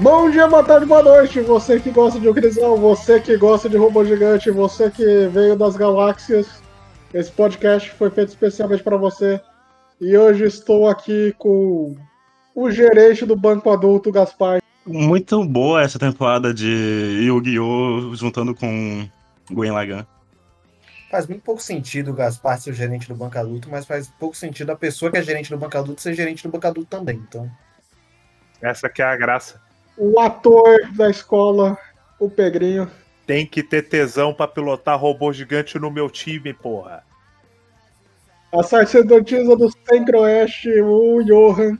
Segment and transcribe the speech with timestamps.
[0.00, 1.42] Bom dia, boa tarde, boa noite.
[1.42, 5.76] Você que gosta de Ocrisão, você que gosta de robô gigante, você que veio das
[5.76, 6.62] galáxias.
[7.12, 9.38] Esse podcast foi feito especialmente para você.
[10.00, 11.94] E hoje estou aqui com
[12.54, 14.62] o gerente do Banco Adulto, Gaspar.
[14.86, 18.14] Muito boa essa temporada de Yu-Gi-Oh!
[18.14, 19.06] juntando com
[19.50, 20.06] Gwen Lagan.
[21.10, 24.34] Faz muito pouco sentido o Gaspar ser o gerente do banco adulto, mas faz pouco
[24.34, 27.22] sentido a pessoa que é gerente do banco adulto ser gerente do banco adulto também.
[27.28, 27.50] Então,
[28.62, 29.60] Essa que é a graça.
[30.02, 31.76] O ator da escola,
[32.18, 32.90] o Pegrinho.
[33.26, 37.04] Tem que ter tesão pra pilotar robô gigante no meu time, porra.
[38.50, 41.76] A sacerdotisa do Centro-Oeste, o Johan.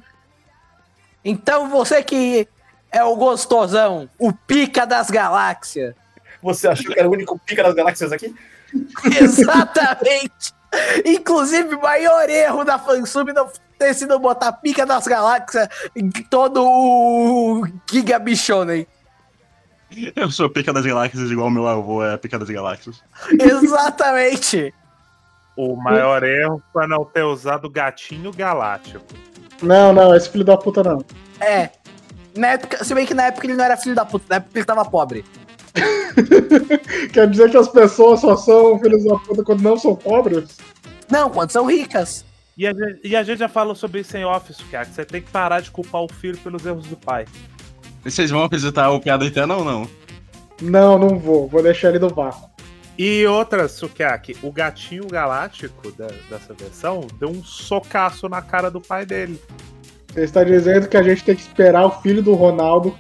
[1.25, 2.47] Então você que
[2.93, 5.95] é o gostosão, o pica das galáxias.
[6.43, 8.35] você achou que era o único pica das galáxias aqui?
[9.19, 10.53] Exatamente.
[11.07, 13.49] Inclusive, o maior erro da fansub não
[13.81, 18.87] ter sido botar pica das galáxias em todo o Giga Bichonen.
[20.15, 23.03] Eu sou pica das galáxias, igual meu avô é pica das galáxias.
[23.41, 24.73] Exatamente.
[25.57, 29.05] O maior erro foi não ter usado o gatinho galáctico.
[29.63, 31.03] Não, não, esse filho da puta não.
[31.41, 31.71] É.
[32.37, 34.59] Na época, se bem que na época ele não era filho da puta, na época
[34.59, 35.25] ele tava pobre.
[37.13, 40.59] Quer dizer que as pessoas só são filhos da puta quando não são pobres?
[41.11, 42.25] Não, quando são ricas.
[42.61, 45.03] E a, gente, e a gente já falou sobre isso em Office, cara, que você
[45.03, 47.25] tem que parar de culpar o filho pelos erros do pai.
[48.05, 49.89] E vocês vão visitar o Piada Interna ou não?
[50.61, 51.49] Não, não vou.
[51.49, 52.51] Vou deixar ele no vácuo.
[52.99, 58.79] E outra, Sukiaki, o gatinho galáctico da- dessa versão deu um socaço na cara do
[58.79, 59.41] pai dele.
[60.13, 62.95] Você está dizendo que a gente tem que esperar o filho do Ronaldo.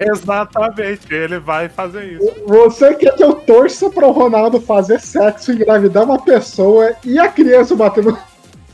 [0.00, 2.32] Exatamente, ele vai fazer isso.
[2.46, 7.28] Você quer que eu torça para o Ronaldo fazer sexo, engravidar uma pessoa e a
[7.28, 8.16] criança bater no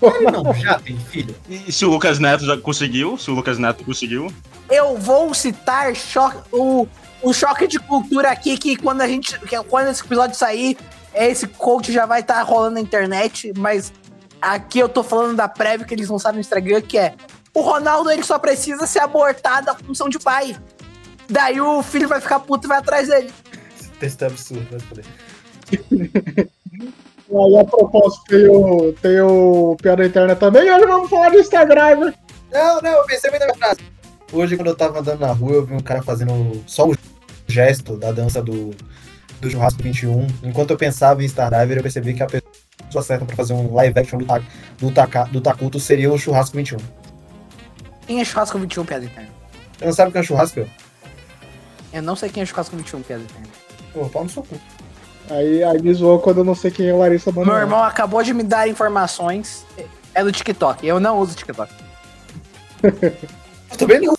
[0.09, 0.45] Ronaldo?
[0.45, 1.35] Não, já tem filho.
[1.49, 3.19] E se o Lucas Neto já conseguiu?
[3.19, 4.33] Se o Lucas Neto conseguiu?
[4.71, 6.87] Eu vou citar cho- o,
[7.23, 9.39] o choque de cultura aqui, que quando a gente.
[9.41, 10.77] Que quando esse episódio sair,
[11.15, 13.93] esse coach já vai estar rolando na internet, mas
[14.41, 17.15] aqui eu tô falando da prévia que eles lançaram no Instagram, que é
[17.53, 20.57] o Ronaldo ele só precisa ser abortado da função de pai.
[21.29, 23.31] Daí o filho vai ficar puto e vai atrás dele.
[23.79, 25.05] Esse texto é absurdo, vai poder.
[27.33, 30.67] Aí a propósito tem o, tem o Piada Interna também.
[30.67, 31.97] E hoje vamos falar de Instagram.
[31.97, 32.15] né?
[32.53, 33.81] Não, não, eu pensei bem na minha frase.
[34.33, 36.95] Hoje, quando eu tava andando na rua, eu vi um cara fazendo só o
[37.47, 38.71] gesto da dança do,
[39.41, 40.27] do churrasco 21.
[40.43, 43.99] Enquanto eu pensava em Stardiver, eu percebi que a pessoa certa pra fazer um live
[43.99, 44.43] action do, Ta-
[44.79, 46.79] do, Taka- do Takuto seria o churrasco 21.
[48.07, 49.29] Quem é churrasco 21, piada interna?
[49.79, 50.67] Você não sabe o que é um churrasco?
[51.93, 53.47] Eu não sei quem é churrasco 21, piada interna.
[53.93, 54.57] Pô, pau no seu cu.
[55.31, 57.63] Aí, aí me zoou quando eu não sei quem é Larissa Meu Manoela.
[57.65, 59.65] irmão acabou de me dar informações.
[60.13, 60.85] É do TikTok.
[60.87, 61.73] Eu não uso TikTok.
[62.83, 64.15] Eu também não.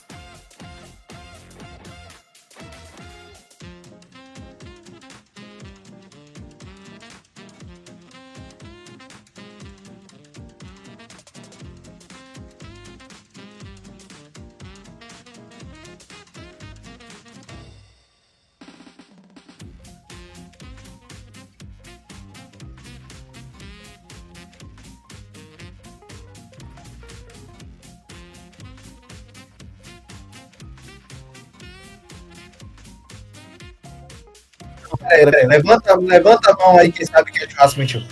[35.26, 38.06] Peraí, peraí, levanta, levanta a mão aí, quem sabe que é churrasco 21.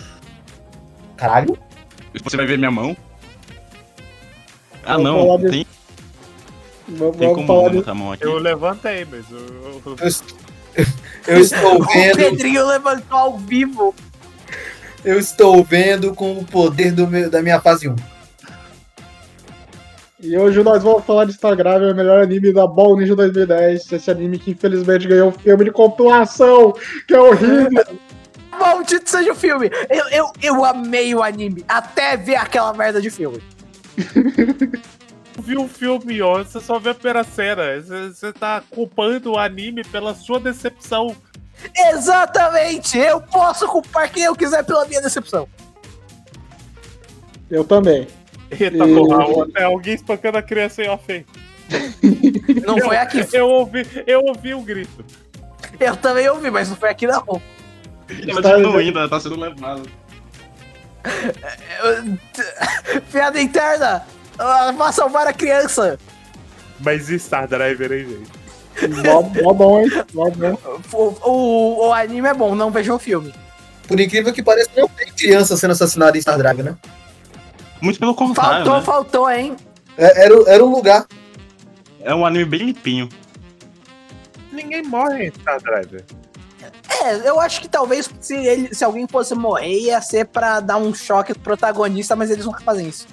[1.18, 1.58] Caralho?
[2.24, 2.96] Você vai ver minha mão?
[4.86, 5.28] Ah, Vamos não.
[5.38, 5.68] falar Tem,
[6.88, 7.76] Vamos, tem como falar de...
[7.78, 8.24] botar a mão aqui.
[8.26, 9.82] Eu levantei, mas eu, eu-
[10.76, 10.86] Eu,
[11.36, 13.94] eu estou O vendo, Pedrinho levantou ao vivo.
[15.06, 17.96] eu estou vendo com o poder do meu, da minha fase 1.
[20.22, 23.92] E hoje nós vamos falar de Instagram, o melhor anime da Ball Ninja 2010.
[23.92, 26.74] Esse anime que infelizmente ganhou um filme de compilação,
[27.08, 27.84] que é horrível.
[28.60, 29.72] Maldito seja o filme.
[29.90, 31.64] Eu, eu, eu amei o anime.
[31.68, 33.42] Até ver aquela merda de filme.
[35.42, 37.80] vi um filme ontem, você só vê a primeira cena.
[37.82, 41.16] Você, você tá culpando o anime pela sua decepção.
[41.94, 42.98] Exatamente.
[42.98, 45.48] Eu posso culpar quem eu quiser pela minha decepção.
[47.50, 48.06] Eu também.
[48.52, 51.26] Eita E- porra, até alguém espancando a criança em off aí.
[52.66, 53.26] Não foi aqui.
[53.32, 55.06] Eu ouvi, eu ouvi um grito.
[55.80, 57.42] Eu também ouvi, mas não foi aqui não.
[58.28, 59.84] Ela diminuindo, ela tá sendo levada.
[61.84, 64.04] Eu- Piada interna.
[64.76, 66.00] Vá salvar a criança.
[66.80, 68.98] Mas e Star Driver, hein, gente?
[69.06, 69.90] Mó, mó bom, hein?
[70.14, 70.58] Mó bom.
[70.94, 73.34] O, o, o anime é bom, não vejam o filme.
[73.88, 76.76] Por incrível que pareça, não tem criança sendo assassinada em Star Drive, né?
[77.82, 78.82] Muito pelo contrário, Faltou, né?
[78.84, 79.56] faltou, hein?
[79.98, 81.06] É- era, o- era um lugar.
[82.02, 83.10] É um anime bem limpinho.
[84.52, 86.04] Ninguém morre em Star Driver.
[87.02, 90.78] É, eu acho que talvez se, ele, se alguém fosse morrer, ia ser pra dar
[90.78, 93.08] um choque pro protagonista, mas eles nunca fazem isso.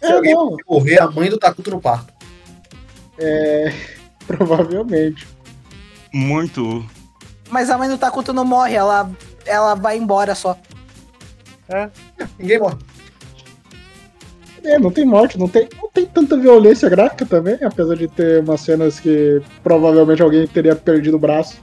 [0.00, 2.12] Se É, alguém não, morrer, a mãe do Takuto no parto.
[4.26, 5.26] provavelmente.
[6.12, 6.84] Muito.
[7.50, 9.10] Mas a mãe do Takuto não morre, ela,
[9.44, 10.56] ela vai embora só.
[12.38, 12.76] Ninguém morre.
[14.66, 18.42] É, não tem morte, não tem, não tem tanta violência gráfica também, apesar de ter
[18.42, 21.62] umas cenas que provavelmente alguém teria perdido o braço.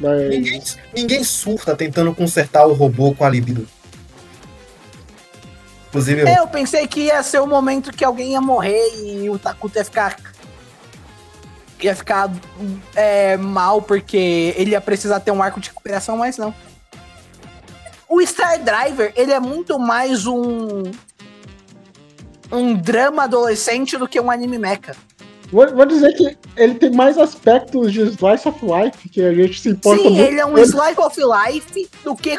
[0.00, 0.62] Mas Ninguém,
[0.94, 3.66] ninguém surta tentando consertar o robô com a libido.
[5.88, 6.28] Inclusive, eu.
[6.28, 9.76] É, Eu pensei que ia ser o momento que alguém ia morrer e o Takuto
[9.76, 10.16] ia ficar.
[11.82, 12.30] ia ficar
[12.94, 16.54] é, mal porque ele ia precisar ter um arco de recuperação, mas não.
[18.08, 20.84] O Star Driver, ele é muito mais um.
[22.50, 24.94] Um drama adolescente do que um anime mecha.
[25.50, 29.60] vou, vou dizer que ele tem mais aspectos de Slice of Life que a gente
[29.60, 30.22] se importa Sim, muito.
[30.22, 32.38] ele é um Slice of Life do que.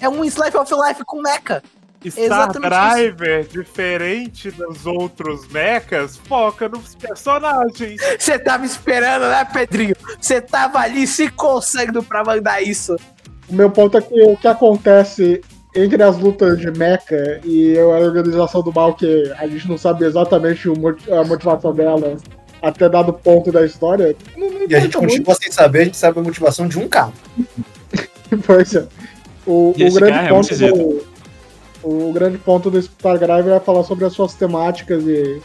[0.00, 1.62] É um Slice of Life com mecha.
[2.08, 8.00] Star Exatamente Driver, diferente dos outros mechas, foca nos personagens.
[8.18, 9.94] Você tava esperando, né, Pedrinho?
[10.18, 12.96] Você tava ali se coçando pra mandar isso.
[13.48, 15.42] O meu ponto é que o que acontece
[15.74, 20.04] entre as lutas de Mecha e a organização do mal, que a gente não sabe
[20.04, 22.16] exatamente a motivação dela
[22.62, 25.16] até dado ponto da história, não, não E a gente importa muito.
[25.16, 27.12] continua sem saber, a gente sabe a motivação de um carro.
[28.46, 28.86] Pois é.
[29.44, 31.06] O, o grande cara é ponto muito do,
[31.82, 35.40] o grande ponto do é falar sobre as suas temáticas e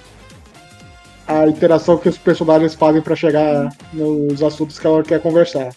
[1.28, 5.74] a interação que os personagens fazem pra chegar nos assuntos que ela quer conversar.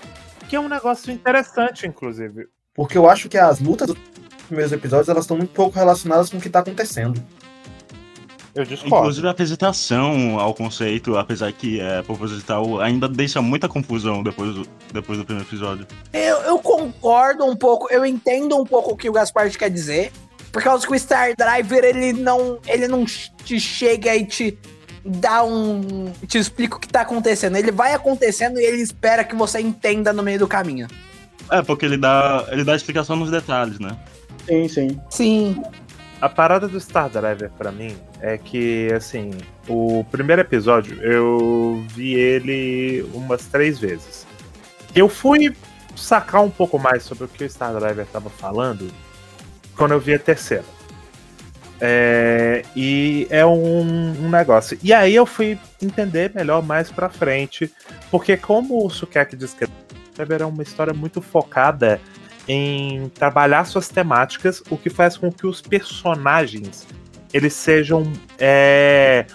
[0.48, 2.46] Que é um negócio interessante, inclusive.
[2.74, 3.94] Porque eu acho que as lutas
[4.48, 7.22] primeiros episódios elas estão muito pouco relacionadas com o que tá acontecendo.
[8.54, 8.96] Eu discordo.
[8.96, 14.68] Inclusive a apresentação ao conceito, apesar que é proposital, ainda deixa muita confusão depois do,
[14.92, 15.86] depois do primeiro episódio.
[16.12, 20.10] Eu, eu concordo um pouco, eu entendo um pouco o que o Gaspar quer dizer.
[20.50, 24.58] Por causa que o Star Driver, ele não, ele não te chega e te
[25.04, 26.10] dá um.
[26.26, 27.56] te explica o que tá acontecendo.
[27.56, 30.88] Ele vai acontecendo e ele espera que você entenda no meio do caminho.
[31.50, 33.96] É, porque ele dá, ele dá explicação nos detalhes, né?
[34.48, 35.00] Sim, sim.
[35.10, 35.62] Sim.
[36.20, 39.30] A parada do Star Driver pra mim é que, assim,
[39.68, 44.26] o primeiro episódio eu vi ele umas três vezes.
[44.94, 45.54] Eu fui
[45.94, 48.90] sacar um pouco mais sobre o que o Star Driver tava falando
[49.76, 50.64] quando eu vi a terceira.
[51.80, 54.76] É, e é um, um negócio.
[54.82, 57.72] E aí eu fui entender melhor mais pra frente,
[58.10, 59.76] porque como o Sukiyaki descreveu,
[60.40, 62.00] é uma história muito focada
[62.48, 66.86] em trabalhar suas temáticas, o que faz com que os personagens
[67.32, 69.26] eles sejam, é,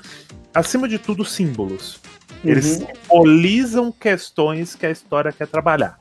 [0.54, 2.00] acima de tudo, símbolos.
[2.44, 2.88] Eles Uhum.
[2.88, 6.00] simbolizam questões que a história quer trabalhar.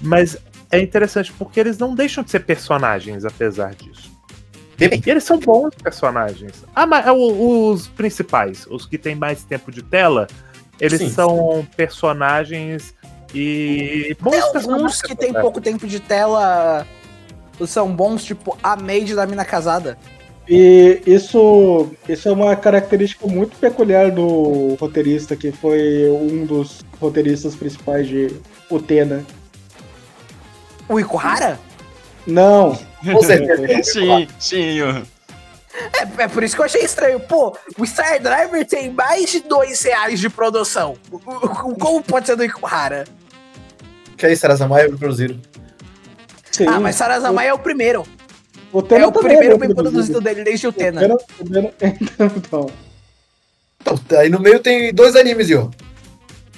[0.00, 0.36] Mas
[0.70, 4.16] é interessante porque eles não deixam de ser personagens, apesar disso.
[4.78, 6.64] Bem, E eles são bons personagens.
[6.74, 10.28] Ah, mas é os principais, os que têm mais tempo de tela,
[10.80, 11.10] eles Sim.
[11.10, 12.94] são personagens
[13.34, 16.86] e bons Tem alguns que tem pouco tempo de tela
[17.66, 19.98] são bons, tipo a Maid da Mina Casada.
[20.48, 27.54] E isso, isso é uma característica muito peculiar do roteirista, que foi um dos roteiristas
[27.54, 28.34] principais de
[28.70, 29.24] Utena.
[30.88, 31.60] O Ikuhara?
[32.26, 32.78] Não,
[33.12, 33.66] com certeza.
[33.84, 34.78] sim, sim.
[35.92, 37.20] É, é por isso que eu achei estranho.
[37.20, 40.96] Pô, o Star Driver tem mais de dois reais de produção.
[41.10, 43.04] O- o- Como pode ser do Ikuhara?
[44.16, 45.38] Que aí, Sarazamaya produziram.
[46.50, 46.66] sim.
[46.66, 48.02] Ah, mas Sarazamai é o primeiro.
[48.72, 51.00] o É o primeiro bem bem produzido dele desde o Tena.
[51.00, 51.72] Utena- Utena-
[52.36, 52.66] Então,
[53.80, 55.70] Então, aí no meio tem dois animes, Yo.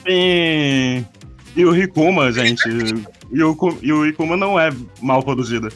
[0.06, 1.06] Sim.
[1.54, 2.62] E o Rikuma, gente.
[3.32, 5.70] E o, e o Rikuma não é mal produzido.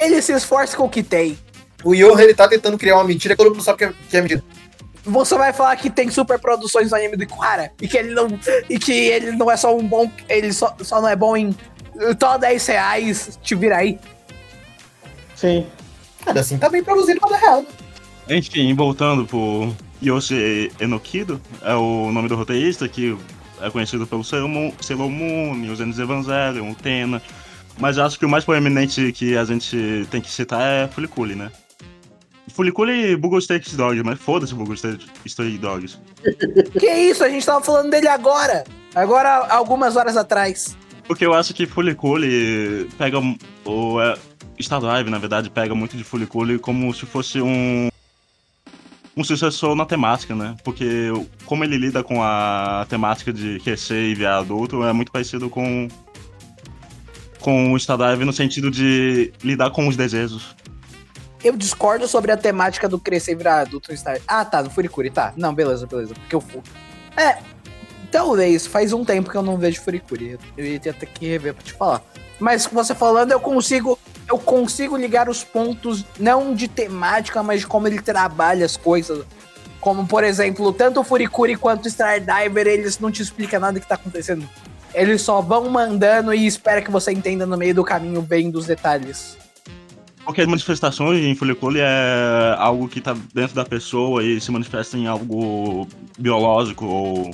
[0.00, 1.36] Ele se esforça com o que tem.
[1.84, 4.16] O Yo, ele tá tentando criar uma mentira que todo mundo sabe que é, que
[4.16, 4.44] é mentira.
[5.04, 8.28] Você vai falar que tem super produções no anime do Ikuhara e que ele não.
[8.68, 10.10] E que ele não é só um bom.
[10.28, 11.54] Ele só, só não é bom em.
[12.20, 13.98] Só 10 reais, te vira aí.
[15.34, 15.66] sim.
[16.24, 17.66] Cara, assim tá bem produzido pra dar errado.
[18.28, 23.16] Enfim, voltando pro Yoshi Enokido, é o nome do roteirista, que
[23.60, 27.22] é conhecido pelo Sailor Moon, os Anos Evangelion, Tena.
[27.78, 31.50] Mas acho que o mais proeminente que a gente tem que citar é Fuliculi, né?
[32.48, 35.98] Fuliculi e Google Steak Dogs, mas foda-se Google Steak Dogs.
[36.78, 37.24] Que isso?
[37.24, 38.64] A gente tava falando dele agora.
[38.94, 40.76] Agora, algumas horas atrás.
[41.06, 43.18] Porque eu acho que Fuliculi pega.
[43.64, 44.16] O é,
[44.60, 47.88] Star Drive, na verdade, pega muito de Fuliculi como se fosse um.
[49.16, 50.56] um sucessor na temática, né?
[50.62, 51.12] Porque
[51.46, 55.88] como ele lida com a temática de crescer e virar adulto, é muito parecido com
[57.40, 60.56] com o Stardrive no sentido de lidar com os desejos.
[61.42, 63.92] Eu discordo sobre a temática do crescer e virar adulto.
[64.26, 65.32] Ah, tá, no Furikuri, tá.
[65.36, 66.14] Não, beleza, beleza.
[66.14, 66.60] Porque eu fui.
[67.16, 67.38] É.
[68.10, 70.38] Talvez, faz um tempo que eu não vejo Furikuri.
[70.56, 72.02] Eu ia ter que rever pra te falar.
[72.40, 73.98] Mas você falando, eu consigo.
[74.28, 79.24] Eu consigo ligar os pontos, não de temática, mas de como ele trabalha as coisas.
[79.80, 83.86] Como, por exemplo, tanto o Furikuri quanto o Stardiver, eles não te explicam nada que
[83.86, 84.46] tá acontecendo.
[84.92, 88.66] Eles só vão mandando e espera que você entenda no meio do caminho bem dos
[88.66, 89.37] detalhes.
[90.28, 94.94] Porque as manifestações em Fuliculi é algo que tá dentro da pessoa e se manifesta
[94.94, 97.30] em algo biológico ou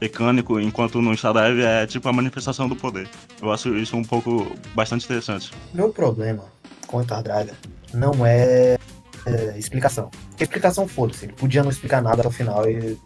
[0.00, 3.08] mecânico, enquanto no Stardrive é tipo a manifestação do poder.
[3.40, 5.52] Eu acho isso um pouco bastante interessante.
[5.72, 6.42] Meu problema
[6.88, 7.54] com o Stardriver
[7.94, 8.76] não é,
[9.24, 10.10] é explicação.
[10.30, 12.98] Porque explicação foda-se, ele podia não explicar nada até o final e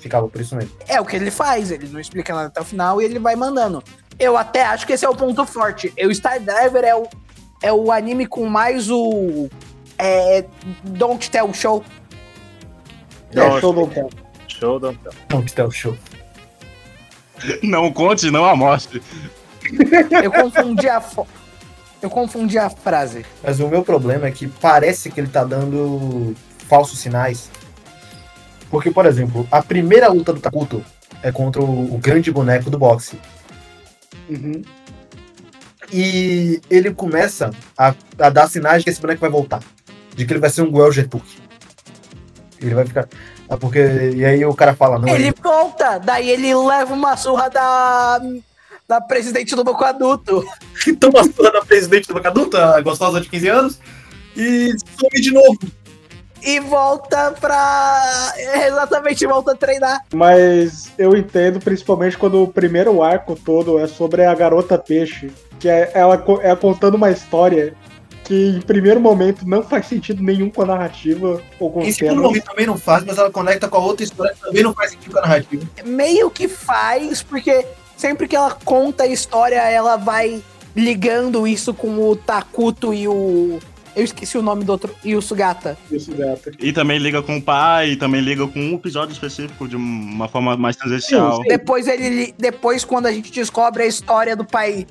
[0.00, 0.72] ficava por isso mesmo.
[0.88, 3.36] É o que ele faz, ele não explica nada até o final e ele vai
[3.36, 3.80] mandando.
[4.18, 5.92] Eu até acho que esse é o ponto forte.
[5.96, 7.08] O Stardriver é o,
[7.64, 9.48] é o anime com mais o.
[9.98, 10.44] É.
[10.84, 11.82] Don't Tell Show.
[13.32, 14.10] É, show do tempo.
[14.46, 15.44] Show don't tell.
[15.54, 15.96] Tá o show.
[17.62, 19.02] Não conte, não a mostre.
[20.22, 21.00] Eu confundi a.
[21.00, 21.26] fo-
[22.00, 23.24] Eu confundi a frase.
[23.42, 26.34] Mas o meu problema é que parece que ele tá dando
[26.68, 27.50] falsos sinais.
[28.70, 30.84] Porque, por exemplo, a primeira luta do Takuto
[31.22, 33.18] é contra o, o grande boneco do boxe.
[34.28, 34.62] Uhum.
[35.96, 39.60] E ele começa a, a dar sinais de que esse boneco vai voltar.
[40.16, 41.24] De que ele vai ser um Guel Getuk.
[42.60, 43.08] Ele vai ficar.
[43.48, 43.78] Ah, porque.
[44.16, 45.06] E aí o cara fala, não.
[45.08, 48.20] Ele ele- volta, daí ele leva uma surra da.
[48.88, 50.44] Da presidente do Boco Adulto.
[50.82, 53.78] que toma a surra da presidente do Bacaduta, a gostosa de 15 anos,
[54.36, 55.58] e some de novo.
[56.42, 58.34] E volta pra.
[58.66, 60.00] Exatamente, volta a treinar.
[60.12, 65.30] Mas eu entendo, principalmente quando o primeiro arco todo é sobre a garota peixe,
[65.64, 67.74] que é ela é contando uma história
[68.22, 71.96] que em primeiro momento não faz sentido nenhum com a narrativa ou com Em os
[71.96, 74.74] segundo momento também não faz, mas ela conecta com a outra história que também não
[74.74, 75.66] faz sentido com a narrativa.
[75.86, 77.64] meio que faz, porque
[77.96, 80.42] sempre que ela conta a história, ela vai
[80.76, 83.58] ligando isso com o Takuto e o.
[83.96, 84.94] Eu esqueci o nome do outro.
[85.02, 85.78] E o Sugata.
[85.90, 86.50] Isso, gata.
[86.58, 90.28] E também liga com o pai, e também liga com um episódio específico de uma
[90.28, 90.76] forma mais.
[90.76, 91.42] Sim, sim.
[91.46, 92.34] Depois ele.
[92.36, 94.86] Depois, quando a gente descobre a história do pai.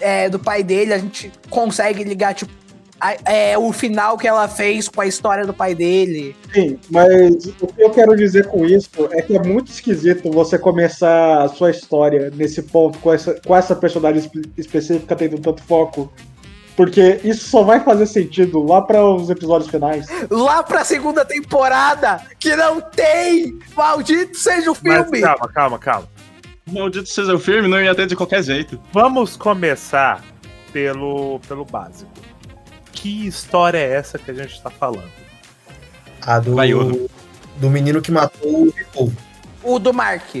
[0.00, 2.52] É, do pai dele, a gente consegue ligar, tipo.
[3.00, 6.36] a- é, o final que ela fez com a história do pai dele.
[6.52, 10.58] Sim, mas o que eu quero dizer com isso é que é muito esquisito você
[10.58, 15.62] começar a sua história nesse ponto, com essa, com essa personagem espe- específica tendo tanto
[15.62, 16.12] foco.
[16.76, 20.06] Porque isso só vai fazer sentido lá para os episódios finais.
[20.30, 23.58] Lá pra segunda temporada, que não tem!
[23.76, 25.20] Maldito seja o Mas filme!
[25.20, 26.08] calma, calma, calma.
[26.72, 28.80] Maldito seja o filme, não ia ter de qualquer jeito.
[28.92, 30.24] Vamos começar
[30.72, 32.10] pelo, pelo básico.
[32.92, 35.10] Que história é essa que a gente tá falando?
[36.22, 39.16] A do, Vai, do menino que matou o povo.
[39.62, 40.34] O do Mark.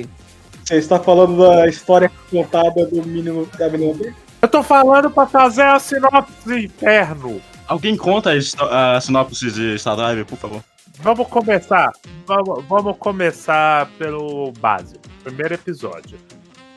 [0.64, 4.14] Você está falando da história contada do menino da menina.
[4.40, 7.40] Eu tô falando pra fazer a sinopse inferno.
[7.66, 10.64] Alguém conta a, a sinopse de Stardrive, por favor?
[11.02, 11.92] Vamos começar.
[12.26, 15.00] Vamos, vamos começar pelo básico.
[15.24, 16.18] Primeiro episódio.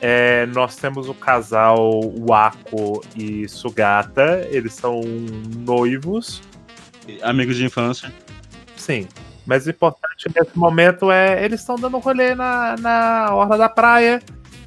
[0.00, 4.46] É, nós temos o casal Wako e Sugata.
[4.50, 5.02] Eles são
[5.58, 6.42] noivos.
[7.22, 8.10] Amigos de infância.
[8.76, 9.06] Sim.
[9.44, 14.22] Mas o importante nesse momento é eles estão dando rolê na, na orla da praia.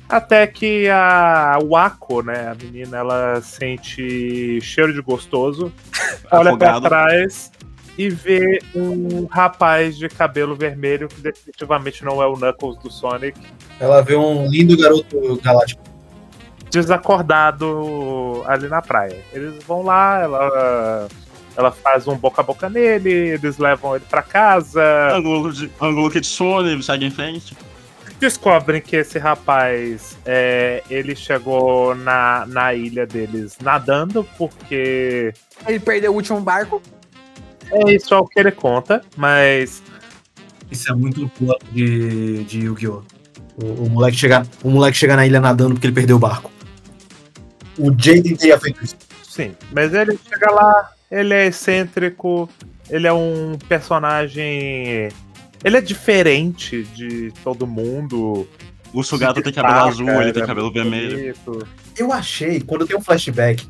[0.08, 5.74] Até que a Wako, né, a menina, ela sente cheiro de gostoso,
[6.32, 6.88] olha pra Afogado.
[6.88, 7.52] trás
[7.98, 13.39] e vê um rapaz de cabelo vermelho que definitivamente não é o Knuckles do Sonic,
[13.80, 15.82] Ela vê um lindo garoto galáctico.
[16.70, 19.18] desacordado ali na praia.
[19.34, 21.08] Eles vão lá, ela,
[21.56, 24.84] ela faz um boca a boca nele, eles levam ele pra casa.
[25.13, 27.56] Ângulo, de, ângulo Kitsune, segue em frente.
[28.20, 35.34] descobrem que esse rapaz é, ele chegou na, na ilha deles nadando porque
[35.68, 36.82] Ele perdeu o último barco.
[37.71, 39.81] É isso é o que ele conta, mas
[40.71, 43.03] Isso é muito plot de, de Yu-Gi-Oh!
[43.62, 46.51] O, o moleque chegar, o moleque chegar na ilha nadando porque ele perdeu o barco.
[47.77, 48.95] O Jaden teria feito isso.
[49.24, 52.50] sim, mas ele chega lá, ele é excêntrico,
[52.89, 55.09] ele é um personagem
[55.63, 58.47] ele é diferente de todo mundo.
[58.93, 61.36] O Sugata tem cabelo azul, ele tem é cabelo vermelho.
[61.97, 63.67] Eu achei, quando tem um flashback,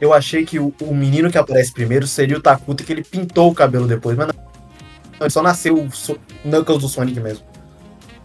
[0.00, 3.50] eu achei que o, o menino que aparece primeiro seria o Takuta que ele pintou
[3.50, 5.30] o cabelo depois, mas não.
[5.30, 7.44] Só nasceu o so Knuckles do Sonic mesmo.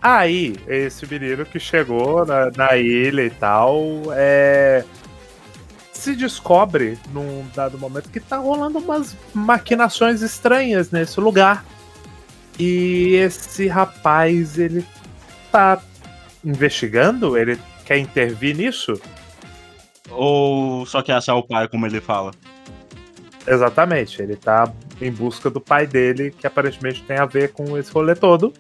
[0.02, 3.80] Aí, esse menino que chegou na, na ilha e tal,
[4.12, 4.84] é,
[5.94, 11.64] se descobre num dado momento que tá rolando umas maquinações estranhas nesse lugar.
[12.60, 14.84] E esse rapaz, ele
[15.52, 15.82] tá
[16.44, 17.38] investigando?
[17.38, 19.00] Ele quer intervir nisso?
[20.12, 22.32] Ou só quer achar o pai, como ele fala?
[23.48, 27.92] Exatamente, ele tá em busca do pai dele, que aparentemente tem a ver com esse
[27.92, 28.54] rolê todo.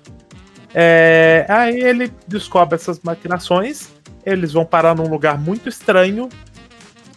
[0.74, 3.89] É, aí ele descobre essas maquinações,
[4.25, 6.29] eles vão parar num lugar muito estranho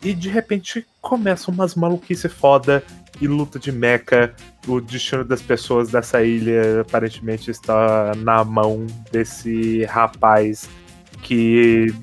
[0.03, 2.83] e de repente começam umas maluquice foda
[3.21, 4.35] e luta de mecha.
[4.67, 10.69] O destino das pessoas dessa ilha aparentemente está na mão desse rapaz
[11.23, 11.95] que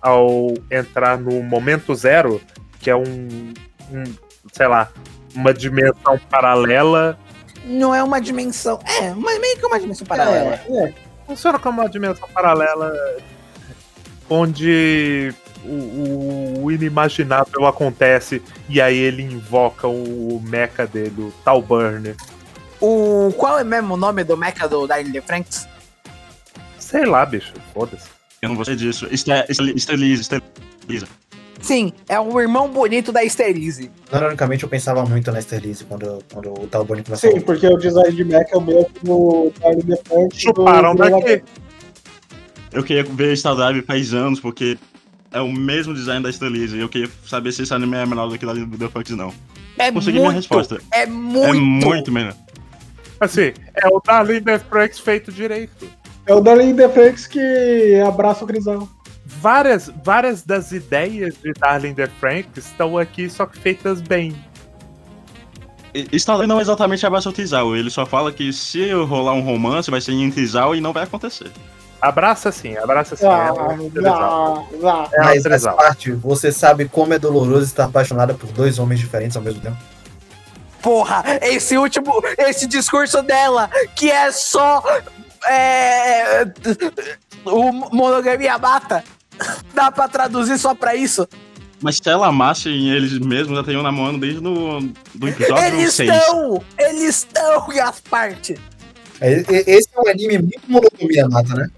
[0.00, 2.40] ao entrar no momento zero,
[2.80, 3.52] que é um,
[3.90, 4.04] um
[4.52, 4.88] sei lá,
[5.34, 7.18] uma dimensão paralela.
[7.64, 8.78] Não é uma dimensão.
[9.00, 10.60] É, mas meio que uma dimensão paralela.
[10.68, 10.94] É, é.
[11.26, 12.92] Funciona como uma dimensão paralela
[14.28, 15.32] onde
[15.64, 22.14] o, o- inimaginável acontece e aí ele invoca o mecha dele, o Tal Burner.
[22.80, 25.66] O, qual é mesmo o nome do mecha do Darling the Franks?
[26.78, 28.08] Sei lá, bicho, foda-se.
[28.46, 29.06] Eu não gostei disso.
[29.10, 31.06] Esteriliza.
[31.60, 33.90] Sim, é o irmão bonito da Sterilize.
[34.12, 37.30] Ironicamente, eu pensava muito na Sterilize quando, quando o Talbot começou.
[37.32, 39.52] Sim, porque o design de Mac é o mesmo do
[40.06, 40.38] Franks.
[40.40, 41.42] Chuparam do- daqui.
[42.72, 44.78] Eu queria ver Star Drive faz anos, porque
[45.32, 46.76] é o mesmo design da Esterilize.
[46.76, 49.10] E eu queria saber se esse anime é menor do que o da The Fox,
[49.10, 49.32] não.
[49.78, 50.80] É Consegui muito, minha resposta.
[50.92, 51.46] É muito.
[51.46, 52.34] É muito melhor.
[53.18, 55.88] Assim, é o Darling Death Franks feito direito.
[56.26, 58.88] É o Darling the Franks que abraça o Grisão.
[59.24, 64.36] Várias, várias das ideias de Darling the Franks estão aqui, só que feitas bem.
[65.92, 67.74] Drive não exatamente abraça o Tizal.
[67.74, 71.04] Ele só fala que se rolar um romance, vai ser em Tizal e não vai
[71.04, 71.50] acontecer.
[72.00, 73.24] Abraça sim, abraça sim.
[73.24, 75.08] Ah, é ah, ah.
[75.12, 79.36] É Mas essa parte, você sabe como é doloroso estar apaixonada por dois homens diferentes
[79.36, 79.76] ao mesmo tempo?
[80.82, 84.82] Porra, esse último, esse discurso dela, que é só.
[85.48, 86.44] É.
[87.44, 89.02] O monogamia mata.
[89.74, 91.28] Dá pra traduzir só pra isso?
[91.82, 94.80] Mas se ela amasse eles mesmos, já teriam namorando desde no,
[95.14, 96.10] do episódio Eles 6.
[96.10, 96.64] estão!
[96.78, 98.58] Eles estão, Gasparte!
[99.20, 101.68] É, e- Esse é um anime muito monogamia mata, né?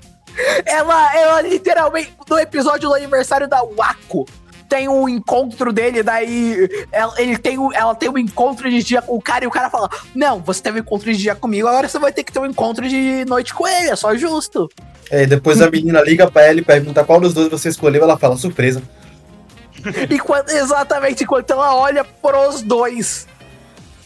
[0.64, 4.24] Ela, ela literalmente, no episódio do aniversário da Wako,
[4.68, 9.00] tem um encontro dele, daí ela, ele tem, um- ela tem um encontro de dia
[9.00, 11.66] com o cara e o cara fala: Não, você teve um encontro de dia comigo,
[11.66, 14.68] agora você vai ter que ter um encontro de noite com ele, é só justo.
[15.10, 18.18] É, depois a menina liga pra ela e pergunta qual dos dois você escolheu, ela
[18.18, 18.82] fala, surpresa.
[20.10, 23.26] E quando- exatamente enquanto ela olha pros dois.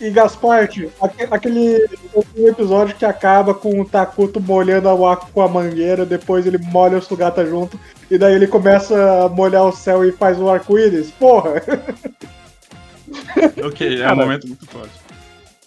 [0.03, 1.77] E Gasparte, aque- aquele
[2.19, 6.59] aquele episódio que acaba com o Takuto molhando a Wako com a mangueira, depois ele
[6.59, 7.79] molha o Sugata junto,
[8.11, 11.11] e daí ele começa a molhar o céu e faz o arco-íris.
[11.13, 11.63] Porra!
[13.65, 14.91] Ok, é um momento muito forte.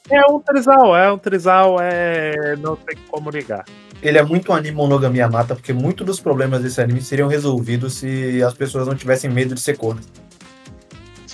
[0.10, 2.56] É um trisal, é um trisal, é.
[2.58, 3.66] Não tem como ligar.
[4.02, 7.96] Ele é muito um anime monogamia mata, porque muitos dos problemas desse anime seriam resolvidos
[7.96, 10.06] se as pessoas não tivessem medo de ser cornas.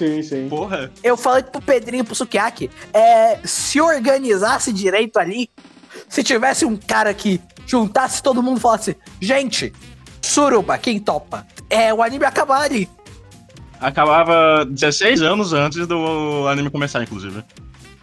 [0.01, 0.49] Sim, sim.
[0.49, 5.47] Porra, Eu falei pro Pedrinho e pro Sukiyaki, é, se organizasse direito ali,
[6.09, 9.71] se tivesse um cara que juntasse todo mundo e falasse, gente,
[10.19, 11.45] suruba, quem topa?
[11.69, 12.89] É, o anime acabar ali.
[13.79, 17.43] acabava 16 anos antes do anime começar, inclusive.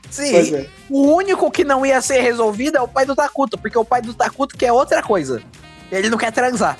[0.08, 0.54] Sim.
[0.54, 0.68] É.
[0.88, 4.00] O único que não ia ser resolvido é o pai do Takuto, porque o pai
[4.02, 5.42] do Takuto quer outra coisa.
[5.90, 6.78] Ele não quer transar.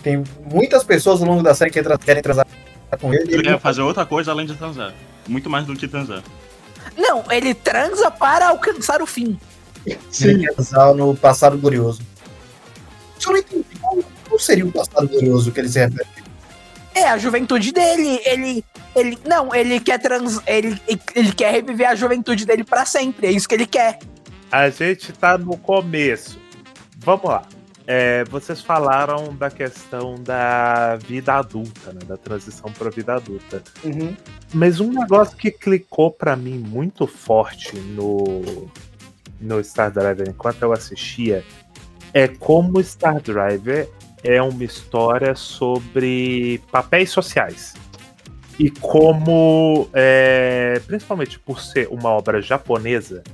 [0.00, 2.46] Tem muitas pessoas ao longo da série que querem transar
[2.96, 3.22] com ele.
[3.24, 4.94] Ele ele quer fazer outra coisa além de transar.
[5.28, 6.22] Muito mais do que transar.
[6.96, 9.38] Não, ele transa para alcançar o fim.
[9.86, 10.38] ele Sim.
[10.38, 12.02] quer transar no passado glorioso.
[13.18, 16.08] Só não entendi qual, seria o passado glorioso que ele se refere.
[16.94, 18.20] É a juventude dele.
[18.24, 18.64] Ele.
[18.96, 19.18] Ele.
[19.26, 20.40] Não, ele quer trans.
[20.46, 20.80] Ele,
[21.14, 23.26] ele quer reviver a juventude dele pra sempre.
[23.26, 23.98] É isso que ele quer.
[24.50, 26.38] A gente tá no começo.
[26.98, 27.42] Vamos lá.
[27.92, 31.98] É, vocês falaram da questão da vida adulta, né?
[32.06, 33.64] Da transição pra vida adulta.
[33.82, 34.16] Uhum.
[34.54, 38.70] Mas um negócio que clicou pra mim muito forte no,
[39.40, 41.44] no Star Driver enquanto eu assistia
[42.14, 43.88] é como Star Driver
[44.22, 47.74] é uma história sobre papéis sociais.
[48.56, 53.24] E como, é, principalmente por ser uma obra japonesa,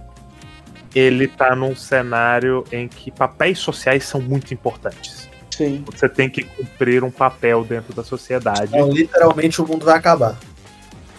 [0.99, 5.29] ele tá num cenário em que papéis sociais são muito importantes.
[5.51, 5.85] Sim.
[5.87, 8.71] Você tem que cumprir um papel dentro da sociedade.
[8.75, 10.39] Então, literalmente, o mundo vai acabar.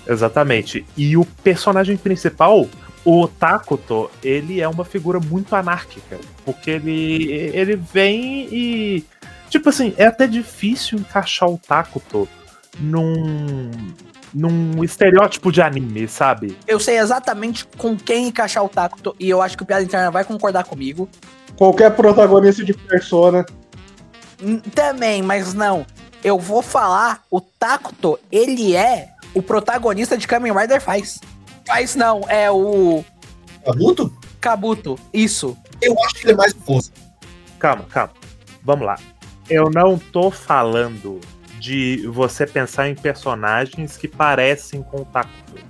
[0.08, 0.84] Exatamente.
[0.98, 2.68] E o personagem principal,
[3.06, 6.18] o Takuto, ele é uma figura muito anárquica.
[6.44, 9.06] Porque ele, ele vem e.
[9.50, 12.28] Tipo assim, é até difícil encaixar o Takuto
[12.80, 13.72] num.
[14.34, 16.58] Num estereótipo de anime, sabe?
[16.68, 20.12] Eu sei exatamente com quem encaixar o Takuto e eu acho que o Piada Interna
[20.12, 21.10] vai concordar comigo.
[21.56, 23.46] Qualquer protagonista de Persona.
[24.42, 25.86] Hum, Também, mas não.
[26.24, 31.20] Eu vou falar, o Takuto, ele é o protagonista de Kamen Rider faz.
[31.66, 33.04] Faz não, é o
[33.66, 34.13] Kabuto?
[34.40, 34.98] Kabuto.
[35.13, 35.58] Isso.
[35.82, 36.92] Eu acho que ele é mais força.
[37.60, 38.13] Calma, calma.
[38.63, 38.98] Vamos lá.
[39.50, 41.20] Eu não tô falando
[41.60, 45.62] de você pensar em personagens que parecem com o Takuto.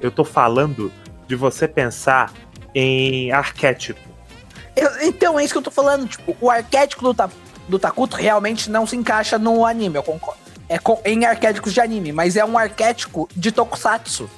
[0.00, 0.92] Eu tô falando
[1.26, 2.32] de você pensar
[2.74, 4.00] em arquétipo.
[4.76, 6.06] Eu- então, é isso que eu tô falando.
[6.08, 7.30] Tipo, o arquétipo do, Ta-
[7.68, 10.40] do Takuto realmente não se encaixa no anime, eu concordo.
[10.68, 14.30] É com- em arquétipos de anime, mas é um arquétipo de tokusatsu.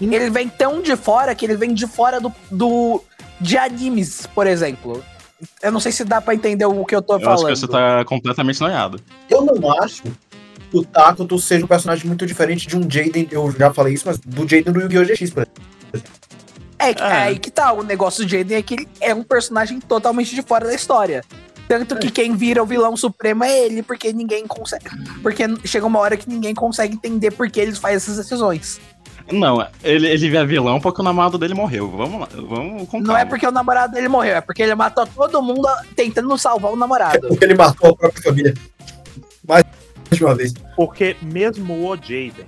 [0.00, 3.02] Ele vem tão de fora que ele vem de fora do, do
[3.40, 5.02] de animes, por exemplo.
[5.62, 7.38] Eu não sei se dá pra entender o que eu tô Eu falando.
[7.38, 9.00] acho que você tá completamente noiado.
[9.30, 10.12] Eu não acho que
[10.72, 14.18] o Takuto seja um personagem muito diferente de um Jaden, eu já falei isso, mas
[14.18, 15.04] do Jaden do Yu-Gi-Oh!
[15.04, 15.62] GX, por exemplo.
[16.78, 17.06] É, que- É.
[17.06, 17.72] é aí que tá.
[17.72, 21.22] O negócio do Jaden é que ele é um personagem totalmente de fora da história.
[21.66, 24.84] Tanto que quem vira o vilão supremo é ele, porque ninguém consegue.
[25.22, 28.78] Porque chega uma hora que ninguém consegue entender por que eles fazem essas decisões.
[29.32, 31.90] Não, ele, ele é vilão porque o namorado dele morreu.
[31.90, 35.06] Vamos lá, vamos com Não é porque o namorado dele morreu, é porque ele matou
[35.06, 37.28] todo mundo tentando salvar o namorado.
[37.28, 38.54] Porque ele matou a própria família.
[39.46, 39.64] Mais
[40.10, 40.52] de uma vez.
[40.76, 42.46] Porque mesmo o Jaden,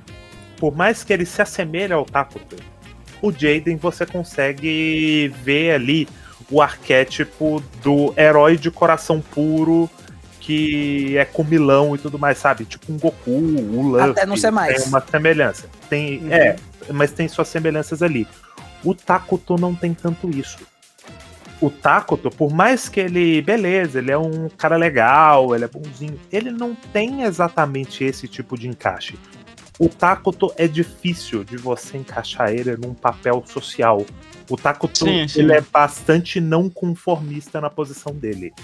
[0.58, 2.56] por mais que ele se assemelhe ao Takuto,
[3.22, 6.08] o Jaden você consegue ver ali
[6.50, 9.90] o arquétipo do herói de coração puro
[10.46, 12.64] que é comilão e tudo mais, sabe?
[12.64, 14.10] Tipo um Goku, o Luffy.
[14.10, 14.76] Até não ser mais.
[14.76, 15.66] Tem uma semelhança.
[15.90, 16.54] Tem, É,
[16.92, 18.28] mas tem suas semelhanças ali.
[18.84, 20.58] O Takuto não tem tanto isso.
[21.60, 26.20] O Takuto, por mais que ele, beleza, ele é um cara legal, ele é bonzinho,
[26.30, 29.18] ele não tem exatamente esse tipo de encaixe.
[29.80, 34.06] O Takuto é difícil de você encaixar ele num papel social.
[34.48, 35.40] O Takuto Sim, sim.
[35.40, 38.54] ele é bastante não conformista na posição dele.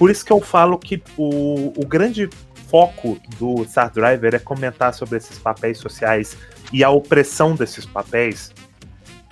[0.00, 2.26] Por isso que eu falo que o, o grande
[2.70, 6.38] foco do Star Driver é comentar sobre esses papéis sociais
[6.72, 8.50] e a opressão desses papéis,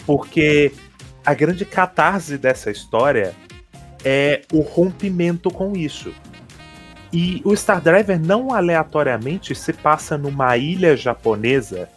[0.04, 0.70] porque
[1.24, 3.34] a grande catarse dessa história
[4.04, 6.12] é o rompimento com isso.
[7.10, 11.88] E o Star Driver não aleatoriamente se passa numa ilha japonesa,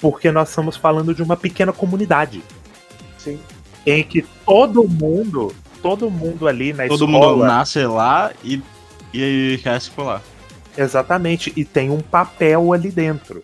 [0.00, 2.42] porque nós estamos falando de uma pequena comunidade
[3.16, 3.38] Sim.
[3.86, 8.62] em que todo mundo, todo mundo ali na Todo escola, mundo nasce lá e,
[9.12, 10.22] e cresce por lá.
[10.76, 13.42] Exatamente, e tem um papel ali dentro.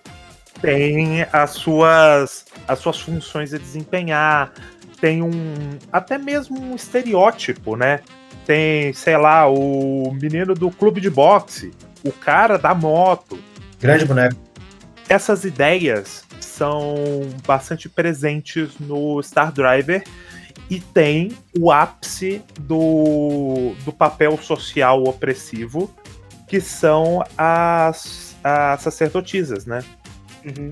[0.60, 4.52] Tem as suas as suas funções a desempenhar,
[5.00, 5.30] tem um
[5.92, 8.00] até mesmo um estereótipo, né?
[8.46, 11.72] Tem, sei lá, o menino do clube de boxe,
[12.04, 13.38] o cara da moto.
[13.80, 14.36] Grande boneco.
[15.08, 16.94] Essas ideias são
[17.46, 20.04] bastante presentes no Star Driver
[20.70, 25.90] e tem o ápice do, do papel social opressivo,
[26.48, 29.84] que são as, as sacerdotisas, né?
[30.44, 30.70] Uhum.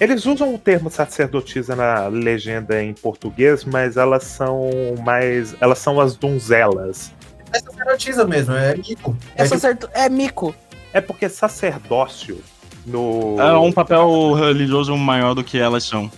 [0.00, 4.70] Eles usam o termo sacerdotisa na legenda em português, mas elas são
[5.04, 5.54] mais.
[5.60, 7.12] Elas são as donzelas.
[7.52, 9.16] É sacerdotisa mesmo, é Nico.
[9.36, 9.90] É tipo, certo...
[9.92, 10.54] é mico.
[10.92, 12.40] É porque sacerdócio
[12.86, 13.36] no.
[13.38, 16.10] É um papel religioso maior do que elas são.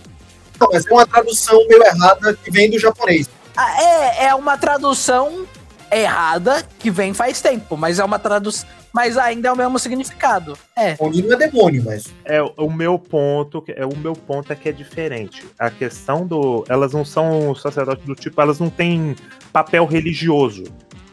[0.59, 3.29] Não, mas é uma tradução meio errada que vem do japonês.
[3.55, 5.45] Ah, é, é uma tradução
[5.91, 8.67] errada que vem faz tempo, mas é uma tradução.
[8.91, 10.55] Mas ainda é o mesmo significado.
[10.77, 10.95] É.
[10.99, 12.05] Oni não é demônio, mas.
[12.25, 15.43] É o meu ponto, é o meu ponto é que é diferente.
[15.57, 19.15] A questão do, elas não são sacerdotes do tipo, elas não têm
[19.51, 20.63] papel religioso.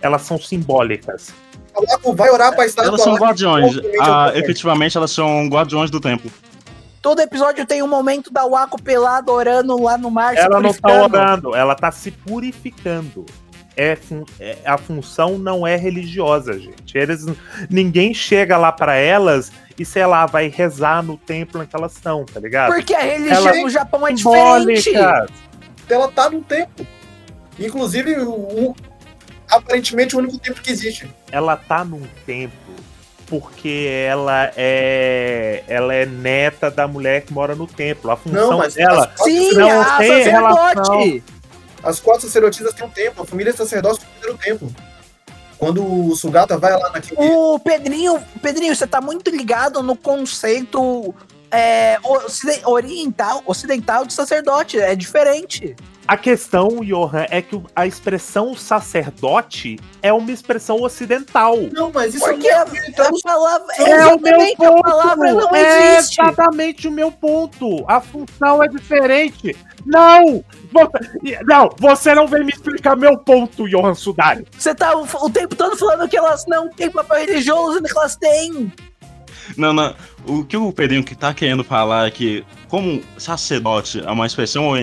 [0.03, 1.33] Elas são simbólicas.
[2.14, 3.76] Vai orar pra estar Elas são guardiões.
[3.76, 6.31] Obviamente, Ah, efetivamente, elas são guardiões do templo.
[7.03, 10.35] Todo episódio tem um momento da Wako pelado orando lá no mar.
[10.35, 13.25] se Ela não tá orando, ela tá se purificando.
[13.77, 13.97] É,
[14.39, 16.99] é- a função não é religiosa, gente.
[16.99, 17.25] Eles,
[17.71, 21.93] ninguém chega lá pra elas e, sei lá, vai rezar no templo em que elas
[21.95, 22.75] estão, tá ligado?
[22.75, 24.91] Porque a religião Ela- no Japão é diferente.
[25.89, 26.87] Ela tá num templo.
[27.59, 28.77] Inclusive, o, o-
[29.51, 31.11] aparentemente o único templo que existe.
[31.33, 32.75] ela tá num templo
[33.31, 38.11] porque ela é ela é neta da mulher que mora no templo.
[38.11, 41.23] A função Não, mas dela as, Sim, Não a tem sacerdote.
[41.81, 43.23] as quatro sacerdotisas têm um templo.
[43.23, 44.75] A família sacerdócio tem um templo.
[45.57, 47.21] Quando o Sugata vai lá naquele.
[47.21, 51.14] O Pedrinho, Pedrinho, você tá muito ligado no conceito
[51.53, 51.99] é,
[52.64, 54.81] oriental, ocidental de sacerdote.
[54.81, 55.77] É diferente.
[56.09, 61.57] A questão, Johan, é que a expressão sacerdote é uma expressão ocidental.
[61.73, 63.75] Não, mas isso Porque é a, muito- a palavra.
[63.77, 64.79] É o meu exatamente, ponto.
[64.79, 66.21] a palavra não é existe.
[66.21, 67.85] exatamente o meu ponto.
[67.87, 69.57] A função é diferente.
[69.87, 70.45] Não!
[70.73, 74.45] Você, não, você não vem me explicar meu ponto, Johan Sudari.
[74.59, 78.17] Você tá o, o tempo todo falando que elas não têm papel religioso, que elas
[78.17, 78.73] têm.
[79.57, 79.95] Não, não.
[80.27, 84.77] O que o Pedrinho que tá querendo falar é que, como sacerdote é uma expressão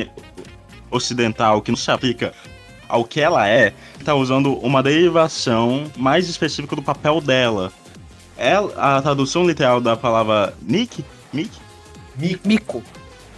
[0.90, 2.34] ocidental que não se aplica
[2.88, 3.74] ao que ela é,
[4.04, 7.72] tá usando uma derivação mais específica do papel dela.
[8.38, 11.52] Ela, a tradução literal da palavra Nick, Nick,
[12.16, 12.48] Mico.
[12.48, 12.84] Mico.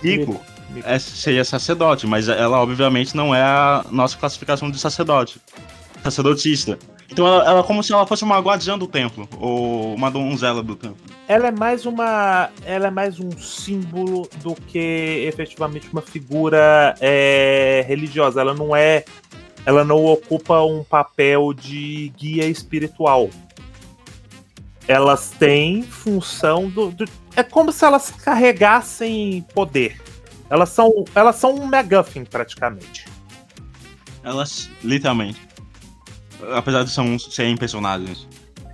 [0.03, 0.87] Nico, Mico.
[0.87, 5.41] é, seria sacerdote, mas ela obviamente não é a nossa classificação de sacerdote.
[6.03, 6.77] Sacerdotista.
[7.11, 10.61] Então ela, ela é como se ela fosse uma guardiã do templo, ou uma donzela
[10.61, 10.97] do templo.
[11.27, 12.49] Ela é mais uma.
[12.65, 18.41] Ela é mais um símbolo do que efetivamente uma figura é, religiosa.
[18.41, 19.03] Ela não é.
[19.65, 23.29] Ela não ocupa um papel de guia espiritual.
[24.87, 26.91] Elas têm função do.
[26.91, 30.01] do- é como se elas carregassem poder.
[30.49, 33.05] Elas são, elas são um MacGuffin, praticamente.
[34.23, 35.39] Elas, literalmente.
[36.53, 38.27] Apesar de são, serem personagens.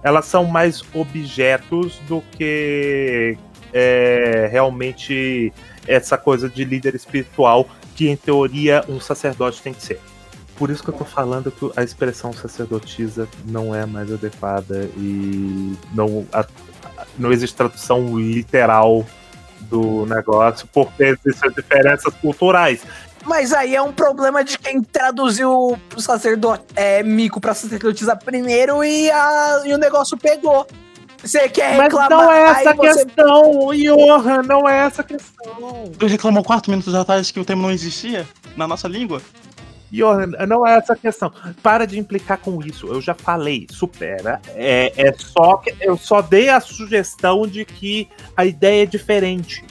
[0.03, 3.37] elas são mais objetos do que
[3.73, 5.51] é, realmente
[5.87, 9.99] essa coisa de líder espiritual que, em teoria, um sacerdote tem que ser.
[10.55, 15.73] Por isso que eu tô falando que a expressão sacerdotisa não é mais adequada e
[15.93, 16.45] não, a-
[17.17, 19.05] não existe tradução literal
[19.61, 22.83] do negócio por essas diferenças culturais.
[23.25, 25.51] Mas aí é um problema de quem traduziu
[25.95, 30.67] o sacerdote é, mico pra sacerdotisa primeiro e, a, e o negócio pegou.
[31.23, 32.09] Você quer Mas reclamar?
[32.11, 35.91] não é essa a você- questão, Johan, não é essa a questão.
[35.97, 39.19] Tu reclamou quatro minutos atrás que o termo não existia na nossa língua?
[39.91, 41.31] Johan, não é essa a questão.
[41.63, 42.85] Para de implicar com isso.
[42.87, 44.39] Eu já falei, supera.
[44.49, 49.63] É, é só que eu só dei a sugestão de que a ideia é diferente.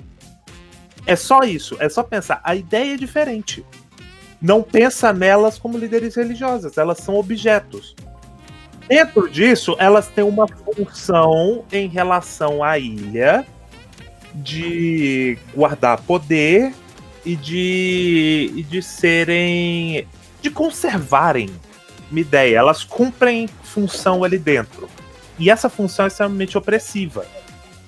[1.06, 1.76] É só isso.
[1.80, 2.40] É só pensar.
[2.42, 3.64] A ideia é diferente.
[4.40, 6.76] Não pensa nelas como líderes religiosas.
[6.78, 7.94] Elas são objetos.
[8.88, 13.46] Dentro disso, elas têm uma função em relação à ilha
[14.34, 16.74] de guardar poder
[17.24, 20.06] e de, e de serem.
[20.42, 21.48] de conservarem
[22.10, 22.58] uma ideia.
[22.58, 24.88] Elas cumprem função ali dentro.
[25.38, 27.26] E essa função é extremamente opressiva.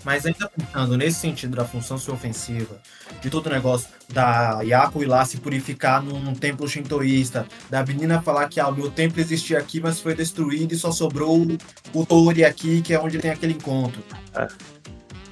[0.07, 2.81] Mas ainda pensando nesse sentido da função ser ofensiva,
[3.21, 7.85] de todo o negócio da Yaku ir lá se purificar num, num templo shintoísta, da
[7.85, 11.37] menina falar que ah, o meu templo existia aqui, mas foi destruído e só sobrou
[11.37, 11.59] o,
[11.93, 14.01] o Tori aqui, que é onde tem aquele encontro.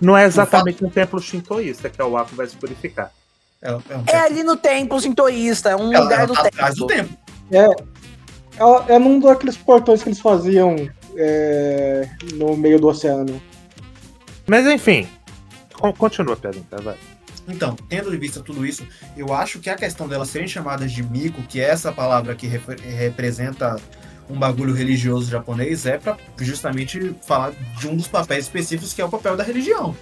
[0.01, 3.13] Não é exatamente um templo shintoísta que o Aku vai se purificar.
[3.63, 6.43] É, é um É ali no templo sintoísta, é um ela, lugar ela do tá
[6.43, 6.59] templo.
[6.59, 7.17] atrás do templo.
[7.53, 10.75] É, é num daqueles portões que eles faziam
[11.17, 13.41] é, no meio do oceano.
[14.47, 15.09] Mas enfim,
[15.73, 16.97] con- continua a pergunta, vai.
[17.47, 21.03] Então, tendo em vista tudo isso, eu acho que a questão delas serem chamadas de
[21.03, 23.77] Miko, que é essa palavra que representa
[24.31, 29.05] um bagulho religioso japonês, é para justamente falar de um dos papéis específicos que é
[29.05, 29.95] o papel da religião.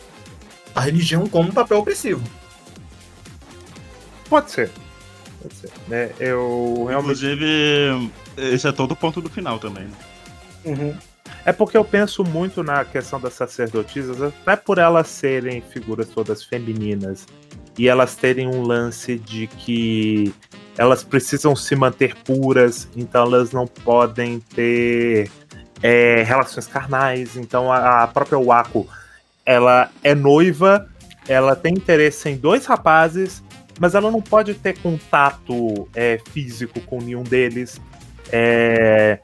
[0.74, 2.22] A religião como um papel opressivo.
[4.28, 4.70] Pode ser.
[5.42, 5.70] Pode ser.
[5.88, 6.12] né?
[6.20, 7.24] eu realmente.
[7.26, 9.84] Inclusive, esse é todo o ponto do final também.
[9.84, 9.94] né?
[10.64, 10.96] Uhum.
[11.44, 16.44] É porque eu penso muito na questão das sacerdotisas, até por elas serem figuras todas
[16.44, 17.26] femininas
[17.76, 20.32] e elas terem um lance de que
[20.78, 25.30] elas precisam se manter puras, então elas não podem ter
[25.82, 27.36] é, relações carnais.
[27.36, 28.86] Então a, a própria Wako,
[29.44, 30.88] ela é noiva,
[31.28, 33.42] ela tem interesse em dois rapazes,
[33.80, 37.80] mas ela não pode ter contato é, físico com nenhum deles.
[38.30, 39.18] É,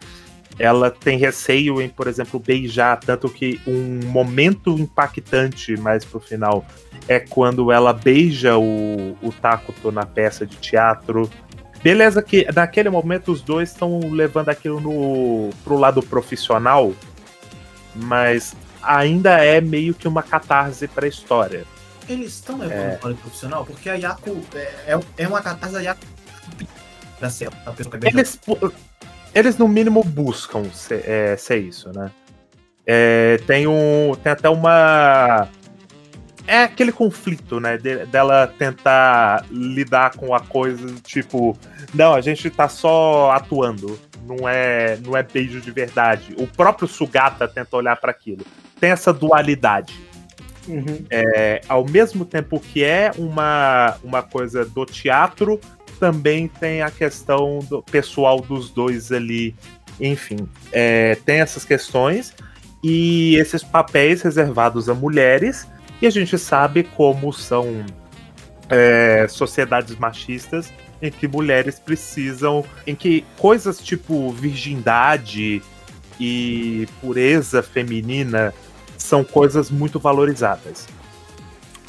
[0.59, 6.67] ela tem receio em, por exemplo, beijar, tanto que um momento impactante mais pro final
[7.07, 11.31] é quando ela beija o, o Takuto na peça de teatro.
[11.83, 16.93] Beleza que naquele momento os dois estão levando aquilo no, pro lado profissional,
[17.95, 21.65] mas ainda é meio que uma catarse pra história.
[22.09, 25.81] Eles estão levando para o profissional porque a Yaku é, é, é uma catarse da
[25.81, 26.19] Yaku
[27.21, 28.39] a pessoa que é Eles,
[29.39, 32.11] eles no mínimo buscam ser, é, ser isso, né?
[32.87, 34.15] É, tem um.
[34.23, 35.49] Tem até uma.
[36.47, 37.77] É aquele conflito, né?
[37.77, 41.55] de- dela tentar lidar com a coisa, tipo,
[41.93, 44.01] não, a gente tá só atuando.
[44.27, 46.35] Não é, não é beijo de verdade.
[46.39, 48.45] O próprio Sugata tenta olhar para aquilo.
[48.81, 49.95] Tem essa dualidade.
[50.67, 51.05] Uhum.
[51.11, 55.61] É, ao mesmo tempo que é uma, uma coisa do teatro,
[55.99, 59.55] também tem a questão do pessoal dos dois ali.
[60.01, 62.33] Enfim, é, tem essas questões
[62.83, 65.67] e esses papéis reservados a mulheres,
[66.01, 67.85] e a gente sabe como são
[68.69, 75.63] é, sociedades machistas em que mulheres precisam, em que coisas tipo virgindade
[76.21, 78.53] e pureza feminina
[78.97, 80.87] são coisas muito valorizadas.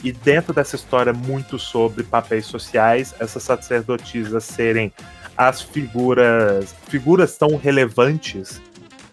[0.04, 4.94] E dentro dessa história muito sobre papéis sociais, essas sacerdotisas serem
[5.36, 8.62] as figuras, figuras tão relevantes,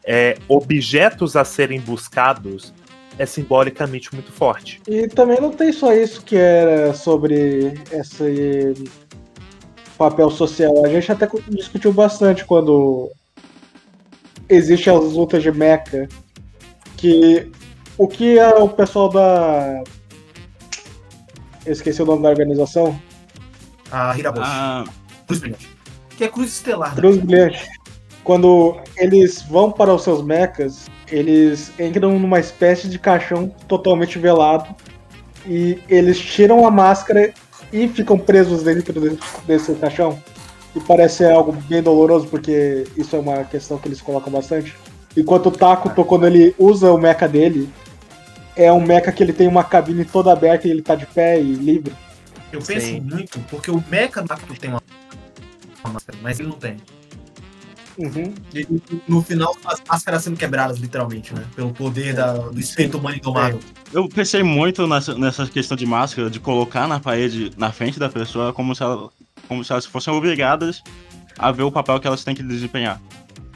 [0.05, 2.73] é, objetos a serem buscados,
[3.19, 4.81] é simbolicamente muito forte.
[4.87, 8.75] E também não tem só isso que era sobre esse
[9.97, 10.85] papel social.
[10.85, 13.11] A gente até discutiu bastante quando
[14.49, 16.09] existe as lutas de mecha,
[16.97, 17.51] que
[17.99, 19.83] o que o pessoal da
[21.67, 22.99] eu esqueci o nome da organização.
[23.91, 24.47] A Hiraboshi.
[24.51, 24.85] Ah,
[25.27, 25.69] Cruz Brilhante.
[26.17, 26.91] Que é Cruz Estelar.
[26.91, 26.97] né?
[26.97, 27.67] Cruz Brilhante.
[28.25, 34.75] Quando eles vão para os seus mechas, eles entram numa espécie de caixão totalmente velado
[35.47, 37.33] e eles tiram a máscara
[37.73, 40.19] e ficam presos dentro desse- desse caixão.
[40.75, 44.75] E parece ser algo bem doloroso, porque isso é uma questão que eles colocam bastante.
[45.17, 47.71] Enquanto o Takuto, quando ele usa o mecha dele,
[48.57, 51.41] é um mecha que ele tem uma cabine toda aberta e ele tá de pé
[51.41, 51.95] e livre.
[52.53, 53.01] Eu penso Sim.
[53.01, 54.83] muito, porque o Mecha do Takuto tem uma
[55.85, 56.77] máscara, mas ele não tem.
[57.99, 58.35] Uhum.
[58.55, 58.67] E
[59.09, 61.45] no final, as máscaras sendo quebradas, literalmente, né?
[61.55, 63.59] Pelo poder da- do espírito humano indomável.
[63.93, 68.09] eu pensei muito nessa, nessa questão de máscara, de colocar na parede, na frente da
[68.09, 69.09] pessoa, como se, ela,
[69.49, 70.83] como se elas fossem obrigadas
[71.39, 73.01] a ver o papel que elas têm que desempenhar.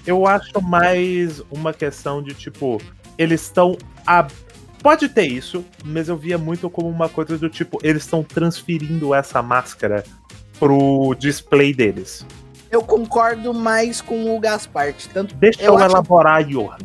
[0.06, 2.80] Eu acho mais uma questão de tipo,
[3.18, 3.76] eles estão.
[4.06, 4.26] A...
[4.82, 9.14] Pode ter isso, mas eu via muito como uma coisa do tipo, eles estão transferindo
[9.14, 10.04] essa máscara
[10.58, 12.24] pro display deles.
[12.70, 14.94] Eu concordo mais com o Gaspar.
[15.12, 16.78] Tanto Deixa Eu eu, acho- elaborar, Johan.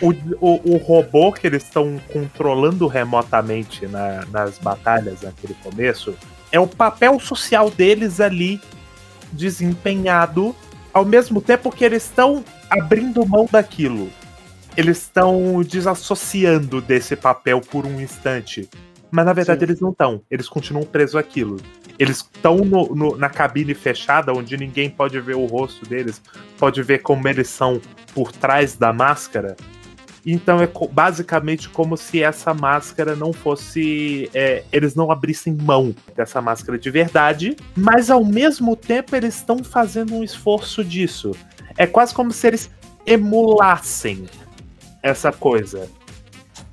[0.00, 6.14] O, o, o robô que eles estão controlando remotamente na- nas batalhas naquele começo
[6.50, 8.58] é o papel social deles ali
[9.32, 10.54] desempenhado,
[10.94, 14.10] ao mesmo tempo que eles estão abrindo mão daquilo.
[14.76, 18.68] Eles estão desassociando desse papel por um instante.
[19.10, 19.66] Mas na verdade Sim.
[19.66, 20.22] eles não estão.
[20.30, 21.58] Eles continuam presos àquilo.
[21.98, 22.56] Eles estão
[23.18, 26.22] na cabine fechada, onde ninguém pode ver o rosto deles,
[26.58, 27.80] pode ver como eles são
[28.14, 29.54] por trás da máscara.
[30.24, 34.30] Então é basicamente como se essa máscara não fosse.
[34.32, 39.62] é, eles não abrissem mão dessa máscara de verdade, mas ao mesmo tempo eles estão
[39.62, 41.32] fazendo um esforço disso.
[41.76, 42.70] É quase como se eles
[43.04, 44.26] emulassem
[45.02, 45.88] essa coisa.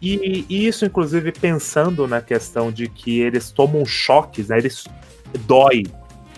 [0.01, 4.57] E, e isso, inclusive, pensando na questão de que eles tomam choques, né?
[4.57, 4.85] Eles
[5.45, 5.83] dói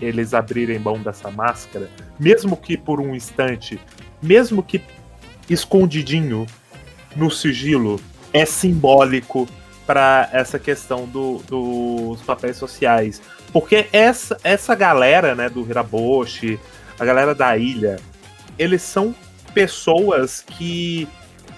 [0.00, 3.80] eles abrirem mão dessa máscara, mesmo que por um instante,
[4.20, 4.82] mesmo que
[5.48, 6.46] escondidinho
[7.14, 8.00] no sigilo,
[8.32, 9.48] é simbólico
[9.86, 13.22] para essa questão do- dos papéis sociais.
[13.52, 16.58] Porque essa, essa galera, né, do Hiraboshi,
[16.98, 17.96] a galera da ilha,
[18.58, 19.14] eles são
[19.52, 21.06] pessoas que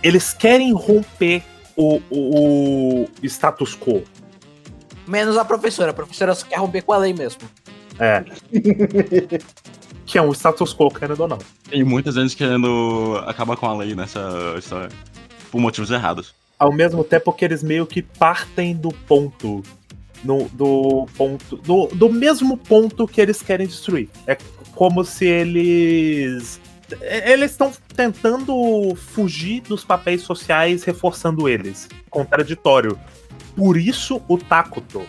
[0.04, 1.42] eles querem romper
[1.76, 4.04] o, o- o status quo.
[5.08, 5.90] menos a professora.
[5.90, 7.40] A professora só quer romper com a lei mesmo.
[7.98, 8.24] É.
[10.06, 11.38] que é um status quo, querendo ou não.
[11.72, 14.88] E muita gente querendo acabar com a lei nessa história.
[15.50, 16.34] Por motivos errados.
[16.58, 19.62] Ao mesmo tempo que eles meio que partem do ponto.
[20.22, 21.56] No, do ponto.
[21.58, 24.08] Do, do mesmo ponto que eles querem destruir.
[24.26, 24.36] É
[24.74, 26.60] como se eles.
[27.00, 31.88] Eles estão tentando fugir dos papéis sociais, reforçando eles.
[32.10, 32.98] Contraditório.
[33.56, 35.02] Por isso o Takuto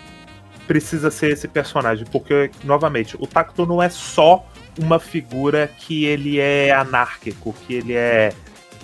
[0.68, 2.06] precisa ser esse personagem.
[2.12, 4.46] Porque, novamente, o Takuto não é só
[4.78, 8.34] uma figura que ele é anárquico, que ele é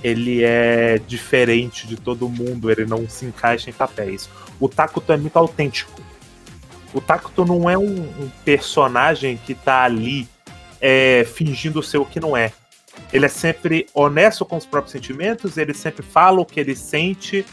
[0.03, 4.27] ele é diferente de todo mundo, ele não se encaixa em papéis.
[4.59, 6.01] O Takuto é muito autêntico.
[6.91, 10.27] O Takuto não é um, um personagem que tá ali
[10.79, 12.51] é, fingindo ser o que não é.
[13.11, 17.45] Ele é sempre honesto com os próprios sentimentos, ele sempre fala o que ele sente,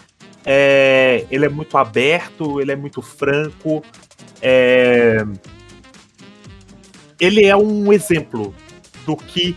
[0.45, 3.83] é, ele é muito aberto, ele é muito franco.
[4.41, 5.25] é,
[7.21, 8.55] Ele é um exemplo
[9.05, 9.57] do que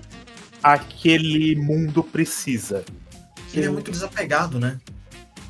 [0.64, 2.84] aquele mundo precisa.
[3.54, 4.80] Ele é muito desapegado, né?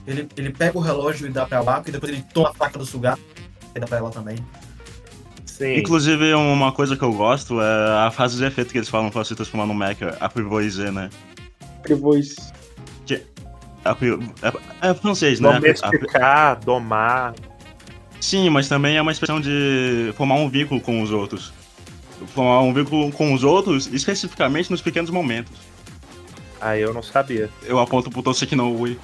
[0.06, 2.78] Ele, ele pega o relógio e dá pra Baco e depois ele toma a faca
[2.78, 3.18] do sugar
[3.76, 4.36] e dá pra ela também.
[5.62, 5.76] Sim.
[5.78, 9.24] Inclusive, uma coisa que eu gosto é a frase de efeito que eles falam pra
[9.24, 11.08] se transformar no mecha, a Privoiser, né?
[11.84, 12.36] Privois.
[13.86, 14.20] a pri-
[14.82, 15.50] é, é francês, né?
[15.50, 17.36] A- Domesticar, domar.
[18.20, 21.54] sim, mas também é uma expressão de formar um vínculo com os outros.
[22.34, 25.54] Formar um vínculo com os outros, especificamente nos pequenos momentos.
[26.60, 27.50] Aí eu não sabia.
[27.66, 29.00] Eu aponto pro Toseki no Ui.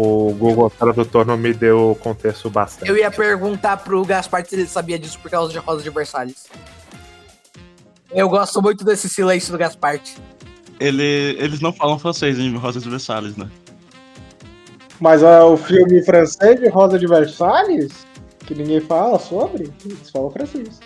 [0.00, 2.88] O Google Tradutor não me deu contexto bastante.
[2.88, 6.46] Eu ia perguntar pro Gaspar se ele sabia disso por causa de Rosa de Versalhes.
[8.12, 10.00] Eu gosto muito desse silêncio do Gaspar.
[10.78, 11.02] Ele,
[11.40, 13.50] eles não falam francês em Rosas de Versalhes, né?
[15.00, 18.06] Mas ah, o filme francês de Rosa de Versalhes,
[18.46, 20.78] que ninguém fala sobre, eles falam francês.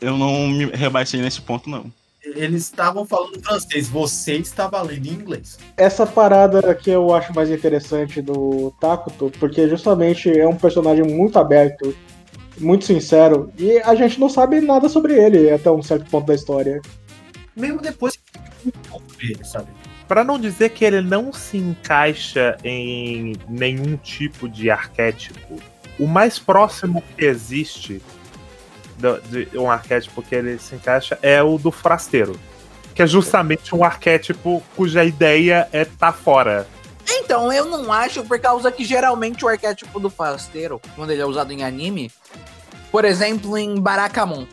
[0.00, 1.92] Eu não me rebaixei nesse ponto, não.
[2.24, 5.58] Eles estavam falando francês, você estava lendo em inglês.
[5.76, 11.38] Essa parada que eu acho mais interessante do Takuto, porque justamente é um personagem muito
[11.38, 11.94] aberto,
[12.58, 16.34] muito sincero, e a gente não sabe nada sobre ele até um certo ponto da
[16.34, 16.80] história.
[17.56, 18.16] Mesmo depois
[19.18, 19.68] dele, sabe?
[20.06, 25.58] Pra não dizer que ele não se encaixa em nenhum tipo de arquétipo,
[25.98, 28.00] o mais próximo que existe
[29.02, 32.38] do- de um arquétipo que ele se encaixa é o do forasteiro.
[32.94, 36.66] Que é justamente um arquétipo cuja ideia é tá fora.
[37.08, 41.26] Então, eu não acho, por causa que geralmente o arquétipo do fasteiro, quando ele é
[41.26, 42.10] usado em anime,
[42.90, 44.46] por exemplo, em Barakamon,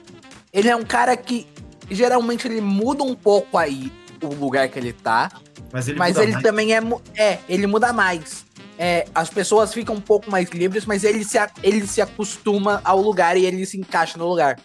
[0.54, 1.46] ele é um cara que
[1.92, 3.92] geralmente ele muda um pouco aí
[4.22, 5.30] o lugar que ele tá,
[5.72, 6.44] Mas ele, mas muda ele mais.
[6.44, 8.46] também é, mu- é, ele muda mais.
[8.82, 13.02] É, as pessoas ficam um pouco mais livres, mas ele se, ele se acostuma ao
[13.02, 14.58] lugar e ele se encaixa no lugar.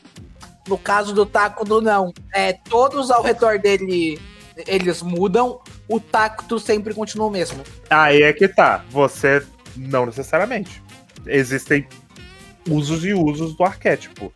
[0.69, 2.15] No caso do Takudo, não.
[2.33, 4.21] É, todos ao redor dele,
[4.69, 7.65] eles mudam, o Takuto sempre continua o mesmo.
[7.91, 8.85] Aí é que tá.
[8.91, 9.45] Você
[9.77, 10.81] não necessariamente.
[11.27, 11.85] Existem
[12.71, 14.33] usos e usos do arquétipo.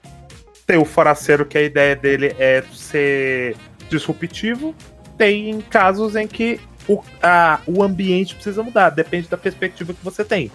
[0.66, 3.57] Tem o foraceiro que a ideia dele é ser
[3.89, 4.74] disruptivo.
[5.16, 10.24] Tem casos em que o, a- o ambiente precisa mudar, depende da perspectiva que você
[10.24, 10.51] tem.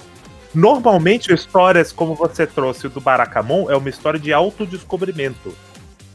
[0.54, 5.56] Normalmente, histórias como você trouxe do Barakamon é uma história de autodescobrimento.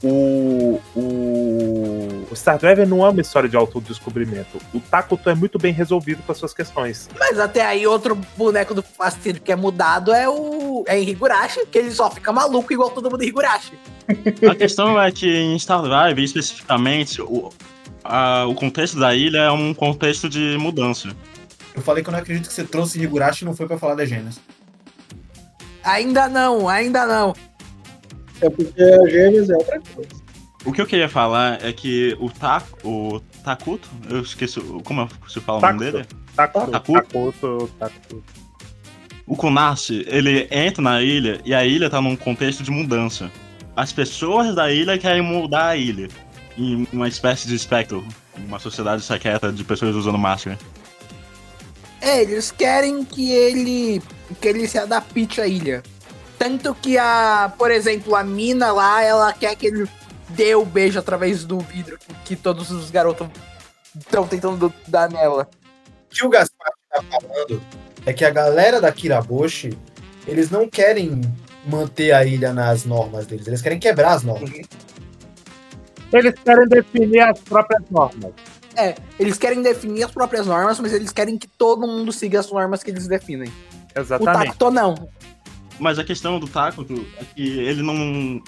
[0.01, 4.59] O, o, o Star Driver não é uma história de autodescobrimento.
[4.73, 7.09] O Takuto é muito bem resolvido com as suas questões.
[7.19, 11.67] Mas até aí, outro boneco do Fasteiro que é mudado é o é em Higurashi,
[11.67, 13.73] que ele só fica maluco igual todo mundo em Higurashi.
[14.49, 17.51] A questão é que em Star Drive, especificamente, o,
[18.09, 21.09] a- o contexto da ilha é um contexto de mudança.
[21.75, 23.95] Eu falei que eu não acredito que você trouxe Higurashi e não foi pra falar
[23.95, 24.41] da Gênesis.
[25.85, 27.35] Ainda não, ainda não.
[28.41, 30.11] É porque a Gênesis é outra coisa.
[30.65, 35.41] O que eu queria falar é que o, Ta, o Takuto, eu esqueci como se
[35.41, 36.05] fala o nome dele?
[36.35, 36.93] Takuto, Takuto.
[37.03, 38.25] Takuto, Takuto.
[39.27, 43.31] O Kunashi, ele entra na ilha e a ilha tá num contexto de mudança.
[43.77, 46.09] As pessoas da ilha querem mudar a ilha.
[46.59, 48.05] Em uma espécie de espectro.
[48.37, 50.59] Uma sociedade secreta de pessoas usando máscara.
[52.01, 54.03] É, eles querem que ele
[54.41, 55.83] que ele se adapte à ilha.
[56.39, 59.89] Tanto que a, por exemplo, a mina lá, ela quer que ele
[60.29, 63.27] dê o beijo através do vidro que, todos os garotos
[63.99, 65.49] estão tentando dar nela.
[66.11, 67.63] O que o Gaspar tá falando
[68.07, 69.77] é que a galera da Kiraboshi,
[70.27, 71.21] eles não querem
[71.67, 74.51] manter a ilha nas normas deles, eles querem quebrar as normas.
[76.13, 78.33] Eles querem definir as próprias normas.
[78.77, 82.51] É, eles querem definir as próprias normas, mas eles querem que todo mundo siga as
[82.51, 83.49] normas que eles definem.
[83.49, 84.47] O Exatamente.
[84.47, 84.95] Takuto não.
[85.81, 88.43] Mas a questão do Takuto é que ele não.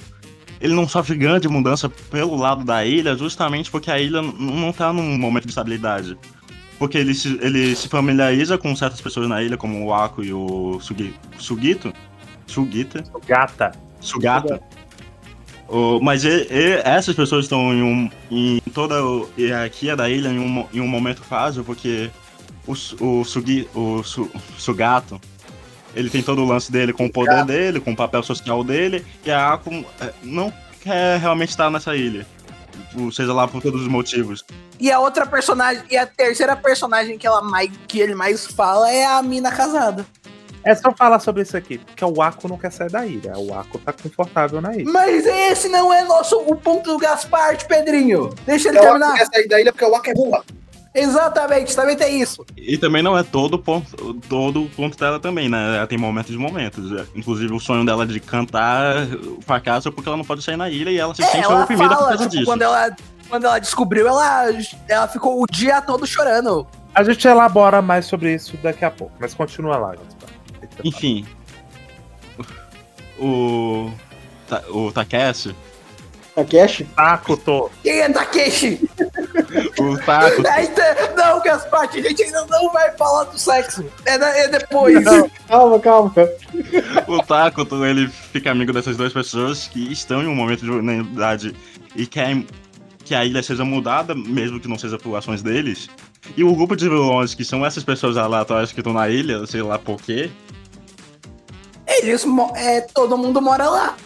[0.61, 4.93] Ele não sofre grande mudança pelo lado da ilha, justamente porque a ilha não tá
[4.93, 6.19] num momento de estabilidade.
[6.79, 10.33] Porque ele se, ele se familiariza com certas pessoas na ilha, como o Ako e
[10.33, 11.93] o Sugi, Sugito.
[12.47, 13.03] Sugita.
[13.27, 13.73] Gata.
[14.01, 14.61] Sugata.
[15.71, 20.29] O- mas e- e- essas pessoas estão em, um, em toda a hierarquia da ilha
[20.29, 22.11] em um, em um momento frágil, porque
[22.67, 25.21] o, o, Sugi, o Su- Sugato,
[25.95, 29.07] ele tem todo o lance dele com o poder dele, com o papel social dele,
[29.25, 30.53] e a Ako é, não
[30.83, 32.27] quer realmente estar nessa ilha.
[33.13, 34.45] Seja lá por todos os motivos.
[34.81, 38.91] E a outra personagem, e a terceira personagem que, ela mais, que ele mais fala
[38.91, 40.05] é a mina casada.
[40.65, 43.33] É só falar sobre isso aqui, porque o Ako não quer sair da ilha.
[43.39, 44.91] O Ako tá confortável na ilha.
[44.93, 48.31] Mas esse não é nosso o ponto do Gaspar, Pedrinho.
[48.45, 49.15] Deixa ele É o terminar.
[49.15, 50.45] quer sair da ilha porque o Waka é boa.
[50.95, 52.45] Exatamente, também tem isso.
[52.57, 55.77] E também não é todo o ponto, todo ponto dela também, né?
[55.77, 56.91] Ela tem momentos de momentos.
[56.93, 59.07] É, Inclusive o sonho dela de cantar
[59.47, 61.89] fracassa porque ela não pode sair na ilha e ela se É, sente ela oprimida
[61.91, 62.45] por fala, causa tipo, disso.
[62.45, 62.97] quando ela,
[63.29, 64.47] quando ela descobriu, ela,
[64.89, 66.67] ela ficou o dia todo chorando.
[66.93, 69.95] A gente elabora mais sobre isso daqui a pouco, mas continua lá,
[70.85, 71.27] Enfim.
[73.19, 73.91] O.
[74.49, 75.55] Ta- O Takeshi,
[76.35, 76.85] Takeshi?
[76.97, 77.71] Takuto.
[77.83, 78.89] Quem é Takeshi?
[79.79, 80.47] O Taco.
[80.49, 83.85] Ainda, não, Gaspar, a gente ainda não vai falar do sexo.
[84.07, 85.05] É, é depois.
[85.49, 86.13] Calma, calma.
[87.07, 91.55] O Takuto, ele fica amigo dessas duas pessoas que estão em um momento de vulnerabilidade
[91.95, 92.47] e querem
[93.05, 95.91] que a ilha seja mudada, mesmo que não seja por ações deles.
[96.37, 99.63] E o grupo de vilões, que são essas pessoas aleatórias que estão na ilha, sei
[99.63, 100.31] lá por quê,
[101.99, 102.25] Eles,
[102.57, 103.97] é, todo mundo mora lá.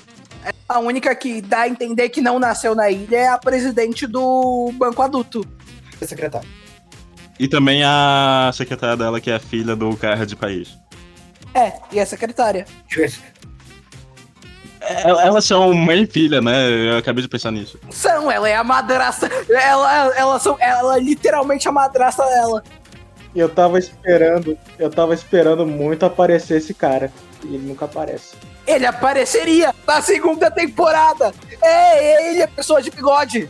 [0.68, 4.72] A única que dá a entender que não nasceu na ilha é a presidente do
[4.74, 5.46] banco adulto.
[6.02, 6.48] secretário.
[7.38, 10.78] e também a secretária dela, que é a filha do cara de país.
[11.54, 12.66] É, e a secretária.
[14.80, 16.68] É, Elas são mãe e filha, né?
[16.68, 17.78] Eu acabei de pensar nisso.
[17.90, 19.30] São, ela é a madrasta.
[19.48, 22.62] Ela, ela, são, ela é literalmente a madrasta dela.
[23.34, 27.10] Eu tava esperando, eu tava esperando muito aparecer esse cara.
[27.44, 28.34] E ele nunca aparece.
[28.66, 31.34] Ele apareceria na segunda temporada.
[31.62, 33.48] É, ele é pessoa de bigode.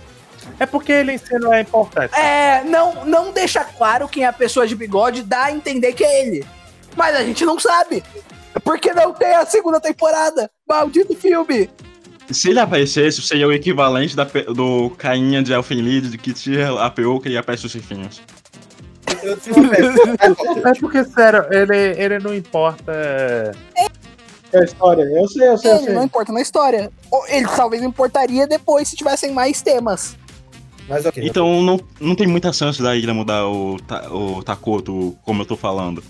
[0.58, 2.14] É porque ele em si não é importante.
[2.14, 6.04] É, não, não deixa claro quem é a pessoa de bigode, dá a entender que
[6.04, 6.44] é ele.
[6.96, 8.02] Mas a gente não sabe.
[8.62, 10.50] Porque não tem a segunda temporada.
[10.68, 11.70] Maldito filme.
[12.30, 17.28] Se ele aparecesse, seria o equivalente da, do cainha de Elfenlied que tira a peruca
[17.28, 18.22] e aparece os rifinhos.
[19.22, 22.92] É porque, sério, ele, ele não importa.
[24.52, 25.02] É a história.
[25.02, 25.94] Eu sei, eu sei, eu Ele sei.
[25.94, 26.90] não importa na história.
[27.28, 30.16] Ele talvez importaria depois se tivessem mais temas.
[30.88, 31.26] Mas ok.
[31.26, 33.76] Então não, não tem muita chance da ilha mudar o,
[34.10, 36.02] o Takoto, como eu tô falando.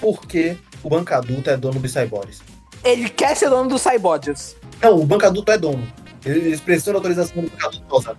[0.00, 2.40] Por que o banco adulto é dono dos cyborgs?
[2.82, 4.56] Ele quer ser dono dos cybodes.
[4.82, 5.86] Não, o banco adulto é dono.
[6.24, 8.16] Eles precisam da autorização do banco adulto pra usar.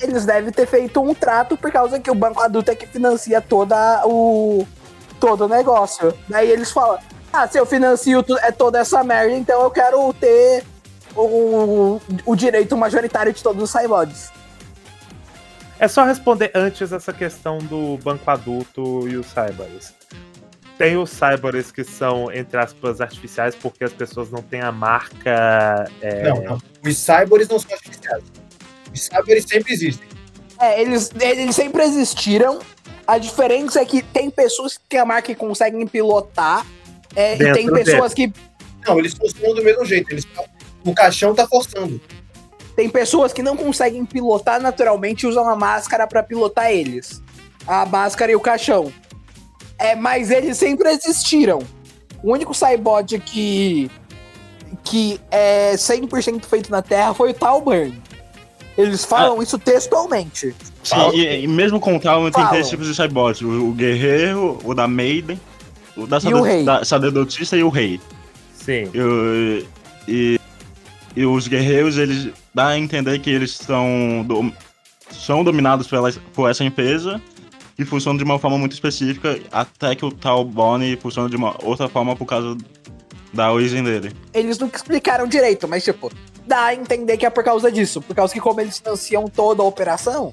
[0.00, 3.40] Eles devem ter feito um trato por causa que o banco adulto é que financia
[3.40, 4.66] toda o
[5.18, 6.12] todo o negócio.
[6.28, 6.98] Daí eles falam:
[7.32, 10.64] "Ah, se eu financio é toda essa merda, então eu quero ter
[11.14, 14.30] o, o direito majoritário de todos os cybodes."
[15.78, 19.94] É só responder antes essa questão do banco adulto e os cyborgs.
[20.78, 25.84] Tem os cyborgs que são, entre aspas, artificiais, porque as pessoas não têm a marca.
[26.02, 26.58] é, Não, não.
[26.84, 28.22] Os cyborgs não são artificiais.
[28.96, 30.08] Os cyborgs sempre existem.
[30.58, 32.58] É, eles, eles sempre existiram.
[33.06, 36.66] A diferença é que tem pessoas que a marca conseguem pilotar.
[37.14, 38.32] é, e Dentro tem pessoas que
[38.86, 40.10] Não, eles funcionam do mesmo jeito.
[40.10, 40.26] Eles,
[40.84, 42.00] o caixão tá forçando.
[42.74, 47.22] Tem pessoas que não conseguem pilotar naturalmente e usam a máscara pra pilotar eles.
[47.66, 48.92] A máscara e o caixão.
[49.78, 51.60] É, mas eles sempre existiram.
[52.22, 53.90] O único cyborg que
[54.84, 58.00] que é 100% feito na Terra foi o Talburn.
[58.76, 60.54] Eles falam isso textualmente.
[60.82, 64.58] Sim, e, e mesmo com o Talon tem três tipos de cyborgs: o, o guerreiro,
[64.64, 65.40] o da Maiden,
[65.96, 66.62] o da, E o rei.
[66.64, 68.00] da sacerdotista e o rei.
[68.54, 68.90] Sim.
[68.94, 69.64] E,
[70.06, 70.40] e,
[71.16, 74.52] e os guerreiros, eles dá a entender que eles são, dom-
[75.10, 77.20] são dominados pela, por essa empresa
[77.78, 81.54] e funcionam de uma forma muito específica, até que o tal Bonnie funciona de uma
[81.62, 82.56] outra forma por causa
[83.32, 84.12] da origem dele.
[84.32, 86.10] Eles nunca explicaram direito, mas tipo,
[86.46, 88.00] dá a entender que é por causa disso.
[88.00, 90.32] Por causa que como eles financiam toda a operação,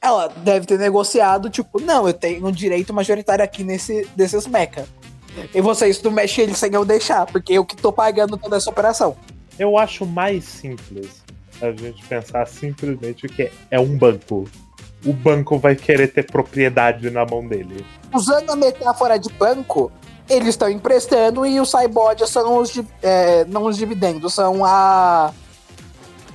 [0.00, 4.86] ela deve ter negociado, tipo, não, eu tenho um direito majoritário aqui nesse, desses mecha.
[5.52, 8.70] E vocês não mexem eles sem eu deixar, porque eu que tô pagando toda essa
[8.70, 9.16] operação.
[9.58, 11.24] Eu acho mais simples
[11.60, 14.44] a gente pensar simplesmente que é um banco.
[15.04, 17.84] O banco vai querer ter propriedade na mão dele.
[18.12, 19.90] Usando a metáfora de banco,
[20.28, 25.32] eles estão emprestando e os cyborgs são os, é, não os dividendos, são a...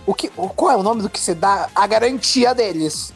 [0.10, 1.70] O que, o- qual é o nome do que se dá?
[1.76, 3.14] A garantia deles.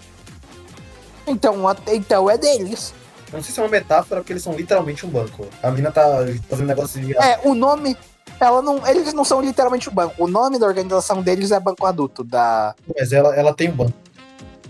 [1.26, 1.56] Então,
[1.88, 2.94] então é deles.
[3.32, 5.48] Eu não sei se é uma metáfora, porque eles são literalmente um banco.
[5.64, 6.04] A mina tá
[6.48, 7.18] fazendo negócio de.
[7.18, 7.98] É, o nome.
[8.39, 10.24] Ela não, eles não são literalmente o banco.
[10.24, 12.24] O nome da organização deles é Banco Adulto.
[12.24, 12.76] Da...
[12.96, 13.94] Mas ela, ela tem um banco.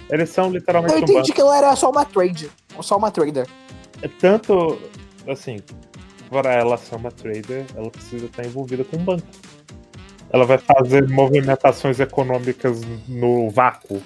[0.10, 1.34] Eles são literalmente Eu um entendi banco.
[1.34, 2.50] que ela era só uma trade.
[2.82, 3.48] Só uma trader.
[4.02, 4.80] É Tanto,
[5.28, 5.60] assim,
[6.30, 9.28] para ela ser uma trader, ela precisa estar envolvida com um banco.
[10.34, 14.02] Ela vai fazer movimentações econômicas no vácuo.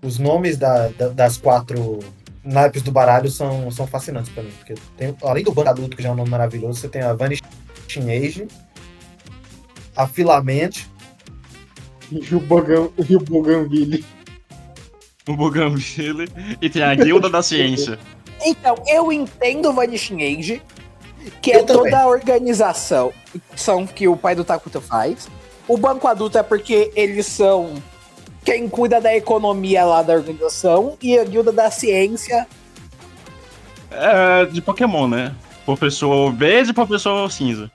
[0.00, 1.98] Os nomes da- da- das quatro
[2.44, 4.52] naipes do baralho são, são fascinantes pra mim.
[4.58, 7.12] Porque tem, além do banco adulto, que já é um nome maravilhoso, você tem a
[7.12, 7.42] Vanishing
[8.08, 8.46] Age,
[9.96, 10.86] a Filament,
[12.12, 14.04] E o Bogan, e o Boganville.
[15.28, 15.34] O
[16.62, 17.98] e tem a Guilda da Ciência.
[18.44, 20.62] Então, eu entendo o Vanishing Age,
[21.42, 21.82] que Eu é também.
[21.90, 23.12] toda a organização
[23.56, 25.28] são que o pai do Takuto faz.
[25.68, 27.74] O Banco Adulto é porque eles são
[28.44, 30.96] quem cuida da economia lá da organização.
[31.02, 32.46] E a Guilda da Ciência
[33.90, 35.34] É de Pokémon, né?
[35.64, 37.70] Professor verde e professor cinza.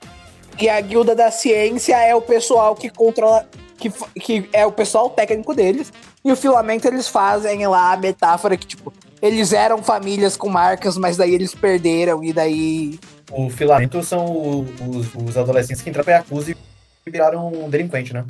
[0.60, 3.46] E a guilda da ciência é o pessoal que controla.
[3.78, 3.90] Que,
[4.20, 5.92] que é o pessoal técnico deles.
[6.24, 10.96] E o filamento eles fazem lá a metáfora que, tipo, eles eram famílias com marcas,
[10.96, 12.98] mas daí eles perderam e daí.
[13.30, 16.56] O filamento são o- os, os adolescentes que entraram pra Yakuza e
[17.04, 18.24] viraram um delinquente, né?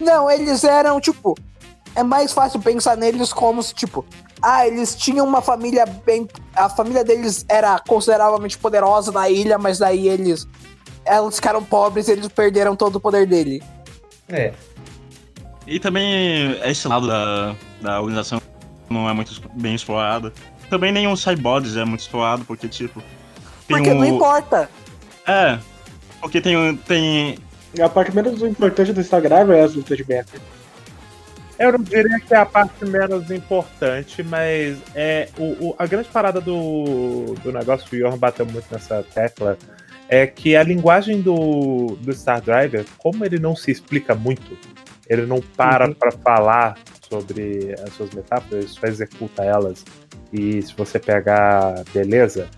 [0.00, 1.34] Não, eles eram, tipo.
[1.94, 4.04] É mais fácil pensar neles como se, tipo.
[4.42, 6.28] Ah, eles tinham uma família bem.
[6.54, 10.46] A família deles era consideravelmente poderosa na ilha, mas daí eles.
[11.06, 13.62] Eles ficaram pobres e eles perderam todo o poder dele.
[14.28, 14.52] É.
[15.66, 18.40] E também esse lado da, da organização
[18.90, 20.32] não é muito bem explorado.
[20.68, 23.00] Também nenhum Cyborgs é muito explorado, porque, tipo.
[23.66, 23.94] Tem Porque um...
[23.98, 24.68] não importa.
[25.26, 25.58] É.
[26.20, 27.38] Porque tem, um- tem
[27.82, 30.40] a parte menos importante do Instagram é as lutas de mestre.
[31.58, 36.08] Eu não diria que é a parte menos importante, mas é o, o- a grande
[36.08, 39.56] parada do, do negócio, o Johan bateu muito nessa tecla,
[40.08, 44.56] é que a linguagem do, do Star Driver, como ele não se explica muito,
[45.08, 45.94] ele não para Uhum.
[45.94, 46.76] pra falar
[47.08, 49.82] sobre as suas metáforas, ele só executa elas.
[50.32, 52.48] E se você pegar beleza,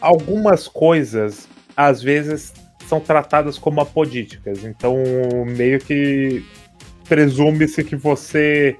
[0.00, 1.46] algumas coisas
[1.76, 2.52] às vezes
[2.90, 4.64] são tratadas como apodíticas.
[4.64, 4.96] Então,
[5.46, 6.44] meio que
[7.08, 8.76] presume-se que você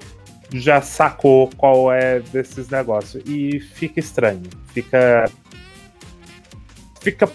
[0.53, 3.23] já sacou qual é desses negócios.
[3.25, 4.43] E fica estranho.
[4.73, 5.31] Fica.
[6.99, 7.29] Fica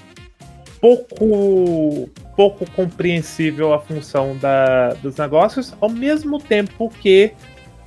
[0.81, 2.11] pouco.
[2.37, 7.33] pouco compreensível a função da, dos negócios, ao mesmo tempo que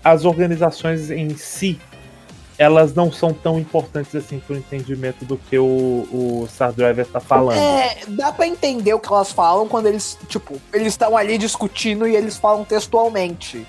[0.04, 1.80] as organizações em si
[2.60, 7.22] elas não são tão importantes assim pro entendimento do que o, o Star Driver tá
[7.22, 7.58] falando.
[7.58, 12.06] É, dá pra entender o que elas falam quando eles, tipo, eles estão ali discutindo
[12.06, 13.66] e eles falam textualmente.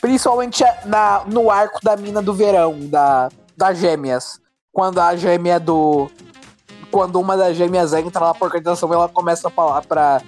[0.00, 4.40] Principalmente na, no arco da mina do verão, da, das gêmeas.
[4.72, 6.10] Quando a gêmea do.
[6.90, 10.22] Quando uma das gêmeas entra lá por organização, ela começa a falar pra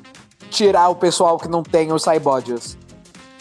[0.50, 2.76] tirar o pessoal que não tem os cybodes.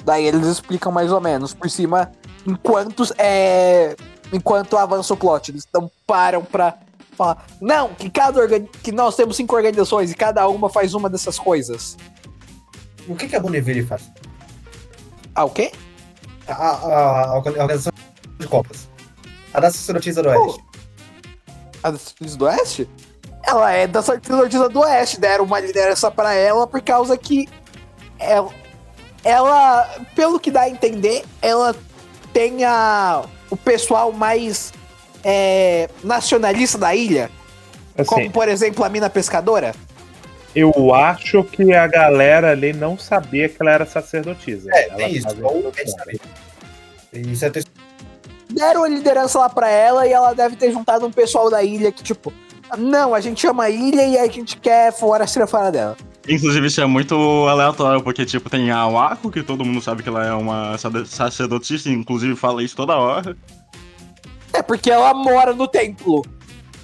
[0.06, 2.12] Daí eles explicam mais ou menos por cima
[2.48, 3.96] enquanto é
[4.34, 5.52] enquanto avança o plot.
[5.52, 6.78] Eles não param pra
[7.16, 11.10] falar, não, que cada organi- que nós temos cinco organizações e cada uma faz uma
[11.10, 11.98] dessas coisas.
[13.08, 14.04] O que, que a Bonneville faz?
[15.36, 15.72] Ah, o quê?
[16.48, 17.92] A, a- a organização
[18.40, 18.88] de Copas.
[19.54, 20.64] A da sacerdotisa do Oeste.
[21.84, 22.90] A da Sacerdotisa do Oeste?
[23.44, 25.20] Ela é da Sacerdotisa do Oeste.
[25.20, 27.48] Deram uma liderança pra ela por causa que
[28.20, 28.50] ela,
[29.24, 31.74] ela, pelo que dá a entender, ela
[32.34, 34.74] tem a, o pessoal mais
[35.24, 37.30] é, nacionalista da ilha.
[38.06, 39.74] Como, Assim, por exemplo, a mina pescadora.
[40.56, 44.70] eu acho que a galera ali não sabia que ela era sacerdotisa.
[44.72, 45.28] É, Ela tem isso.
[45.42, 45.72] Ou.
[47.14, 47.72] Isso é texto.
[48.50, 51.92] deram a liderança lá pra ela e ela deve ter juntado um pessoal da ilha
[51.92, 52.32] que, tipo,
[52.78, 55.98] não, a gente ama a ilha e a gente quer fora tirar fora dela.
[56.28, 57.16] Inclusive, isso é muito
[57.48, 60.76] aleatório, porque, tipo, tem a Wako, que todo mundo sabe que ela é uma
[61.06, 63.38] sacerdotista, inclusive fala isso toda hora.
[64.52, 66.24] É porque ela mora no templo.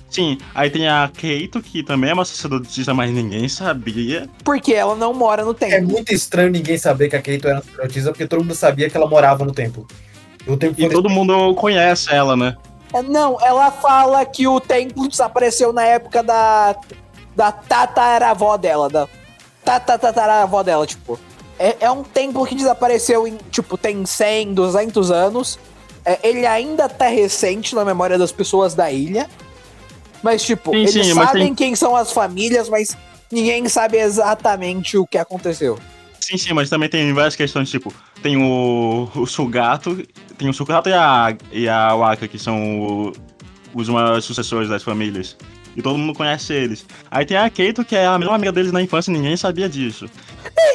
[0.09, 4.29] Sim, aí tem a Keito, que também é uma sacerdotista, mas ninguém sabia.
[4.43, 5.89] Porque ela não mora no É templo.
[5.89, 9.07] muito estranho ninguém saber que a Keito era sacerdotisa, porque todo mundo sabia que ela
[9.07, 9.87] morava no templo.
[10.45, 12.55] O templo E todo mundo conhece ela, né?
[12.93, 16.75] É, Não, ela fala que o templo desapareceu na época da.
[17.35, 18.87] da tataravó dela.
[18.89, 19.07] Da
[19.63, 21.19] tataravó dela, tipo.
[21.59, 25.59] É, é um templo que desapareceu em, tipo, tem 100, 200 anos.
[26.03, 29.29] É, ele ainda tá recente na memória das pessoas da ilha.
[30.21, 32.97] Mas, tipo, Sim, eles sim, sabem tem- quem são as famílias, mas
[33.31, 35.77] ninguém sabe exatamente o que aconteceu.
[36.19, 40.01] Sim, sim, mas também tem várias questões, tipo, tem o, o Sugato,
[40.37, 43.13] tem o Sugato e a, e a Waka, que são o-
[43.73, 45.35] os maiores sucessores das famílias.
[45.75, 46.85] E todo mundo conhece eles.
[47.09, 49.67] Aí tem a Keito, que é a melhor amiga deles na infância, e ninguém sabia
[49.67, 50.07] disso.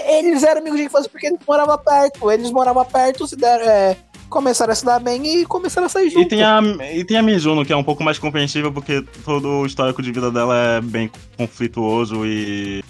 [0.07, 2.31] Eles eram amigos de infância porque eles moravam perto.
[2.31, 3.97] Eles moravam perto, se deram, é,
[4.29, 6.27] começaram a se dar bem e começaram a sair juntos.
[6.27, 6.61] E tem, a,
[6.93, 10.11] e tem a Mizuno, que é um pouco mais compreensível, porque todo o histórico de
[10.11, 12.83] vida dela é bem conflituoso e,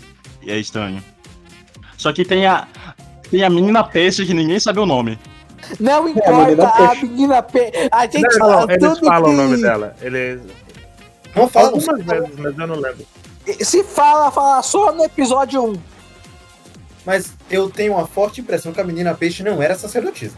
[0.43, 1.03] e é estranho.
[1.97, 2.67] Só que tem a,
[3.31, 5.19] tem a menina peixe, que ninguém sabe o nome.
[5.81, 7.07] Não menina importa, a peixe.
[7.07, 7.73] menina pe...
[7.91, 9.31] A gente Não, fala não, eles tudo falam que...
[9.31, 9.97] o nome dela.
[10.01, 10.41] Eles.
[11.39, 13.07] Não fala, Algumas vezes, mas eu não lembro.
[13.61, 15.75] Se fala, fala só no episódio 1.
[17.07, 20.37] mas eu tenho uma forte impressão que a menina peixe não era sacerdotisa.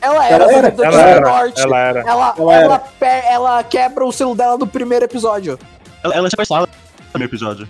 [0.00, 1.60] Ela era Ela era, do Ela era, norte.
[1.62, 2.00] ela era.
[2.00, 5.58] Ela, Ela ela, pe- ela quebra o selo dela no primeiro episódio.
[6.02, 6.68] Ela, ela é sequestrada
[7.14, 7.68] no episódio.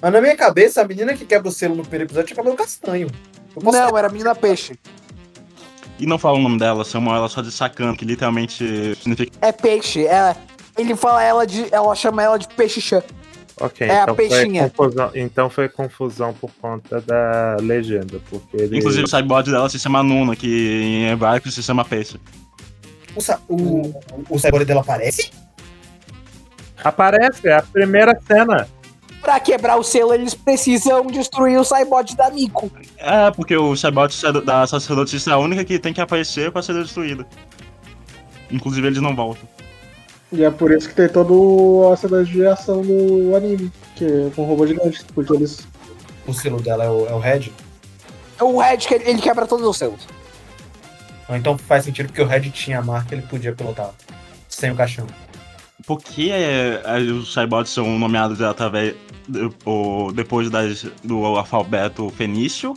[0.00, 2.54] Mas na minha cabeça, a menina que quebra o selo no primeiro episódio tinha cabelo
[2.54, 3.08] castanho.
[3.60, 4.78] Não, era a menina peixe.
[5.98, 9.50] E não fala o nome dela, chamam ela só de Sakano, que literalmente significa É
[9.50, 10.06] peixe.
[10.06, 10.36] É,
[10.76, 11.66] ele fala ela de.
[11.72, 13.02] Ela chama ela de peixe chã.
[13.58, 14.68] Ok, É a então, foi peixinha.
[14.70, 18.76] confusão, então foi confusão por conta da legenda, porque ele...
[18.78, 20.46] Inclusive o cyborg dela se chama Nuna, que
[20.82, 22.20] em hebraico se chama peixe.
[23.48, 23.94] O, o,
[24.28, 25.30] o cyborg dela aparece?
[26.84, 28.68] Aparece, é a primeira cena.
[29.22, 32.70] Pra quebrar o selo, eles precisam destruir o Cybot da Miko.
[32.98, 34.12] É, porque o cyborg
[34.44, 37.26] da sacerdotisa é a única que tem que aparecer pra ser destruída.
[38.50, 39.48] Inclusive eles não voltam.
[40.32, 44.30] E é por isso que tem toda a cena de ação no anime, que é
[44.34, 45.66] com robô gigante, porque eles.
[46.26, 47.52] O selo dela é o, é o Red?
[48.40, 50.06] O Red, que ele ele quebra todos os selos.
[51.28, 53.90] Ah, Então faz sentido porque o Red tinha a marca ele podia pilotar.
[54.48, 55.06] Sem o caixão.
[55.86, 58.94] Por que é, é, os cyborgs são nomeados através
[59.28, 62.74] do- o- depois das- do alfabeto fenício?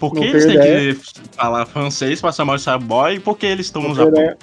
[0.00, 1.00] Por que eles têm que
[1.36, 4.36] falar francês pra chamar de cyborg e por que eles estão no Japão?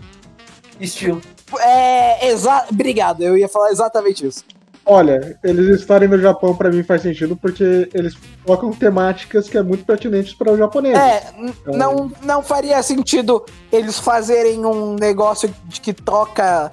[0.80, 1.22] Estilo.
[1.60, 2.66] É, exa...
[2.70, 4.44] Obrigado, eu ia falar exatamente isso.
[4.88, 8.14] Olha, eles estarem no Japão pra mim faz sentido porque eles
[8.46, 10.96] colocam temáticas que é muito pertinentes para o japonês.
[10.96, 16.70] É, n- não, não faria sentido eles fazerem um negócio de que toca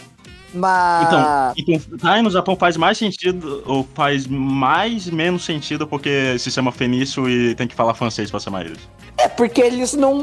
[0.52, 1.54] na.
[1.56, 6.50] Então, então, tá, no Japão faz mais sentido, ou faz mais menos sentido porque se
[6.50, 8.80] chama fenício e tem que falar francês pra chamar eles.
[9.16, 10.22] É porque eles não.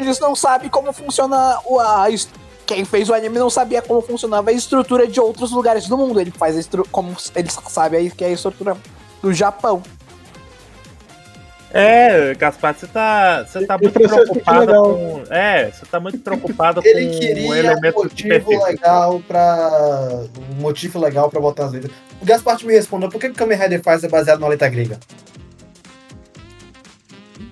[0.00, 1.78] Eles não sabem como funciona o.
[1.78, 2.08] A,
[2.72, 6.18] quem fez o anime não sabia como funcionava a estrutura de outros lugares do mundo.
[6.18, 6.86] Ele faz estru...
[6.90, 8.76] como eles sabem aí que é a estrutura
[9.20, 9.82] do Japão.
[11.74, 15.22] É, Gaspar, você tá, você tá muito preocupado com.
[15.30, 18.64] É, você tá muito preocupado Ele com queria um elementos motivo superfície.
[18.64, 20.26] legal pra.
[20.50, 21.92] Um motivo legal pra botar as letras.
[22.20, 24.68] O Gaspar me respondeu por que que o Kamen Rider faz é baseado na letra
[24.68, 24.98] grega?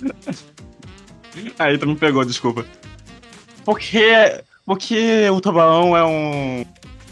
[1.59, 2.67] Aí tu me pegou, desculpa.
[3.65, 6.65] Porque, porque o tubarão é um,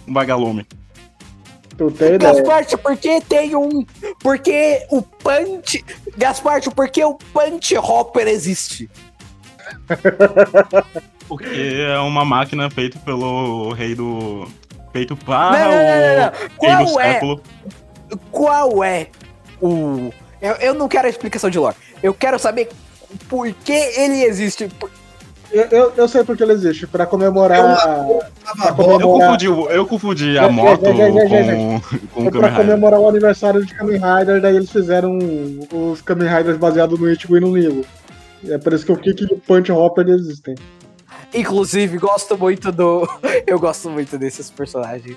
[0.06, 0.64] um vagalume.
[1.76, 2.32] Tu tem ideia.
[2.32, 3.84] Gasparte, porque tem um.
[4.20, 5.84] Porque o Punch.
[6.16, 8.88] Gasparte, porque o Punch Hopper existe.
[11.28, 14.48] Porque é uma máquina feita pelo rei do.
[14.92, 16.32] Feito para não, não, não, não, não.
[16.58, 17.12] o rei do Qual é?
[17.12, 17.42] século.
[18.30, 19.08] Qual é
[19.60, 20.12] o.
[20.40, 21.76] Eu, eu não quero a explicação de lore.
[22.02, 22.70] Eu quero saber
[23.28, 24.68] por que ele existe.
[24.68, 24.90] Por-
[25.50, 27.76] Eu, eu, eu sei porque ele existe, pra comemorar.
[27.76, 28.18] Tava
[28.56, 32.30] Pra comemorar- Eu confundi, o- eu confundi a Gente, moto gente, gente, gente, com, com
[32.30, 32.66] pra Kamen Rider.
[32.66, 35.18] comemorar o aniversário de Kamen Rider, daí eles fizeram
[35.72, 37.84] os Kamen Riders baseados no Ichigo e no Nilo.
[38.42, 40.54] E é por isso que o Kick e o Punch Hopper existem.
[41.34, 43.08] Inclusive, gosto muito do.
[43.46, 45.16] Eu gosto muito desses personagens.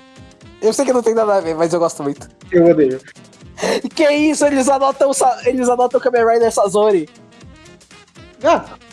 [0.62, 2.28] Eu sei que não tem nada a ver, mas eu gosto muito.
[2.50, 3.00] Eu odeio.
[3.94, 7.08] Que isso, eles adotam, Sa- eles adotam o Kamen Rider Sazori.
[8.42, 8.91] Ah, é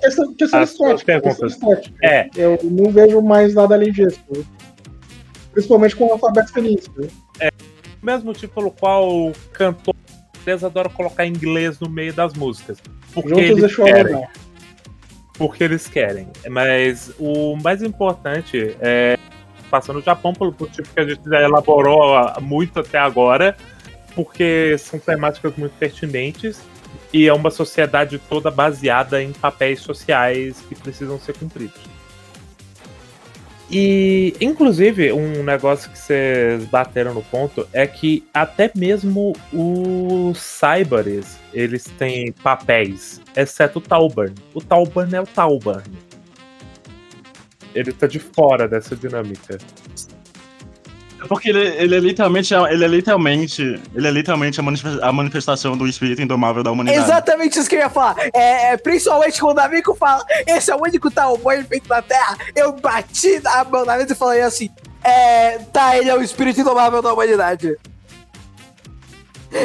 [0.00, 1.52] questão, questão As estética, perguntas.
[1.52, 1.96] estética.
[2.02, 4.20] É, Eu não vejo mais nada além disso.
[5.52, 6.86] Principalmente com o alfabeto feliz.
[8.02, 9.94] mesmo motivo pelo qual o cantor
[10.46, 12.78] eles adoram colocar inglês no meio das músicas.
[13.12, 14.28] Porque Juntos eles querem.
[15.34, 16.28] porque eles querem.
[16.48, 19.18] Mas o mais importante é
[19.70, 23.56] passando o Japão pelo motivo que a gente já elaborou muito até agora,
[24.14, 26.60] porque são temáticas muito pertinentes
[27.16, 31.80] e é uma sociedade toda baseada em papéis sociais que precisam ser cumpridos.
[33.70, 41.38] E, inclusive, um negócio que vocês bateram no ponto é que até mesmo os cyborgs,
[41.54, 44.34] eles têm papéis, exceto o Talburn.
[44.52, 45.90] O Talburn é o Talburn.
[47.74, 49.56] Ele tá de fora dessa dinâmica.
[51.28, 55.76] Porque ele, ele é literalmente, ele é literalmente, ele é literalmente a manifesta- a manifestação
[55.76, 57.02] do espírito indomável da humanidade.
[57.02, 58.16] Exatamente isso que eu ia falar.
[58.34, 62.36] É, é, principalmente quando o Amigo fala, esse é o único Talboy feito na Terra.
[62.54, 64.70] Eu bati a mão na mesa e falei assim:
[65.02, 67.76] é, tá, ele é o espírito indomável da humanidade.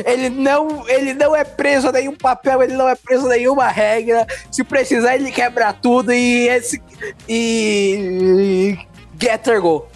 [0.05, 3.67] Ele não, ele não é preso a nenhum papel, ele não é preso a nenhuma
[3.67, 4.25] regra.
[4.49, 6.81] Se precisar, ele quebra tudo e esse.
[7.27, 8.77] E.
[8.79, 8.87] e
[9.19, 9.87] Getter Go.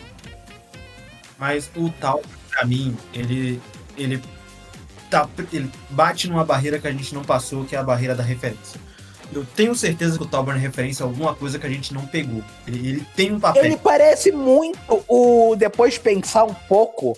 [1.38, 3.62] Mas o tal, pra mim, ele.
[3.98, 4.22] ele.
[5.10, 8.24] Tá, ele bate numa barreira que a gente não passou, que é a barreira da
[8.24, 8.80] referência.
[9.34, 12.06] Eu tenho certeza que o Talburn é referência a alguma coisa que a gente não
[12.06, 12.44] pegou.
[12.68, 13.66] Ele, ele tem um papel.
[13.66, 15.56] Ele parece muito o.
[15.56, 17.18] Depois de pensar um pouco,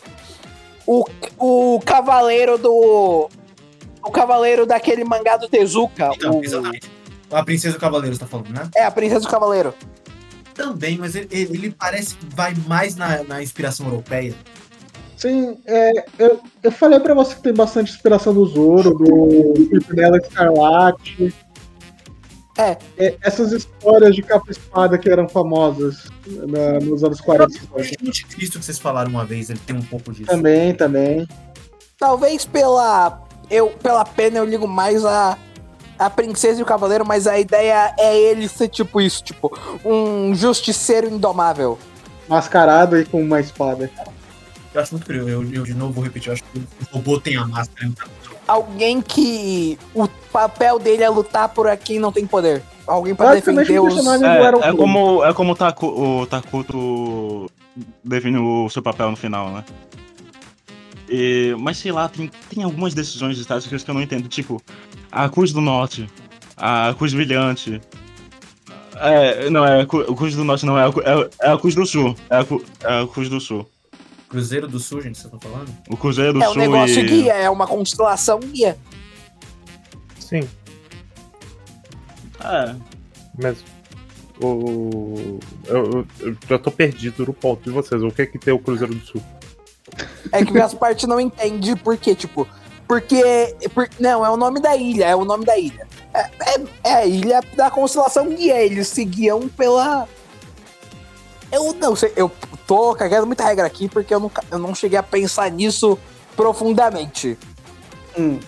[0.86, 1.06] o,
[1.38, 3.30] o cavaleiro do.
[4.04, 6.12] O cavaleiro daquele mangá do Tezuka.
[6.16, 6.90] Então, o- exatamente.
[7.30, 8.70] A Princesa e o Cavaleiro, você tá falando, né?
[8.74, 9.74] é, a Princesa do Cavaleiro.
[10.58, 14.34] Também, mas ele, ele- parece que vai mais na, na inspiração europeia.
[15.16, 20.18] Sim, é, eu, eu falei pra você que tem bastante inspiração do Zoro, do Pimpinela
[20.18, 21.34] Escarlate.
[22.58, 22.76] É.
[23.22, 28.04] Essas histórias de capa espada que eram famosas na- nos anos 40 e 50.
[28.04, 30.26] O Anticristo que vocês falaram uma vez, ele tem um pouco disso.
[30.26, 31.28] Também, também.
[32.00, 33.24] Talvez pela.
[33.50, 35.38] Eu, pela pena eu ligo mais a.
[35.98, 40.34] A princesa e o cavaleiro, mas a ideia é ele ser tipo isso, tipo, um
[40.36, 41.78] justiceiro indomável.
[42.28, 43.90] Mascarado e com uma espada.
[44.74, 45.30] Eu acho muito curioso.
[45.30, 46.30] Eu, eu de novo vou repetir.
[46.30, 47.88] Eu acho que o robô tem a máscara.
[47.88, 48.08] então.
[48.48, 52.62] Alguém que o papel dele é lutar por quem não tem poder.
[52.86, 54.06] Alguém pra defender o os.
[54.06, 57.52] É, é como, é como o, Taku, o Takuto
[58.04, 59.66] define o seu papel no final, né?
[61.10, 64.28] E, mas sei lá, tem, tem algumas decisões táticas que eu não entendo.
[64.28, 64.62] Tipo,
[65.12, 66.10] a Cruz do Norte,
[66.56, 67.82] a Cruz Brilhante.
[68.96, 71.58] É, não, é a Cru- a Cruz do Norte, não, é a, é, é a
[71.58, 72.16] Cruz do Sul.
[72.30, 72.46] É a,
[73.00, 73.70] é a Cruz do Sul.
[74.28, 75.70] Cruzeiro do Sul, gente, você tá falando?
[75.90, 77.08] O Cruzeiro do É um Sul negócio e...
[77.08, 78.78] guia, é uma constelação guia.
[80.20, 80.42] Sim,
[82.44, 82.76] É,
[83.42, 83.64] mas
[84.42, 85.40] o.
[85.66, 88.02] Eu, eu, já tô perdido no ponto de vocês.
[88.04, 89.24] O que é que tem o Cruzeiro do Sul?
[90.32, 92.48] É que as partes não entende por quê, tipo.
[92.88, 93.56] Porque.
[93.74, 95.86] por- não, é o nome da ilha, é o nome da ilha.
[96.14, 98.62] É, é- é a ilha da constelação guia.
[98.62, 100.08] Eles seguiam pela.
[101.52, 102.32] Eu não sei, eu
[102.66, 105.98] tô cagando muita regra aqui porque eu, nunca, eu não cheguei a pensar nisso
[106.36, 107.38] profundamente.
[108.18, 108.40] Hum.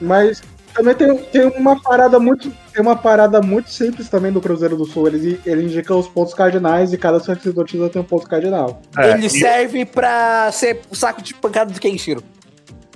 [0.00, 2.50] Mas também tem, tem uma parada muito.
[2.72, 5.08] Tem uma parada muito simples também do Cruzeiro do Sul.
[5.08, 8.80] Ele, ele indica os pontos cardinais e cada sacerdotisa tem um ponto cardinal.
[8.96, 12.22] É, Ele e- serve pra ser o saco de pancada de Kenshiro.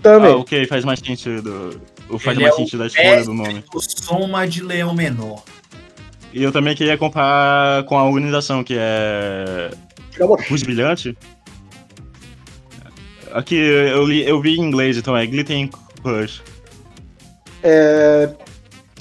[0.03, 0.33] Também.
[0.33, 1.81] ah, ok, faz mais sentido.
[2.09, 3.65] Ou faz Ele mais é o sentido a escolha do nome.
[3.73, 5.43] O Soma de Leão Menor.
[6.33, 9.71] E eu também queria comparar com a organização que é.
[10.47, 11.17] Cruz Brilhante.
[13.33, 15.71] Aqui eu, li, eu vi em inglês, então é Glittering
[16.03, 16.43] Crush.
[17.63, 18.29] É,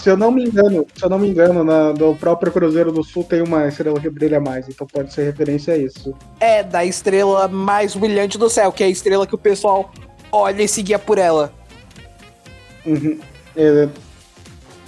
[0.01, 3.03] se eu não me engano, se eu não me engano, na, no próprio Cruzeiro do
[3.03, 6.13] Sul tem uma estrela que brilha mais, então pode ser referência a isso.
[6.39, 9.91] É da estrela mais brilhante do céu, que é a estrela que o pessoal
[10.31, 11.53] olha e seguia por ela.
[12.85, 13.19] Uhum.
[13.55, 13.87] É,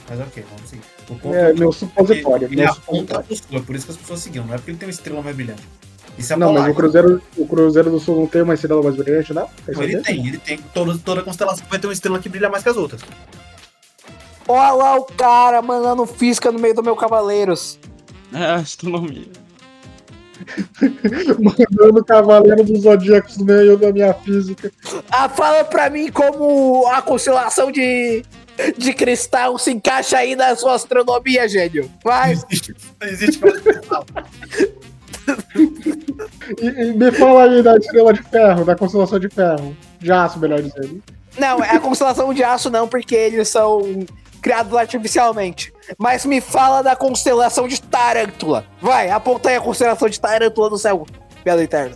[0.09, 0.83] Mas ok, vamos seguir.
[1.09, 2.47] O ponto é que meu supositório.
[2.47, 3.25] ele Meu aponta supositório.
[3.27, 4.91] pro sul, é por isso que as pessoas seguiam, não é porque ele tem uma
[4.91, 5.63] estrela mais brilhante.
[6.17, 8.95] Isso é Não, mas o Cruzeiro, o Cruzeiro do Sul não tem uma estrela mais
[8.95, 9.49] brilhante, não?
[9.67, 10.57] Não, ele tem, ele tem.
[10.73, 13.01] Toda, toda constelação vai ter uma estrela que brilha mais que as outras.
[14.47, 17.79] Olha lá o cara mandando fisca no meio do meu Cavaleiros.
[18.31, 19.25] É, astronomia.
[21.39, 24.71] Mandando o Cavaleiro dos Zodíacos no meio da minha física.
[25.09, 28.23] Ah, fala pra mim como a constelação de,
[28.77, 31.83] de cristal se encaixa aí na sua astronomia, gênio.
[31.83, 32.33] Não Vai.
[32.33, 34.05] existe, não existe constelação.
[36.61, 39.75] E, e me fala aí da estrela de ferro, da constelação de ferro.
[39.99, 41.01] De aço, melhor dizendo.
[41.37, 44.05] Não, é a constelação de aço não, porque eles são
[44.41, 45.73] criados artificialmente.
[45.97, 48.65] Mas me fala da constelação de Tarântula.
[48.81, 51.05] Vai, aponta aí a constelação de Tarântula no céu.
[51.43, 51.95] Bela Eterna.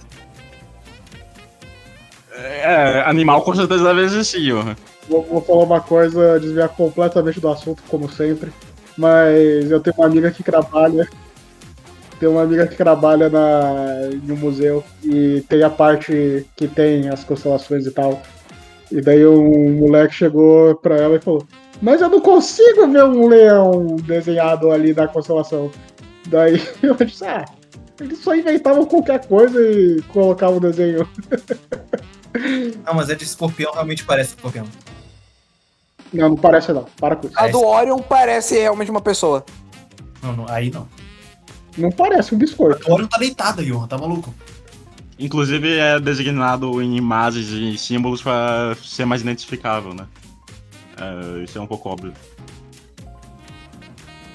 [2.34, 4.76] É, animal com certeza deve existir, ó.
[5.10, 8.52] Vou, vou falar uma coisa, desviar completamente do assunto, como sempre.
[8.98, 11.08] Mas eu tenho uma amiga que trabalha.
[12.20, 17.10] Tem uma amiga que trabalha na, em um museu e tem a parte que tem
[17.10, 18.22] as constelações e tal.
[18.92, 21.46] E daí um moleque chegou pra ela e falou:
[21.82, 25.72] Mas eu não consigo ver um leão desenhado ali na constelação.
[26.28, 27.46] Daí eu disse: Ah,
[28.00, 31.08] eles só inventavam qualquer coisa e colocavam o desenho.
[32.86, 34.68] Não, mas é de escorpião, realmente parece escorpião.
[36.14, 36.86] Não, não parece não.
[37.00, 37.38] Para com isso.
[37.38, 39.44] A do Orion parece realmente uma pessoa.
[40.22, 40.88] Não, não, aí não.
[41.78, 42.88] Não parece um biscoito.
[42.88, 44.34] O Orion tá deitado aí, Johan, tá maluco?
[45.20, 50.06] Inclusive é designado em imagens e símbolos pra ser mais identificável, né?
[51.00, 52.14] É, isso é um pouco óbvio.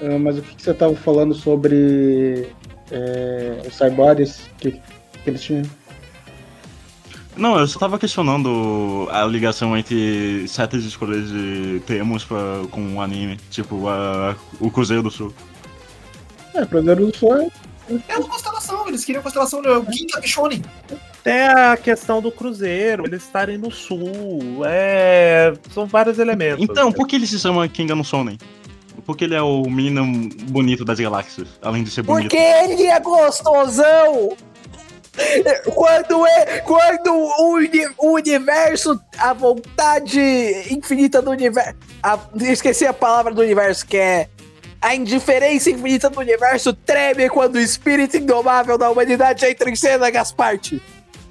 [0.01, 2.49] Ah, mas o que, que você estava falando sobre
[2.91, 4.81] é, os cyborgs que, que
[5.25, 5.63] eles tinham?
[7.35, 13.01] Não, eu só tava questionando a ligação entre certas escolhas de termos pra, com o
[13.01, 15.33] anime, tipo a, o Cruzeiro do Sul.
[16.53, 17.49] É, Cruzeiro do Sul é
[18.07, 20.63] É uma constelação, eles queriam constelação do Ginga Bichone.
[21.23, 24.61] Tem a questão do Cruzeiro, eles estarem no sul.
[24.65, 25.53] É.
[25.73, 26.63] São vários elementos.
[26.63, 28.37] Então, por que ele se chama Kenga no Sonen?
[29.05, 30.05] Porque ele é o menino
[30.49, 32.29] bonito das galáxias, além de ser bonito.
[32.29, 34.35] Porque ele é gostosão!
[35.75, 40.19] Quando, é, quando o, uni- o universo, a vontade
[40.71, 41.75] infinita do universo.
[42.01, 44.27] a- esqueci a palavra do universo, que é.
[44.83, 50.09] A indiferença infinita do universo treme quando o espírito indomável da humanidade entra em cena,
[50.09, 50.81] Gasparte.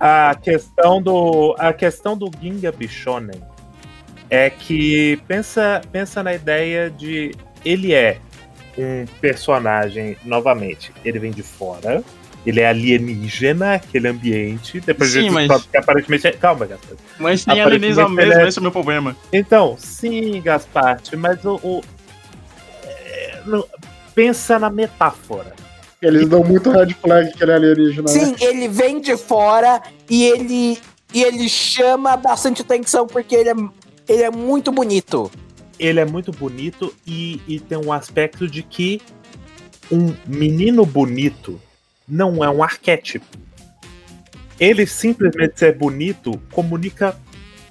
[0.01, 3.41] A questão do a questão do Ginga Bishonen
[4.31, 7.33] é que pensa pensa na ideia de
[7.63, 8.19] ele é
[8.79, 12.03] um personagem, novamente, ele vem de fora,
[12.47, 16.33] ele é alienígena, aquele ambiente, depois Sim, a gente mas- que aparentemente é...
[16.33, 16.97] Calma, Gaspar.
[17.19, 19.15] Mas tem alienígena mesmo, é- esse é o meu problema.
[19.31, 21.57] Então, sim, Gasparte, mas o...
[21.63, 21.83] o-
[23.23, 23.67] é, não-
[24.15, 25.55] pensa na metáfora.
[26.01, 28.09] Eles dão muito red flag que ele é alienígena, né?
[28.09, 30.79] Sim, ele vem de fora e ele,
[31.15, 33.55] e ele chama bastante atenção porque ele é,
[34.09, 35.31] ele é muito bonito.
[35.79, 39.01] ele é muito bonito e, e tem um aspecto de que
[39.91, 41.61] um menino bonito
[42.09, 43.27] não é um arquétipo.
[44.61, 47.17] Ele simplesmente ser bonito comunica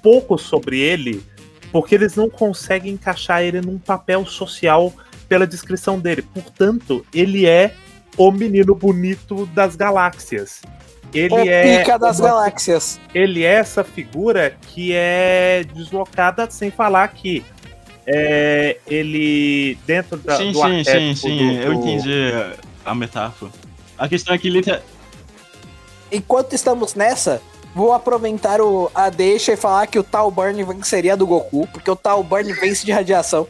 [0.02, 1.22] pouco sobre ele,
[1.70, 4.92] porque eles não conseguem encaixar ele num papel social
[5.32, 6.20] pela descrição dele.
[6.20, 7.72] Portanto, ele é
[8.18, 10.60] o menino bonito das galáxias.
[11.14, 13.00] Ele o é pica das uma galáxias.
[13.14, 17.42] ele é essa figura que é deslocada sem falar que
[18.06, 22.12] é, ele dentro da, sim, do sim, sim, sim, do- eu entendi
[22.84, 23.50] a metáfora.
[23.96, 24.60] A questão é que ele.
[24.62, 24.80] tá-
[26.10, 27.40] Enquanto estamos nessa,
[27.74, 31.90] vou aproveitar o, a deixa e falar que o Tal Burn venceria do Goku, porque
[31.90, 33.46] o Tal Burn vence de radiação.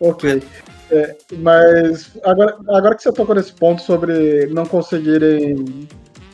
[0.00, 0.42] Ok.
[0.90, 5.86] É, mas agora, agora que você tocou nesse ponto sobre não conseguirem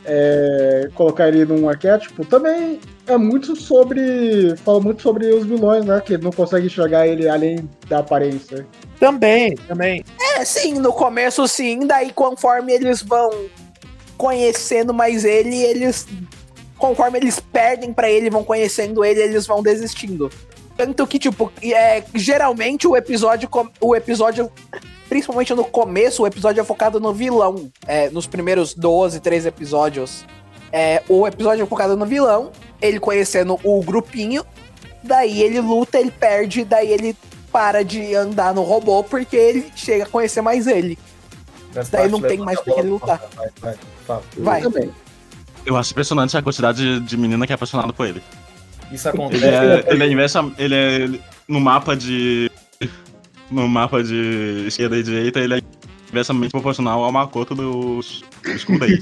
[0.05, 4.55] é, colocar ele num arquétipo, também é muito sobre.
[4.57, 5.99] Fala muito sobre os vilões, né?
[5.99, 8.65] Que não conseguem enxergar ele além da aparência.
[8.99, 10.03] também, também.
[10.35, 13.29] É, sim, no começo sim, daí conforme eles vão
[14.17, 16.07] conhecendo mais ele, eles.
[16.77, 20.29] Conforme eles perdem pra ele, vão conhecendo ele, eles vão desistindo.
[20.77, 23.47] Tanto que, tipo, é, geralmente o episódio.
[23.49, 24.51] com- O episódio.
[25.07, 27.71] Principalmente no começo, o episódio é focado no vilão.
[27.87, 30.25] É, nos primeiros 12, 13 episódios.
[30.71, 32.51] É, o episódio é focado no vilão,
[32.81, 34.43] ele conhecendo o grupinho.
[35.03, 37.15] Daí ele luta, ele perde, daí ele
[37.51, 40.97] para de andar no robô porque ele chega a conhecer mais ele.
[41.91, 43.21] Daí não tem mais por que ele lutar.
[43.35, 43.75] Vai, vai.
[44.37, 44.61] Vai.
[44.61, 44.91] Também.
[45.65, 48.21] Eu acho impressionante a quantidade de, de menina que é apaixonada por ele.
[48.91, 49.43] Isso acontece.
[49.43, 50.51] Ele é, ele é inversa.
[50.57, 51.19] Ele é.
[51.47, 52.51] No mapa de.
[53.49, 55.61] No mapa de esquerda e direita, ele é
[56.09, 58.97] inversamente proporcional ao Makoto dos, dos Kudei.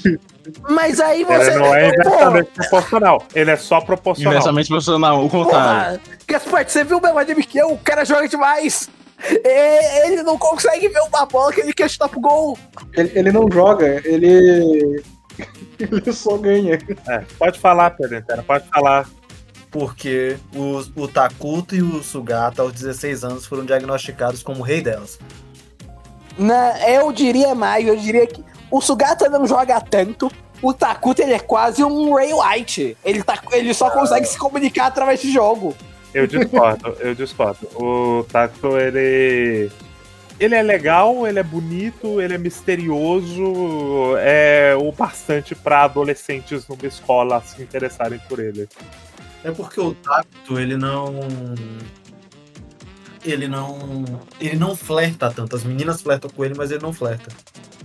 [0.70, 1.52] Mas aí você.
[1.52, 4.34] Ele não é Porra, inversamente proporcional, ele é só proporcional.
[4.34, 6.02] Inversamente proporcional, o contrário.
[6.28, 8.90] Gaspar, você viu o meu anime que o cara joga demais.
[9.30, 12.58] Ele não consegue ver uma bola que ele quer chutar pro gol.
[12.94, 15.02] Ele, ele não joga, ele.
[15.80, 16.78] Ele só ganha.
[17.08, 19.10] É, pode falar, Pedro pode falar.
[19.74, 24.82] Porque os- o Takuto e o Sugata, aos 16 anos, foram diagnosticados como o rei
[24.82, 25.20] delas.
[26.38, 30.32] Na, eu diria mais, eu diria que o Sugata não joga tanto.
[30.62, 32.96] O Takuto ele é quase um Ray White.
[33.04, 35.76] Ele, tá, ele só consegue se comunicar através de jogo.
[36.14, 37.68] Eu discordo, eu discordo.
[37.76, 39.72] O Taco, ele.
[40.40, 46.86] Ele é legal, ele é bonito, ele é misterioso, é o bastante pra adolescentes numa
[46.88, 48.68] escola se interessarem por ele.
[49.44, 51.14] É porque o Takuto, ele não.
[53.26, 54.04] Ele não.
[54.40, 55.56] Ele não flerta tanto.
[55.56, 57.30] As meninas flertam com ele, mas ele não flerta.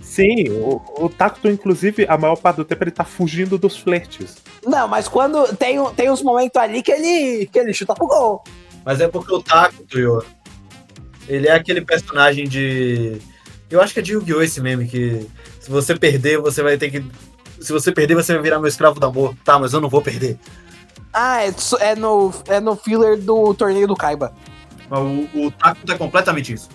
[0.01, 4.37] Sim, o, o Takuto, inclusive, a maior parte do tempo ele tá fugindo dos flertes.
[4.65, 8.07] Não, mas quando tem, um- tem uns momentos ali que ele, que ele chuta pro
[8.07, 8.43] gol.
[8.83, 10.23] Mas é porque o Takuto, Yo,
[11.27, 13.17] ele é aquele personagem de.
[13.69, 14.41] Eu acho que é de Yu-Gi-Oh!
[14.41, 15.27] esse meme, que
[15.59, 17.05] se você perder, você vai ter que.
[17.61, 19.35] Se você perder, você vai virar meu escravo do amor.
[19.45, 20.37] Tá, mas eu não vou perder.
[21.13, 24.33] Ah, é, é no, é no filler do torneio do Kaiba.
[24.91, 26.69] O, o Takuto é completamente isso.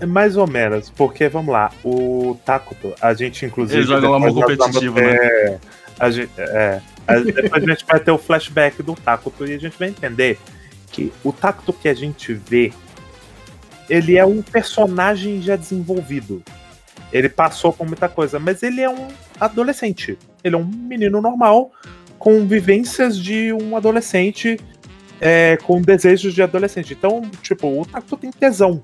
[0.00, 3.78] É Mais ou menos, porque vamos lá, o Takuto, a gente inclusive.
[3.78, 5.58] Ele joga um amor competitivo, vamos né?
[5.98, 9.58] A gente, é, a- depois a gente vai ter o flashback do Takuto e a
[9.58, 10.38] gente vai entender
[10.90, 12.72] que o Takuto que a gente vê,
[13.88, 16.42] ele é um personagem já desenvolvido.
[17.12, 19.08] Ele passou por muita coisa, mas ele é um
[19.38, 20.18] adolescente.
[20.42, 21.70] Ele é um menino normal
[22.20, 24.60] com vivências de um adolescente
[25.18, 26.92] é, com desejos de adolescente.
[26.92, 28.78] Então, tipo, o Takuto tem tesão.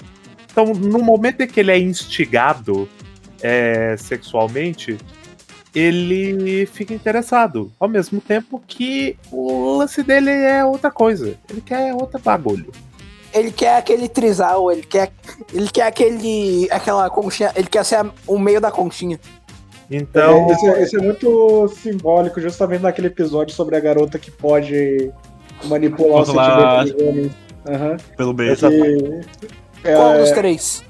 [0.51, 2.89] Então, no momento em que ele é instigado
[3.43, 4.97] é, sexualmente,
[5.75, 7.71] ele fica interessado.
[7.79, 11.39] Ao mesmo tempo que o lance dele é outra coisa.
[11.51, 12.73] Ele quer outro bagulho.
[13.35, 15.13] Ele quer aquele trisal, ele quer,
[15.53, 19.21] ele quer aquele, aquela conchinha, ele quer ser o meio da conchinha.
[19.91, 24.31] Então, É, esse, é- esse é muito simbólico, justamente naquele episódio sobre a garota que
[24.31, 25.11] pode
[25.65, 27.33] manipular o sentimento dos homens.
[27.69, 27.97] Aham.
[28.17, 28.69] Pelo beijo.
[28.69, 30.85] Que- Qual é, dos três?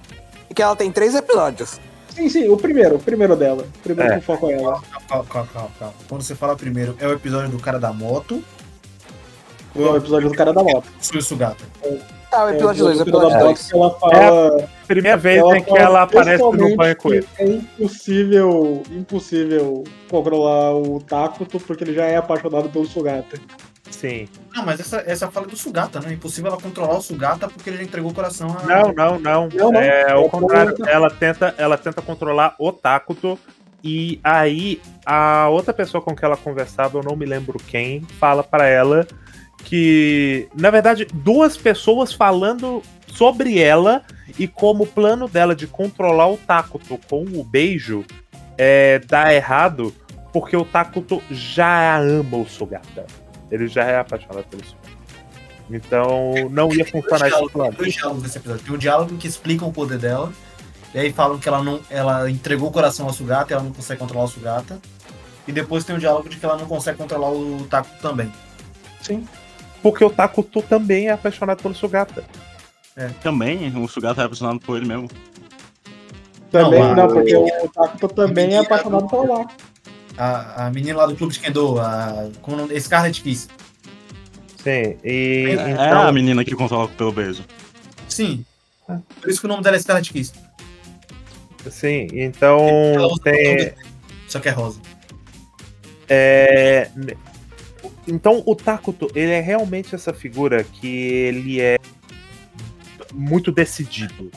[0.55, 1.79] Que ela tem três episódios.
[2.15, 3.63] Sim, sim, o primeiro, o primeiro dela.
[3.77, 4.19] O primeiro É.
[4.19, 4.81] que foca ela.
[5.09, 5.95] Calma, calma, calma, calma.
[6.09, 8.43] Quando você fala primeiro, é o episódio do cara da moto.
[9.75, 10.87] É o episódio do cara da moto.
[11.13, 11.63] Ou o Sugata?
[12.37, 13.73] Ah, o episódio 2, o É, da episódio Boxe, 2.
[13.73, 14.69] ela fala.
[14.87, 17.27] Primeira vez ela em que fala ela aparece no banho com ele.
[17.37, 23.39] que É impossível, impossível controlar o Takuto porque ele já é apaixonado pelo Sugata.
[23.91, 24.29] Sim.
[24.55, 26.11] Não, mas essa, essa fala é do Sugata, né?
[26.11, 28.63] É impossível ela controlar o Sugata porque ele já entregou o coração a.
[28.67, 29.49] Não, não, não.
[29.49, 29.81] Não, não.
[29.81, 30.75] É o É contrário.
[30.77, 33.39] por- Ela tenta, ela tenta controlar o Takuto.
[33.85, 38.43] E aí, a outra pessoa com que ela conversava, eu não me lembro quem, fala
[38.43, 39.07] pra ela
[39.67, 44.05] que, na verdade, duas pessoas falando sobre ela
[44.39, 48.05] e como o plano dela de controlar o Takuto com o beijo
[48.57, 49.93] é, dá errado,
[50.33, 53.07] porque o Takuto já ama o Sugata.
[53.51, 54.87] Ele já é apaixonado pelo Sugata.
[55.69, 57.71] Então, não ia funcionar esse plano.
[57.73, 58.65] Tem dois diálogos nesse episódio.
[58.65, 60.33] Tem um diálogo que explicam o poder dela.
[60.95, 61.81] E aí falam que ela não.
[61.91, 64.79] Ela entregou o coração ao Sugata e ela não consegue controlar o Sugata.
[65.49, 68.33] E depois tem um diálogo de que ela não consegue controlar o Taco também.
[69.03, 69.27] Sim.
[69.83, 72.25] Porque o Takuto também é apaixonado pelo Sugata.
[73.23, 75.09] Também, o Sugata é apaixonado por ele mesmo.
[76.51, 79.47] Também, Não, não, a- porque o Takuto também é apaixonado por lá.
[80.19, 82.29] A, a menina lá do Clube de Kendo, a.
[82.47, 82.81] Nome?
[82.81, 83.49] Scarlet Kiss.
[84.63, 87.45] Sim, e É então, a menina que controla pelo beijo.
[88.09, 88.45] Sim.
[88.87, 90.33] Por isso que o nome dela é Scarlet Kiss.
[91.71, 92.59] sim, então
[93.23, 93.75] tem,
[94.27, 94.81] Só que é rosa.
[96.09, 96.89] é,
[98.07, 101.79] então o Takuto, ele é realmente essa figura que ele é
[103.13, 104.31] muito decidido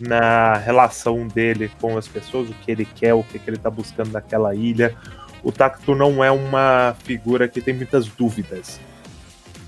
[0.00, 3.70] na relação dele com as pessoas, o que ele quer, o que, que ele tá
[3.70, 4.96] buscando naquela ilha.
[5.42, 8.80] O Takuto não é uma figura que tem muitas dúvidas.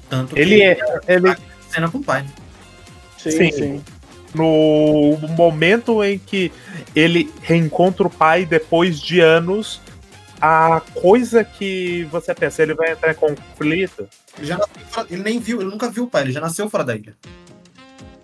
[0.09, 0.79] Tanto Ele que é,
[1.09, 1.37] ele
[1.69, 2.25] cena com o pai.
[3.19, 3.53] Sim, Sim.
[3.53, 3.85] sim.
[4.35, 6.53] no momento em que
[6.95, 9.81] ele reencontra o pai depois de anos,
[10.47, 14.07] a coisa que você pensa, ele vai entrar em conflito.
[14.37, 16.69] Ele já nasceu fora, Ele nem viu, ele nunca viu o pai, ele já nasceu
[16.69, 17.17] fora da ilha.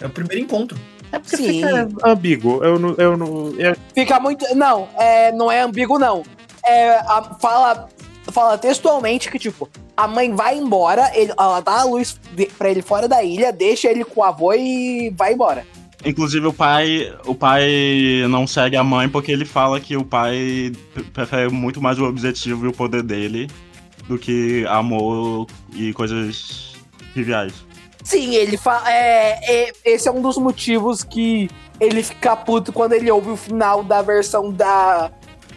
[0.01, 0.79] É o primeiro encontro.
[1.13, 1.63] É porque Sim.
[1.63, 2.63] fica ambíguo.
[2.63, 2.95] Eu não.
[2.97, 4.45] Eu não eu- Fica muito.
[4.55, 6.23] Não, é, não é ambíguo, não.
[6.65, 7.89] É, a- fala,
[8.31, 12.71] fala textualmente que, tipo, a mãe vai embora, ele, ela dá a luz de, pra
[12.71, 15.67] ele fora da ilha, deixa ele com o avô e vai embora.
[16.05, 20.73] Inclusive o pai, o pai não segue a mãe porque ele fala que o pai
[20.95, 23.49] pre- prefere muito mais o objetivo e o poder dele
[24.09, 26.73] do que amor e coisas
[27.13, 27.53] triviais.
[28.03, 28.91] Sim, ele fala.
[28.91, 33.37] É, é- esse é um dos motivos que ele fica puto quando ele ouve o
[33.37, 35.11] final da versão da,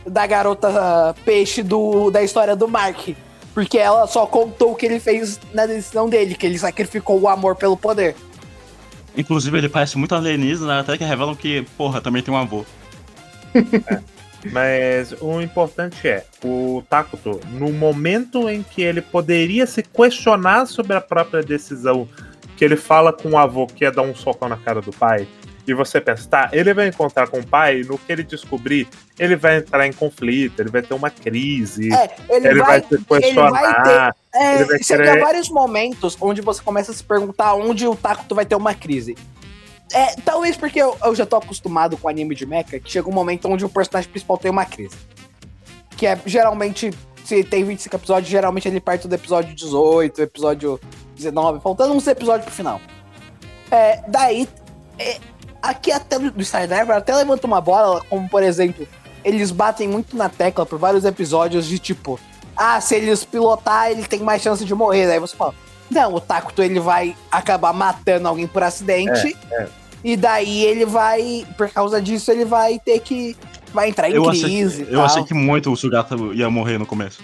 [0.05, 3.09] da garota peixe do, da história do Mark.
[3.53, 7.29] Porque ela só contou o que ele fez na decisão dele, que ele sacrificou o
[7.29, 8.15] amor pelo poder.
[9.15, 12.65] Inclusive ele parece muito alienígena, até que revelam que, porra, também tem um avô.
[14.51, 20.97] Mas o importante é, o Takuto, no momento em que ele poderia se questionar sobre
[20.97, 22.07] a própria decisão,
[22.57, 25.27] que ele fala com o avô que é dar um socão na cara do pai,
[25.65, 28.85] e você pensa, tá, ele vai encontrar com o pai, no que ele descobrir,
[29.17, 32.89] ele vai entrar em conflito, ele vai ter uma crise, É, ele, ele vai, vai.
[32.89, 33.63] se questionar.
[33.63, 34.11] É, ele vai
[34.83, 38.55] chega querer- vários momentos onde você começa a se perguntar onde o Takuto vai ter
[38.55, 39.15] uma crise.
[39.93, 43.13] É, talvez porque eu, eu já tô acostumado com anime de mecha, que chega um
[43.13, 44.95] momento onde o personagem principal tem uma crise.
[45.95, 46.91] Que é geralmente,
[47.23, 50.79] se tem 25 episódios, geralmente ele parte do episódio 18, episódio
[51.15, 52.81] 19, faltando uns episódios pro final.
[53.69, 54.49] É, daí,
[54.97, 55.17] é,
[55.61, 58.87] aqui até do Star Driver até levanta uma bola, como por exemplo,
[59.23, 62.19] eles batem muito na tecla por vários episódios de tipo,
[62.55, 65.07] ah, se eles pilotar, ele tem mais chance de morrer.
[65.07, 65.53] Daí você fala,
[65.89, 69.35] não, o Takuto ele vai acabar matando alguém por acidente.
[69.51, 69.67] É, é.
[70.03, 73.35] E daí ele vai, por causa disso, ele vai ter que.
[73.73, 74.83] Vai entrar em Eu achei, crise.
[74.85, 75.05] que, e eu tal.
[75.05, 77.21] achei que muito o Sugata ia morrer no começo.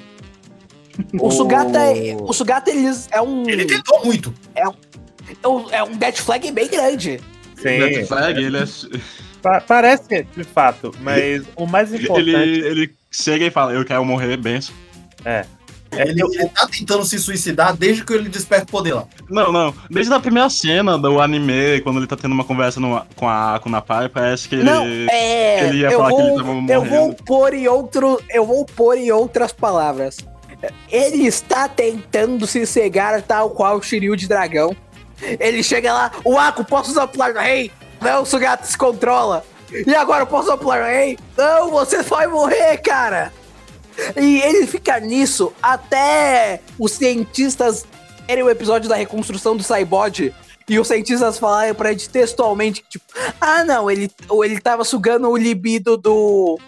[1.20, 3.48] O Sugata, é- o Sugata eles é um.
[3.48, 4.34] Ele tentou muito.
[4.56, 4.68] É
[5.48, 7.20] um, é um death flag bem grande.
[7.56, 8.64] Sim, Red Flag, ele, é,
[9.42, 14.04] pa- parece de fato, mas o mais importante ele, ele chega e fala, eu quero
[14.06, 14.74] morrer, benção.
[15.26, 15.46] É.
[15.92, 19.06] Ele, ele tá tentando se suicidar desde que ele desperta o poder lá.
[19.28, 19.74] Não, não.
[19.90, 23.60] Desde a primeira cena do anime, quando ele tá tendo uma conversa no- com a
[23.60, 24.64] com a pai, parece que ele.
[24.66, 25.66] Não, é.
[25.66, 27.24] ele ia eu falar que ele vou, tava eu vou morrendo.
[27.24, 28.22] pôr em outro.
[28.30, 30.18] Eu vou pôr em outras palavras.
[30.92, 34.76] Ele está tentando se cegar tal qual o Shiryu de dragão.
[35.40, 37.72] Ele chega lá, o Aku, posso usar o Pilar do Rei?
[38.00, 39.44] Não, o Sugata se controla.
[39.72, 41.18] E agora eu posso usar o Pilar do Rei?
[41.36, 43.34] Não, você vai morrer, cara.
[44.16, 47.86] E ele fica nisso até os cientistas
[48.28, 50.34] terem o episódio da reconstrução do Cyborg
[50.68, 53.06] e os cientistas falarem pra ele textualmente tipo,
[53.42, 54.12] ah, não, ele,
[54.44, 56.60] ele tava sugando o libido do,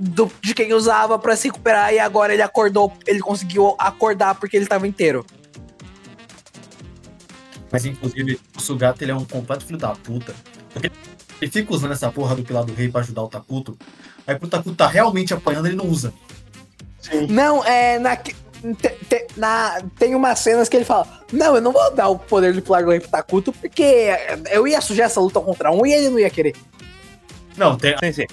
[0.00, 4.56] do de quem usava pra se recuperar e agora ele acordou, ele conseguiu acordar porque
[4.56, 5.26] ele tava inteiro.
[7.70, 10.34] Mas inclusive o Sugata ele é um completo filho da puta.
[10.72, 10.90] Porque
[11.40, 13.76] ele fica usando essa porra do pilar do rei pra ajudar o Takuto.
[14.26, 16.14] Aí pro Takuto tá realmente apanhando, ele não usa.
[17.10, 17.26] Sim.
[17.28, 17.98] Não, é.
[17.98, 18.34] Na, te-
[19.08, 22.52] te- na, tem umas cenas que ele fala: Não, eu não vou dar o poder
[22.52, 24.08] de rei pro Takuto, porque
[24.50, 26.54] eu ia sujar essa luta contra um e ele não ia querer.
[27.56, 28.26] Não, tem Sim, sim.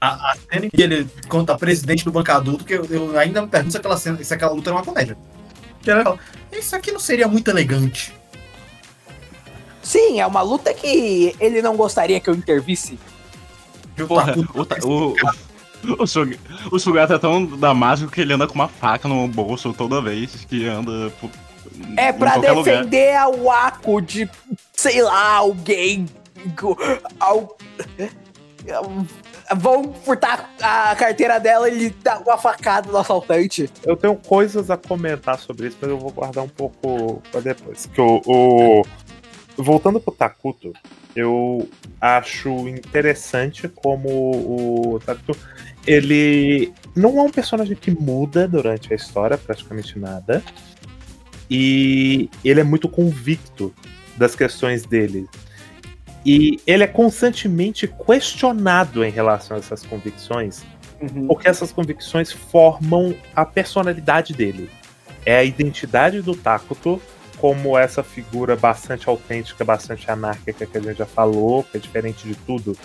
[0.00, 3.42] a, a cena em que ele conta presidente do banco adulto, que eu, eu ainda
[3.42, 5.16] me pergunto se aquela, cena, se aquela luta é uma comédia.
[5.82, 6.18] Que ela fala,
[6.50, 8.12] isso aqui não seria muito elegante.
[9.82, 12.98] Sim, é uma luta que ele não gostaria que eu intervisse.
[14.06, 15.14] Porra, o, o,
[15.98, 16.38] o, Sug-
[16.72, 20.44] o Sugata é tão damático que ele anda com uma faca no bolso toda vez
[20.44, 21.30] que anda por,
[21.96, 22.74] É pra qualquer lugar.
[22.84, 24.28] defender a Waco de,
[24.72, 26.06] sei lá, alguém.
[27.20, 27.56] Al,
[29.56, 33.70] vão furtar a carteira dela e ele dá uma facada no assaltante.
[33.84, 37.86] Eu tenho coisas a comentar sobre isso, mas eu vou guardar um pouco pra depois.
[37.86, 38.82] Que o, o-
[39.58, 40.72] Voltando pro Takuto,
[41.16, 41.68] eu
[42.00, 44.08] acho interessante como
[44.94, 45.36] o Takuto.
[45.86, 50.42] Ele não é um personagem que muda durante a história, praticamente nada.
[51.50, 53.74] E ele é muito convicto
[54.16, 55.26] das questões dele.
[56.24, 60.64] E ele é constantemente questionado em relação a essas convicções
[61.00, 61.28] Uhum.
[61.28, 64.68] porque essas convicções formam a personalidade dele.
[65.24, 67.00] É a identidade do Takuto
[67.40, 72.26] como essa figura bastante autêntica, bastante anárquica que a gente já falou, que é diferente
[72.26, 72.76] de tudo.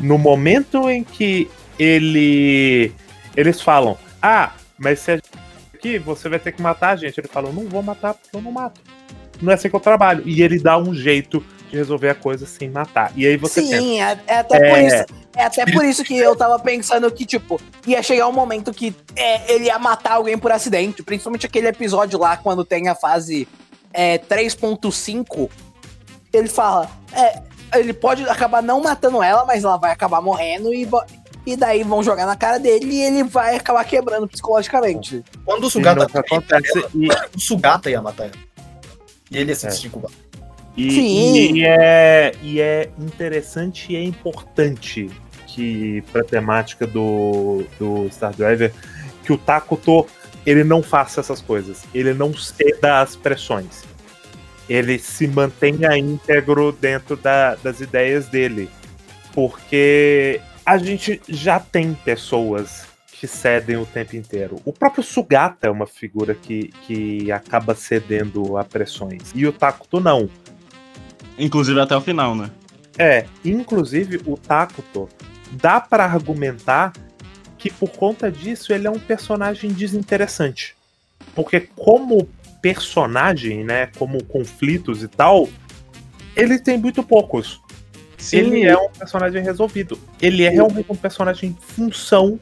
[0.00, 2.92] No momento em que ele
[3.36, 5.28] eles falam: "Ah, mas se a gente
[5.74, 8.36] aqui você vai ter que matar a gente", ele fala: "Eu não vou matar porque
[8.36, 8.80] eu não mato.
[9.40, 10.22] Não é assim que eu trabalho".
[10.26, 13.12] E ele dá um jeito de resolver a coisa sem matar.
[13.14, 14.86] E aí você pensa, Sim, é, é até por É.
[14.86, 15.04] isso.
[15.36, 18.92] É até por isso que eu tava pensando que, tipo, ia chegar um momento que
[19.14, 21.02] é, ele ia matar alguém por acidente.
[21.02, 23.46] Principalmente aquele episódio lá, quando tem a fase
[23.92, 25.50] é, 3.5.
[26.32, 27.42] Ele fala, é,
[27.78, 30.88] ele pode acabar não matando ela, mas ela vai acabar morrendo e,
[31.46, 35.24] e daí vão jogar na cara dele e ele vai acabar quebrando psicologicamente.
[35.44, 36.84] Quando o Sugata acontece.
[36.94, 38.34] E, o Sugata ia matar ela.
[39.30, 40.28] E ele ia se É.
[40.76, 41.54] E, Sim.
[41.56, 45.10] e é, e é interessante e é importante
[45.48, 48.72] que pra temática do, do Star Driver
[49.24, 50.06] que o Takuto
[50.48, 51.84] ele não faça essas coisas.
[51.94, 53.84] Ele não ceda às pressões.
[54.68, 58.70] Ele se mantenha íntegro dentro da- das ideias dele.
[59.34, 64.56] Porque a gente já tem pessoas que cedem o tempo inteiro.
[64.64, 69.32] O próprio Sugata é uma figura que, que acaba cedendo a pressões.
[69.34, 70.28] E o Takuto não.
[71.38, 72.50] Inclusive até o final, né?
[72.96, 75.08] É, inclusive o Takuto
[75.52, 76.92] dá pra argumentar
[77.58, 80.76] que por conta disso ele é um personagem desinteressante.
[81.34, 82.28] Porque como
[82.62, 85.48] personagem, né, como conflitos e tal,
[86.36, 87.60] ele tem muito poucos.
[88.32, 89.98] Ele é um personagem resolvido.
[90.20, 92.38] Ele é realmente um personagem em função,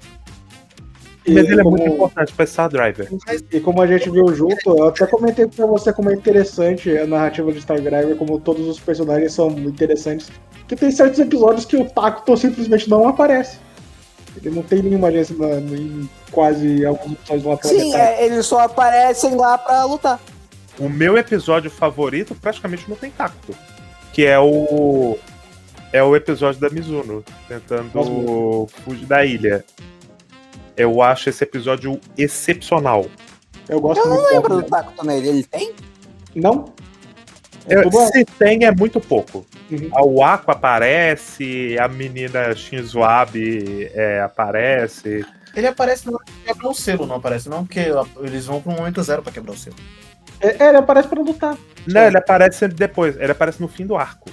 [1.26, 3.09] E mas ele é como- muito importante pra Star Driver.
[3.52, 7.06] E como a gente viu junto, eu até comentei pra você como é interessante a
[7.06, 10.30] narrativa de Star Driver, como todos os personagens são muito interessantes.
[10.68, 13.59] Que tem certos episódios que o Takuto simplesmente não aparece.
[14.36, 18.46] Ele não tem nenhuma agência na- em quase alguns episódios lá pela Sim, é, eles
[18.46, 20.20] só aparecem lá pra lutar.
[20.78, 23.56] O meu episódio favorito praticamente não tem Takuto.
[24.12, 25.18] Que é o.
[25.92, 28.72] É o episódio da Mizuno, tentando Nossa.
[28.82, 29.64] fugir da ilha.
[30.76, 33.06] Eu acho esse episódio excepcional.
[33.68, 35.28] Eu gosto Eu não muito lembro do Takuto nele.
[35.28, 35.72] Ele tem?
[36.34, 36.66] Não?
[37.68, 39.44] É Eu- se tem, é muito pouco.
[39.70, 39.90] Uhum.
[39.93, 45.24] A Wako aparece, a menina Shinzo Abe é, aparece.
[45.55, 47.80] Ele aparece no quebrar o selo, não aparece não, porque
[48.20, 49.76] eles vão pro momento zero pra quebrar o selo.
[50.40, 51.56] É, é, ele aparece pra lutar.
[51.86, 54.30] Não, ele aparece depois, ele aparece no fim do arco.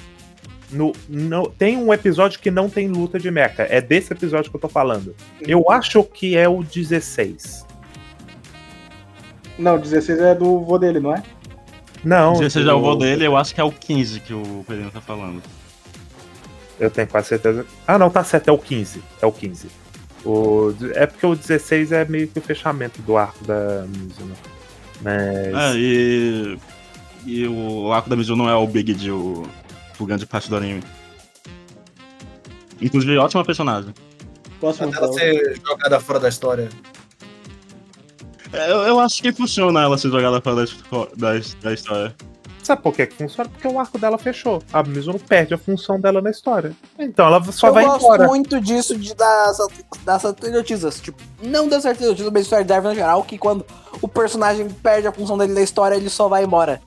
[0.69, 3.63] No, no- tem um episódio que não tem luta de mecha.
[3.69, 5.15] É desse episódio que eu tô falando.
[5.41, 7.65] Eu acho que é o 16.
[9.57, 11.21] Não, 16 é do vô dele, não é?
[12.03, 12.35] Não.
[12.35, 14.63] Se esse já o do- voo dele, eu acho que é o 15 que o
[14.67, 15.41] Pedrinho tá falando.
[16.79, 17.65] Eu tenho quase certeza.
[17.87, 19.01] Ah, não, tá certo, é o 15.
[19.21, 19.67] É o 15.
[20.25, 24.35] O, é porque o 16 é meio que o fechamento do arco da Mizuno.
[25.01, 25.15] Mas.
[25.15, 26.57] É, e.
[27.25, 29.43] E o arco da Mizuno não é o Big de o,
[29.97, 30.83] o grande parte do anime.
[32.81, 33.93] Inclusive, ótima personagem.
[34.59, 36.69] Próximo Até ela ser jogada fora da história.
[38.53, 40.71] É, Eu, eu acho que funciona ela ser jogada fora da,
[41.15, 42.15] da, his- da história.
[42.61, 43.49] Sabe por que que funciona?
[43.49, 44.63] Porque o arco dela fechou.
[44.71, 46.71] A Mizuno perde a função dela na história.
[46.97, 48.25] Então ela só eu vai gosto embora.
[48.27, 49.57] muito disso de, das,
[50.05, 51.01] das sacerdotisas.
[51.01, 53.65] Tipo, não das sacerdotisas, mas Star Driver no geral, que quando
[54.01, 56.81] o personagem perde a função dele na história, ele só vai embora.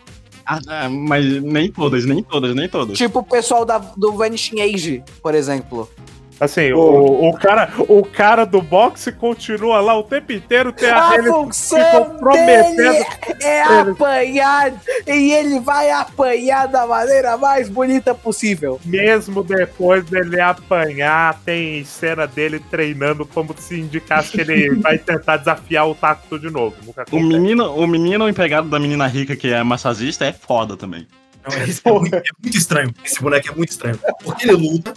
[0.47, 2.97] Ah, ah, mas nem todas, nem todas, nem todas.
[2.97, 5.91] Tipo o pessoal da, do Vanishing Age, por exemplo.
[6.39, 6.81] Assim, Pô.
[6.81, 11.29] o, o, cara, o cara do boxe continua lá o tempo inteiro, tem A aquele
[11.29, 13.05] função dele
[13.41, 14.75] é apanhar
[15.07, 18.79] e ele vai apanhar da maneira mais bonita possível.
[18.85, 25.39] Mesmo depois dele apanhar, tem cena dele treinando como se indicasse que ele vai tentar
[25.39, 26.77] desafiar o Tacto de novo.
[26.85, 31.07] Nunca O menino, o menino empregado da menina rica que é massagista é foda também.
[31.49, 32.95] Não, esse é, muito, é muito estranho.
[33.05, 33.99] Esse boneco é muito estranho.
[34.25, 34.93] Porque ele luta,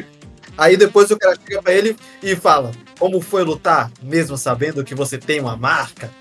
[0.60, 4.94] aí depois o cara chega pra ele e fala: Como foi lutar, mesmo sabendo que
[4.94, 6.11] você tem uma marca?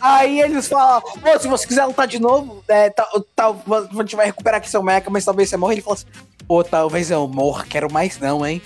[0.00, 4.16] Aí eles falam, "Pô, se você quiser lutar de novo, é, tal, tal, a gente
[4.16, 5.74] vai recuperar aqui seu mecha, mas talvez você morra.
[5.74, 6.06] Ele fala assim,
[6.48, 8.60] pô, talvez eu morra, quero mais não, hein?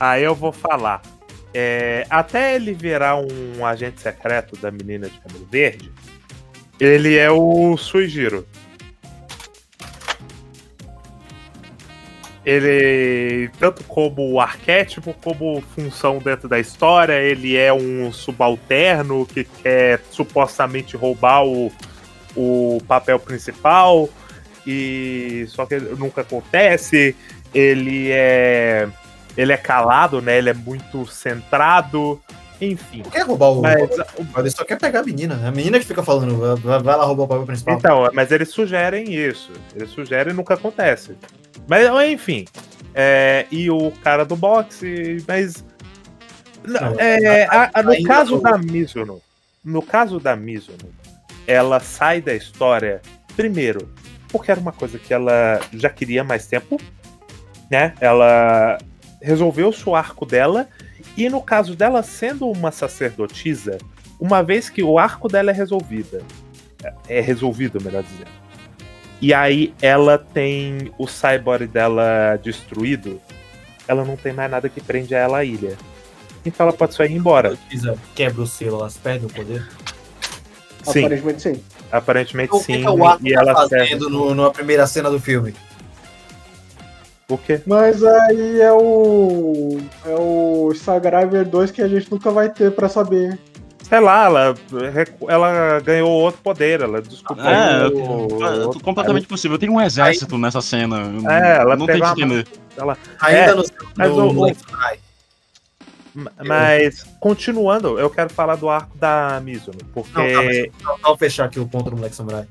[0.00, 1.00] Aí eu vou falar.
[1.54, 5.92] É, até ele virar um agente secreto da menina de cabelo verde,
[6.80, 8.44] ele é o Suijiro.
[12.44, 20.00] Ele, tanto como arquétipo, como função dentro da história, ele é um subalterno que quer
[20.10, 21.70] supostamente roubar o,
[22.34, 24.08] o papel principal,
[24.66, 27.14] e só que nunca acontece.
[27.54, 28.88] Ele é
[29.36, 30.38] ele é calado, né?
[30.38, 32.20] Ele é muito centrado,
[32.60, 33.02] enfim.
[33.04, 33.62] Não quer roubar o.
[33.62, 33.78] Mas,
[34.36, 35.40] Ele só quer pegar a menina.
[35.46, 37.76] A menina que fica falando, vai, vai lá roubar o papel principal.
[37.76, 39.52] então, mas eles sugerem isso.
[39.74, 41.16] Eles sugerem e nunca acontece.
[41.68, 42.44] Mas, enfim.
[42.94, 45.64] é, e o cara do boxe, mas.
[46.64, 49.20] Não, é, a- a- no caso da Mizuno,
[49.64, 50.92] no caso da Mizuno,
[51.46, 53.00] ela sai da história,
[53.36, 53.92] primeiro,
[54.28, 56.80] porque era uma coisa que ela já queria mais tempo,
[57.70, 57.94] né?
[58.00, 58.78] Ela
[59.20, 60.68] resolveu o arco dela,
[61.16, 63.78] e no caso dela sendo uma sacerdotisa,
[64.20, 66.22] uma vez que o arco dela é resolvida,
[67.08, 68.41] é resolvido, melhor dizendo.
[69.22, 73.20] E aí ela tem o cyborg dela destruído,
[73.86, 75.76] ela não tem mais nada que prende ela à ilha.
[76.44, 77.56] Então ela pode só ir embora.
[78.16, 79.64] Quebra o selo, elas perdem o poder.
[80.82, 81.62] Sim, Aparentemente sim.
[81.92, 82.80] aparentemente O que, sim.
[82.80, 85.54] que o Arco e tá ela fazendo no, na primeira cena do filme?
[87.28, 87.62] O quê?
[87.64, 89.78] Mas aí é o.
[90.04, 93.38] É o Stargriver 2 que a gente nunca vai ter pra saber.
[93.82, 94.54] Sei lá, ela,
[95.28, 97.46] ela ganhou outro poder, ela descobriu.
[97.46, 99.58] É, o- é completamente possível.
[99.58, 101.12] Tem um exército nessa cena.
[101.30, 102.46] É, ela não tem que a entender.
[103.20, 103.64] Ainda É, no,
[103.96, 104.56] mas no, o- no o-.
[106.44, 110.10] Mas, continuando, eu quero falar do arco da Mizuno, porque.
[110.12, 112.46] Não, tá, mas só fechar aqui o ponto do Black Samurai.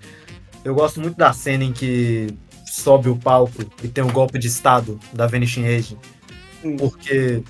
[0.65, 2.35] Eu gosto muito da cena em que
[2.65, 5.97] sobe o palco e tem um golpe de estado da Vanishing Age.
[6.63, 6.75] Hum.
[6.77, 7.43] Porque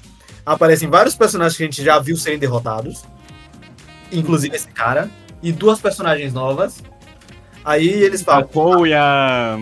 [0.46, 3.04] aparecem vários personagens que a gente já viu serem derrotados.
[4.12, 5.10] Inclusive esse cara.
[5.42, 6.84] E duas personagens novas.
[7.64, 9.60] Aí eles A falam, Cole e a.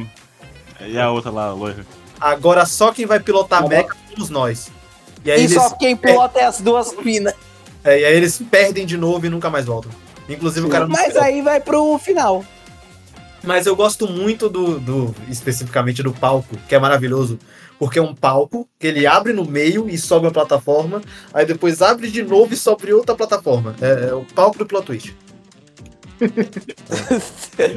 [0.87, 1.85] E a outra lá, a loira.
[2.19, 4.71] agora só quem vai pilotar Agora- mecha somos nós.
[5.25, 7.33] E aí, E eles, só quem pilota é as duas minas.
[7.83, 9.91] é, e aí eles perdem de novo e nunca mais voltam.
[10.29, 12.43] Inclusive o cara não Mas aí vai pro final.
[13.43, 17.37] Mas eu gosto muito do, do, especificamente do palco, que é maravilhoso.
[17.79, 21.01] Porque é um palco que ele abre no meio e sobe uma plataforma,
[21.33, 23.73] aí depois abre de novo e sobe outra plataforma.
[23.81, 25.15] É, é o palco do plot twist.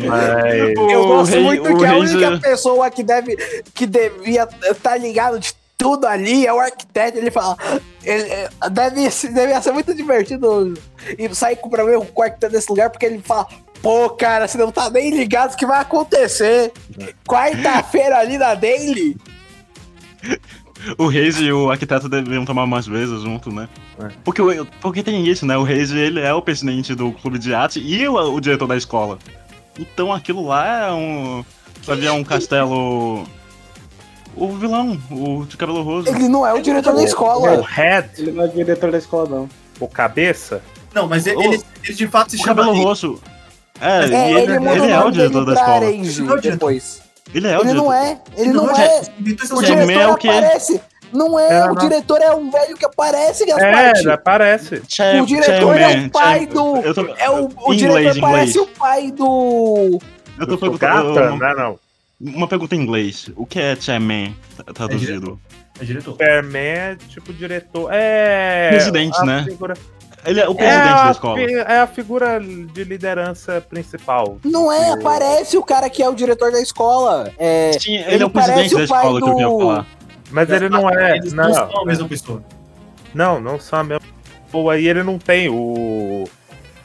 [0.08, 0.92] Mas.
[0.92, 3.36] Eu gosto rei- muito o que a única já- pessoa que deve
[3.74, 7.18] que devia estar ligado de tudo ali é o arquiteto.
[7.18, 7.56] Ele fala.
[8.02, 10.74] Ele, é, deve, ser- deve ser muito divertido
[11.18, 13.46] e sair com pra ver o arquiteto desse lugar, porque ele fala.
[13.80, 16.72] Pô, cara, você não tá nem ligado o que vai acontecer.
[17.26, 19.16] Quarta-feira ali na Daily.
[20.98, 23.68] O Reis e o arquiteto deveriam tomar umas vezes junto, né?
[24.00, 24.08] É.
[24.24, 25.56] Porque, o- porque tem isso, né?
[25.56, 28.76] O Reis, ele é o presidente do clube de arte e o, o diretor da
[28.76, 29.18] escola.
[29.78, 31.44] Então aquilo lá é um...
[31.86, 33.24] Ali é um castelo...
[34.34, 36.08] O vilão, o de cabelo rosa.
[36.08, 37.62] Ele não é o diretor da O escola.
[37.68, 39.48] Head, Ele não é diretor da escola, não.
[39.78, 40.62] o cabeça,
[40.94, 42.64] Não, mas ele, O- ele, ele de fato se O chama.
[42.64, 43.20] cabelo roxo.
[43.78, 44.14] É, É, ele,
[44.54, 45.84] ele, ele o é o diretor da escola.
[45.84, 46.04] Ele é o
[46.40, 46.40] diretor.
[46.40, 47.01] depois.
[47.34, 47.84] Ele é o Ele diretor.
[47.84, 48.20] não é.
[48.36, 49.00] Ele Não, não já- é.
[49.00, 49.10] esse
[49.54, 50.28] O diretor é o quê?
[50.28, 50.80] aparece.
[51.12, 51.74] Não é, É, o não.
[51.74, 53.46] diretor é um velho que aparece, é,
[54.00, 54.76] ele aparece.
[54.76, 56.54] O diretor é Chairman, o pai Chairman.
[56.54, 57.14] do.
[57.18, 59.98] É o, diretor parece o pai do.
[60.38, 61.14] Eu tô Do perguntando...
[61.14, 61.32] Gata?
[61.34, 61.78] uma- Não, não.
[62.34, 63.28] Uma pergunta em inglês.
[63.36, 65.38] O que é Chairman tra- traduzido?
[65.80, 66.12] É diretor.
[66.12, 67.90] Superman é tipo diretor.
[67.92, 68.70] É.
[68.70, 69.44] Presidente, né?
[69.48, 69.74] figura-
[70.24, 71.40] Ele é o É presidente a, da escola.
[71.40, 74.38] é a figura de liderança principal.
[74.44, 77.32] Não é, O- aparece o cara que é o diretor da escola.
[77.38, 77.72] É.
[77.80, 79.58] Sim, ele, ele é o presidente parece da o pai escola que eu ia do-
[79.58, 79.86] falar.
[80.30, 81.16] Mas ele não é.
[81.16, 82.42] Eles Não, não são a mesma pessoa.
[83.12, 84.06] não, não são a mesma.
[84.50, 86.24] Pô, aí ele não tem o.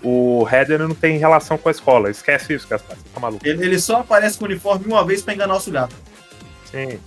[0.03, 2.09] O Heather não tem relação com a escola.
[2.09, 2.95] Esquece isso, Gaspar.
[2.97, 3.45] Você tá maluco.
[3.47, 5.95] Ele, ele só aparece com o uniforme uma vez pra enganar o Sugato.
[6.71, 6.99] Sim.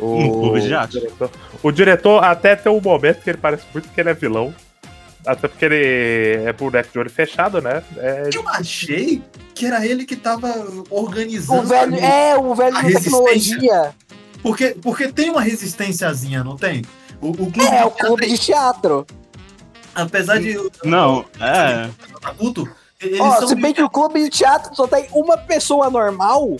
[0.00, 0.92] Um clube de arte.
[0.98, 1.30] diretor,
[1.62, 4.54] o diretor até tem um momento que ele parece muito que ele é vilão.
[5.26, 7.82] Até porque ele é boneco de olho fechado, né?
[7.98, 9.22] É, Eu achei
[9.54, 10.48] que era ele que tava
[10.90, 11.68] O organizando.
[11.68, 12.02] velho, ali.
[12.04, 13.94] é, o velho A de tecnologia.
[14.42, 16.82] Porque, porque tem uma resistênciazinha, não tem?
[17.20, 19.06] O, o clube É, de o clube de teatro.
[19.94, 21.90] apesar de Não, é.
[23.20, 26.56] Ó, são se bem que o clube de teatro só tem uma pessoa normal,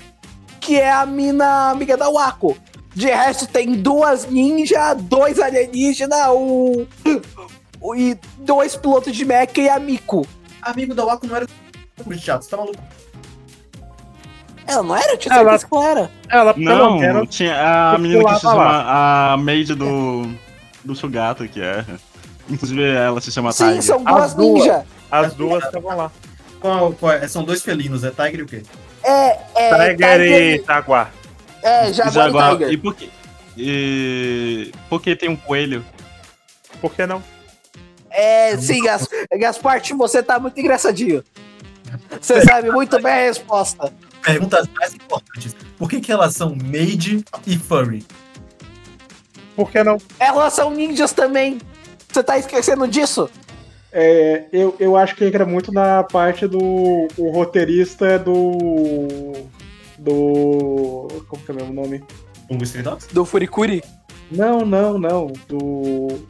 [0.60, 2.56] que é a mina amiga da Wako.
[2.94, 7.59] De resto, tem duas ninja, dois alienígenas, o, o-
[7.96, 10.26] e dois pilotos de mecha e a Miku.
[10.62, 12.78] amigo da Waco não era de teatro, você tá maluco?
[14.66, 15.12] Ela não era?
[15.12, 16.10] Eu tinha Ela- certeza que ela era.
[16.28, 18.84] ela, Não, menos, tinha a menina que se chama
[19.32, 20.30] a maid do.
[20.84, 21.84] do Sugato, que é.
[22.48, 23.82] Inclusive ela se chama Sim, Tiger.
[23.82, 24.60] são duas As duas.
[24.62, 24.86] ninja.
[25.10, 26.12] as duas estavam lá.
[26.60, 27.26] Qual, qual é?
[27.26, 28.62] São dois felinos, é Tiger e o quê?
[29.02, 29.94] É, é.
[29.94, 31.10] Tiger e Tiger- Jaguar.
[31.62, 32.52] É, Jaguar, Jaguar.
[32.52, 32.72] e Tiger.
[32.72, 33.10] E por que.
[33.56, 34.72] E...
[34.88, 35.84] Por que tem um coelho?
[36.80, 37.22] Por que não?
[38.10, 41.22] É, sim, Gas, Gasparte, você tá muito engraçadinho.
[42.20, 43.92] Você sabe muito bem a resposta.
[44.22, 45.56] Perguntas mais importantes.
[45.78, 48.04] Por que, que elas são maid e furry?
[49.56, 49.98] Por que não?
[50.18, 51.58] Elas são ninjas também.
[52.10, 53.30] Você tá esquecendo disso?
[53.92, 59.32] É, eu, eu acho que entra muito na parte do o roteirista do.
[59.98, 61.08] Do.
[61.28, 62.04] Como que é o meu nome?
[62.82, 63.08] Dogs?
[63.12, 63.82] Do Furikuri?
[64.30, 65.32] Não, não, não.
[65.48, 66.20] Do.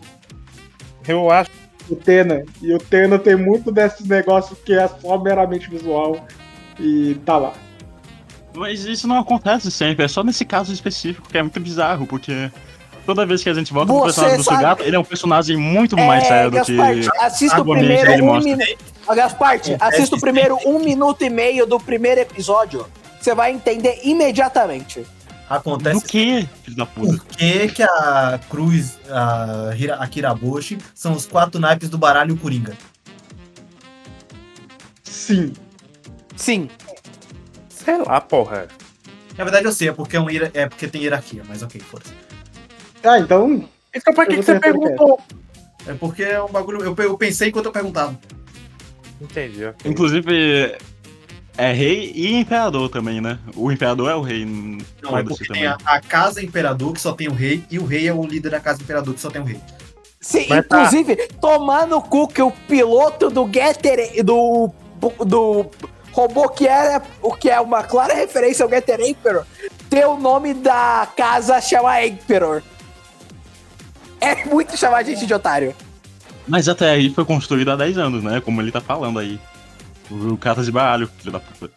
[1.07, 1.51] Eu acho.
[1.91, 2.45] O Tena.
[2.63, 6.25] E o Tena tem muito desses negócios que é só meramente visual.
[6.79, 7.53] E tá lá.
[8.55, 12.51] Mas isso não acontece sempre, é só nesse caso específico que é muito bizarro, porque
[13.07, 15.57] toda vez que a gente volta pro Você personagem do Sugato, ele é um personagem
[15.57, 16.77] muito mais sério do que.
[16.77, 18.57] Gasparte, assista o primeiro ele um mostra.
[18.57, 18.79] minuto.
[19.15, 22.87] Gasparte, assista o primeiro um minuto e meio do primeiro episódio.
[23.21, 25.07] Você vai entender imediatamente.
[25.51, 27.13] Acontece Do que, filho da puta?
[27.13, 32.37] por que, que a Cruz, a, Hira, a Kiraboshi, são os quatro naipes do baralho
[32.37, 32.73] Coringa.
[35.03, 35.53] Sim.
[36.37, 36.71] Sim.
[37.69, 38.69] Sei lá, porra.
[39.37, 42.13] Na verdade eu sei, é porque, é, um é porque tem hierarquia, mas ok, foda-se.
[43.03, 43.69] Ah, então.
[43.93, 45.21] Então por que, que você perguntou?
[45.85, 46.81] É porque é um bagulho.
[46.85, 48.17] Eu, eu pensei enquanto eu perguntava.
[49.21, 49.63] Entendi.
[49.85, 50.79] Inclusive,
[51.61, 53.39] é rei e imperador também, né?
[53.55, 54.47] O imperador é o rei.
[55.03, 57.85] Não, é porque tem a, a casa imperador que só tem o rei, e o
[57.85, 59.61] rei é o líder da casa imperador que só tem o rei.
[60.21, 60.79] Sim, Mas tá.
[60.79, 64.71] inclusive, tomar no cu que o piloto do Getter do,
[65.27, 65.67] do
[66.13, 69.45] robô que era o que é uma clara referência ao Getter Emperor,
[69.89, 72.63] tem o nome da casa chama Emperor.
[74.21, 75.75] É muito chamar a gente de otário.
[76.47, 78.41] Mas até aí foi construído há 10 anos, né?
[78.41, 79.39] Como ele tá falando aí.
[80.11, 81.73] O cartas de baralho, filho da puta.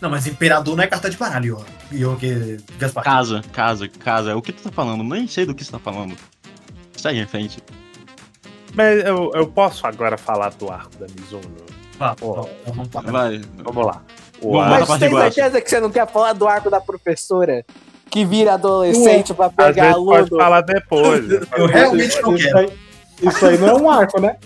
[0.00, 1.64] Não, mas imperador não é carta de baralho, ó.
[1.90, 2.58] E eu que.
[2.78, 3.02] Gaspar.
[3.02, 4.36] Casa, casa, casa.
[4.36, 5.02] O que tu tá falando?
[5.02, 6.16] Nem sei do que você tá falando.
[6.96, 7.62] Segue em frente.
[8.74, 11.42] Mas eu, eu posso agora falar do arco da Mizuno?
[11.98, 12.14] Lá.
[13.02, 13.40] Vai.
[13.56, 14.02] Vamos lá.
[14.40, 14.68] O lá.
[14.68, 17.64] Mas tem certeza que você não quer falar do arco da professora?
[18.10, 20.36] Que vira adolescente pra pegar vezes pode aluno?
[20.38, 21.28] falar depois.
[21.56, 22.58] Eu realmente não Isso quero.
[22.58, 22.72] aí,
[23.22, 24.36] isso aí não é um arco, né?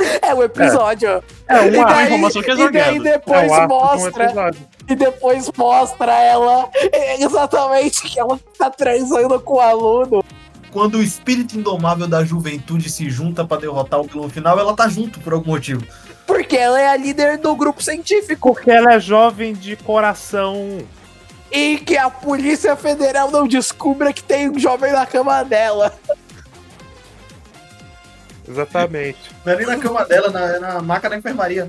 [0.22, 1.22] É o episódio.
[1.48, 1.92] É E um arco.
[1.94, 2.96] daí- informação que é E daí.
[2.96, 4.50] É depois um de um mostra.
[4.88, 6.68] E depois mostra ela
[7.18, 10.24] exatamente que ela tá transando com o aluno.
[10.72, 14.88] Quando o espírito indomável da juventude se junta pra derrotar o vilão final, ela tá
[14.88, 15.84] junto por algum motivo.
[16.26, 18.54] Porque ela é a líder do grupo científico.
[18.54, 20.78] Porque ela é jovem de coração.
[21.50, 25.92] E que a Polícia Federal não descubra que tem um jovem na cama dela.
[28.50, 29.18] Exatamente.
[29.44, 31.68] Não é nem na cama dela, na, é na maca da enfermaria.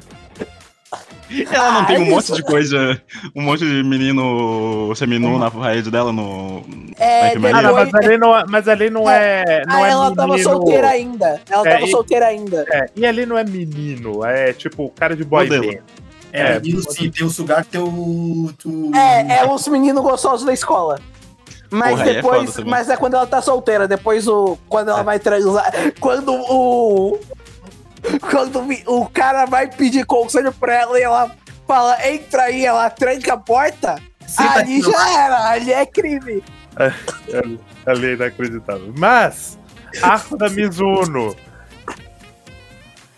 [1.49, 2.35] Ela não tem um Ah, monte isso.
[2.35, 3.01] de coisa.
[3.33, 6.61] Um monte de menino seminu na parede dela no.
[6.99, 7.57] É, na enfermaria.
[7.57, 10.33] Ah, não, mas ali não é, mas ali não é, não ah, é ela tava
[10.33, 10.49] menino.
[10.49, 11.41] solteira ainda.
[11.49, 12.65] Ela É, tava e- solteira ainda.
[12.69, 15.61] É, e ali não é menino, é tipo cara de boy band.
[16.33, 17.85] É, É, menino sim, tem o sugar, tem o.
[18.65, 20.99] o- É, é os meninos gostosos da escola.
[21.71, 22.53] Mas Porra, é depois.
[22.53, 22.69] também.
[22.69, 23.87] mas é quando ela tá solteira.
[23.87, 24.57] Depois o.
[24.67, 24.91] Quando É.
[24.91, 25.71] ela vai transar.
[25.99, 27.17] Quando o.
[28.29, 31.31] Quando o cara vai pedir conselho pra ela e ela
[31.67, 33.95] fala, entra aí, ela tranca a porta.
[34.27, 36.43] Senta ali já era, ali é crime.
[37.85, 38.93] Ali é inacreditável.
[38.97, 39.57] Mas,
[40.01, 41.35] arco da Mizuno.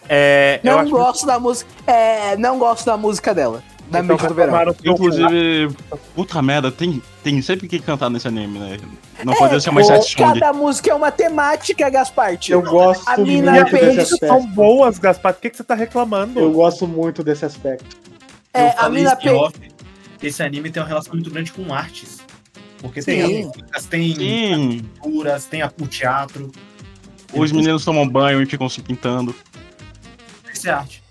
[0.09, 1.69] É, Não gosto da música.
[1.87, 3.63] É, não gosto da música dela.
[3.93, 4.75] Da Então Mente do Verão.
[4.83, 5.69] Inclusive,
[6.15, 8.77] puta merda, tem, tem sempre que cantar nesse anime, né?
[9.23, 10.15] Não É, poderia ser mais Sete.
[10.17, 12.51] Cada música é uma temática, Gasparte.
[12.51, 14.27] Eu gosto A muito mina desse peixe aspecto.
[14.27, 15.33] São boas, Gaspar.
[15.33, 16.39] Por que, que você tá reclamando?
[16.39, 17.95] Eu gosto muito desse aspecto.
[18.53, 19.29] É, Eu a mina peixe.
[19.35, 19.59] off,
[20.21, 22.17] Esse anime tem uma relação muito grande com artes.
[22.79, 23.11] Porque Sim.
[23.11, 26.51] tem as músicas, tem Sim, pinturas, tem a- o teatro.
[27.33, 29.35] os meninos tomam banho e ficam se pintando.
[30.53, 31.02] Isso é arte.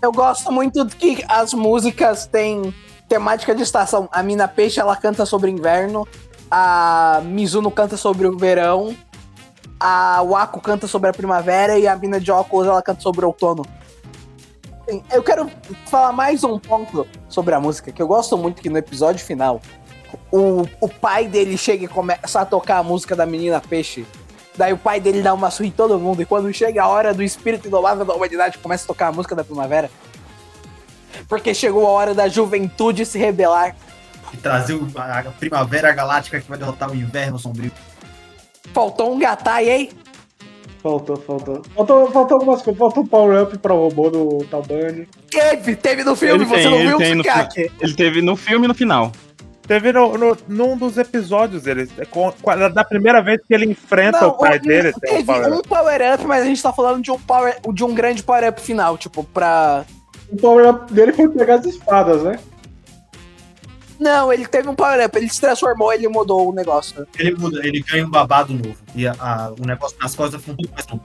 [0.00, 2.72] Eu gosto muito que as músicas têm
[3.08, 4.08] temática de estação.
[4.12, 6.06] A Mina Peixe, ela canta sobre inverno.
[6.48, 8.96] A Mizuno canta sobre o verão.
[9.80, 11.78] A Wako canta sobre a primavera.
[11.78, 13.64] E a Mina de óculos, ela canta sobre o outono.
[15.10, 15.50] Eu quero
[15.86, 19.60] falar mais um ponto sobre a música, que eu gosto muito que no episódio final,
[20.32, 24.06] o, o pai dele chega e começa a tocar a música da Menina Peixe.
[24.58, 26.20] Daí o pai dele dá uma surra em todo mundo.
[26.20, 29.36] E quando chega a hora do espírito indomável da humanidade, começa a tocar a música
[29.36, 29.88] da primavera.
[31.28, 33.76] Porque chegou a hora da juventude se rebelar.
[34.34, 37.70] E trazer a, primavera galáctica que vai derrotar o inverno sombrio.
[38.74, 39.90] Faltou um gatai, hein?
[40.82, 41.62] Faltou, faltou.
[41.76, 42.78] Faltou, faltou algumas coisas.
[42.78, 45.06] Faltou um power-up pra robô do Talbani.
[45.30, 47.72] Teve, teve no filme, Ele você tem, não ele viu o no Sukiyaki.
[47.80, 49.12] Ele teve no filme e no final.
[49.68, 53.66] Teve no, no- num dos episódios, ele, é com- com- da primeira vez que ele
[53.66, 56.62] enfrenta Não, o pai o- dele, tem um teve power um power-up, mas a gente
[56.62, 59.84] tá falando de um, power, de um grande power-up final, tipo, pra...
[60.32, 62.38] O power-up dele foi pegar as espadas, né?
[64.00, 67.06] Não, ele teve um power-up, ele se transformou, ele mudou o negócio.
[67.18, 68.76] Ele muda, ele ganha um babado novo.
[68.94, 71.02] E a- a- o negócio nas costas fica um pouco mais longo.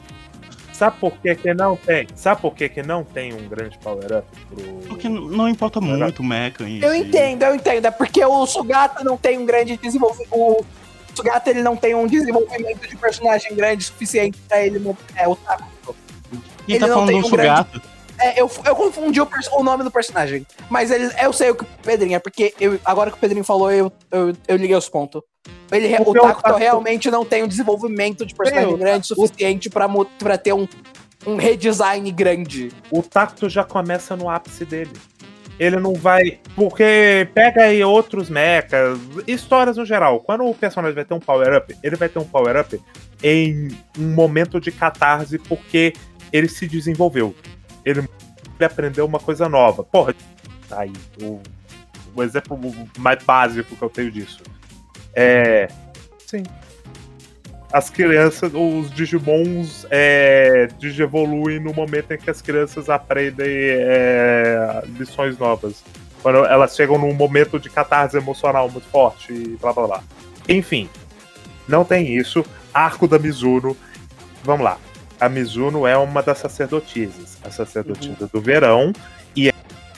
[0.74, 2.08] Sabe por que, que não tem?
[2.16, 4.64] Sabe por que, que não tem um grande power-up pro.
[4.90, 6.98] Porque não importa muito o mecha em Eu si.
[6.98, 7.86] entendo, eu entendo.
[7.86, 10.30] É porque o Sugata não tem um grande desenvolvimento.
[10.34, 10.66] O
[11.16, 14.84] Sugata ele não tem um desenvolvimento de personagem grande o suficiente pra ele.
[15.16, 15.64] É, o Taco.
[16.66, 17.94] Quem ele tá não falando tem do um grande- Sugata?
[18.20, 20.46] É, eu, eu confundi o, o nome do personagem.
[20.70, 23.44] Mas ele, eu sei o que o Pedrinho é, porque eu, agora que o Pedrinho
[23.44, 25.22] falou, eu, eu, eu liguei os pontos.
[25.72, 29.88] Ele, o o Takuto- realmente não tem um desenvolvimento de personagem grande o suficiente pra,
[29.88, 30.68] mo- pra ter um,
[31.26, 32.72] um redesign grande.
[32.92, 34.92] O Tacto já começa no ápice dele.
[35.60, 36.40] Ele não vai.
[36.56, 40.20] Porque pega aí outros mechas, histórias no geral.
[40.20, 42.80] Quando o personagem vai ter um power-up, ele vai ter um power-up
[43.22, 45.94] em um momento de catarse, porque
[46.32, 47.36] ele se desenvolveu.
[47.86, 49.84] Ele, ele aprendeu uma coisa nova.
[49.84, 50.16] Porra,
[50.68, 50.94] tá aí.
[51.22, 51.40] O,
[52.16, 52.60] o exemplo
[52.98, 54.42] mais básico que eu tenho disso.
[55.16, 55.68] É.
[56.26, 56.44] Sim.
[57.72, 65.38] As crianças, os Digimons é, digievoluem no momento em que as crianças aprendem é, lições
[65.40, 65.84] novas.
[66.22, 70.04] Quando elas chegam num momento de catarse emocional muito forte e blá blá blá.
[70.48, 70.88] Enfim,
[71.68, 72.46] não tem isso.
[72.74, 73.76] Arco da Mizuno.
[74.44, 74.78] Vamos lá.
[75.20, 77.38] A Mizuno é uma das sacerdotisas.
[77.44, 78.94] A sacerdotisa do verão.
[79.36, 79.54] E é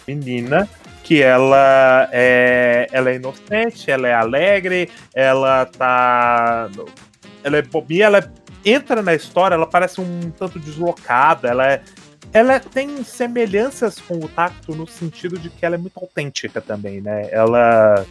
[0.08, 0.70] menina
[1.06, 6.68] que ela é, ela é inocente, ela é alegre, ela tá.
[7.44, 8.34] Ela é bobinha, ela
[8.66, 11.84] entra na história, ela parece um tanto deslocada, ela é.
[12.34, 17.00] Ela tem semelhanças com o Tacto no sentido de que ela é muito autêntica também,
[17.00, 17.30] né?
[17.32, 18.04] Ela,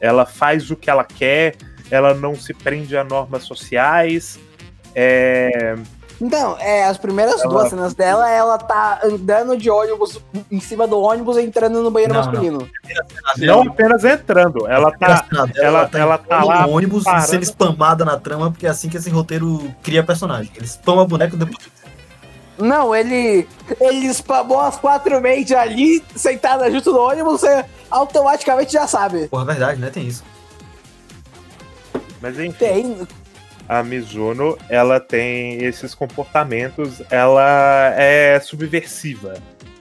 [0.00, 1.54] ela faz o que ela quer,
[1.88, 4.40] ela não se prende a normas sociais.
[4.92, 5.76] É,
[6.20, 10.20] Então, é, as primeiras Ela- duas cenas dela, ela tá andando de ônibus
[10.50, 12.26] em cima do ônibus e entrando no banheiro Não, não.
[12.32, 12.70] masculino.
[13.38, 15.24] não apenas entrando, ela tá.
[15.30, 17.26] Engraçado, ela- ela tá no lá ônibus parando.
[17.28, 20.50] sendo spamada na trama, porque é assim que esse roteiro cria personagem.
[20.56, 21.56] Ele spama boneco depois.
[22.58, 23.46] Não, ele.
[23.80, 29.28] Ele spamou as quatro mentes ali, sentada junto no ônibus, você automaticamente já sabe.
[29.28, 29.88] Porra, verdade, né?
[29.90, 30.24] Tem isso.
[32.20, 32.50] Mas enfim.
[32.58, 33.08] Tem.
[33.68, 39.34] A Mizuno, ela tem esses comportamentos, ela é subversiva.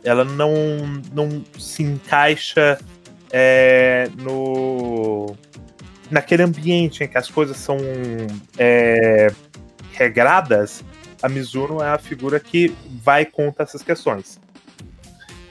[0.04, 2.78] Ela não, não se encaixa
[3.32, 5.36] é, no
[6.10, 7.78] naquele ambiente em que as coisas são
[8.58, 9.28] é,
[9.94, 10.84] regradas.
[11.22, 12.74] A Mizuno é a figura que
[13.04, 14.40] vai contra essas questões.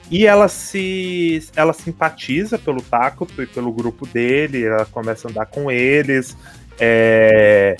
[0.09, 5.45] E ela se ela simpatiza pelo Takuto e pelo grupo dele, ela começa a andar
[5.47, 6.37] com eles.
[6.79, 7.75] É,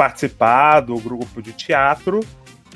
[0.00, 2.20] participar do grupo de teatro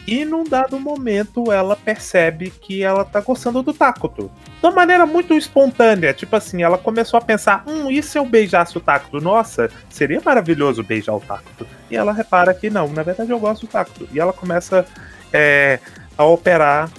[0.06, 4.30] e num dado momento ela percebe que ela tá gostando do Takuto.
[4.60, 8.26] De uma maneira muito espontânea, tipo assim, ela começou a pensar, hum, e se eu
[8.26, 9.22] beijasse o Takuto?
[9.22, 11.66] Nossa, seria maravilhoso beijar o Takuto.
[11.90, 14.06] E ela repara que não, na verdade eu gosto do Takuto.
[14.12, 14.84] E ela começa
[15.32, 15.78] é,
[16.18, 16.90] a operar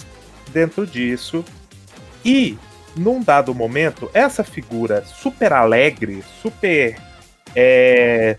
[0.51, 1.45] dentro disso.
[2.25, 2.57] E,
[2.97, 6.97] num dado momento, essa figura super alegre, super
[7.55, 8.37] é,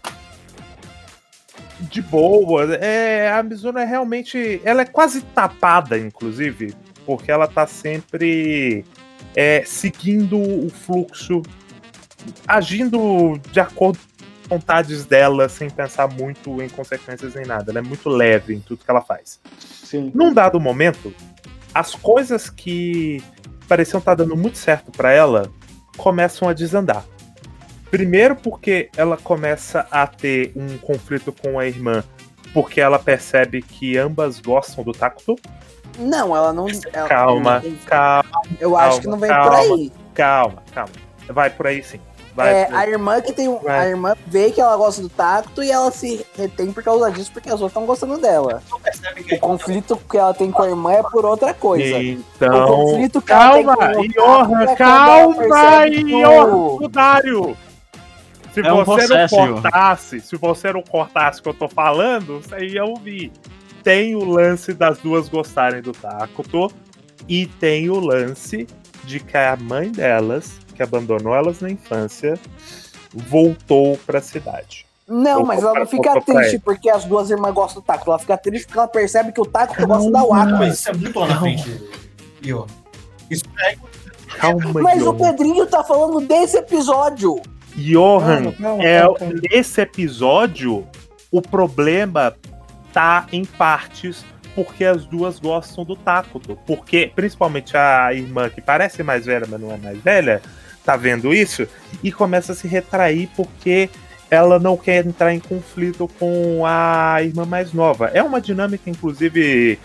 [1.81, 2.75] de boa.
[2.77, 4.61] É, a Mizuno é realmente.
[4.65, 6.75] Ela é quase tapada, inclusive,
[7.05, 8.85] porque ela tá sempre
[9.35, 11.43] é, seguindo o fluxo,
[12.47, 17.71] agindo de acordo com as vontades dela, sem pensar muito em consequências nem nada.
[17.71, 19.41] Ela é muito leve em tudo que ela faz.
[19.59, 20.11] Sim.
[20.15, 21.15] Num dado momento,
[21.75, 23.23] as coisas que
[23.69, 25.51] pareciam estar dando muito certo pra ela
[25.97, 27.05] começam a desandar.
[27.91, 32.03] Primeiro porque ela começa a ter um conflito com a irmã,
[32.53, 35.37] porque ela percebe que ambas gostam do Takuto.
[35.99, 36.67] Não, ela não.
[36.93, 38.25] ela- Calma, calma,
[38.61, 39.51] Eu acho calma, que não vem calma.
[39.51, 39.93] por aí.
[40.15, 40.93] calma, calma.
[41.29, 41.99] Vai por aí sim.
[42.35, 42.81] Vai É, por aí.
[42.85, 43.49] a irmã que tem.
[43.49, 43.79] um- Vai.
[43.81, 47.33] A irmã vê que ela gosta do tacto e ela se retém por causa disso,
[47.33, 48.63] porque as outras estão gostando dela.
[49.33, 51.97] O conflito que ela tem com a irmã é por outra coisa.
[51.97, 52.67] O Então.
[52.67, 57.57] conflito que ela tem Calma, com o é Johan, calma, o- Johan, Dário.
[58.57, 61.69] Se É um você processo, não cortasse, se você não cortasse o que eu tô
[61.69, 63.31] falando, você ia ouvir.
[63.85, 66.73] Tem o lance das duas gostarem do Takuto
[67.29, 68.67] e tem o lance
[69.05, 72.41] de que a mãe delas, que abandonou elas na infância,
[73.13, 74.87] voltou pra cidade.
[75.07, 78.11] Não, mas ela não fica triste porque as duas irmãs gostam do Takuto.
[78.13, 80.57] Ela fica triste porque ela percebe que o Takuto gosta da Waka.
[80.57, 81.91] Mas isso é muito lá na frente,
[82.43, 82.67] Iô.
[83.31, 83.77] Isso é
[84.39, 85.13] Calma, Mas o.
[85.13, 87.39] Pedrinho tá falando desse episódio.
[87.77, 89.05] Johan, Calma, calma, é,
[89.51, 90.87] nesse episódio,
[91.31, 92.35] o problema
[92.93, 94.25] tá em partes
[94.55, 96.59] porque as duas gostam do Takuto.
[96.67, 100.41] Porque, principalmente a irmã, que parece mais velha, mas não é mais velha,
[100.83, 101.69] tá vendo isso
[102.03, 103.91] e começa a se retrair porque
[104.31, 108.11] ela não quer entrar em conflito com a irmã mais nova.
[108.15, 109.79] É uma dinâmica, inclusive,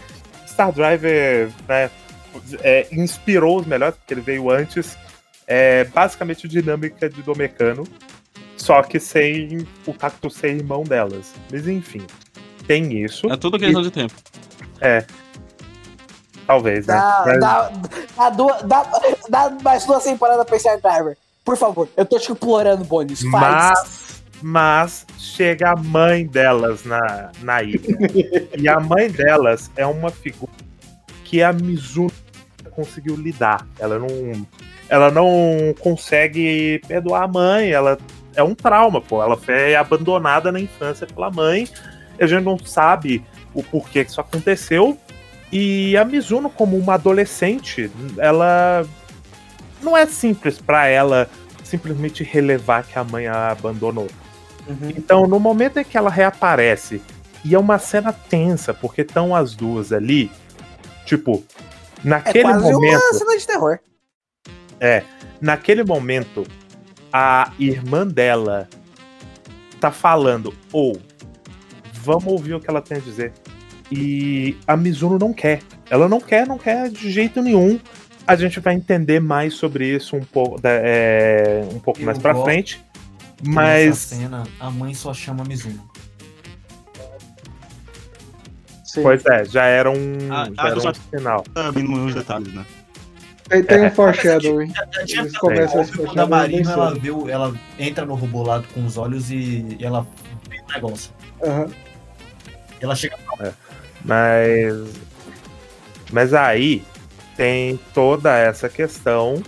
[0.48, 1.90] Star Driver né,
[2.62, 4.98] é, inspirou os melhores, porque ele veio antes.
[5.54, 7.84] É basicamente dinâmica de Domecano,
[8.56, 11.34] só que sem o Takuto ser irmão delas.
[11.52, 12.08] Mas enfim,
[12.66, 13.30] tem isso.
[13.30, 14.14] É tudo questão de tempo.
[16.48, 16.94] Talvez, né?
[16.96, 17.72] Dá, Mas- dá,
[18.16, 18.84] dá, duas, dá,
[19.28, 21.18] dá mais duas temporadas pra Star Driver.
[21.44, 23.22] Por favor, eu tô te implorando, Bonis.
[23.30, 23.34] Faz.
[23.42, 27.98] Mas, mas chega a mãe delas na, na ilha.
[28.58, 30.52] e a mãe delas é uma figura
[31.26, 32.10] que a Mizuno
[32.72, 33.68] conseguiu lidar.
[33.78, 34.08] Ela não,
[34.92, 37.72] ela não consegue perdoar a mãe.
[37.72, 37.98] Ela
[38.36, 39.24] é um trauma, pô.
[39.24, 41.66] Ela foi abandonada na infância pela mãe.
[42.20, 43.24] A gente não sabe
[43.54, 44.98] o porquê que isso aconteceu.
[45.50, 48.86] E a Mizuno, como uma adolescente, ela
[49.82, 51.30] não é simples pra ela
[51.64, 54.10] simplesmente relevar que a mãe a abandonou.
[54.68, 54.90] Uhum.
[54.90, 57.02] Então, no momento em que ela reaparece,
[57.46, 60.30] e é uma cena tensa, porque estão as duas ali,
[61.06, 61.46] tipo,
[62.04, 63.80] É naquele quase momento, uma cena de terror.
[65.40, 66.44] Naquele momento,
[67.14, 68.68] a irmã dela
[69.80, 71.00] tá falando, ou
[71.94, 73.34] vamos ouvir o que ela tem a dizer.
[73.92, 75.62] E a Mizuno não quer.
[75.90, 77.80] Ela não quer, não quer de jeito nenhum.
[78.26, 82.34] A gente vai entender mais sobre isso um pouco, é, um pouco Eu mais pra
[82.34, 82.84] frente.
[83.44, 85.90] Mas cena, a mãe só chama Mizuno.
[88.86, 89.04] Sim.
[89.04, 91.44] Pois é, já era um, Ah, já ah, era um sinal.
[91.76, 92.66] Nos detalhes, né?
[93.52, 93.88] Tem, tem É.
[93.88, 94.74] um foreshadowing.
[95.10, 98.64] Eles começam esse óbvio quando a foreshadowing Marina ela, viu, ela entra no robô lá
[98.74, 100.08] com os olhos e, e ela
[100.50, 101.12] vê o negócio.
[101.44, 101.68] Aham.
[102.80, 103.18] Ela chega
[104.06, 105.12] Mas.
[106.12, 106.82] Mas aí
[107.36, 109.44] tem toda essa questão.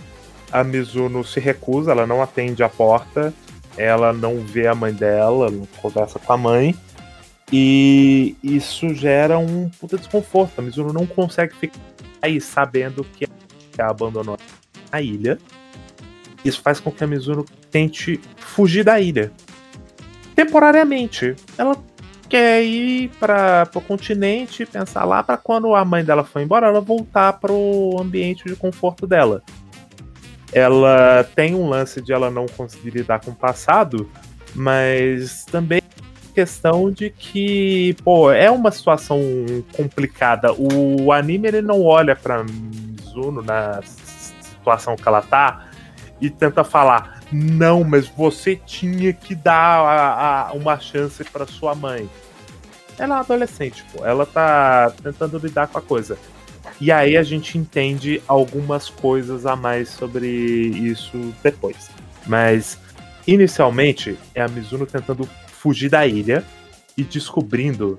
[0.52, 3.32] A Mizuno se recusa, ela não atende a porta,
[3.76, 6.74] ela não vê a mãe dela, não conversa com a mãe.
[7.52, 10.58] E isso gera um puta desconforto.
[10.58, 11.78] A Mizuno não consegue ficar
[12.22, 13.26] aí sabendo que
[13.80, 14.38] ela abandonou
[14.90, 15.38] a ilha.
[16.44, 19.32] Isso faz com que a Mizuno tente fugir da ilha.
[20.36, 21.34] Temporariamente.
[21.56, 21.76] Ela
[22.28, 26.80] quer ir para o continente, pensar lá para quando a mãe dela for embora, ela
[26.80, 29.42] voltar pro ambiente de conforto dela.
[30.52, 34.10] Ela tem um lance de ela não conseguir lidar com o passado,
[34.54, 35.80] mas também
[36.34, 39.20] questão de que, pô, é uma situação
[39.72, 40.52] complicada.
[40.52, 42.44] O anime ele não olha para
[43.14, 45.68] Mizuno na situação que ela tá
[46.20, 51.74] e tenta falar: "Não, mas você tinha que dar a- a- uma chance para sua
[51.74, 52.08] mãe".
[52.98, 54.04] Ela é adolescente, pô.
[54.04, 56.16] Ela tá tentando lidar com a coisa.
[56.80, 61.90] E aí a gente entende algumas coisas a mais sobre isso depois.
[62.26, 62.78] Mas
[63.26, 66.44] inicialmente é a Mizuno tentando fugir da ilha
[66.96, 67.96] e descobrindo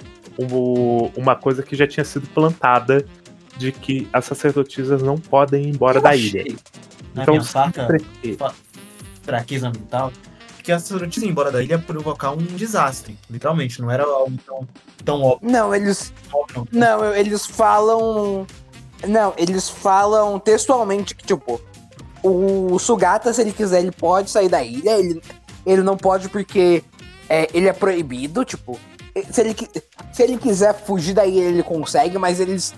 [1.15, 3.05] uma coisa que já tinha sido plantada
[3.57, 6.55] de que as sacerdotisas não podem ir embora Eu da achei, ilha.
[7.13, 8.37] Na Então, minha saca, sempre-
[9.23, 10.11] fraqueza mental,
[10.63, 13.17] que a sacerdotisa ir embora da ilha ia provocar um desastre.
[13.29, 14.67] Literalmente, não era algo tão,
[15.03, 15.49] tão óbvio.
[15.49, 16.11] Não, eles.
[16.53, 16.67] não.
[16.71, 18.45] Não, eles falam.
[19.07, 21.61] Não, eles falam textualmente que, tipo,
[22.23, 24.91] o Sugata, se ele quiser, ele pode sair da ilha.
[24.97, 25.21] Ele,
[25.65, 26.83] ele não pode porque
[27.29, 28.79] é, ele é proibido, tipo.
[29.31, 29.55] Se ele,
[30.11, 32.73] se ele quiser fugir da ilha, ele consegue, mas eles.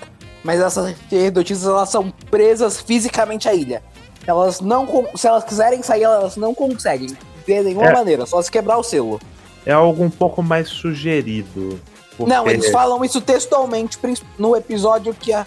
[0.48, 3.84] Mas essas sacerdotisas, elas são presas fisicamente à ilha.
[4.26, 4.88] Elas não.
[5.14, 7.10] Se elas quiserem sair, elas não conseguem.
[7.46, 7.92] De nenhuma É.
[7.94, 9.20] maneira, só se quebrar o selo.
[9.66, 11.78] É algo um pouco mais sugerido.
[12.16, 14.00] porque- Não, eles falam isso textualmente
[14.40, 15.46] no episódio que a.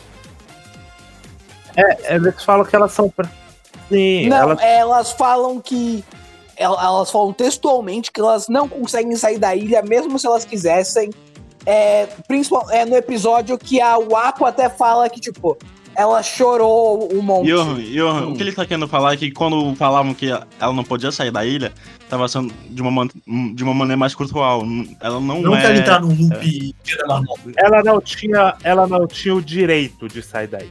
[1.77, 3.11] É, eles falam que elas são.
[3.89, 6.05] Sim, Não, elas elas falam que.
[6.59, 11.11] el- Elas falam textualmente que elas não conseguem sair da ilha, mesmo se elas quisessem.
[11.67, 15.59] É, principal, é no episódio que a Waco até fala que, tipo,
[15.95, 17.49] ela chorou um monte.
[17.49, 17.75] Johan,
[18.29, 18.33] Hum.
[18.33, 21.31] o que ele tá querendo falar é que quando falavam que ela não podia sair
[21.31, 21.73] da ilha,
[22.09, 23.09] tava sendo de uma, man-
[23.55, 24.63] de uma maneira mais cultural.
[25.01, 25.61] Ela não, Não é...
[25.61, 26.75] quero entrar num loop
[27.07, 27.39] normal.
[27.59, 30.71] ela não tinha, ela não tinha o direito de sair daí.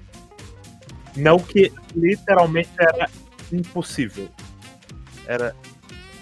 [1.16, 3.08] Não que literalmente era
[3.52, 4.28] impossível.
[5.28, 5.56] Era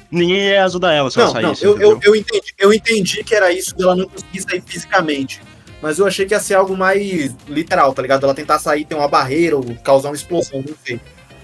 [0.09, 1.65] Ninguém ia ajudar ela se Não, ela não, saísse.
[1.65, 1.99] eu, eu, entendeu?
[2.03, 5.41] eu, entendi, eu entendi que era isso dela não conseguir sair fisicamente.
[5.81, 8.23] Mas eu achei que ia ser algo mais literal, tá ligado?
[8.23, 10.99] Ela tentar sair, ter uma barreira ou causar uma explosão, não sei.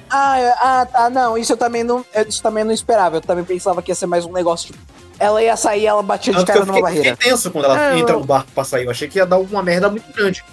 [0.09, 3.17] Ah, é- ah, tá, não, isso eu também não, eu- isso também não esperava.
[3.17, 4.79] Eu também pensava que ia ser mais um negócio, tipo,
[5.19, 7.15] ela ia sair ela batia de Tanto cara eu numa fiquei, barreira.
[7.15, 8.85] fiquei tenso quando ela É, entra eu- no barco pra sair.
[8.85, 10.43] Eu achei que ia dar uma merda muito grande.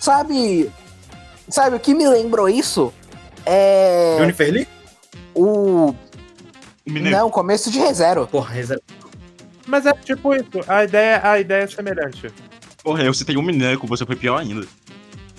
[0.00, 0.70] Sabe.
[1.48, 2.92] Sabe o que me lembrou isso?
[3.46, 4.16] É.
[4.18, 4.68] Jennifer Lee?
[5.34, 5.94] O.
[6.86, 7.16] Mineiro.
[7.16, 8.26] Não, começo de ReZero.
[8.26, 8.82] Porra, reserva.
[9.66, 12.32] Mas é tipo isso, a ideia, a ideia é semelhante.
[12.82, 14.66] Porra, eu citei um mineco, você foi pior ainda.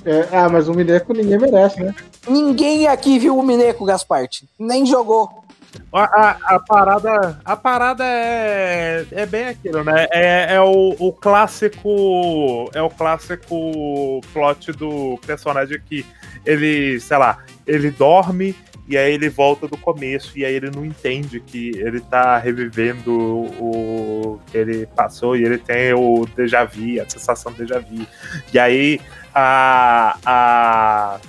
[0.05, 1.95] É, ah, mas o Mineco ninguém merece, né?
[2.27, 4.47] Ninguém aqui viu o Mineco, Gasparte.
[4.59, 5.43] Nem jogou.
[5.91, 10.07] A, a, a parada, a parada é, é bem aquilo, né?
[10.11, 12.69] É, é o, o clássico.
[12.73, 16.05] É o clássico plot do personagem que
[16.45, 18.55] ele, sei lá, ele dorme
[18.88, 23.11] e aí ele volta do começo e aí ele não entende que ele tá revivendo
[23.14, 28.05] o que ele passou e ele tem o déjà vu, a sensação déjà vu.
[28.53, 28.99] E aí
[29.34, 31.19] a, a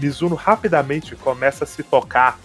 [0.00, 2.38] Mizuno rapidamente começa a se tocar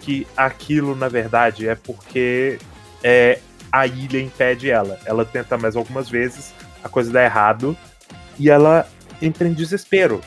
[0.00, 2.58] que aquilo, na verdade, é porque
[3.02, 3.38] é,
[3.72, 4.98] a ilha impede ela.
[5.04, 7.76] Ela tenta mais algumas vezes, a coisa dá errado,
[8.38, 8.86] e ela
[9.20, 10.20] entra em desespero.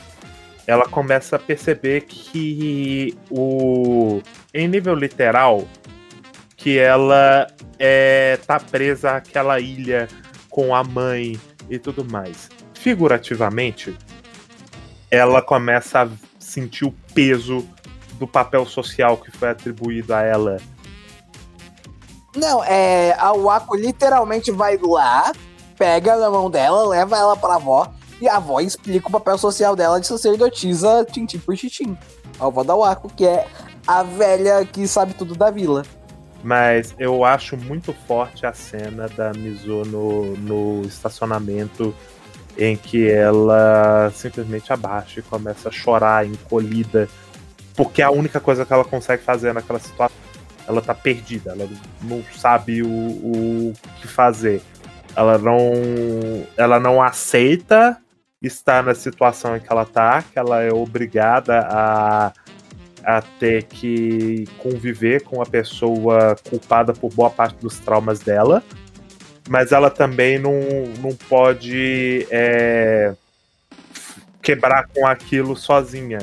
[0.66, 4.22] Ela começa a perceber que o.
[4.52, 5.66] Em nível literal,
[6.56, 7.46] que ela
[7.78, 10.08] é, tá presa àquela ilha
[10.48, 11.38] com a mãe
[11.68, 12.48] e tudo mais.
[12.72, 13.96] Figurativamente,
[15.10, 16.08] ela começa a
[16.38, 17.68] sentir o peso
[18.14, 20.56] do papel social que foi atribuído a ela.
[22.34, 23.14] Não, é.
[23.18, 25.32] A Waco literalmente vai lá,
[25.76, 27.92] pega na mão dela, leva ela pra avó,
[28.24, 31.96] e a avó explica o papel social dela de sacerdotisa tintim por tintim.
[32.40, 33.46] A avó da Waco, que é
[33.86, 35.82] a velha que sabe tudo da vila.
[36.42, 41.94] Mas eu acho muito forte a cena da Mizuno no estacionamento
[42.56, 47.08] em que ela simplesmente abaixa e começa a chorar, encolhida,
[47.74, 50.16] porque é a única coisa que ela consegue fazer naquela situação.
[50.66, 51.68] Ela tá perdida, ela
[52.00, 54.62] não sabe o, o que fazer.
[55.14, 55.72] Ela não,
[56.56, 58.00] ela não aceita
[58.46, 62.32] estar na situação em que ela tá, que ela é obrigada a
[63.04, 68.62] a ter que conviver com a pessoa culpada por boa parte dos traumas dela,
[69.48, 70.58] mas ela também não,
[71.00, 73.14] não pode é,
[74.40, 76.18] quebrar com aquilo sozinha.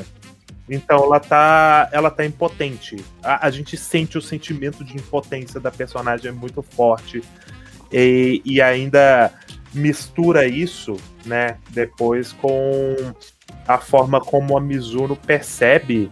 [0.68, 2.96] Então ela tá, ela tá impotente.
[3.22, 7.22] A, a gente sente o sentimento de impotência da personagem muito forte.
[7.92, 9.32] E, e ainda
[9.74, 12.96] mistura isso, né, depois com
[13.66, 16.10] a forma como a Mizuno percebe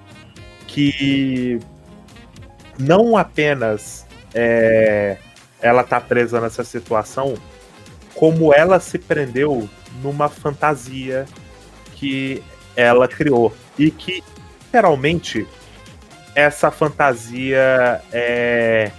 [0.66, 1.58] que
[2.78, 5.16] não apenas é,
[5.60, 7.34] ela tá presa nessa situação,
[8.14, 9.68] como ela se prendeu
[10.02, 11.26] numa fantasia
[11.94, 12.42] que
[12.76, 13.54] ela criou.
[13.78, 14.22] E que,
[14.62, 15.46] literalmente,
[16.34, 18.90] essa fantasia é.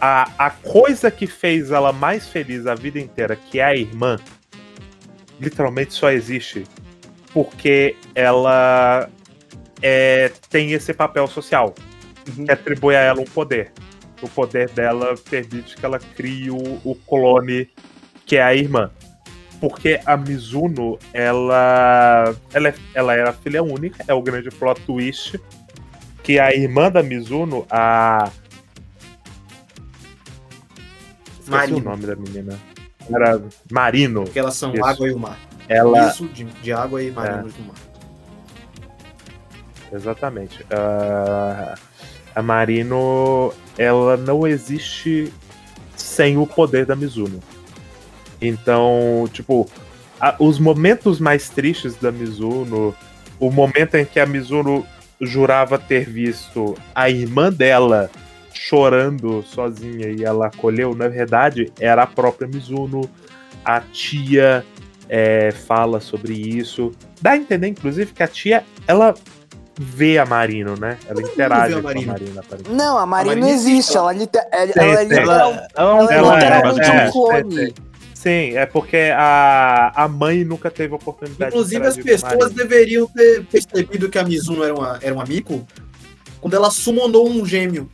[0.00, 4.18] A, a coisa que fez ela mais feliz a vida inteira, que é a irmã,
[5.38, 6.64] literalmente só existe
[7.32, 9.08] porque ela
[9.82, 11.74] é, tem esse papel social
[12.24, 13.72] que atribui a ela um poder.
[14.22, 17.70] O poder dela permite que ela crie o, o clone
[18.26, 18.90] que é a irmã.
[19.60, 25.38] Porque a Mizuno, ela, ela, é- ela era filha única, é o grande plot twist.
[26.22, 28.30] Que a irmã da Mizuno, a.
[31.50, 31.78] Marino.
[31.78, 32.58] o nome da menina.
[33.12, 33.40] Era
[33.70, 34.24] Marino.
[34.24, 34.84] Porque elas são Isso.
[34.84, 35.38] água e o mar.
[35.68, 37.76] Ela, Isso de, de água e marinos do mar.
[39.92, 40.64] exatamente.
[40.70, 41.74] Ah,
[42.34, 45.32] a Marino, ela não existe
[45.96, 47.40] sem o poder da Mizuno.
[48.40, 49.68] Então, tipo,
[50.20, 52.94] a- os momentos mais tristes da Mizuno,
[53.38, 54.86] o momento em que a Mizuno
[55.20, 58.10] jurava ter visto a irmã dela
[58.52, 63.08] chorando sozinha e ela acolheu, na verdade, era a própria Mizuno.
[63.64, 64.64] A tia
[65.08, 66.92] é, fala sobre isso.
[67.20, 69.14] Dá a entender, inclusive, que a tia, ela
[69.78, 70.98] vê a Marino, né?
[71.08, 72.12] Ela interage a com a Marino.
[72.12, 72.76] Marino, aparentemente.
[72.76, 73.96] Não, a Marina Marina não existe.
[73.96, 74.22] Ela, é
[75.74, 77.66] é um ela é literalmente é, um clone.
[77.66, 77.74] sim,
[78.20, 82.50] Sim, é porque a, a mãe nunca teve oportunidade Inclusive, de as pessoas Marino.
[82.50, 85.66] deveriam ter percebido que a Mizuno era, uma, era um amigo
[86.38, 87.88] quando ela summonou um gêmeo.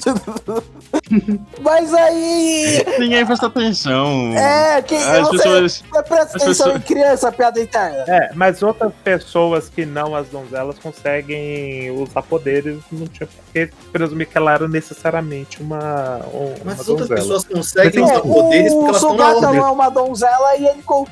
[1.60, 2.84] Mas aí.
[2.98, 4.32] Ninguém presta atenção.
[4.36, 5.84] É, que As você, pessoas.
[5.90, 8.04] você presta atenção pessoas- em criança, piada interna.
[8.08, 13.70] É, mas outras pessoas que não as donzelas conseguem usar poderes, não tinha por que
[13.92, 17.20] presumir que ela era necessariamente uma, um- Mas uma as outras donzela.
[17.20, 19.60] pessoas conseguem Mas usar poderes porque o elas estão na Sugata ordem.
[19.60, 20.82] não é uma donzela e ele.
[20.82, 21.08] co-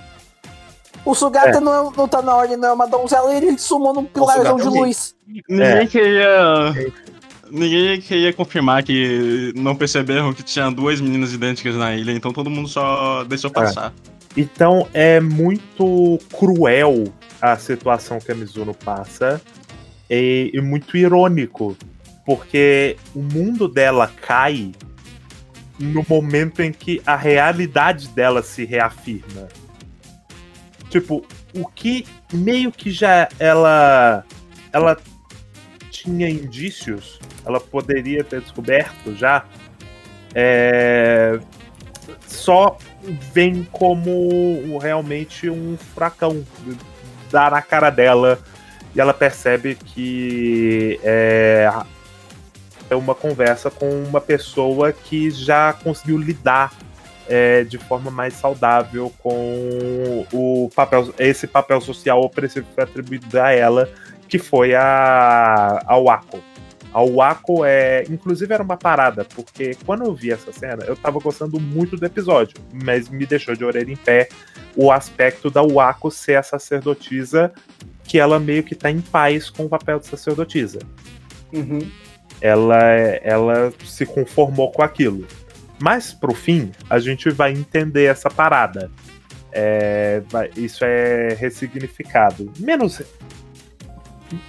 [1.04, 3.94] O Sugata não, é- não tá na ordem, não é uma donzela e ele sumou
[3.94, 4.80] num pilarzão é de gay.
[4.80, 5.14] luz.
[5.48, 5.86] Ninguém É.
[5.86, 6.72] queria.
[7.50, 12.50] Ninguém queria confirmar que não perceberam que tinha duas meninas idênticas na ilha, então todo
[12.50, 13.92] mundo só deixou passar.
[14.36, 19.40] Então é muito cruel a situação que a Mizuno passa
[20.08, 21.76] e, e muito irônico,
[22.24, 24.72] porque o mundo dela cai
[25.78, 29.48] no momento em que a realidade dela se reafirma.
[30.90, 34.24] Tipo, o que meio que já ela
[34.72, 34.96] ela
[35.90, 37.18] tinha indícios,
[37.48, 39.44] ela poderia ter descoberto já,
[40.34, 41.40] é,
[42.26, 42.76] só
[43.32, 46.44] vem como realmente um furacão
[47.30, 48.38] dá na cara dela
[48.94, 51.70] e ela percebe que é,
[52.90, 56.72] é uma conversa com uma pessoa que já conseguiu lidar
[57.28, 63.40] é, de forma mais saudável com o papel, esse papel social opressivo que foi atribuído
[63.40, 63.88] a ela,
[64.26, 66.42] que foi a, a Wako.
[66.92, 68.04] A Wako é.
[68.08, 72.04] Inclusive era uma parada, porque quando eu vi essa cena, eu tava gostando muito do
[72.06, 74.28] episódio, mas me deixou de orelha em pé
[74.74, 77.52] o aspecto da Wako ser a sacerdotisa,
[78.04, 80.78] que ela meio que tá em paz com o papel de sacerdotisa
[81.52, 81.80] Uhum.
[82.42, 82.82] ela,
[83.22, 85.26] ela se conformou com aquilo.
[85.80, 88.90] Mas pro fim, a gente vai entender essa parada.
[89.52, 90.22] É,
[90.56, 92.52] isso é ressignificado.
[92.58, 93.00] Menos.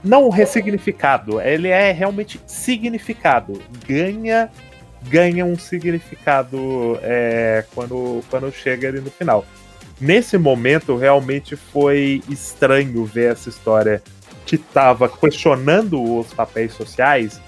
[0.03, 3.61] Não ressignificado, ele é realmente significado.
[3.87, 4.49] Ganha
[5.03, 9.45] ganha um significado é, quando, quando chega ali no final.
[9.99, 14.01] Nesse momento, realmente foi estranho ver essa história
[14.45, 17.39] que estava questionando os papéis sociais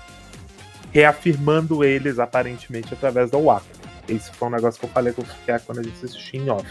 [0.92, 3.66] reafirmando eles aparentemente através da Waka.
[4.08, 5.26] Esse foi um negócio que eu falei com o
[5.66, 6.68] quando a gente assistiu em off.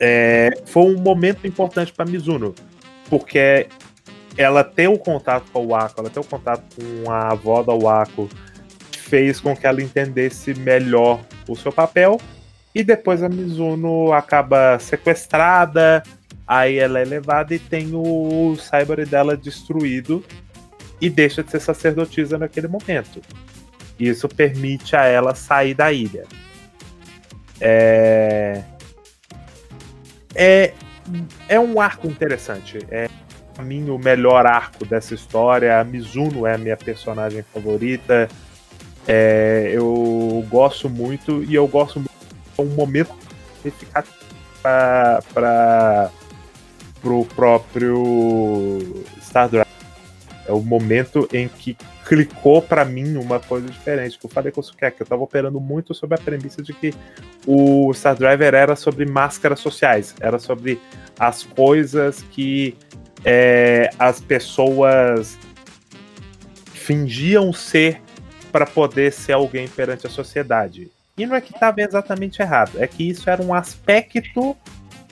[0.00, 2.54] É, foi um momento importante para Mizuno,
[3.08, 3.68] porque
[4.38, 7.74] ela ter o contato com o Wako, ela ter o contato com a avó da
[7.74, 8.28] Wako,
[8.92, 12.20] fez com que ela entendesse melhor o seu papel.
[12.72, 16.04] E depois a Mizuno acaba sequestrada,
[16.46, 20.24] aí ela é levada e tem o Cyber dela destruído
[21.00, 23.20] e deixa de ser sacerdotisa naquele momento.
[23.98, 26.24] Isso permite a ela sair da ilha.
[27.60, 28.62] É,
[30.32, 30.72] é,
[31.48, 32.78] é um arco interessante.
[32.88, 33.08] É
[33.58, 35.80] para mim o melhor arco dessa história.
[35.80, 38.28] A Mizuno é a minha personagem favorita.
[39.04, 42.12] É, eu gosto muito e eu gosto muito
[42.54, 43.12] de um momento
[43.56, 44.14] significativo
[44.62, 46.12] para
[47.02, 49.66] o próprio Star Drive.
[50.46, 51.76] É o momento em que
[52.06, 54.16] clicou para mim uma coisa diferente.
[54.20, 56.72] Que eu falei com o Sukiya, que eu tava operando muito sobre a premissa de
[56.72, 56.94] que
[57.44, 60.80] o Star Driver era sobre máscaras sociais, era sobre
[61.18, 62.76] as coisas que
[63.24, 65.38] é, as pessoas
[66.72, 68.00] fingiam ser
[68.50, 70.90] para poder ser alguém perante a sociedade.
[71.16, 74.56] E não é que estava exatamente errado, é que isso era um aspecto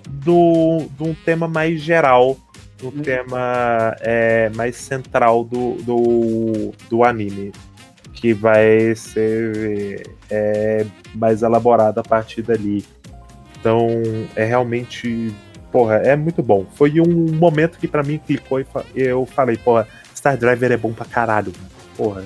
[0.08, 2.36] do, de um tema mais geral,
[2.78, 3.02] do Hum.
[3.02, 7.52] tema é, mais central do, do, do anime,
[8.12, 12.84] que vai ser é, mais elaborado a partir dali.
[13.58, 13.88] Então,
[14.34, 15.34] é realmente.
[15.76, 16.64] Porra, é muito bom.
[16.74, 19.86] Foi um momento que pra mim clicou e eu falei, porra,
[20.16, 21.52] Star Driver é bom pra caralho.
[21.94, 22.24] Porra.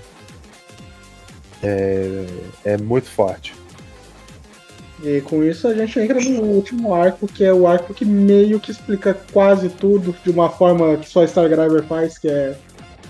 [1.60, 2.26] É,
[2.64, 3.52] é muito forte.
[5.02, 8.60] E com isso a gente entra no último arco, que é o arco que meio
[8.60, 12.56] que explica quase tudo de uma forma que só Star Driver faz, que é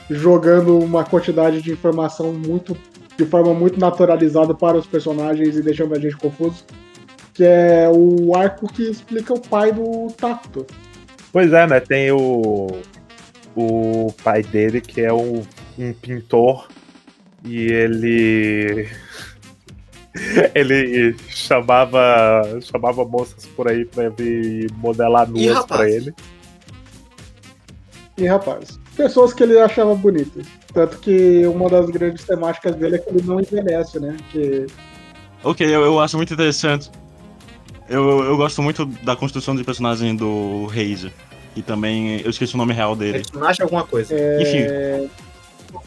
[0.09, 2.75] jogando uma quantidade de informação muito
[3.15, 6.65] de forma muito naturalizada para os personagens e deixando a gente confuso.
[7.41, 10.67] Que é o arco que explica o pai do Tacto.
[11.33, 11.81] Pois é, né?
[11.81, 12.67] Tem o.
[13.57, 15.43] O pai dele, que é um,
[15.79, 16.69] um pintor,
[17.43, 18.87] e ele.
[20.55, 25.67] Ele chamava, chamava moças por aí pra vir modelar nuas rapaz.
[25.81, 26.15] pra ele.
[28.19, 30.45] E rapaz, pessoas que ele achava bonitas.
[30.75, 34.17] Tanto que uma das grandes temáticas dele é que ele não envelhece, né?
[34.33, 34.67] Que
[35.43, 36.91] Ok, eu, eu acho muito interessante.
[37.91, 41.13] Eu, eu gosto muito da construção de personagem do Razer.
[41.57, 43.21] E também, eu esqueci o nome real É dele.
[43.21, 44.15] Tsunashi alguma coisa.
[44.15, 45.07] é.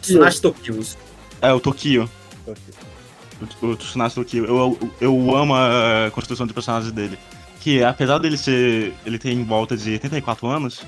[0.01, 0.97] Tsunashi Tokios.
[1.41, 2.09] É, o Tokio.
[3.61, 4.45] O, o Tsunade Tokio.
[4.45, 7.17] Eu, eu, eu amo a construção de personagens dele.
[7.61, 8.93] Que apesar dele ser.
[9.05, 10.83] Ele tem em volta de 84 anos.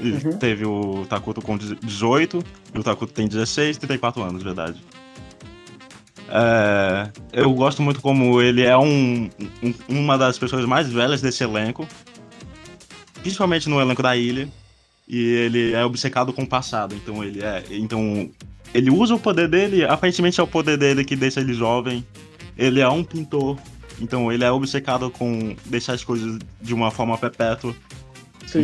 [0.00, 0.36] Ele Uhum.
[0.38, 2.42] teve o Takuto com 18,
[2.74, 4.82] e o Takuto tem 16, 34 anos, verdade.
[6.34, 9.28] É, eu gosto muito como ele é um,
[9.62, 11.86] um- uma das pessoas mais velhas desse elenco.
[13.20, 14.48] Principalmente no elenco da ilha.
[15.06, 16.94] E ele é obcecado com o passado.
[16.94, 17.62] Então ele é.
[17.70, 18.30] Então.
[18.74, 22.02] Ele usa o poder dele, aparentemente é o poder dele que deixa ele jovem.
[22.56, 23.58] Ele é um pintor.
[24.00, 27.74] Então ele é obcecado com deixar as coisas de uma forma perpétua.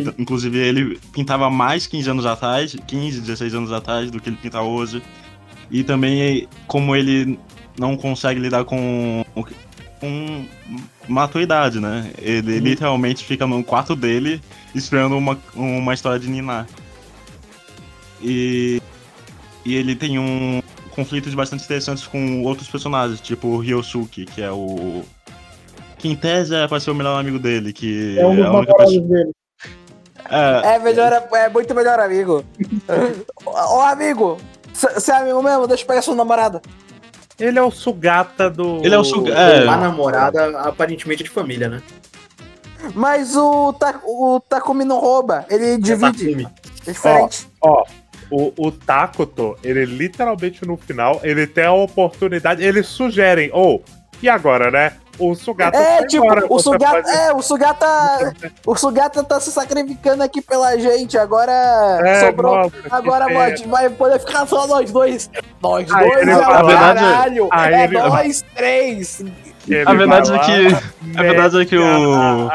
[0.01, 4.37] Então, inclusive, ele pintava mais 15 anos atrás, 15, 16 anos atrás do que ele
[4.41, 5.01] pinta hoje.
[5.71, 7.37] E também, como ele
[7.79, 9.23] não consegue lidar com,
[9.99, 10.45] com
[11.07, 12.11] maturidade, né?
[12.19, 12.63] Ele Uhum.
[12.63, 14.41] literalmente fica no quarto dele
[14.75, 16.67] esperando uma, uma história de Ninar.
[18.21, 18.81] E,
[19.65, 20.61] e ele tem um
[20.91, 25.03] conflitos bastante interessantes com outros personagens, tipo o Ryosuke, que é o.
[25.97, 28.51] Que em tese é pra ser o melhor amigo dele, que É um dos a
[28.51, 29.01] única pessoa.
[29.07, 29.31] dele.
[30.29, 32.43] É, É, melhor, é muito melhor amigo.
[33.45, 34.37] Ô, ô, amigo,
[34.73, 35.67] você é amigo mesmo?
[35.67, 36.61] Deixa eu pegar sua namorada.
[37.39, 38.81] Ele é o Sugata do.
[38.83, 39.67] Ele é o Suga- é.
[39.67, 41.81] A namorada aparentemente é de família, né?
[42.93, 46.25] Mas o, Ta- o Takumi não rouba, ele divide.
[46.35, 46.47] Takumi.
[46.87, 47.47] É diferente.
[47.61, 47.83] Ó,
[48.31, 53.83] o, o Takuto, ele literalmente no final, ele tem a oportunidade, eles sugerem, ou,
[54.21, 54.93] e agora, né?
[55.19, 58.35] O Sugata É, tipo, embora, o Sugata, é, o Sugata,
[58.65, 61.51] o Sugata tá se sacrificando aqui pela gente, agora
[62.05, 65.29] É, sobrou, nossa, que agora pode, vai poder ficar só nós dois.
[65.61, 69.23] Nós Aí dois ele é o caralho, aí é ele- nós três.
[69.85, 71.17] A verdade é que.
[71.17, 72.49] A verdade é que o.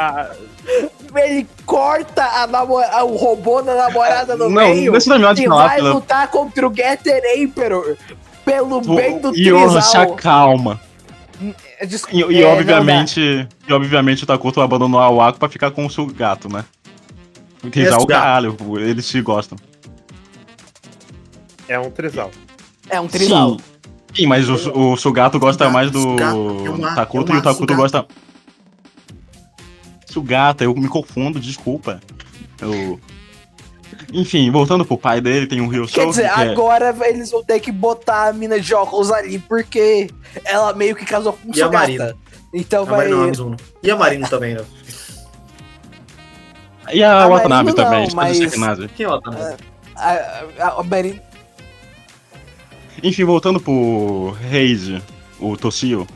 [1.17, 5.47] Ele corta a namora- o robô da namorada no Não, meio deixa eu de e
[5.47, 7.97] falar, vai pela- lutar contra o Getter Emperor
[8.45, 10.15] pelo bem do Yohan, se trisal.
[10.15, 10.81] acalma.
[11.39, 11.55] Des-
[12.13, 13.49] E, e é, obviamente.
[13.69, 16.65] E obviamente o Takuto abandonou a Wako pra ficar com o Sugato, né?
[17.71, 19.57] Trisal o caralho, eles se gostam.
[21.67, 22.31] é um trisal.
[22.91, 23.53] É um trisal.
[23.53, 23.75] Sim.
[24.15, 27.73] Sim, mas o, o Sugato gosta mais do Sugato, é Takuto é e o Takuto
[27.73, 27.77] Sugato.
[27.77, 28.07] gosta.
[30.07, 32.01] Sugata, eu me confundo, desculpa.
[32.61, 33.01] Eu...
[34.15, 35.99] Enfim, voltando pro pai dele, tem o Ryosuke.
[35.99, 39.41] Quer dizer, que é- agora eles vão ter que botar a mina de óculos ali,
[39.41, 40.09] porque
[40.45, 41.69] ela meio que casou com o E a.
[41.71, 42.17] Marina?
[42.53, 42.97] Então A vai.
[42.99, 43.57] Marina não é Mizuno.
[43.83, 44.65] E a Marina também, né?
[46.93, 48.91] E a a Watanabe Marina também, não, mas-.
[48.95, 49.57] Quem é tá?
[49.97, 50.13] A,
[50.61, 51.21] a, a Marina.
[53.03, 55.03] Enfim, voltando pro Reise,
[55.41, 56.07] o Toshio,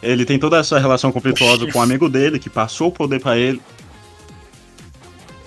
[0.00, 3.36] ele tem toda essa relação conflituosa com um amigo dele, que passou o poder pra
[3.36, 3.60] ele.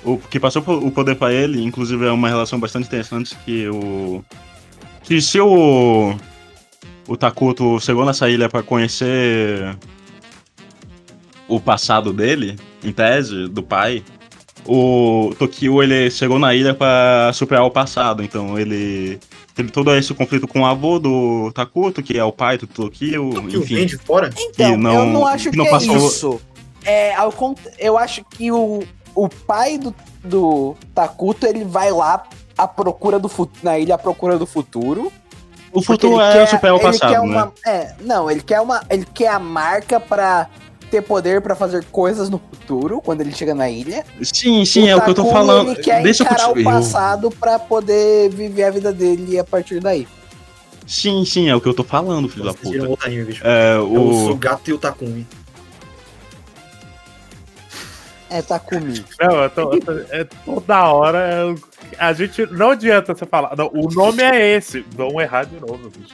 [0.04, 4.24] O que passou o poder pra ele, inclusive é uma relação bastante interessante que o.
[5.04, 6.16] Que se o.
[7.08, 9.78] O Takuto chegou nessa ilha pra conhecer
[11.48, 14.04] o passado dele, em tese, do pai,
[14.66, 19.18] o Tokio ele chegou na ilha pra superar o passado, então ele
[19.56, 23.30] teve todo esse conflito com o avô do Takuto, que é o pai do Tokio,
[23.34, 23.76] Tokio enfim.
[23.76, 24.30] vem de fora?
[24.38, 26.42] Então, não- eu não acho que que, não é passou- isso.
[26.84, 27.34] É, ao.
[27.80, 28.84] Eu acho que o,
[29.26, 32.24] o pai do, do Takuto, ele vai lá
[32.58, 35.12] à procura do futuro, na ilha à procura do futuro.
[35.74, 37.26] O futuro é quer- superar o ele passado, quer né?
[37.26, 38.82] uma- É, não, ele quer uma.
[38.90, 40.48] Ele quer a marca pra
[40.90, 44.06] ter poder pra fazer coisas no futuro, quando ele chega na ilha.
[44.24, 45.72] Sim, sim, é o que eu tô falando.
[45.72, 46.74] Ele quer Deixa eu encarar o continuar.
[46.76, 50.08] passado pra poder viver a vida dele a partir daí.
[50.88, 53.10] Sim, sim, é o que eu tô falando, filho da puta.
[53.10, 53.42] bicho.
[53.46, 54.28] É, É o o.
[54.30, 55.28] Sugato e o Takumi.
[58.30, 59.06] É, Takumi.
[59.22, 61.56] Não, eu tô, eu tô- é toda hora eu
[61.98, 62.46] A gente.
[62.48, 63.56] Não adianta você falar.
[63.56, 64.82] Não, o nome é esse.
[64.96, 66.14] Vão errar de novo, bicho.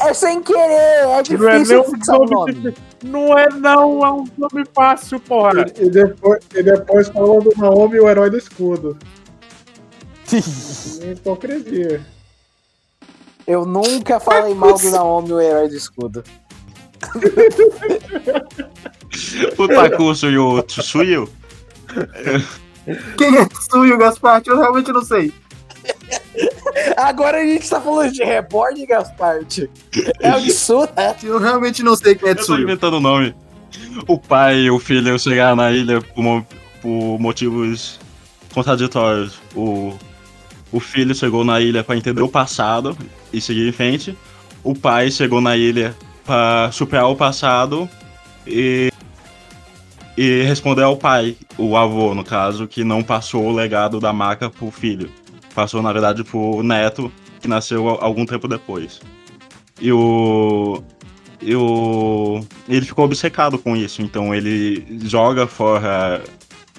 [0.00, 1.90] É sem querer, é Não é difícil nem um
[2.24, 2.30] nome.
[2.30, 2.52] nome.
[2.54, 2.74] difícil.
[3.04, 4.06] Não é, não.
[4.06, 5.66] É um nome fácil, porra.
[5.78, 8.96] E, e depois, e depois falando do Naomi, o herói do escudo.
[11.12, 12.00] Hipocrisia.
[13.46, 16.24] Eu nunca falei mal do Naomi, o herói do escudo.
[19.58, 21.28] O Takuso e o Tsuyu.
[23.16, 24.42] Quem é Tsuyu, Gaspar?
[24.46, 25.32] Eu realmente não sei.
[26.96, 29.70] Agora a gente tá falando de reborn, Gasparte.
[30.20, 31.16] É o Tsu, né?
[31.22, 33.34] Eu realmente não sei quem é Eu tô inventando o nome.
[34.06, 36.44] O pai e o filho chegaram na ilha por,
[36.80, 37.98] por motivos
[38.52, 39.38] contraditórios.
[39.54, 39.94] O,
[40.72, 42.96] o filho chegou na ilha para entender o passado
[43.32, 44.16] e seguir em frente.
[44.62, 45.94] O pai chegou na ilha
[46.24, 47.88] para superar o passado
[48.46, 48.90] e,
[50.16, 54.50] e responder ao pai, o avô, no caso, que não passou o legado da marca
[54.50, 55.10] pro filho.
[55.54, 57.10] Passou, na verdade, pro neto,
[57.40, 59.00] que nasceu algum tempo depois.
[59.80, 60.82] E o,
[61.40, 66.22] e o- ele ficou obcecado com isso, então ele joga fora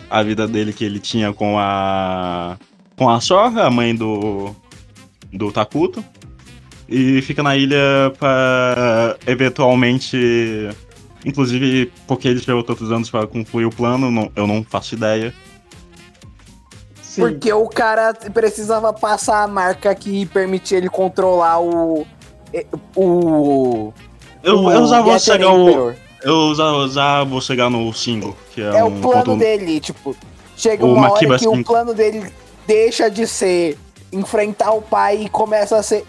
[0.10, 2.58] a vida dele que ele tinha com a
[2.96, 4.56] com a Sora, a mãe do
[5.34, 6.04] do Takuto,
[6.88, 10.70] e fica na ilha para eventualmente,
[11.26, 15.34] inclusive porque ele esperou tantos anos para concluir o plano, não- eu não faço ideia.
[17.02, 17.22] Sim.
[17.22, 22.06] Porque o cara precisava passar a marca que permitia ele controlar o.
[22.96, 23.94] O.
[24.44, 25.94] Eu, o eu já vou chegar o,
[26.24, 29.80] eu já, já vou chegar no single, que é, É um o plano ponto- dele,
[29.80, 30.16] tipo.
[30.56, 32.32] Chega O uma Makiba hora que o plano dele
[32.68, 33.78] deixa de ser
[34.12, 36.06] enfrentar o pai e começa a ser.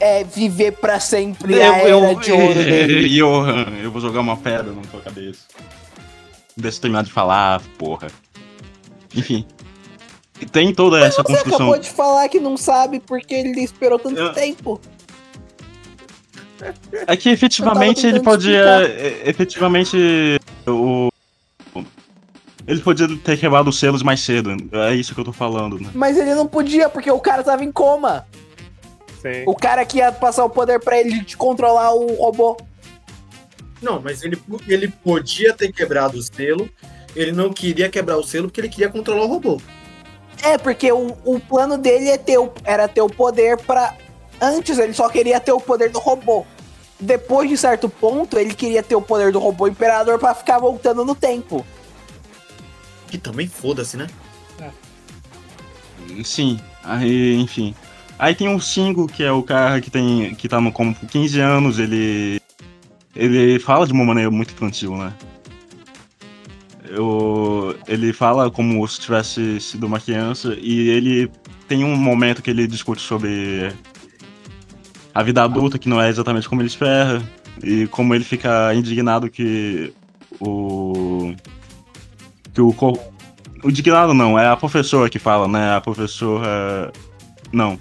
[0.00, 3.06] É, viver pra sempre a era de ouro dele.
[3.08, 3.28] E eu,
[3.82, 5.40] eu vou jogar uma pedra na tua cabeça.
[6.56, 8.08] Deixa eu terminar de falar, porra.
[9.14, 9.44] Enfim.
[10.52, 11.54] Tem toda essa Você construção.
[11.56, 14.80] acabou de falar que não sabe porque ele esperou tanto Eu- tempo.
[17.06, 18.64] É que efetivamente Eu ele podia.
[18.84, 19.96] é, Efetivamente.
[20.66, 21.08] O.
[22.66, 24.50] Ele podia ter quebrado os selos mais cedo.
[24.72, 25.88] É isso que eu tô falando, né?
[25.94, 28.26] Mas ele não podia porque o cara tava em coma.
[29.20, 29.44] Sim.
[29.46, 32.56] O cara que ia passar o poder pra ele de controlar o robô.
[33.82, 36.68] Não, mas ele, ele podia ter quebrado o selo.
[37.14, 39.60] Ele não queria quebrar o selo porque ele queria controlar o robô.
[40.42, 43.94] É, porque o, o plano dele é ter o- era ter o poder pra.
[44.40, 46.46] Antes ele só queria ter o poder do robô.
[47.00, 51.04] Depois de certo ponto, ele queria ter o poder do robô imperador pra ficar voltando
[51.04, 51.64] no tempo.
[53.08, 54.06] Que também foda-se, né?
[56.24, 56.60] Sim.
[56.82, 57.74] Aí, enfim.
[58.18, 60.34] Aí tem o Singo, que é o cara que tem.
[60.34, 62.40] que tá como por 15 anos, ele.
[63.14, 65.12] Ele fala de uma maneira muito infantil, né?
[66.84, 71.30] Eu, ele fala como se tivesse sido uma criança e ele
[71.66, 73.72] tem um momento que ele discute sobre
[75.14, 77.22] a vida adulta, que não é exatamente como ele espera,
[77.62, 79.92] e como ele fica indignado que
[80.40, 81.34] o.
[82.54, 82.74] que o.
[83.62, 85.74] O indignado não, é a professora que fala, né?
[85.74, 86.92] A professora.
[87.52, 87.78] Não.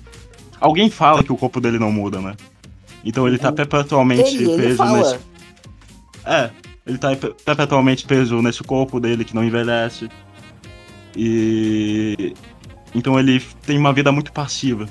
[0.60, 2.36] Alguém fala que o corpo dele não muda, né?
[3.06, 4.98] Então ele tá perpetualmente Ele, ele preso fala.
[4.98, 5.20] nesse.
[6.26, 6.50] É,
[6.86, 10.10] ele tá pe- perpetualmente preso nesse corpo dele que não envelhece.
[11.16, 12.34] E.
[12.94, 14.88] Então ele tem uma vida muito passiva.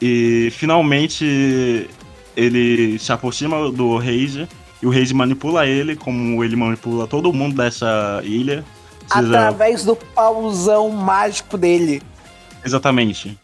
[0.00, 1.88] E finalmente
[2.36, 4.48] ele se aproxima do Reise
[4.82, 8.64] e o Reise manipula ele, como ele manipula todo mundo dessa ilha.
[9.06, 12.02] Seja- Através do pauzão mágico dele.
[12.64, 13.38] Exatamente.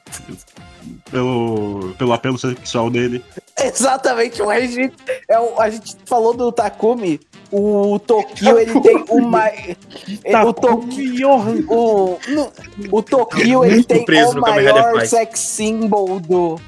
[1.10, 3.24] Pelo, pelo apelo sexual dele.
[3.62, 4.90] Exatamente, o Regis.
[5.28, 7.20] É o, a gente falou do Takumi.
[7.52, 9.50] O Tokyo, ele tem uma.
[10.46, 11.30] O Tokyo.
[11.68, 12.52] O, no-
[12.92, 16.60] o Tokyo, ele muito tem o maior sex symbol do.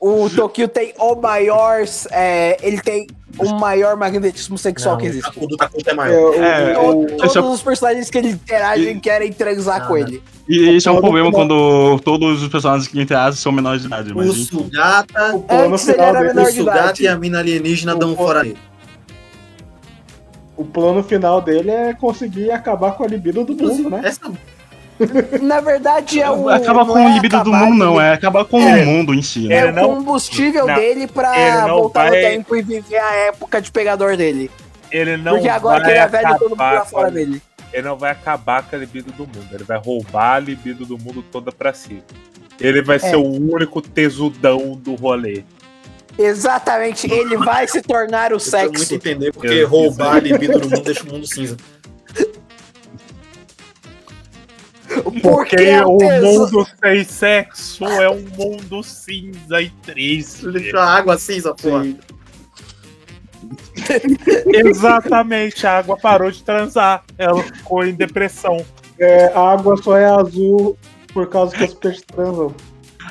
[0.00, 1.84] O Tokyo tem o maior.
[2.10, 3.06] é, ele tem
[3.38, 5.30] o maior magnetismo sexual que existe.
[5.36, 6.30] O do Takuto é É, maior.
[6.30, 9.86] o- É, o- To- esse é- Todos os personagens que ele interage querem transar Ah,
[9.86, 10.00] com não.
[10.00, 10.22] ele.
[10.48, 14.12] E isso é um problema quando todos os personagens que interagem são menores de idade.
[14.14, 14.34] Mas O.
[14.34, 18.16] Sugata, o plano Antes ele final dele- o Sugata e a mina alienígena dão um
[18.16, 18.58] fora nele.
[20.56, 24.00] O plano final dele é conseguir acabar com a libido do mundo, né?
[24.04, 24.30] Essa
[25.42, 26.48] Na verdade, é o.
[26.48, 28.82] Acaba com o é libido do acabar, mundo, não, é acabar com É.
[28.82, 29.54] o mundo em si, né?
[29.56, 33.60] É o combustível não, dele ele pra voltar no vai- tempo e viver a época
[33.60, 34.50] de pegador dele.
[34.90, 37.10] Ele não Porque agora que vai ele é velho, todo mundo acabar pra fora com
[37.10, 37.42] a- dele.
[37.72, 39.48] Ele não vai acabar com a libido do mundo.
[39.52, 42.02] Ele vai roubar a libido do mundo toda pra si.
[42.60, 45.42] Ele vai ser o único tesudão do rolê.
[46.18, 48.94] Exatamente, ele vai se tornar o eu quero muito sexo.
[48.94, 51.56] entender porque Eu- roubar a libido no mundo deixa o mundo cinza.
[55.22, 60.50] Porque é o mundo sem sexo é um mundo cinza e triste.
[60.50, 61.84] Deixa a água cinza, porra.
[61.84, 61.98] Sim.
[64.46, 67.02] Exatamente, a água parou de transar.
[67.18, 68.64] Ela ficou em depressão.
[68.98, 70.76] É, a água só é azul
[71.12, 72.54] por causa que os peixes transam.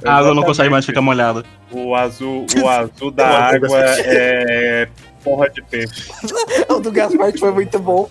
[0.05, 1.43] A água não consegue mais ficar molhada.
[1.71, 4.87] O azul, o azul da água é
[5.23, 6.11] porra de peixe.
[6.69, 8.09] O do Gaspar foi muito bom.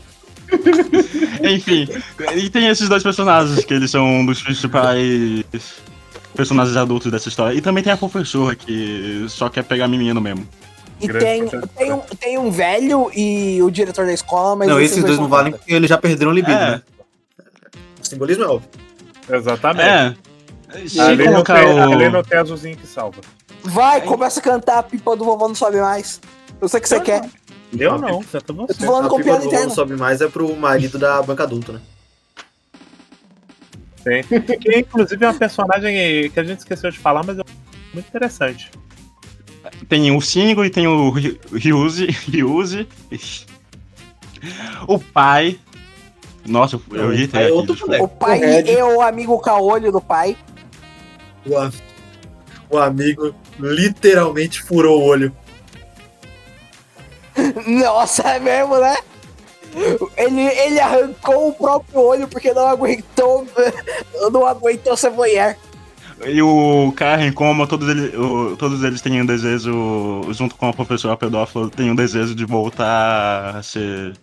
[1.43, 1.89] Enfim,
[2.35, 5.45] e tem esses dois personagens, que eles são um dos principais
[6.35, 7.57] personagens adultos dessa história.
[7.57, 10.47] E também tem a professora, que só quer pegar menino mesmo.
[11.01, 11.47] E tem,
[11.77, 15.29] tem, um, tem um velho e o diretor da escola, mas não, esses dois não
[15.29, 16.71] valem porque eles já perderam o libido, É.
[16.73, 16.83] né?
[18.01, 18.69] O simbolismo é óbvio.
[19.29, 19.89] Exatamente.
[19.89, 20.17] É.
[21.03, 21.43] Ali, não
[21.93, 22.11] ali o.
[22.11, 23.21] não tem azulzinho que salva.
[23.63, 26.21] Vai, começa a cantar a pipa do vovô não sobe mais.
[26.61, 27.29] Eu sei que você quer.
[27.77, 28.37] Eu não, você.
[28.37, 31.23] Eu tô falando com pipa piada do vovô não sobe mais é pro marido da
[31.23, 31.81] banca adulta, né?
[34.05, 34.23] Tem.
[34.23, 37.43] Que inclusive é uma personagem que a gente esqueceu de falar, mas é
[37.93, 38.71] muito interessante.
[39.89, 42.07] Tem o Singo e tem o Ry- Ryuzi.
[42.31, 42.87] Ryuzi.
[44.87, 45.59] O pai.
[46.47, 47.77] Nossa, eu- irritei é outro.
[48.03, 50.37] O pai O e o amigo caolho do pai.
[51.47, 51.71] O, a-
[52.71, 55.33] o amigo literalmente furou o olho.
[57.67, 58.97] Nossa, é mesmo, né?
[60.17, 63.47] Ele, ele arrancou o próprio olho porque não aguentou.
[64.33, 65.55] Não aguentou ser voyeur.
[66.27, 70.73] E o Karen, como todos eles, o- todos eles têm um desejo, junto com a
[70.73, 74.15] professora pedófila, tem um desejo de voltar a ser.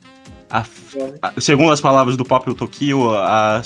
[0.49, 0.63] a-
[1.21, 3.61] a- segundo as palavras do próprio Tokio, a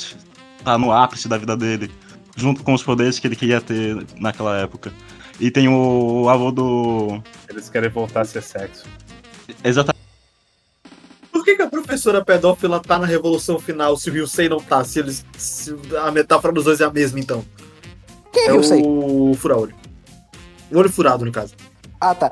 [0.64, 1.92] tá no ápice da vida dele,
[2.36, 4.92] junto com os poderes que ele queria ter naquela época.
[5.40, 7.22] E tem o avô do.
[7.50, 8.86] Eles querem voltar a ser sexo.
[9.64, 10.02] Exatamente.
[11.32, 14.84] Por que, que a professora pedófila tá na revolução final se o Ryusei não tá?
[14.84, 17.44] Se, eles, se a metáfora dos dois é a mesma, então.
[18.46, 18.82] Quem é eu sei?
[18.86, 19.74] o fura-olho.
[20.72, 21.54] O olho furado, no caso.
[22.00, 22.32] Ah, tá.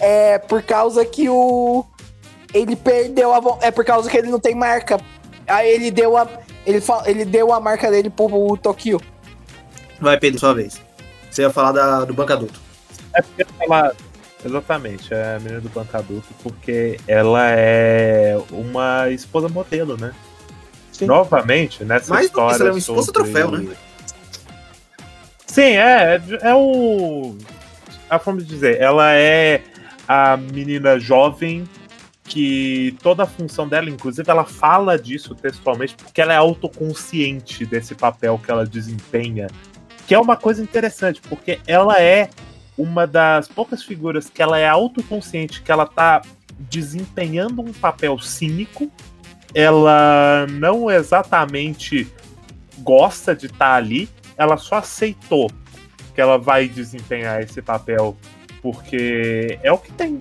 [0.00, 1.84] É por causa que o.
[2.52, 3.58] Ele perdeu a.
[3.60, 4.98] É por causa que ele não tem marca.
[5.46, 6.26] Aí ele deu a.
[6.64, 9.00] Ele, fa- ele deu a marca dele pro Tokyo.
[10.00, 10.80] Vai, Pedro, sua vez.
[11.30, 12.60] Você ia falar da, do banco adulto.
[13.14, 13.94] É porque ela.
[14.44, 20.12] Exatamente, é a menina do banco adulto, porque ela é uma esposa modelo, né?
[20.92, 21.06] Sim.
[21.06, 22.56] Novamente, nessa Mais do que isso, história.
[22.62, 23.74] ela é uma esposa sobre- troféu, né?
[25.56, 26.20] Sim, é.
[26.42, 27.34] É o.
[28.10, 29.62] A forma de dizer, ela é
[30.06, 31.64] a menina jovem
[32.24, 37.94] que toda a função dela, inclusive, ela fala disso textualmente porque ela é autoconsciente desse
[37.94, 39.46] papel que ela desempenha,
[40.06, 42.28] que é uma coisa interessante, porque ela é
[42.76, 46.20] uma das poucas figuras que ela é autoconsciente que ela tá
[46.58, 48.92] desempenhando um papel cínico,
[49.54, 52.06] ela não exatamente
[52.80, 54.06] gosta de estar ali,
[54.36, 55.50] ela só aceitou
[56.14, 58.16] que ela vai desempenhar esse papel
[58.62, 60.20] porque é o que tem.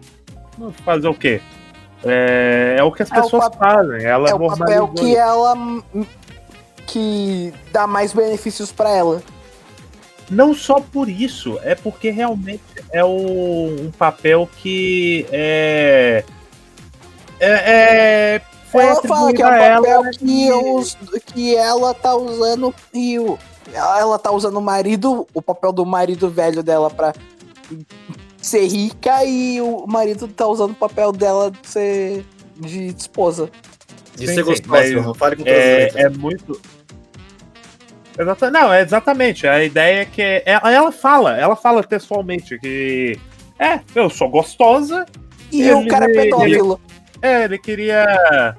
[0.84, 1.42] Fazer o quê?
[2.04, 4.04] É, é o que as É pessoas fazem.
[4.06, 5.18] Ela É o papel que isso.
[5.18, 5.56] ela.
[6.88, 9.22] que dá mais benefícios pra ela.
[10.30, 12.62] Não só por isso, é porque realmente
[12.92, 16.24] é o- um papel que é.
[17.40, 18.36] É.
[18.36, 18.42] é
[18.76, 20.98] foi ela fala que é o papel ela, que, os,
[21.34, 23.38] que ela tá usando e o,
[23.74, 27.14] ela ela tá usando o marido, o papel do marido velho dela pra
[28.42, 32.26] ser rica e o marido tá usando o papel dela de ser
[32.58, 33.50] de esposa.
[34.16, 34.44] De Sim, ser
[35.02, 35.14] Johan.
[35.14, 36.06] Fale com é, letras.
[36.06, 36.62] é muito.
[38.18, 39.46] Exata- Não, é exatamente.
[39.46, 43.20] A ideia é que ela, ela fala, ela fala textualmente que
[43.60, 45.06] é, eu sou gostosa.
[45.52, 46.80] E Ele- o cara é pedófilo.
[47.22, 48.56] É, ele queria.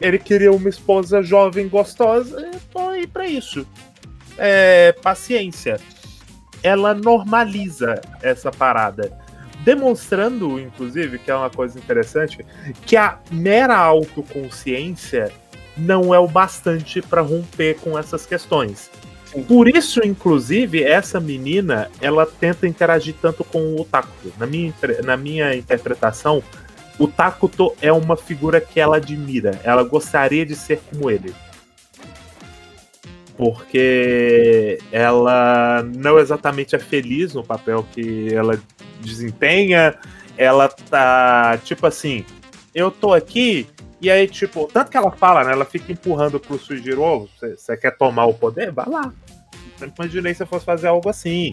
[0.00, 2.50] Ele queria uma esposa jovem gostosa.
[2.90, 3.66] Aí pra isso.
[4.36, 5.78] É, paciência.
[6.62, 9.12] Ela normaliza essa parada.
[9.60, 12.44] Demonstrando, inclusive, que é uma coisa interessante,
[12.84, 15.32] que a mera autoconsciência
[15.76, 18.90] não é o bastante para romper com essas questões.
[19.48, 24.32] Por isso, inclusive, essa menina ela tenta interagir tanto com o Takuto.
[24.38, 24.72] Na minha,
[25.02, 26.42] na minha interpretação,
[26.98, 29.60] o Takuto é uma figura que ela admira.
[29.64, 31.34] Ela gostaria de ser como ele.
[33.36, 38.60] Porque ela não exatamente é feliz no papel que ela
[39.00, 39.96] desempenha.
[40.36, 42.24] Ela tá, tipo assim,
[42.74, 43.66] eu tô aqui,
[44.00, 45.52] e aí, tipo, tanto que ela fala, né?
[45.52, 48.70] Ela fica empurrando pro Sujiro, você quer tomar o poder?
[48.70, 49.12] Vai lá.
[49.78, 51.52] Sempre imaginei se eu fosse fazer algo assim.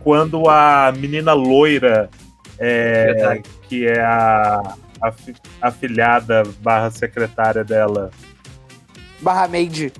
[0.00, 2.10] Quando a menina loira,
[2.58, 8.10] é, que é a, a fi- afilhada barra secretária dela,
[9.20, 9.92] Barra Maid.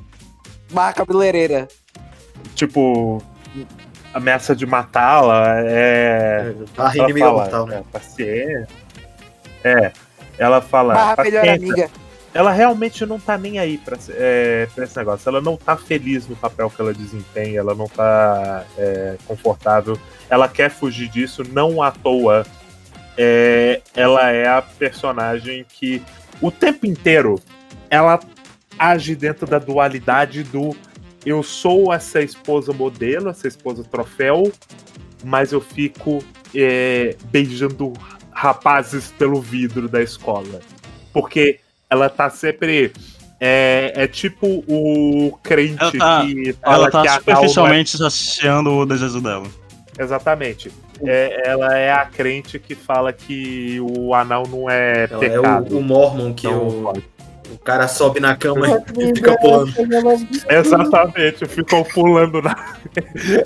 [0.73, 1.69] Barra cabeleireira.
[2.55, 3.23] Tipo,
[4.13, 6.55] ameaça de matá-la, é.
[6.77, 7.71] Barra ela inimiga fala, mortal.
[7.73, 8.69] é, paciência.
[9.65, 9.93] É,
[10.39, 10.95] ela fala.
[10.95, 11.91] Barra melhor amiga.
[12.37, 15.27] Ela realmente não tá nem aí pra, é, pra esse negócio.
[15.27, 19.99] Ela não tá feliz no papel que ela desempenha, ela não tá é, confortável.
[20.29, 22.45] Ela quer fugir disso, não à toa.
[23.17, 26.03] É, ela é a personagem que
[26.43, 27.41] o tempo inteiro
[27.89, 28.21] ela
[28.79, 30.77] age dentro da dualidade do
[31.25, 34.53] eu sou essa esposa modelo, essa esposa troféu,
[35.25, 36.23] mas eu fico
[36.55, 37.95] é, beijando
[38.31, 40.61] rapazes pelo vidro da escola.
[41.15, 41.61] Porque
[41.91, 42.93] ela tá sempre.
[43.39, 47.99] É, é tipo o crente Ela tá- que fala Ela tá que a Gal superficialmente
[47.99, 49.41] saciando o desejo dela.
[49.43, 50.73] não é- Exatamente.
[51.05, 55.75] É, ela é a crente que fala que o anal não é Ela é pecado.
[55.75, 57.05] o, o Mormon que Então, o, pode.
[57.53, 58.67] O cara sobe na cama
[58.99, 59.73] e fica pulando.
[60.49, 62.75] Exatamente, ficou pulando na.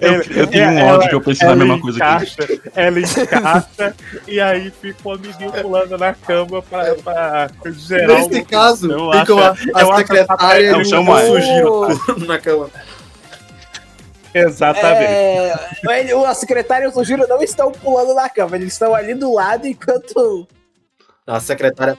[0.01, 2.25] Eu, eu tenho um Ela- ódio que eu penso na mesma coisa aqui.
[2.25, 3.95] encaixa, Ela encaixa
[4.29, 8.15] e aí fica o amiguinho pulando na cama pra, pra gerar.
[8.21, 9.39] Nesse um- caso, eu fica acho-
[9.75, 11.41] a, a acho- secretária e o chamo ela.
[11.41, 11.71] Sugiro
[12.07, 12.71] pulando na cama.
[14.33, 15.03] Exatamente.
[15.91, 19.33] É, o secretário e o Sugiro não estão pulando na cama, eles estão ali do
[19.35, 20.47] lado enquanto.
[21.27, 21.99] A secretária,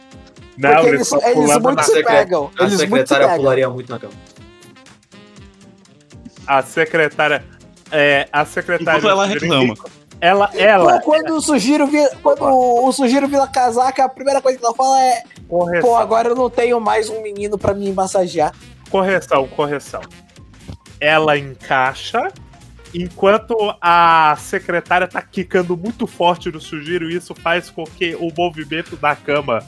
[0.69, 2.51] Não, porque eles eles, muito se pegam.
[2.59, 3.37] a Eles muito se secretária pegam.
[3.41, 4.13] pularia muito na cama.
[6.47, 7.43] A secretária.
[7.91, 8.99] É, a secretária.
[8.99, 9.73] Enquanto ela reclama.
[10.19, 14.57] Ela, ela, Pô, quando o Sugiro vira, quando o Sugiro vira casaca, a primeira coisa
[14.59, 17.91] que ela fala é: Pô, correção, agora eu não tenho mais um menino pra me
[17.91, 18.53] massagear.
[18.89, 20.01] correção, correção.
[20.99, 22.27] Ela encaixa,
[22.93, 28.31] enquanto a secretária tá quicando muito forte no Sugiro, e isso faz com que o
[28.37, 29.63] movimento da cama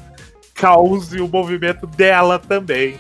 [0.54, 2.98] cause o movimento dela também.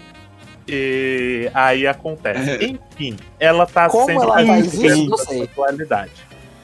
[0.68, 2.50] E aí acontece.
[2.52, 2.64] É.
[2.66, 5.10] Enfim, ela tá Como sempre ela faz isso?
[5.10, 5.44] Não sei.
[5.44, 6.12] atualidade.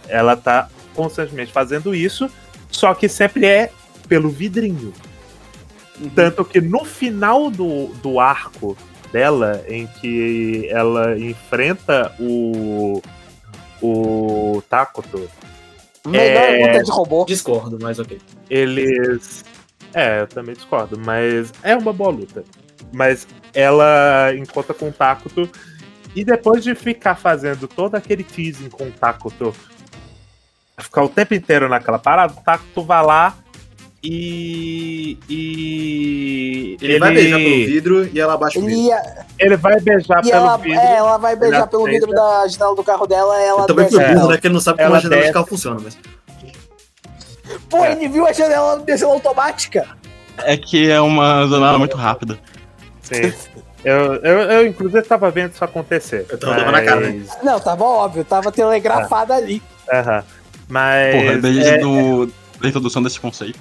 [0.07, 2.29] Ela tá constantemente fazendo isso,
[2.71, 3.71] só que sempre é
[4.07, 4.93] pelo vidrinho.
[6.15, 8.77] Tanto que no final do, do arco
[9.11, 13.01] dela, em que ela enfrenta o.
[13.81, 15.29] o Takoto,
[16.07, 16.67] Melhor É.
[16.67, 17.25] luta de robô.
[17.25, 18.17] Discordo, mas ok.
[18.49, 19.43] eles.
[19.93, 22.43] É, eu também discordo, mas é uma boa luta.
[22.93, 25.49] Mas ela encontra com o Takuto.
[26.15, 29.53] E depois de ficar fazendo todo aquele teasing com o Takuto,
[30.79, 33.37] ficar o tempo inteiro naquela parada, o Takuto vai lá
[34.03, 35.17] e.
[35.29, 38.87] e Ele, vai beijar pelo vidro e ela abaixa o Ele vidro.
[38.87, 40.79] ia, ele vai beijar e pelo ela, vidro.
[40.79, 42.05] é, ela vai beijar Ele pelo aceita.
[42.07, 43.41] vidro da janela do carro dela.
[43.41, 44.37] Ela Ele também foi burro, né?
[44.37, 45.97] Que ele não sabe como a janela de carro funciona, mas.
[47.69, 47.91] Pô, É.
[47.93, 49.87] ele viu a janela descendo automática.
[50.39, 52.39] É que é uma janela muito rápida.
[53.01, 53.33] Sim.
[53.83, 56.25] Eu, eu, eu, inclusive, tava vendo isso acontecer.
[56.29, 57.23] Eu tava dando na cara, né?
[57.25, 59.61] mas- Não, tava óbvio, tava telegrafado ali.
[59.91, 60.23] Aham.
[60.67, 61.15] Mas.
[61.15, 62.29] Porra, desde é- do,
[62.61, 63.59] da introdução desse conceito.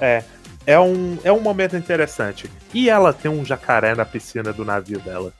[0.00, 0.22] É.
[0.66, 2.50] É um, é um momento interessante.
[2.74, 5.32] E ela tem um jacaré na piscina do navio dela.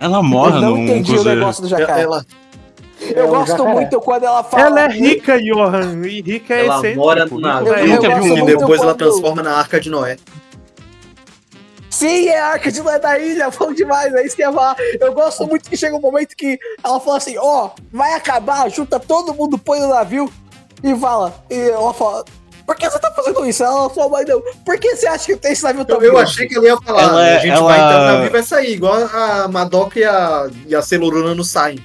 [0.00, 1.38] Ela Eu mora não num entendi o cruzeiro.
[1.38, 2.02] negócio do jacaré.
[2.02, 2.24] Ela,
[3.10, 4.62] Eu É um gosto muito quando ela fala.
[4.66, 6.06] Ela é rica, Johan.
[6.06, 7.00] E rica é Ela excêntrico.
[7.00, 7.74] mora no navio.
[7.74, 10.16] é Eu nunca vi um- e depois ela quando- transforma na Arca de Noé.
[11.90, 14.52] Sim, é a Arca de Noé da ilha, bom demais, é isso que eu ia
[14.54, 14.76] falar.
[15.00, 18.98] Eu gosto muito que chega um momento que ela fala assim, ó, vai acabar, junta
[18.98, 20.32] todo mundo, põe no navio
[20.82, 21.34] e fala.
[21.50, 22.24] E ela fala,
[22.66, 23.62] por que você tá fazendo isso?
[23.62, 26.12] Ela falou, mas não, por que você acha que tem esse navio tão Eu, eu
[26.14, 28.26] grande?" achei que ele ia falar, Ela é- a gente ela- vai entrar no navio
[28.26, 31.78] e vai sair, igual a Madoka e a, e a Celuruna não saem.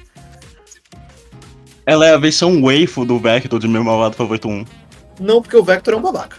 [1.88, 4.66] Ela é a versão waifu do Vector de meu malvado favorito 1.
[5.22, 6.36] Não, porque o Vector é um babaca.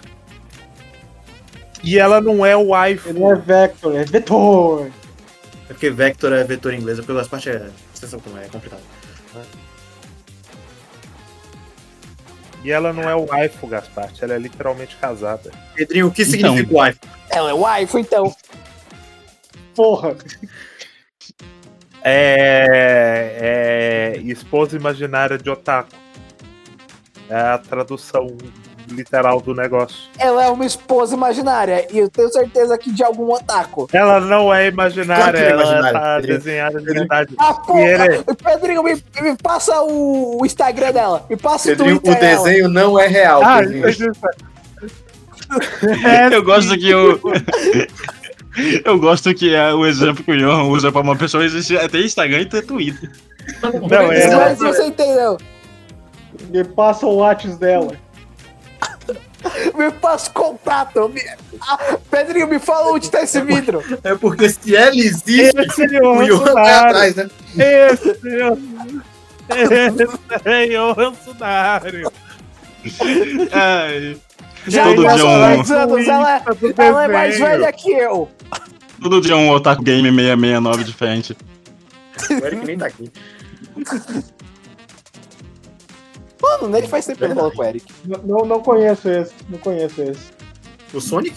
[1.83, 3.09] E ela não é o waifu.
[3.09, 4.91] Ele não é Vector, é Vetor.
[5.71, 7.71] É porque Vector é vetor em inglês, é porque as partes é.
[7.95, 8.83] Vocês como é, é complicado.
[12.63, 14.23] E ela não é o waifu, Gasparte.
[14.23, 15.51] Ela é literalmente casada.
[15.75, 16.33] Pedrinho, o que Então.
[16.55, 16.99] significa o wife?
[17.31, 18.37] Ela é waifu, então.
[19.75, 20.15] Porra.
[22.11, 25.91] É, é esposa imaginária de otaku.
[27.31, 28.27] É a tradução
[28.91, 29.99] literal do negócio.
[30.19, 33.87] Ela é uma esposa imaginária, e eu tenho certeza que de algum otaku.
[33.93, 36.39] Ela não é imaginária, é ela tá Pedrinho.
[36.39, 37.35] desenhada de verdade.
[37.39, 38.37] Ah, ele- porra!
[38.53, 41.27] Pedrinho, me, me passa o, Instagram dela.
[41.29, 42.45] Me passa Pedrinho, o Twitter o dela.
[42.45, 43.87] desenho não é real, Ah, Pedrinho.
[46.07, 47.21] é Eu gosto que o.
[48.85, 52.01] Eu gosto que é o exemplo que o Johan usa pra uma pessoa existe até
[52.01, 53.11] Instagram e até Twitter.
[53.63, 55.39] Não, é- Mas você entendeu?
[56.51, 57.93] Me passa o látis dela.
[59.77, 61.09] Me passa o contato.
[61.09, 61.23] Me...
[61.61, 63.83] Ah, Pedrinho, me fala onde tá esse vidro.
[64.05, 67.31] É porque se ela existe, Esse é o Johan tá atrás, né?
[67.57, 68.11] Esse
[68.41, 68.59] é o-
[70.45, 72.13] esse é o Bolsonaro.
[73.53, 74.17] Ai,
[74.67, 78.29] Já Todo dia um- 10 anos, ela, é- Do ela é mais velha que eu.
[79.01, 81.37] todo dia um Otaku Game 669 diferente.
[82.31, 83.11] O Eric nem tá aqui.
[86.41, 87.87] Mano, nem faz tempo que eu não com o Eric.
[88.25, 90.31] Não, não, conheço esse, não conheço esse.
[90.95, 91.37] O Sonic?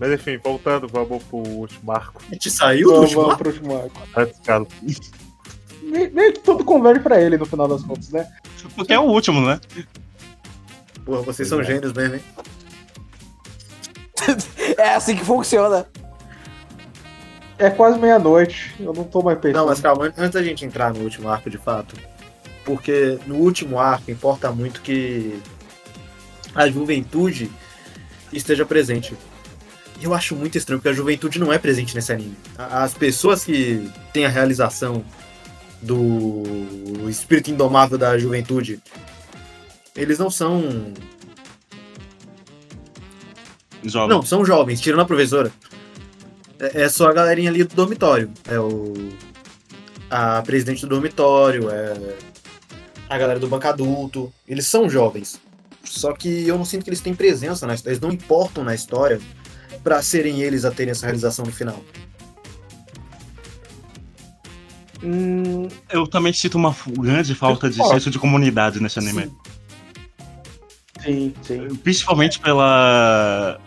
[0.00, 2.20] Mas enfim, voltando, vamos pro último arco.
[2.30, 3.42] A gente saiu do Vamos, último vamos arco?
[3.44, 4.00] pro último arco.
[5.82, 8.26] Meio que tudo converge pra ele no final das contas, né?
[8.74, 9.60] Porque é o último, né?
[11.04, 12.22] Porra, vocês são gênios mesmo, hein?
[14.78, 15.86] É assim que funciona.
[17.58, 19.56] É quase meia-noite, eu não tô mais pensando.
[19.60, 21.94] Não, mas calma, an- antes da gente entrar no último arco de fato,
[22.64, 25.38] porque no último arco importa muito que
[26.54, 27.50] a juventude
[28.32, 29.14] esteja presente.
[30.00, 32.36] E eu acho muito estranho, porque a juventude não é presente nesse anime.
[32.58, 35.04] As pessoas que têm a realização
[35.80, 36.42] do
[37.08, 38.82] espírito indomável da juventude,
[39.96, 40.92] eles não são.
[43.82, 44.08] Jovem.
[44.16, 45.52] Não, são jovens, tirando a professora.
[46.58, 48.30] É, é só a galerinha ali do dormitório.
[48.48, 48.94] É o.
[50.10, 52.16] A presidente do dormitório, é.
[53.08, 54.32] A galera do banco adulto.
[54.48, 55.40] Eles são jovens.
[55.82, 57.92] Só que eu não sinto que eles têm presença na história.
[57.94, 59.20] Eles não importam na história
[59.82, 61.82] pra serem eles a terem essa realização no final.
[65.02, 69.24] Hum, Eu também sinto uma grande falta de senso de comunidade nesse anime.
[69.24, 69.36] sim,
[71.42, 71.68] sim.
[71.82, 73.58] Principalmente pela.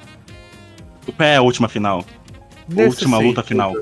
[1.19, 2.03] É a última final.
[2.76, 3.73] Última luta final.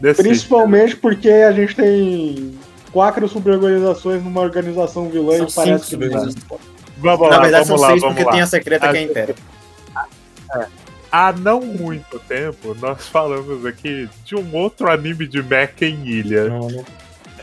[0.00, 2.58] Nesse Principalmente porque a gente tem
[2.92, 6.34] quatro suborganizações numa organização vilã São e parece cinco que não.
[6.98, 8.32] Vamos Na lá, verdade, vamos são lá, seis vamos porque lá.
[8.32, 9.34] tem a secreta que é a A- Império.
[11.12, 16.48] Há não muito tempo, nós falamos aqui de um outro anime de mecha em ilha.
[16.48, 16.84] Não, não.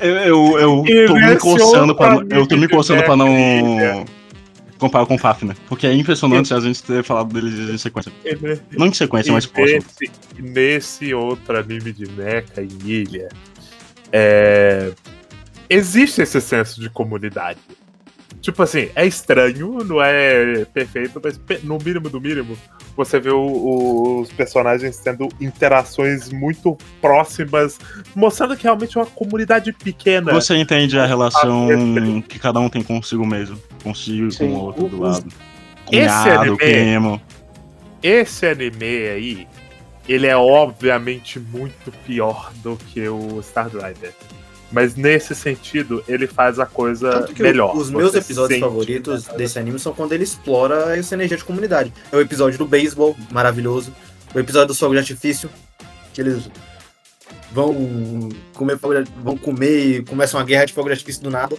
[0.02, 3.28] Eu, eu, eu tô me nesse coçando pra, eu tô me coçando pra não
[4.78, 5.56] comparar com o Fafner.
[5.68, 8.12] Porque é impressionante a gente ter falado dele em sequência.
[8.26, 9.82] E Não em sequência, E mas próximo.
[9.82, 13.30] nesse, nesse outro anime de mecha em ilha,
[14.12, 14.92] é,
[15.70, 17.60] existe esse senso de comunidade.
[18.42, 22.58] Tipo assim, é estranho, não é perfeito, mas no mínimo do mínimo,
[22.96, 27.80] você vê o- o- os personagens tendo interações muito próximas,
[28.16, 30.32] mostrando que realmente é uma comunidade pequena.
[30.34, 33.58] Você entende a relação Ah, que cada um tem consigo mesmo.
[33.84, 34.50] Consigo, Sim.
[34.50, 35.26] com o outro do O- lado.
[35.92, 37.22] Esse Cunhado, anime- primo.
[38.02, 39.48] Esse anime aí,
[40.08, 44.12] ele é obviamente muito pior do que o Star Driver.
[44.74, 47.78] Mas nesse sentido, ele faz a coisa Tanto que melhor.
[47.78, 51.94] os meus episódios favoritos desse anime são quando ele explora essa energia de comunidade.
[52.12, 53.94] É o episódio do beisebol, maravilhoso.
[54.34, 55.48] O episódio do fogo de artifício,
[56.12, 56.50] que eles
[57.52, 61.30] vão comer, fogo de- vão comer e começa uma guerra de fogo de artifício do
[61.30, 61.56] nada.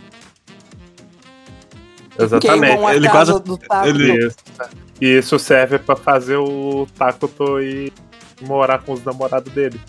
[2.19, 2.82] Exatamente.
[2.97, 3.89] Ele casa quase- do Taco.
[3.89, 4.36] ele- Isso.
[5.01, 7.93] E isso serve pra fazer o Takuto ir
[8.43, 9.81] morar com os namorados dele.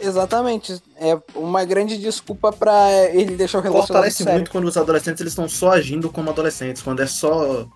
[0.00, 0.82] Exatamente.
[0.96, 4.32] É uma grande desculpa pra ele deixar o relacionamento Fortalece sério.
[4.34, 7.66] muito quando os adolescentes eles estão só agindo como adolescentes, quando é só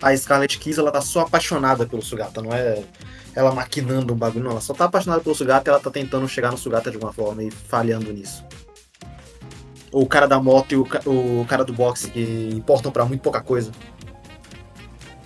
[0.00, 2.82] a Scarlet Kiss, ela tá só apaixonada pelo Sugata, não é
[3.34, 6.28] ela maquinando um bagulho, não, ela só tá apaixonada pelo Sugata e ela tá tentando
[6.28, 8.44] chegar no Sugata de alguma forma e falhando nisso.
[9.90, 13.40] O cara da moto e o, o cara do boxe que importam pra muito pouca
[13.40, 13.72] coisa.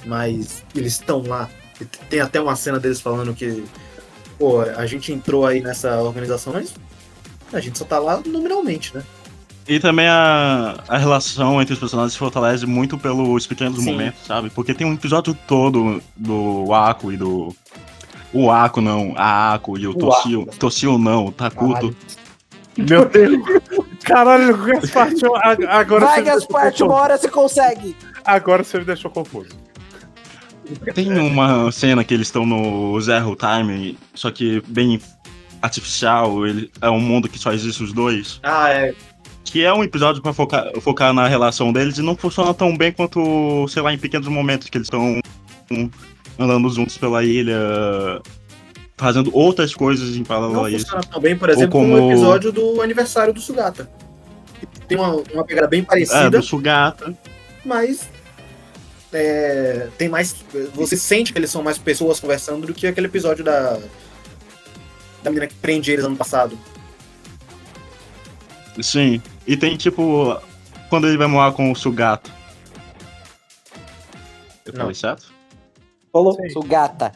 [0.04, 1.48] Mas eles estão lá.
[2.10, 3.64] Tem até uma cena deles falando que,
[4.38, 6.74] pô, a gente entrou aí nessa organização, mas
[7.52, 9.02] a gente só tá lá nominalmente, né?
[9.66, 13.90] E também a, a relação entre os personagens se fortalece muito pelos pequenos Sim.
[13.92, 14.48] momentos, sabe?
[14.50, 17.54] Porque tem um episódio todo do Ako e do.
[18.32, 20.96] O Ako não, a Ako e o, O Toshio.
[20.98, 21.74] Não, o Takuto.
[21.74, 21.96] Caralho.
[22.78, 23.42] Meu Deus!
[24.04, 25.08] Caralho, Gaspar,
[25.42, 27.96] a- agora Vai, você me deixou Gaspar, uma hora você consegue.
[28.24, 29.50] Agora você me deixou confuso.
[30.94, 35.00] Tem uma cena que eles estão no Zero Time, só que bem
[35.62, 38.38] artificial, ele, é um mundo que só existe os dois.
[38.42, 38.94] Ah, é.
[39.44, 42.92] Que é um episódio pra focar, focar na relação deles e não funciona tão bem
[42.92, 45.20] quanto, sei lá, em pequenos momentos que eles estão
[46.38, 48.20] andando juntos pela ilha,
[48.96, 50.84] fazendo outras coisas em paralelo Não a isso.
[50.84, 53.88] funciona tão bem, por exemplo, como- o episódio do aniversário do Sugata.
[54.86, 57.16] Tem uma, uma pegada bem É, parecida, do Sugata.
[57.64, 58.08] mas
[59.12, 60.34] é, tem mais.
[60.74, 63.78] Você sente que eles são mais pessoas conversando do que aquele episódio da.
[65.22, 66.58] Da menina que prende eles ano passado.
[68.80, 69.20] Sim.
[69.46, 70.40] E tem tipo.
[70.88, 72.30] Quando ele vai morar com o Sugato.
[74.64, 74.80] Eu Não.
[74.80, 75.32] falei certo?
[76.12, 76.36] Falou.
[76.52, 77.12] Sugata.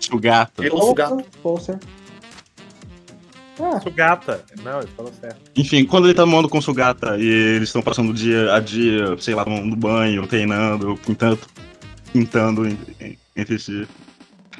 [0.00, 0.62] Sugata.
[0.62, 1.24] Ele- Falou, Sugata.
[1.42, 1.86] falou certo.
[3.60, 4.44] Ah, Sugata.
[4.62, 5.40] Não, ele falou certo.
[5.56, 9.34] Enfim, quando ele tá mamando com Sugata e eles estão passando dia a dia, sei
[9.34, 11.38] lá, tomando banho, treinando, pintando,
[12.12, 13.86] pintando en- en- entre si.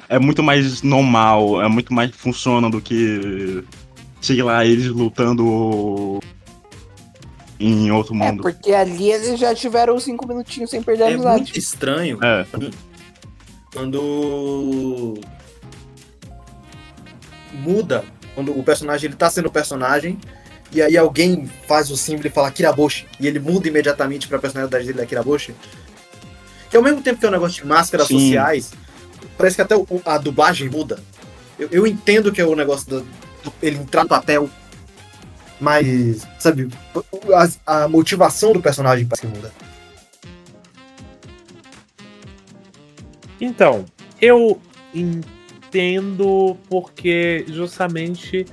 [0.09, 3.63] É muito mais normal, é muito mais funciona do que,
[4.19, 6.19] sei lá, eles lutando
[7.59, 8.41] em outro É, mundo.
[8.41, 11.41] porque ali eles já tiveram os cinco minutinhos sem perder a É amizade.
[11.43, 12.45] muito estranho É,
[13.73, 15.13] quando
[17.53, 18.03] muda,
[18.39, 20.17] quando o personagem ele tá sendo personagem
[20.71, 24.85] e aí alguém faz o símbolo e fala Kiraboshi e ele muda imediatamente pra personalidade
[24.85, 25.53] dele da Kiraboshi.
[26.69, 28.19] Que ao mesmo tempo que é um negócio de máscaras Sim.
[28.19, 28.71] sociais,
[29.37, 30.99] parece que até o- a dublagem muda.
[31.57, 33.01] Eu, eu entendo que é o negócio do,
[33.43, 34.49] do- ele entrar no papel,
[35.59, 36.69] mas, sabe,
[37.65, 39.51] a, a motivação do personagem parece que muda.
[43.41, 43.83] Então,
[44.21, 44.61] eu
[45.69, 48.45] entendo porque justamente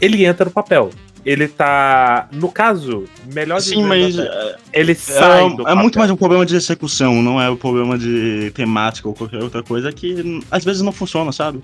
[0.00, 0.90] ele entra no papel.
[1.24, 2.28] Ele tá.
[2.32, 3.04] No caso,
[3.34, 7.20] melhor sim, mas é, ele sai do é, é muito mais um problema de execução,
[7.20, 11.32] não é um problema de temática ou qualquer outra coisa que às vezes não funciona,
[11.32, 11.62] sabe?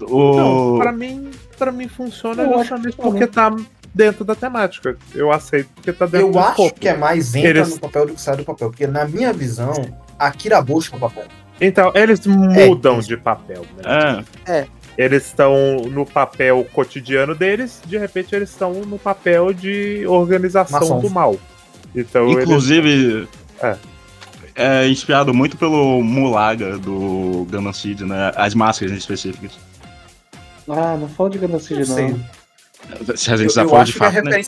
[0.00, 0.78] Não, O...
[0.78, 3.54] pra mim, pra mim funciona Eu justamente que porque tá
[3.94, 4.98] dentro da temática.
[5.14, 6.80] Eu aceito porque tá dentro Eu do acho escopo.
[6.80, 9.32] que é mais entra Eles- no papel do que sai do papel, porque na minha
[9.32, 9.72] visão,
[10.18, 11.24] a Kiraboshi é o papel.
[11.60, 14.24] Então, eles mudam de papel, né?
[14.46, 14.66] É,
[14.98, 21.02] Eles estão no papel cotidiano deles, de repente eles estão no papel de organização Maçons.
[21.02, 21.36] do mal.
[21.94, 23.28] Então, eles- Inclusive,
[23.62, 23.76] É.
[24.56, 28.32] é inspirado muito pelo Mulaga do Gundam Seed, né?
[28.36, 29.52] As máscaras específicas.
[30.68, 31.76] ah, não fala de Não sei.
[31.84, 33.16] não.
[33.16, 34.42] Se a gente Eu, já eu falou de acho que é fato, né?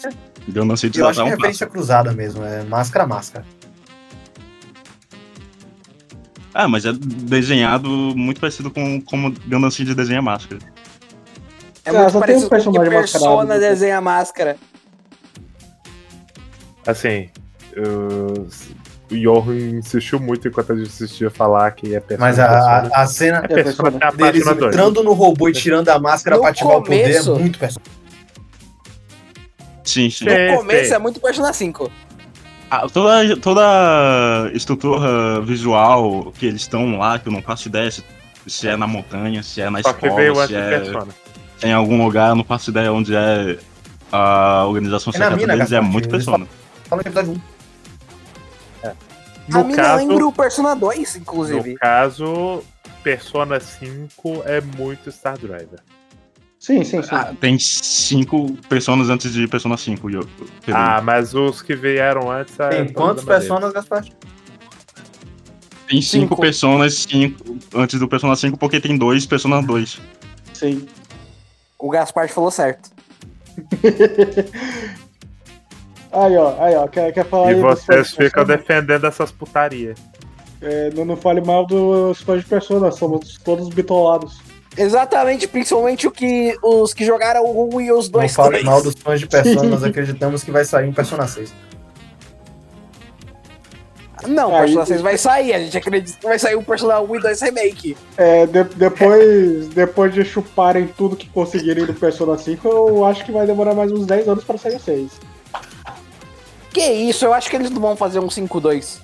[0.49, 1.77] Gundam Seed eu já acho dá que é referência passo.
[1.77, 3.45] cruzada mesmo, é máscara a máscara.
[6.55, 10.61] Ah, mas é desenhado muito parecido com como Gundam Seed desenha máscara.
[11.85, 14.57] É Ah, muito parecido com o que Persona desenha máscara.
[16.87, 17.29] Assim,
[17.75, 18.47] eu-
[19.11, 22.29] o Johan insistiu muito enquanto a gente assistia falar que é persona.
[22.29, 22.91] Mas a, persona.
[22.95, 23.99] a, cena É persona persona.
[24.03, 24.75] a deles página 2.
[24.75, 27.59] entrando no robô e tirando a máscara No pra ativar o poder começo- é muito
[27.59, 27.93] personagem.
[29.85, 30.25] Sim, sim.
[30.25, 31.91] No começo é muito Persona 5.
[32.75, 38.03] Ah, toda, toda estrutura visual que eles estão lá, que eu não faço ideia se,
[38.47, 41.09] se é na montanha, se é na Só que veio escola, se é persona.
[41.63, 43.59] em algum lugar, eu não faço ideia onde é
[44.11, 46.47] a organização É secreta mina, deles, é muito persona.
[46.89, 47.33] Fala no episódio
[48.85, 48.89] 1.
[48.89, 48.95] a
[49.49, 51.73] No mina caso, lembra o Persona 2, inclusive.
[51.73, 52.65] no caso,
[53.03, 55.81] Persona 5 é muito Star Driver.
[56.63, 57.09] Sim, sim, sim.
[57.11, 60.09] Ah, tem cinco personas antes de Persona 5.
[60.09, 60.29] e eu-
[60.65, 60.81] Pedro.
[60.81, 62.55] Ah, mas os que vieram antes.
[62.61, 63.41] é Tem quantos deles.
[63.41, 64.05] personagens, Gaspar?
[65.89, 66.41] tem cinco, cinco.
[66.41, 70.01] personas cinco, antes do Persona 5, porque tem dois Persona 2.
[70.55, 70.87] sim.
[71.81, 72.91] O Gaspar falou certo.
[76.13, 79.99] Aí, ó, aí, ó, quer, quer falar E aí vocês de ficam defendendo essas putarias.
[80.61, 84.39] É, não, não fale mal dos fãs de Persona, somos todos bitolados.
[84.77, 88.65] Exatamente, principalmente o que, os que jogaram o 1 e os Não dois fale três.
[88.65, 91.53] mal dos fãs de Persona, nós acreditamos que vai sair um Persona 6.
[94.27, 95.53] Não, o Aí- Persona 6 vai sair.
[95.53, 97.97] A gente acredita que vai sair o Persona 1 e 2 Remake.
[98.17, 103.33] É, de- depois, depois de chuparem tudo que conseguirem do Persona 5, eu acho que
[103.33, 105.11] vai demorar mais uns 10 anos pra sair o 6.
[106.73, 108.99] Que isso, eu acho que eles não vão fazer um 5-2.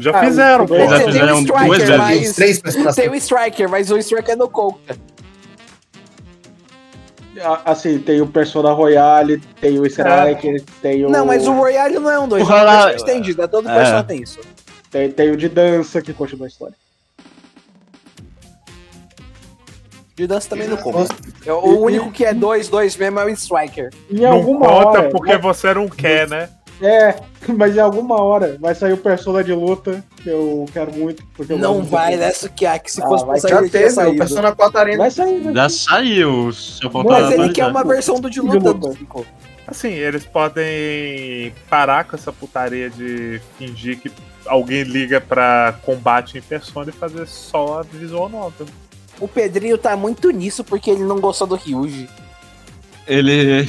[0.00, 0.76] Já Ah, fizeram, o- pô.
[0.76, 1.96] Já Tem o fizeram Striker, duas vezes.
[1.96, 3.14] mas- Tem os três Persona Tem 5.
[3.14, 4.96] o Striker, mas o Striker não conta.
[7.40, 11.10] Ah, Assim, tem o Persona Royale, tem o Striker, tem o.
[11.10, 13.46] Não, mas o Royale não é um 2, é Porra, uma lá- versão estendida.
[13.48, 13.74] Todo É.
[13.74, 14.40] Persona tem isso.
[14.90, 16.74] Tem, tem o de dança que continua a história.
[20.16, 21.14] De dança também não conta.
[21.46, 23.90] É O único que é 2, 2 mesmo é o Striker.
[24.10, 25.08] Em Não alguma conta hora.
[25.10, 26.48] porque você não quer, né?
[26.80, 27.16] É,
[27.48, 31.24] mas em alguma hora vai sair o Persona de luta, que eu quero muito.
[31.34, 32.20] Porque eu Não vai, muito.
[32.20, 34.16] né, Sukiá, que se Ah, fosse vai, pra Já sair, tinha teve, o.
[34.16, 34.98] Persona 4 Arena.
[34.98, 38.40] Vai sair, vai Já saiu, se eu faltar Mas ele quer uma versão do de
[38.40, 38.58] De luta.
[38.70, 38.88] luta.
[38.90, 39.26] do cinco.
[39.66, 44.10] Assim, eles podem parar com essa putaria de fingir que
[44.46, 48.66] alguém liga pra combate em persona e fazer só a visual novel.
[49.20, 52.08] O Pedrinho tá muito nisso porque ele não gostou do Ryuji.
[53.06, 53.68] Ele.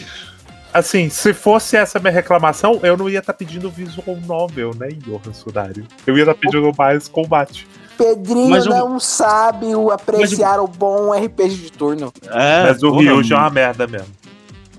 [0.74, 5.34] Assim, se fosse essa minha reclamação, eu não ia estar pedindo visual novel, né, Johan
[5.34, 5.86] Sudário?
[6.06, 7.68] Eu ia estar pedindo mais combate.
[7.98, 12.14] Pedrinho Mas o- não sabe o apreciar o bom RPG de turno.
[12.28, 14.08] É, Mas o porra, Ryuji é uma merda mesmo.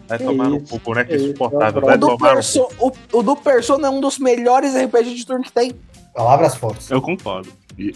[0.09, 1.83] Vai Que tomar no isso, cu, boneco que isso, insuportável.
[1.83, 4.75] é Vai O do, tomar no Perso, o, o do Persona é um dos melhores
[4.75, 5.73] RPG de turno que tem.
[6.15, 6.91] Palavras fortes.
[6.91, 7.49] Eu concordo.
[7.79, 7.95] E-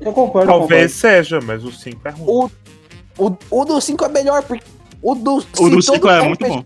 [0.00, 0.48] Eu concordo.
[0.48, 2.24] Talvez seja, mas o 5 é ruim.
[2.26, 4.64] O, o, o do 5 é melhor, porque
[5.00, 6.64] o do O do todo 5 é RPG muito bom.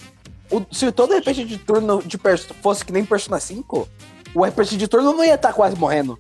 [0.51, 3.89] O- se todo RPG de turno de perso fosse que nem Persona 5,
[4.35, 6.19] o RPG de turno não ia estar quase morrendo.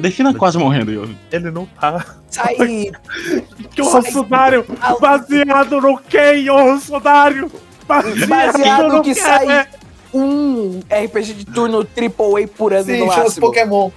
[0.00, 1.16] Defina quase morrendo, Yoshi.
[1.30, 2.04] Ele não tá.
[2.30, 2.56] Sai.
[3.74, 4.64] Que Rossonário!
[4.80, 7.50] Ah, Baseado no quem, ô Rossonário?
[7.86, 9.20] Baseado no que quê?
[9.20, 9.66] sai
[10.14, 13.46] um RPG de turno AAA por ano Sim, no máximo.
[13.46, 13.90] Pokémon.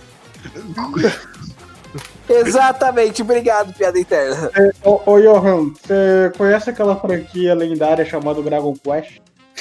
[2.28, 4.52] Exatamente, obrigado, piada interna.
[4.84, 9.18] Ô, ô Johan, você conhece aquela franquia lendária chamada Dragon Quest?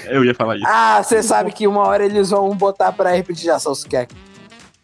[0.07, 0.65] Eu ia falar isso.
[0.66, 4.09] Ah, você sabe que uma hora eles vão botar pra RPG de ação se quer.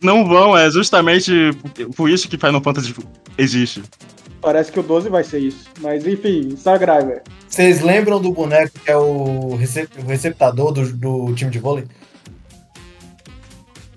[0.00, 1.50] Não vão, é justamente
[1.96, 2.94] por- isso que Final Fantasy
[3.36, 3.82] existe.
[4.40, 5.64] Parece que o 12 vai ser isso.
[5.80, 7.22] Mas enfim, Driver.
[7.46, 11.84] Vocês lembram do boneco que é o, recep- o receptador do, do time de vôlei?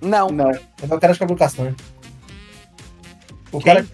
[0.02, 0.52] Não, Não.
[0.52, 1.76] É o cara de cabelo castanho.
[3.54, 3.74] O Quem?
[3.74, 3.88] cara.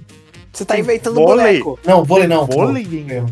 [0.52, 1.60] você tá inventando vôlei?
[1.62, 1.80] boneco.
[1.86, 2.46] Não, vôlei não.
[2.48, 2.88] Vôlei?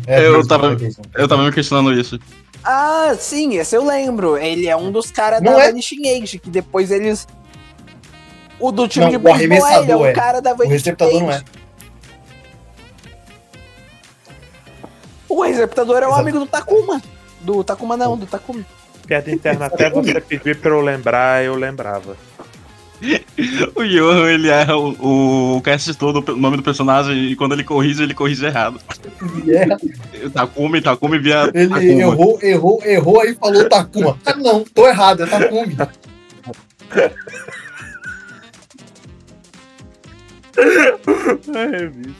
[0.06, 0.92] É, Eu vôlei, tava- vôlei.
[1.16, 2.18] Eu tava me questionando isso.
[2.62, 4.36] Ah, sim, esse eu lembro.
[4.36, 5.66] Ele é um dos caras da é?
[5.68, 7.26] Vanishing Age, que depois eles.
[8.60, 10.12] O do time Não, de o beisebol é, ele é arremessador o é.
[10.12, 11.34] cara da O Vanishing receptador não é.
[11.36, 11.44] Age.
[15.28, 16.20] O receptador é o Exato.
[16.20, 17.02] amigo do Takuma.
[17.40, 18.64] Do Takuma não, do Takuma.
[19.06, 22.16] Piada interna, até você pedir pra eu lembrar, eu lembrava.
[23.76, 27.62] O Johan, ele erra o, o cast todo, o nome do personagem, e quando ele
[27.62, 28.80] corrige, ele corrige errado.
[29.46, 31.82] É, Takumi, Takumi via ele Takuma.
[32.00, 34.18] errou, errou, errou, aí falou Takuma.
[34.26, 35.76] Ah, não, tô errado, é Takumi.
[41.54, 42.14] É, bicho.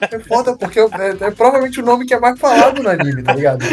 [0.00, 3.22] É foda porque eu- é, é provavelmente o nome que é mais falado no anime,
[3.22, 3.64] tá ligado?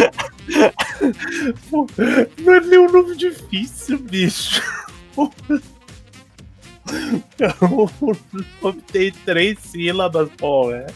[2.39, 4.61] Não é nem um nome difícil, bicho.
[5.15, 5.29] O
[8.61, 10.87] nome tem três sílabas, pô, é.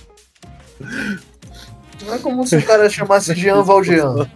[2.05, 4.29] Não é como se o cara chamasse Jean Valjean.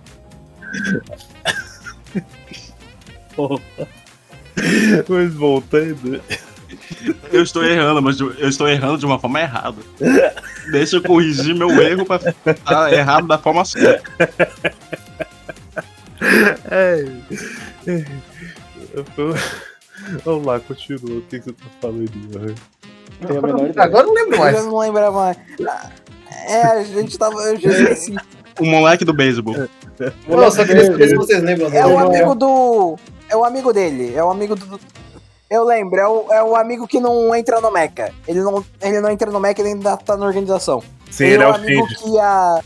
[5.08, 6.22] Mas voltando.
[7.32, 9.78] Eu estou errando, mas eu estou errando de uma forma errada.
[10.72, 12.20] Deixa eu corrigir meu erro pra
[12.52, 14.12] estar errado da forma certa.
[16.70, 17.06] É.
[20.24, 21.18] Vamos lá, continua.
[21.18, 22.04] O que que você tá falando?
[22.04, 22.56] Ideia.
[23.78, 24.56] Agora eu não lembro Eu mais.
[24.56, 25.38] já não lembrava mais.
[26.48, 27.40] É, a gente tava.
[27.42, 28.16] Eu já esqueci.
[28.60, 29.56] O moleque do beisebol.
[30.52, 32.98] Saber se vocês lembram É o amigo do.
[33.30, 34.14] É o amigo dele.
[34.16, 34.80] É o amigo do.
[35.52, 38.14] Eu lembro, é o, é o amigo que não entra no mecha.
[38.26, 40.82] Ele não, ele não entra no mecha, ele ainda tá na organização.
[41.12, 42.00] Sim, ele é o o amigo Cid.
[42.04, 42.62] que a.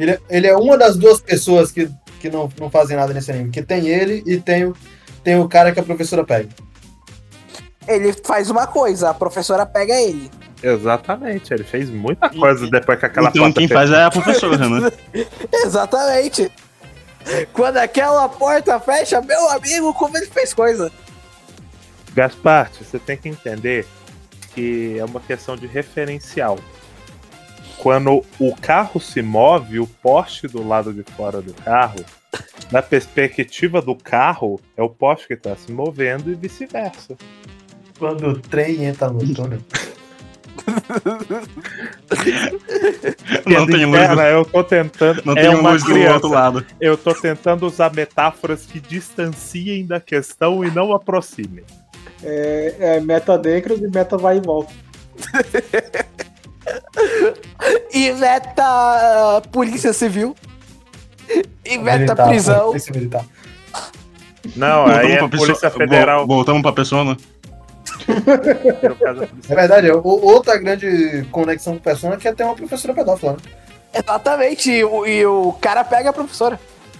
[0.00, 3.30] Ele, é- ele é uma das duas pessoas que, que não, não fazem nada nesse
[3.30, 3.50] anime.
[3.52, 4.76] Que tem ele e tem o,
[5.22, 6.48] tem o cara que a professora pega.
[7.86, 10.28] Ele faz uma coisa, a professora pega ele.
[10.60, 13.80] Exatamente, ele fez muita coisa depois que aquela Então porta quem fechou.
[13.86, 14.92] faz é a professora, né?
[15.64, 16.50] Exatamente.
[17.52, 20.90] Quando aquela porta fecha, meu amigo, como ele fez coisa.
[22.14, 23.86] Gaspar, você tem que entender
[24.54, 26.58] que é uma questão de referencial.
[27.78, 32.04] Quando o carro se move, o poste do lado de fora do carro,
[32.70, 37.16] na perspectiva do carro, é o poste que está se movendo e vice-versa.
[37.98, 39.58] Quando o trem entra no túnel.
[43.46, 45.22] Não tem luz, Interna, eu tô tentando.
[45.24, 46.14] não é tem luz do criança.
[46.14, 46.66] outro lado.
[46.80, 51.64] Eu tô tentando usar metáforas que distanciem da questão e não aproximem.
[52.24, 54.72] É, é meta Decros e meta vai e volta.
[57.92, 60.34] E meta Polícia Civil.
[61.64, 62.66] E meta Militar, prisão.
[62.68, 63.24] polícia militar.
[64.56, 66.26] Não, aí é Polícia Federal.
[66.26, 67.16] vol- Voltamos pra persona.
[68.06, 72.44] Polícia É verdade, é o- outra grande conexão com o Persona é que é ter
[72.44, 73.38] uma professora pedófila, né?
[73.94, 74.70] Exatamente.
[74.70, 76.58] E, o- e o cara pega a professora.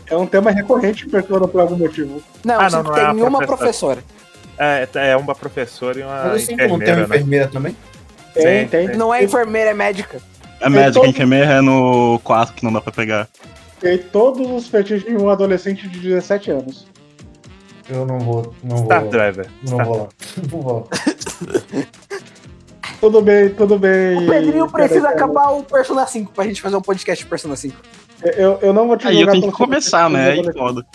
[0.08, 2.22] É um tema recorrente em Persona por algum motivo.
[2.44, 3.56] Não, Ah, não, não é tem uma professora.
[3.56, 4.04] professora.
[4.64, 7.16] É, é uma professora e uma Mas assim tem uma enfermeira, né?
[7.16, 7.76] enfermeira também.
[8.34, 8.88] Tem, Sim, tem.
[8.88, 8.96] sim.
[8.96, 10.20] Não é enfermeira, é médica.
[10.60, 13.28] É médica, todo- a enfermeira é no 4 que não dá pra pegar.
[13.80, 16.86] Tem todos os fetiches de um adolescente de 17 anos.
[17.90, 18.54] Eu não vou.
[18.62, 19.10] Não Star vou.
[19.10, 19.46] Driver.
[19.68, 20.08] Não vou lá.
[20.52, 21.82] Não vou lá.
[23.00, 24.16] Tudo bem, tudo bem.
[24.24, 27.56] O Pedrinho precisa Peraí, acabar o Persona 5 pra gente fazer um podcast de Persona
[27.56, 27.76] 5.
[28.22, 30.30] Eu, eu não vou te Aí eu tenho que começar, né?
[30.30, 30.86] Aí foda.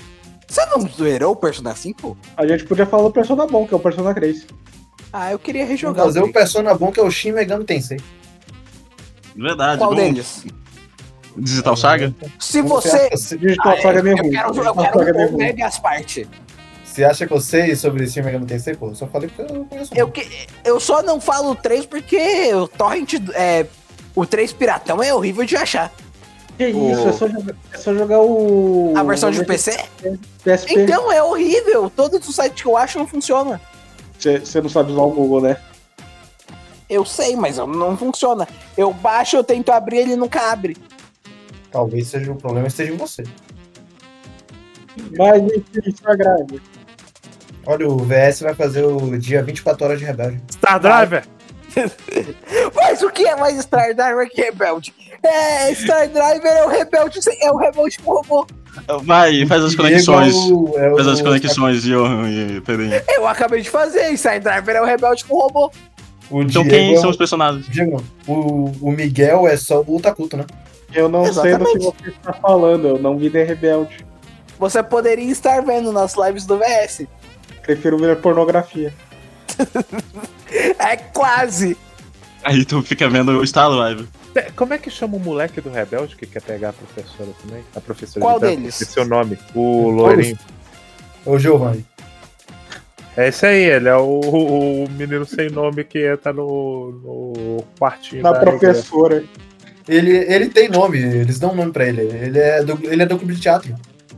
[0.47, 2.17] Você não zerou o Persona 5?
[2.37, 4.47] A gente podia falar do Persona bom, que é o Persona 3.
[5.11, 6.05] Ah, eu queria rejogar.
[6.05, 6.33] fazer o Play.
[6.33, 7.99] Persona bom que é o Shin Megami Tensei.
[9.35, 9.77] Verdade.
[9.79, 10.45] Qual vamos deles?
[11.37, 12.15] Digital Saga?
[12.39, 13.09] Se você.
[13.37, 14.31] Digital Ah, Saga é meio eu ruim.
[14.31, 15.37] quero, eu Digital Saga é quero meio um ruim.
[15.37, 16.27] mega as partes.
[16.83, 18.87] Você acha que eu sei sobre esse Mega Man Tensei, pô?
[18.87, 19.93] Eu só falei porque eu conheço.
[19.95, 20.27] Eu, que-
[20.65, 22.17] eu só não falo o 3 porque
[22.55, 23.13] o Torrent.
[23.35, 23.67] É,
[24.15, 25.91] o 3 Piratão é horrível de achar.
[26.57, 28.93] Que isso, é só jogar, é só jogar o.
[28.95, 29.77] A versão de PC?
[30.43, 30.73] PSP.
[30.73, 31.89] Então é horrível.
[31.89, 33.59] Todos os sites que eu acho não funcionam.
[34.17, 35.57] Você não sabe usar o Google, né?
[36.89, 38.47] Eu sei, mas não funciona.
[38.75, 40.75] Eu baixo, eu tento abrir, ele nunca abre.
[41.71, 43.23] Talvez seja o problema esteja em você.
[45.15, 46.61] Mas enfim, isso é grave.
[47.65, 50.41] Olha, o VS vai fazer o dia 24 horas de rebelde.
[50.49, 51.23] Star Driver!
[52.75, 54.93] Mas o que é mais Star Driver que Rebelde?
[55.23, 58.47] É, Star Driver é o Rebelde, é o Rebelde com robô.
[59.03, 60.33] Vai, faz as conexões.
[60.35, 63.01] é o- é o- Faz as conexões, Johan e Pedrinho.
[63.09, 65.71] Eu acabei de fazer, Star Driver é o Rebelde com robô.
[66.29, 67.65] O Então Diego quem é são os personagens?
[67.69, 70.45] Diego, o, o Miguel é só o Takuto, né?
[70.93, 71.85] Eu não sei do que Exatamente.
[72.03, 74.05] você está falando, eu não vi The Rebelde.
[74.59, 77.07] Você poderia estar vendo nas lives do VS.
[77.61, 78.93] Prefiro ver pornografia.
[80.79, 81.75] É quase.
[82.43, 84.07] Aí tu fica vendo o Star Live.
[84.33, 87.63] Pe- Como é que chama o moleque do Rebelde que quer pegar a professora também?
[87.75, 88.81] A professora Qual de deles?
[88.81, 89.37] Esse é o nome.
[89.53, 90.37] O loirinho.
[91.25, 91.85] O Giovanni.
[93.17, 98.21] É esse aí, ele é o, o menino sem nome que entra no, no quartinho
[98.23, 99.23] Da da professora.
[99.87, 102.01] Ele, ele tem nome, eles dão um nome pra ele.
[102.01, 103.73] Ele é do, ele é do clube de teatro.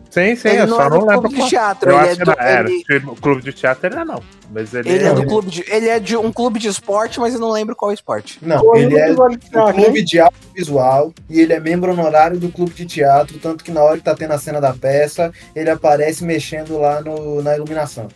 [0.09, 1.49] Sim, sim, ele eu não só é não do lembro clube de qual.
[1.49, 2.31] teatro, Eu ele acho é do.
[2.39, 2.69] era.
[2.69, 4.23] Ele, O clube de teatro ele é não.
[4.51, 5.63] Mas ele, ele é do ele- clube de.
[5.71, 8.39] Ele é de um clube de esporte, mas eu não lembro qual esporte.
[8.41, 12.73] Não, Foi ele é do clube de audiovisual e ele é membro honorário do clube
[12.73, 16.23] de teatro, tanto que na hora que tá tendo a cena da peça, ele aparece
[16.23, 18.07] mexendo lá no, na iluminação.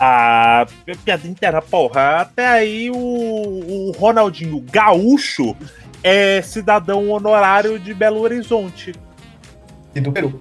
[0.00, 0.66] Ah,
[1.04, 2.20] piada inteira, porra.
[2.22, 5.54] Até aí o, o Ronaldinho Gaúcho
[6.02, 8.94] é cidadão honorário de Belo Horizonte.
[9.94, 10.38] E do Peru.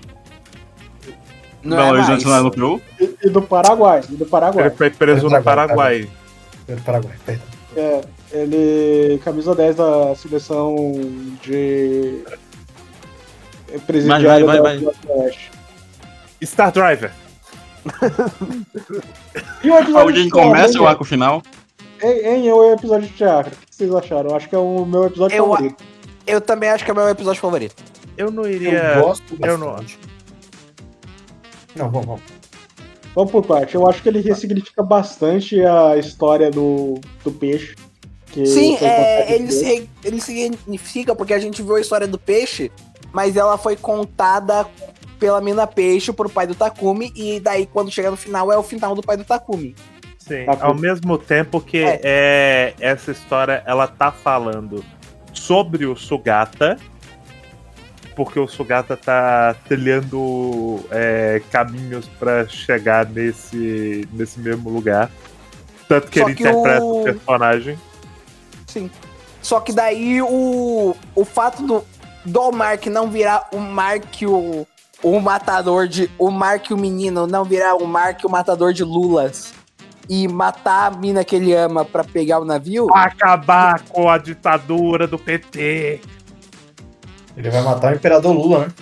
[1.66, 2.10] Não Belo é mais.
[2.10, 2.82] Horizonte lá no Peru?
[3.00, 4.02] E, e do Paraguai.
[4.10, 4.68] E do Paraguai.
[4.68, 6.08] Ele foi preso no Paraguai.
[6.68, 7.46] Do Paraguai, perdão.
[7.76, 9.20] É, ele.
[9.24, 10.76] Camisa 10 da seleção
[11.44, 12.24] de.
[13.86, 14.78] Presidiário vai, vai.
[14.80, 15.52] da Oeste.
[16.44, 17.12] Star Driver.
[19.64, 21.42] E o episódio Alguém de teatro, começa o arco final?
[22.02, 23.52] Hein, hein, o episódio de teatro.
[23.54, 24.30] O que vocês acharam?
[24.30, 25.84] Eu acho que é o meu episódio Eu- favorito.
[26.28, 27.76] Eu também acho que é o meu episódio favorito.
[28.18, 29.00] Eu não Eu iria.
[29.02, 30.00] gosto eu não bastante.
[31.76, 32.22] Não, vamos, vamos.
[33.14, 33.76] Vamos por parte.
[33.76, 37.76] Eu acho que ele ressignifica bastante a história do, do peixe.
[38.28, 42.70] que Sim, é, ele, se, ele significa porque a gente viu a história do peixe,
[43.14, 44.68] mas ela foi contada
[45.18, 48.64] pela mina peixe pro pai do Takumi, e daí quando chega no final é o
[48.64, 49.74] final do pai do Takumi.
[50.20, 52.02] Sim, Tá ao mesmo tempo que É.
[52.04, 52.74] é.
[52.80, 54.84] essa história ela tá falando
[55.32, 56.78] sobre o Sugata,
[58.16, 65.10] porque o Sugata tá trilhando é, caminhos pra chegar nesse, nesse mesmo lugar.
[65.88, 67.78] Tanto que Só ele que interpreta o- o personagem.
[68.68, 68.90] Sim.
[69.42, 71.84] Só que daí o, o fato do,
[72.26, 74.66] do Mark não virar o Mark o,
[75.04, 76.10] o matador de.
[76.18, 79.54] O Mark o menino não virar o Mark o matador de Lulas
[80.10, 82.88] e matar a mina que ele ama pra pegar o navio.
[82.94, 86.02] Acabar com a ditadura do PT.
[87.38, 88.74] Ele vai matar o Imperador Lula, né?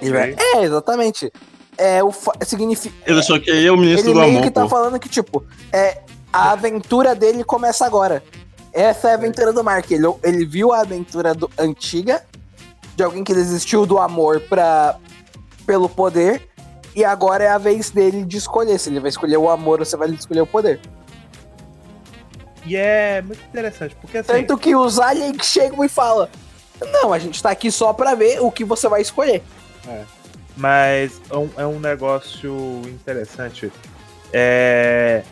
[0.00, 1.32] Ele vai- É, exatamente.
[1.78, 2.94] É, o fa- significa.
[3.06, 4.68] Ele só queria o ministro Ele do meio amor, que tá pô.
[4.68, 6.00] falando que, tipo, é,
[6.32, 8.22] a aventura dele começa agora.
[8.72, 9.90] Essa é a aventura do Mark.
[9.90, 12.22] Ele, ele viu a aventura do- antiga,
[12.94, 14.96] de alguém que desistiu do amor pra,
[15.66, 16.48] pelo poder,
[16.94, 19.84] e agora é a vez dele de escolher se ele vai escolher o amor ou
[19.84, 20.80] se vai escolher o poder.
[22.64, 24.28] E é muito interessante, porque assim.
[24.32, 26.28] Tanto que os aliens chegam e falam:
[26.80, 29.42] Não, a gente tá aqui só pra ver o que você vai escolher.
[30.56, 33.70] Mas é um, é um negócio interessante.
[34.32, 35.22] É.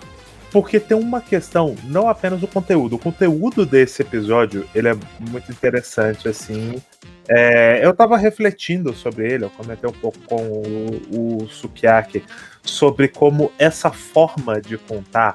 [0.51, 2.95] Porque tem uma questão, não apenas o conteúdo.
[2.95, 6.81] O conteúdo desse episódio, ele é muito interessante, assim.
[7.29, 12.23] É, eu tava refletindo sobre ele, eu comentei um pouco com o, o Sukiyaki,
[12.63, 15.35] sobre como essa forma de contar,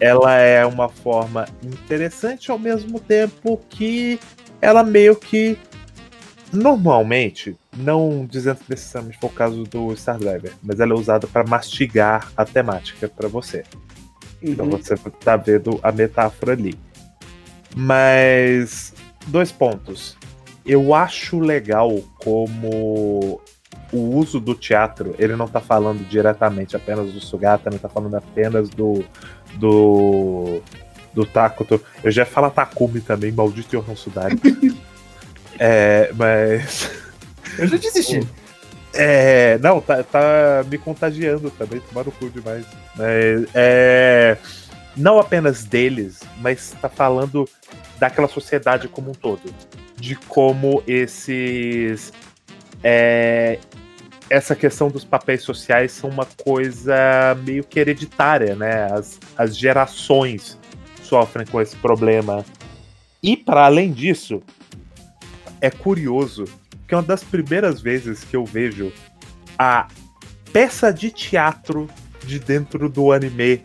[0.00, 4.20] ela é uma forma interessante ao mesmo tempo que
[4.60, 5.58] ela meio que
[6.52, 11.26] normalmente, não dizendo que necessariamente foi o caso do Star Driver, mas ela é usada
[11.26, 13.64] para mastigar a temática para você.
[14.42, 14.70] Então Uhum.
[14.72, 16.78] você tá vendo a metáfora ali.
[17.76, 18.94] Mas
[19.26, 20.16] dois pontos.
[20.64, 23.40] Eu acho legal como
[23.92, 28.14] o uso do teatro, ele não tá falando diretamente apenas do Sugata, não tá falando
[28.16, 29.04] apenas do
[29.54, 30.60] do,
[31.18, 31.82] do Takuto.
[32.04, 34.38] Eu já ia falar Takumi também, maldito Johan Sudari.
[35.58, 36.90] é, mas.
[37.58, 38.26] Eu já desisti.
[38.94, 42.64] É, não, tá, tá me contagiando também, tomar no cu demais.
[43.00, 44.36] É, é,
[44.96, 47.48] não apenas deles, mas tá falando
[47.98, 49.52] daquela sociedade como um todo.
[49.96, 52.12] De como esses.
[52.84, 53.58] é,
[54.30, 56.94] essa questão dos papéis sociais são uma coisa
[57.44, 58.84] meio que hereditária, né?
[58.92, 60.58] As, as gerações
[61.08, 62.44] sofrem com esse problema.
[63.22, 64.42] E para além disso,
[65.60, 66.44] é curioso
[66.86, 68.92] que é uma das primeiras vezes que eu vejo
[69.58, 69.88] a
[70.52, 71.88] peça de teatro
[72.24, 73.62] de dentro do anime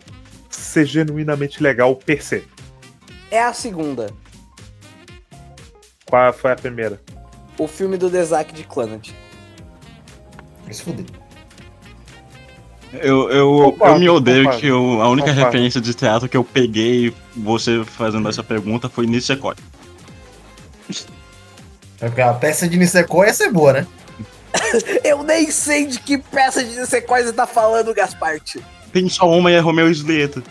[0.50, 2.44] ser genuinamente legal per se.
[3.30, 4.12] É a segunda.
[6.06, 7.00] Qual foi a primeira?
[7.58, 9.10] O filme do Desac de Clannad.
[10.64, 11.23] Vai se fuder.
[13.02, 15.46] Eu, eu, Concordo, eu me odeio concordo, que eu- a única concordo.
[15.50, 19.54] referência de teatro que eu peguei você fazendo essa pergunta foi Nisekoi.
[22.00, 23.86] É porque a peça de Nisekoi ia ser boa, né?
[25.02, 28.60] Eu nem sei de que peça de sequência tá falando, Gasparte.
[28.92, 30.42] Tem só uma e é Romeu e Julieta.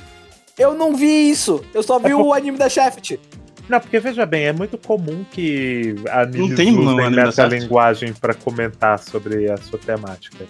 [0.57, 1.63] Eu não vi isso.
[1.73, 3.17] Eu só vi É por- o anime da Shaft.
[3.69, 8.33] Não, porque veja bem, é muito comum que animes Não tem usem essa linguagem para
[8.33, 10.45] comentar sobre a sua temática.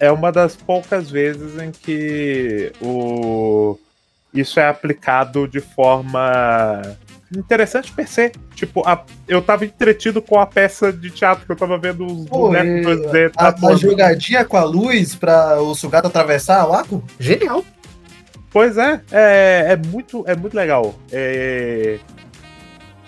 [0.00, 3.78] É uma das poucas vezes em que o
[4.32, 6.80] isso é aplicado de forma
[7.36, 8.32] interessante per se.
[8.54, 12.24] Tipo, a- eu tava entretido com a peça de teatro que eu tava vendo os
[12.28, 13.78] Pô, bonecos e 2D A, a tatuando.
[13.78, 17.04] jogadinha com a luz pra o Sugata atravessar o arco?
[17.18, 17.64] Genial.
[18.52, 20.94] Pois é, é, é muito, é muito legal.
[21.12, 21.98] É,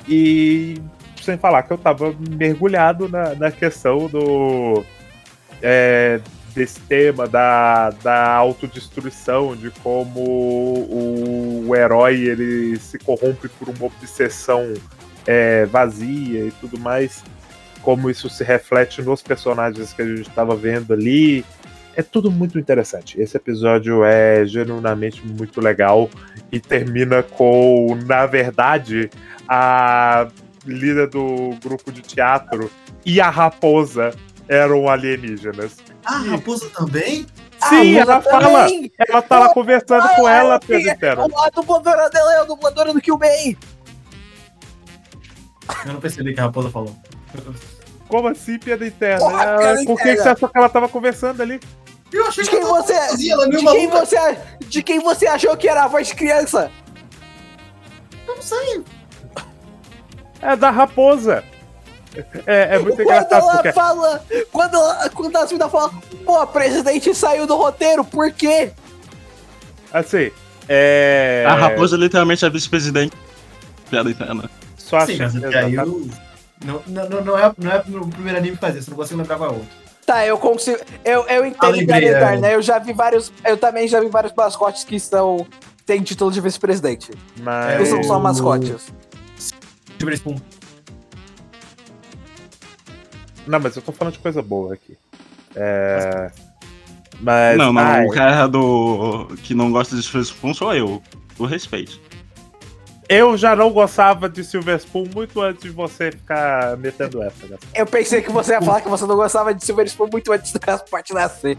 [0.09, 0.75] E
[1.21, 4.85] sem falar que eu tava mergulhado na, na questão do.
[5.63, 6.21] é,
[6.55, 13.87] desse tema da, da autodestruição, de como o, o herói ele se corrompe por uma
[13.87, 14.75] obsessão
[15.27, 17.25] é, vazia e tudo mais.
[17.81, 21.45] Como isso se reflete nos personagens que a gente estava vendo ali.
[21.95, 23.21] É tudo muito interessante.
[23.21, 26.09] Esse episódio é genuinamente muito legal
[26.51, 29.11] e termina com, na verdade,
[29.49, 30.29] a
[30.65, 32.71] líder do grupo de teatro
[33.05, 34.15] e a raposa
[34.49, 35.77] eram alienígenas.
[36.05, 37.27] Ah, a raposa também?
[37.69, 38.43] Sim, Ah, ela Musa fala.
[38.65, 38.93] também.
[39.09, 41.39] Ela tá lá conversando com Ah, ela, é, Pedro Interno.
[41.39, 43.57] A dubladora dela é a dubladora do Kyubei.
[45.87, 46.95] Eu não percebi que a raposa falou.
[48.09, 49.21] Como assim, piada interna?
[49.21, 51.61] Porra, Ela- Por que, que você achou que ela tava conversando ali?
[52.13, 55.85] Eu achei De quem você, ela de quem você, de quem você achou que era
[55.85, 56.71] a voz de criança?
[60.43, 61.45] É da raposa.
[62.47, 65.91] É, é muito Quando engraçado ela porque fala, quando, ela, quando a Zilda fala,
[66.25, 68.71] pô, a presidente saiu do roteiro, por quê?
[69.93, 70.31] assim,
[70.69, 71.45] é.
[71.49, 73.17] A raposa literalmente é vice-presidente.
[73.91, 74.51] Piada interna.
[74.77, 75.43] Só Sim, mas aí
[75.75, 75.79] exatamente.
[75.81, 76.11] o-
[76.65, 79.37] não, não, não, é, não é no primeiro anime que faz isso, não consigo lembrar
[79.37, 79.69] qual é o outro.
[80.07, 80.79] Tá, eu consigo.
[81.05, 82.11] Eu, eu entendo lembrei, Piada é.
[82.11, 82.49] Eterna.
[82.51, 83.33] Eu já vi vários.
[83.45, 85.47] Eu também já vi vários mascotes que estão.
[85.87, 87.11] têm título de vice-presidente.
[87.41, 87.79] Mas...
[87.79, 88.93] Não são só o- mascotes.
[93.47, 94.97] Não, mas eu tô falando de coisa boa aqui.
[95.55, 96.31] É.
[97.21, 97.57] Mas.
[97.57, 99.29] não, não, ai, o cara do.
[99.43, 101.03] que não gosta de Silver Spoon sou eu.
[101.39, 102.01] O respeito.
[103.09, 107.71] eu já não gostava de Silver Spoon muito antes de você ficar metendo essa, Gaspar.
[107.75, 110.53] Eu pensei que você ia falar que você não gostava de Silver Spoon muito antes
[110.53, 111.59] do Gasparte nascer.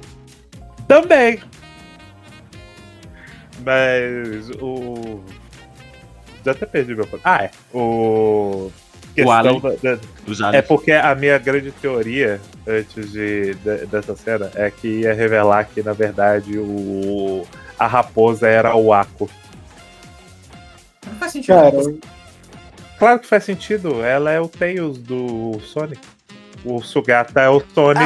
[0.87, 1.41] Também!
[3.65, 5.23] Mas o.
[6.45, 7.21] Já até perdi meu ponto.
[7.23, 7.51] Ah, é.
[7.73, 8.71] O.
[9.15, 9.95] Questão da-
[10.51, 15.13] da- É porque a minha grande teoria antes de, de- dessa cena é que ia
[15.13, 17.45] revelar que, na verdade, o,
[17.77, 19.29] a raposa era o Ako.
[21.05, 21.55] Não faz sentido.
[21.55, 21.71] Cara,
[22.97, 25.99] Claro que faz sentido, ela é o Tails do Sonic.
[26.63, 28.05] O Sugata é o Sonic.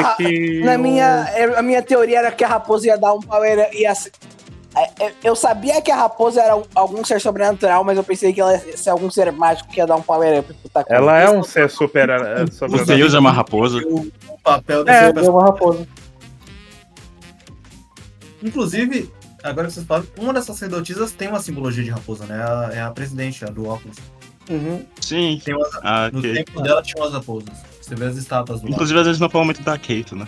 [0.64, 1.26] Ah, Na o- minha,
[1.58, 3.70] a minha teoria era que a raposa ia dar um power.
[3.74, 3.94] Ia, é, é,
[5.24, 8.54] eu sabia que a raposa era um- algum ser sobrenatural, mas eu pensei que ela
[8.54, 10.98] ia ser algum ser mágico que ia dar um power up pro Takumi.
[10.98, 12.10] Ela é um ser super.
[12.10, 12.86] eh, O sobrenatural.
[12.86, 13.78] Tails é uma raposa.
[13.80, 14.00] O,
[14.30, 15.88] o papel É, dessa é uma raposa.
[18.44, 19.12] Inclusive,
[19.44, 22.36] agora que vocês falam, uma dessas sacerdotisas tem uma simbologia de raposa, né?
[22.44, 23.98] A- É a presidente, a do óculos.
[24.50, 24.86] Uhum.
[25.02, 25.42] Sim.
[25.44, 26.34] Tem umas, Ah, no ok.
[26.34, 27.50] templo dela tinha umas raposas.
[27.82, 28.74] Você vê as estátuas do lado.
[28.76, 30.28] Inclusive, às vezes não falam muito da Keito, né?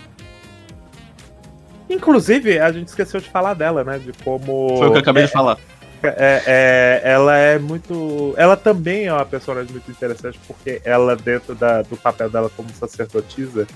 [1.90, 3.98] Inclusive, a gente esqueceu de falar dela, né?
[4.00, 4.78] De como.
[4.78, 5.58] Foi o que eu acabei de falar.
[6.04, 8.34] É, é- ela é muito.
[8.38, 12.70] Ela também é uma personagem muito interessante, porque ela, dentro da- do papel dela como
[12.70, 13.68] sacerdotisa,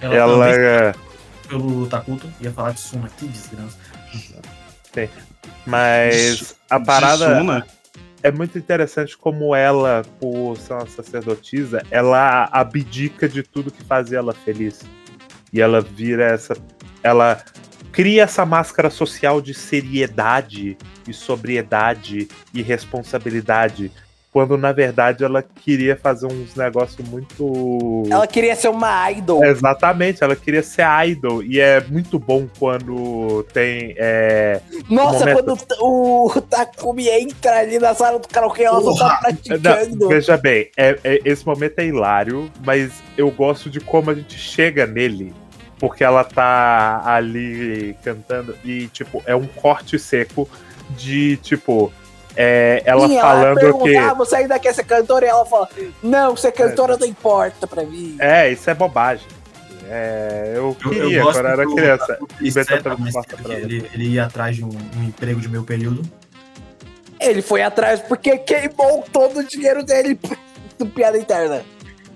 [0.00, 0.94] Ela, ela, é.
[1.48, 3.78] pelo Takuto, ia falar de Suna, que desgraça.
[5.66, 7.38] Mas a parada.
[7.38, 7.66] Suna?
[8.22, 14.18] é muito interessante como ela, por ser uma sacerdotisa, ela abdica de tudo que fazia
[14.18, 14.80] ela feliz.
[15.52, 16.56] E ela vira essa.
[17.04, 17.40] Ela
[17.92, 20.76] cria essa máscara social de seriedade
[21.06, 23.92] e sobriedade e responsabilidade.
[24.32, 28.02] Quando na verdade ela queria fazer uns negócios muito.
[28.10, 29.44] Ela queria ser uma idol.
[29.44, 31.40] Exatamente, ela queria ser idol.
[31.40, 33.94] E é muito bom quando tem.
[33.96, 34.60] É,
[34.90, 39.04] Nossa, momento- quando o o Takumi entra ali na sala do karaokê, ela só tá
[39.14, 40.08] Não, praticando.
[40.08, 44.36] veja bem, é- é- esse momento é hilário, mas eu gosto de como a gente
[44.36, 45.32] chega nele.
[45.84, 50.48] Porque ela tá ali cantando e, tipo, é um corte seco
[50.96, 51.92] de, tipo,
[52.34, 53.96] é, ela Sim, falando pergunta, que.
[53.98, 55.26] ah, você ainda quer ser cantora?
[55.26, 55.68] E ela fala,
[56.02, 58.16] não, ser cantora não importa pra mim.
[58.18, 59.26] É, isso é bobagem.
[59.86, 62.18] É, eu Eu, queria eu gosto quando eu era criança.
[62.64, 62.88] Seta,
[63.44, 63.54] ela.
[63.54, 66.00] ele, ele ia atrás de um, um emprego de meio período.
[67.20, 70.18] Ele foi atrás porque queimou todo o dinheiro dele
[70.78, 71.62] do piada interna.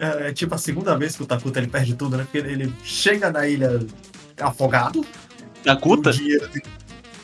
[0.01, 2.25] É, é tipo a segunda vez que o Takuta ele perde tudo, né?
[2.25, 3.85] Porque ele, chega na ilha
[4.41, 5.05] afogado.
[5.65, 6.11] Takuta?
[6.11, 6.65] O dinheiro dele-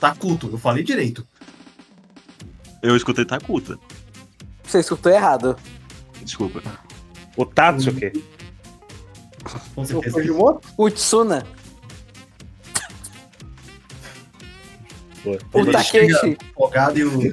[0.01, 1.27] Takuto, eu falei direito.
[2.83, 3.79] Eu escutei Takuta.
[4.65, 5.57] Você escutou errado.
[6.23, 6.61] Desculpa.
[7.37, 8.25] O Tatsuki.
[9.75, 10.17] Com O certeza.
[10.19, 10.69] Fujimoto?
[10.77, 11.47] O Tsuna,
[15.53, 16.37] o Ele Takeshi.
[16.53, 17.33] afogado e o-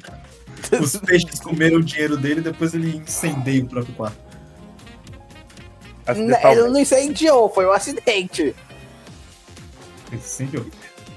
[0.82, 4.31] os peixes comeram o dinheiro dele e depois ele incendeia o próprio quarto.
[6.12, 6.70] N- Ele acidentalmente.
[6.74, 8.56] não incendiou, foi um acidente.
[10.12, 10.66] Incendiou.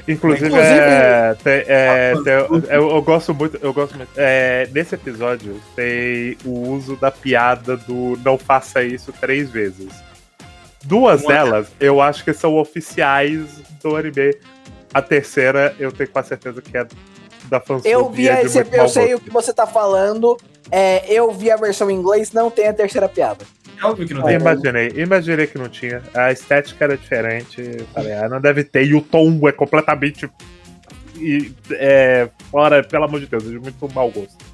[0.06, 4.10] Inclusive, Inclusive- é, tem- é, Ah, tem- eu, eu gosto muito, eu gosto muito.
[4.18, 9.89] é, nesse episódio tem o uso da piada do não faça isso três vezes.
[10.84, 13.40] Duas Uma- delas eu acho que são oficiais
[13.82, 14.36] do anime.
[14.92, 16.86] A terceira eu tenho quase certeza que é
[17.47, 20.36] da fansubia Eu vi de esse, eu sei o que você tá falando.
[20.70, 23.47] É, eu vi a versão em inglês, não tem a terceira piada.
[23.80, 24.36] É óbvio que não tem.
[24.36, 26.02] Imaginei, imaginei que não tinha.
[26.14, 27.60] A estética era diferente.
[27.60, 28.84] eu Falei, ah, não deve ter.
[28.84, 30.28] E o tom é completamente.
[31.16, 34.44] E, é, fora, pelo amor de Deus, de muito mau gosto.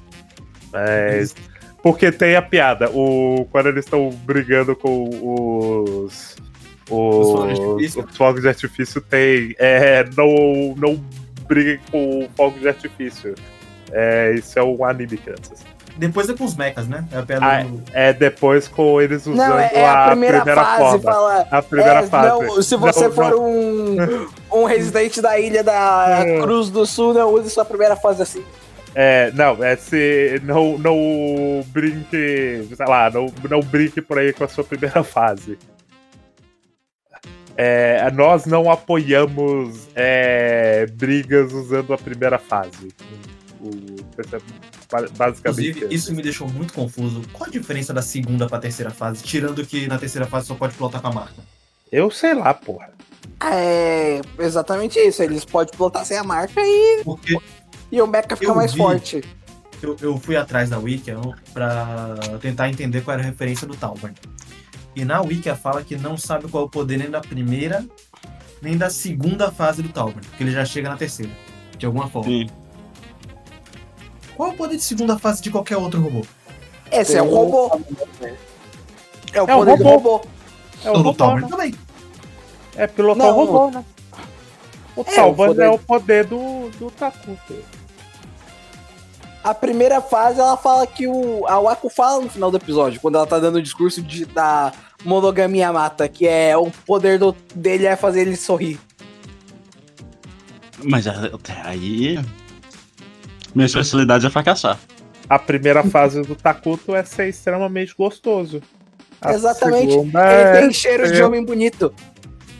[0.71, 1.35] Mas.
[1.81, 2.89] Porque tem a piada.
[2.91, 5.09] O, quando eles estão brigando com
[6.05, 6.35] os.
[6.89, 8.05] Os fogos de Os, artifício?
[8.05, 9.55] os fogos de artifício tem.
[9.57, 11.03] É, não, não
[11.47, 13.35] briguem com fogos de artifício.
[13.91, 15.63] É, isso é um anime, crianças.
[15.97, 17.05] Depois é com os mechas, né?
[17.11, 17.83] É a pedra Ah, do.
[17.93, 20.77] É depois com eles usando Não, é, é a, primeira, fase.
[20.79, 20.99] forma.
[21.11, 22.27] Fala, A primeira é, fase.
[22.29, 23.45] não, se você Não, for não.
[23.45, 26.39] Um, um residente da ilha da É.
[26.41, 28.43] Cruz do Sul, não use sua primeira fase assim.
[28.95, 34.43] É, não, é se não, não brinque, sei lá, não, não brinque por aí com
[34.43, 35.57] a sua primeira fase.
[37.55, 42.89] É, nós não apoiamos é, brigas usando a primeira fase.
[43.59, 43.69] O,
[44.17, 44.39] ba-
[44.91, 45.39] basicamente.
[45.69, 47.21] Inclusive, isso me deixou muito confuso.
[47.31, 49.23] Qual a diferença da segunda pra terceira fase?
[49.23, 51.41] Tirando que na terceira fase só pode plotar com a marca.
[51.91, 52.89] Eu sei lá, porra.
[53.43, 55.21] É exatamente isso.
[55.23, 57.37] Eles podem plotar sem a marca e, Porque
[57.91, 58.77] e o mecha fica mais vi.
[58.77, 59.23] forte.
[59.81, 61.11] eu, eu fui atrás da Wiki
[61.53, 64.13] pra tentar entender qual era a referência do Talbot.
[64.95, 67.85] E na Wiki fala que não sabe qual é o poder nem da primeira,
[68.61, 70.25] nem da segunda fase do Talbot.
[70.27, 71.31] Porque ele já chega na terceira.
[71.77, 72.29] De alguma forma.
[72.29, 72.47] Sim.
[74.35, 76.21] Qual é o poder de segunda fase de qualquer outro robô?
[76.91, 77.81] Esse é o robô.
[79.33, 80.09] É o É o poder do robô.
[80.17, 80.27] robô.
[80.83, 81.47] É o O robô, Talbot né?
[81.49, 81.75] também.
[82.75, 83.85] É pilotar Não, o robô, né?
[84.95, 87.55] O É, o poder- é o poder do, do Takuto.
[89.43, 91.45] A primeira fase, ela fala que o.
[91.47, 94.71] A Wako fala no final do episódio, quando ela tá dando o discurso de, da
[95.03, 98.79] monogamia mata, que é o poder do, dele é fazer ele sorrir.
[100.83, 102.19] Mas até aí.
[103.53, 104.79] Minha especialidade é fracassar.
[105.29, 108.61] A primeira fase do Takuto é ser extremamente gostoso.
[109.21, 109.91] A Exatamente.
[109.91, 111.93] segunda ele é- tem cheiro de é- homem bonito.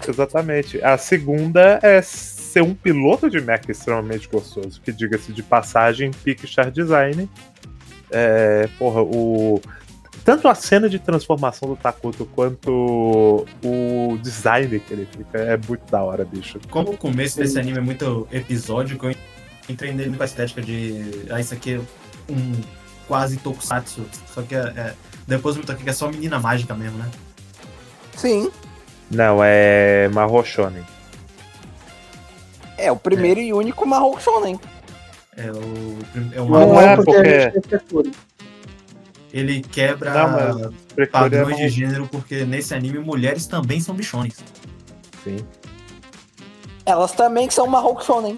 [0.08, 0.84] Exatamente.
[0.84, 6.72] A segunda é ser um piloto de mecha extremamente gostoso, que diga-se de passagem, Pixar
[6.72, 7.30] Design.
[8.12, 9.62] É, porra, o.
[10.24, 15.90] Tanto a cena de transformação do Takuto quanto o design que ele fica é muito
[15.90, 16.60] da hora, bicho.
[16.70, 19.16] Como o começo desse anime é muito episódico, eu
[19.72, 21.26] entrei nele com a estética de.
[21.30, 21.82] Ah, isso aqui é
[22.32, 22.62] um
[23.08, 24.06] quase tokusatsu.
[24.34, 24.94] Só que é, é-
[25.28, 27.10] depois eu me toquei que é só menina mágica mesmo, né?
[28.16, 28.52] Sim.
[29.10, 30.86] Não, é Mahou Shonen.
[32.78, 34.60] É o primeiro e único Mahou Shonen.
[35.38, 35.98] É o.
[36.34, 38.12] É Não, uma, Não é é porque porque- a gente tem frescura.
[39.34, 40.58] ele quebra Não,
[40.96, 44.38] Precure é padrões de gênero, porque nesse anime mulheres também são bichones.
[45.24, 45.38] Sim.
[46.86, 48.36] Elas também são Mahou Shonen.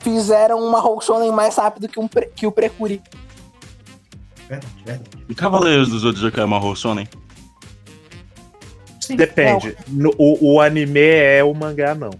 [0.00, 3.00] Fizeram uma Hulk Shonen mais rápido que, um pre- que o Precuri.
[4.48, 5.10] Verdade, verdade.
[5.28, 7.08] E Cavaleiros do Zodíaco é uma Rosonen?
[9.08, 9.76] Depende.
[9.88, 12.10] No- o, o anime é o mangá, não.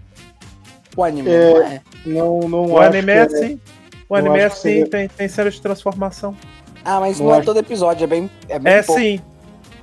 [0.96, 1.82] O anime, É, não é?
[2.06, 3.60] Não, não O anime é assim.
[4.08, 6.36] O eu anime é assim, tem, tem cena de transformação.
[6.84, 8.30] Ah, mas não não é acho- todo episódio, é bem.
[8.48, 9.00] É, bem É pouco.
[9.00, 9.20] sim.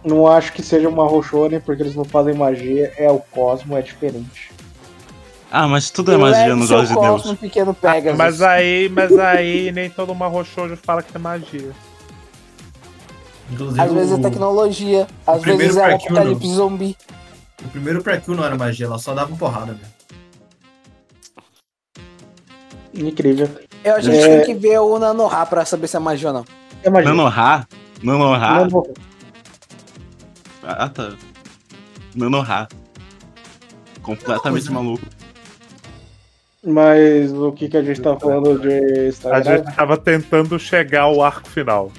[0.03, 3.82] Não acho que seja uma Roshone, porque eles não fazem magia, é o Cosmo, é
[3.82, 4.51] diferente.
[5.50, 7.34] Ah, mas tudo é magia nos olhos de Deus.
[7.40, 8.17] pequeno Pegasus.
[8.17, 11.72] Mas aí, mas aí nem todo Marro Shoujo fala que é magia.
[13.50, 16.98] Inclusive, Às vezes é tecnologia, às vezes é um apocalipse zumbi.
[17.64, 19.80] o primeiro Precure não era magia, ela só dava porrada, né?
[22.93, 23.50] Incrível.
[23.84, 24.19] Eu acho que É.
[24.19, 26.45] a gente tem que ver o Nanoha pra saber se é magia ou não.
[26.84, 27.09] É magia.
[27.09, 27.67] Nanoha?
[28.03, 28.67] Nanoha?
[28.69, 28.93] Vou-
[30.64, 31.14] Ah, tá.
[32.16, 32.67] Nanoha.
[34.01, 35.06] Completamente maluco.
[36.70, 39.58] Mas o que, que a gente tá falando de A Instagram?
[39.64, 41.92] gente tava tentando chegar ao arco final.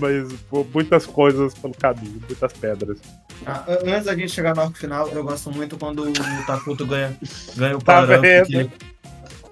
[0.00, 0.26] Mas
[0.72, 2.98] muitas coisas pelo caminho, muitas pedras.
[3.44, 6.86] Ah, an- antes da gente chegar no arco final, eu gosto muito quando o Takuto
[6.86, 7.14] ganha,
[7.56, 8.22] ganha o Tá vendo?
[8.22, 8.70] que, ele,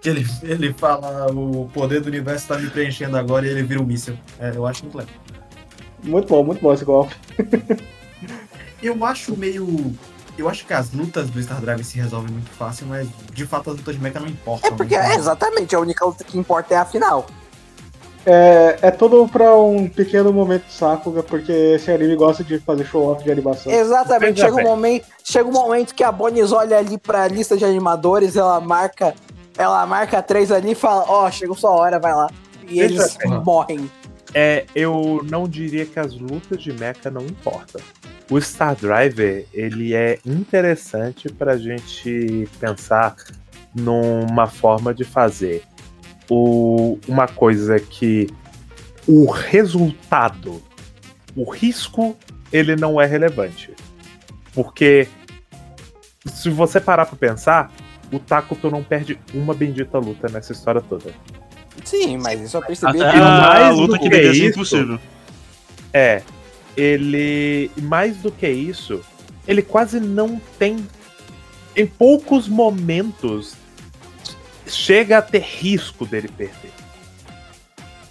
[0.00, 3.82] que ele, ele fala o poder do universo tá me preenchendo agora e ele vira
[3.82, 4.16] um míssil.
[4.38, 5.14] É, eu acho muito legal.
[6.02, 7.14] Muito bom, muito bom esse golpe.
[8.82, 9.94] Eu acho meio.
[10.40, 13.70] Eu acho que as lutas do Star Driver se resolvem muito fácil, mas de fato
[13.70, 14.70] as lutas de mecha não importam.
[14.70, 15.12] É porque, né?
[15.12, 17.26] é, exatamente, a única luta que importa é a final.
[18.24, 22.86] É, é tudo pra um pequeno momento de Sakuga, porque esse anime gosta de fazer
[22.86, 23.70] show-off de animação.
[23.70, 27.66] Exatamente, chega um, momento, chega um momento que a Bonis olha ali pra lista de
[27.66, 29.14] animadores, ela marca,
[29.58, 32.30] ela marca três ali e fala, ó, chegou sua hora, vai lá.
[32.66, 33.90] E eles morrem.
[34.32, 37.82] É, eu não diria que as lutas de mecha não importam.
[38.30, 43.16] O Star Driver, ele é interessante pra gente pensar
[43.74, 45.64] numa forma de fazer
[46.30, 48.28] o, uma coisa que
[49.06, 50.62] o resultado,
[51.34, 52.16] o risco,
[52.52, 53.72] ele não é relevante.
[54.54, 55.08] Porque
[56.26, 57.72] se você parar pra pensar,
[58.12, 61.10] o Takuto não perde uma bendita luta nessa história toda.
[61.84, 63.00] Sim, mas isso eu percebi.
[63.00, 64.98] Até que- a mais luta do que que deveria ser isso- impossível.
[65.92, 66.22] É,
[66.76, 67.70] ele.
[67.82, 69.00] Mais do que isso,
[69.46, 70.86] ele quase não tem.
[71.76, 73.54] Em poucos momentos
[74.66, 76.72] chega a ter risco dele perder.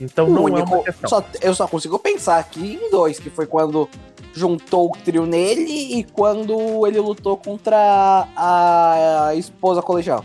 [0.01, 1.09] Então O não é único- uma questão.
[1.09, 3.89] só- eu só consigo pensar aqui em dois, que foi quando
[4.33, 10.23] juntou o trio nele e quando ele lutou contra a esposa colegial.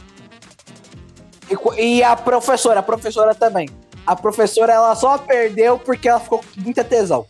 [1.77, 3.69] E, e a professora, a professora também.
[4.07, 7.27] A professora, ela só perdeu porque ela ficou com muita tesão.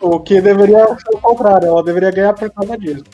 [0.00, 3.04] O que deveria ser o contrário, ela deveria ganhar por causa disso.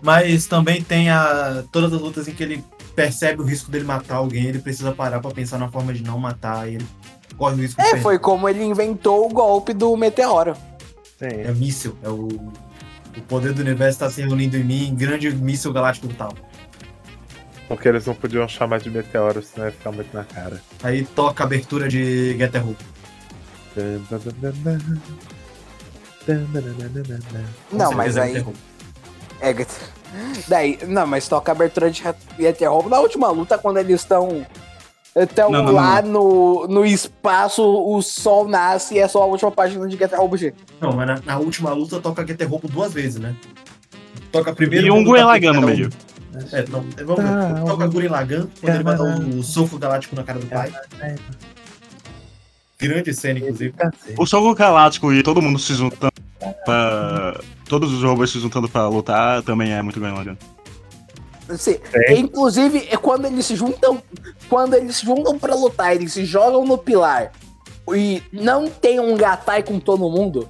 [0.00, 4.16] Mas também tem a, todas as lutas em que ele percebe o risco dele matar
[4.16, 6.86] alguém, ele precisa parar pra pensar na forma de não matar, e ele
[7.36, 10.54] corre o risco de É, foi como ele inventou o golpe do meteoro.
[11.18, 11.40] Sim.
[11.44, 15.72] É míssil, é o, o poder do universo tá se reunindo em mim, grande míssil
[15.72, 16.32] galáctico tal.
[17.68, 20.60] Porque eles não podiam chamar de meteoro, senão ia ficar muito na cara.
[20.82, 22.76] Aí toca a abertura de Getter Who.
[27.70, 28.44] Não, mas aí.
[29.40, 29.54] É,
[30.46, 32.02] daí, não, mas toca a abertura de
[32.38, 34.46] Etherhome na última luta, quando eles estão.
[35.14, 39.50] Estão Não, não, lá No, no espaço, o sol nasce e é só a última
[39.50, 40.54] página de Get Home G.
[40.80, 43.36] Não, mas na, na última luta toca Getter Who duas vezes, né?
[44.30, 44.86] Toca primeiro.
[44.86, 45.90] E um Gurren Lagann no meio.
[46.50, 47.64] É, não, vamos ver.
[47.66, 50.72] Toca Gurren Lagann, quando ele vai dar o soco galáctico na cara do pai.
[52.82, 53.74] Grande cena, inclusive.
[54.18, 56.12] O Soco Galáctico e todo mundo se juntando
[56.64, 57.40] pra.
[57.68, 60.36] Todos os robôs se juntando pra lutar também é muito Lagann.
[61.48, 62.14] Assim, É.
[62.14, 64.02] Inclusive, é quando eles se juntam.
[64.48, 67.32] Quando eles se juntam pra lutar, eles se jogam no pilar
[67.94, 70.48] e não tem um gatai com todo mundo.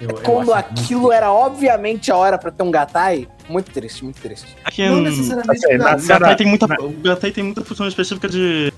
[0.00, 3.28] Eu- eu quando aquilo era obviamente a hora pra ter um gatai.
[3.48, 4.56] Muito triste, muito triste.
[4.64, 5.84] Aqui Não necessariamente Assim, não.
[5.84, 8.72] na O Gatai tem muita, o Gatai tem muita função específica de.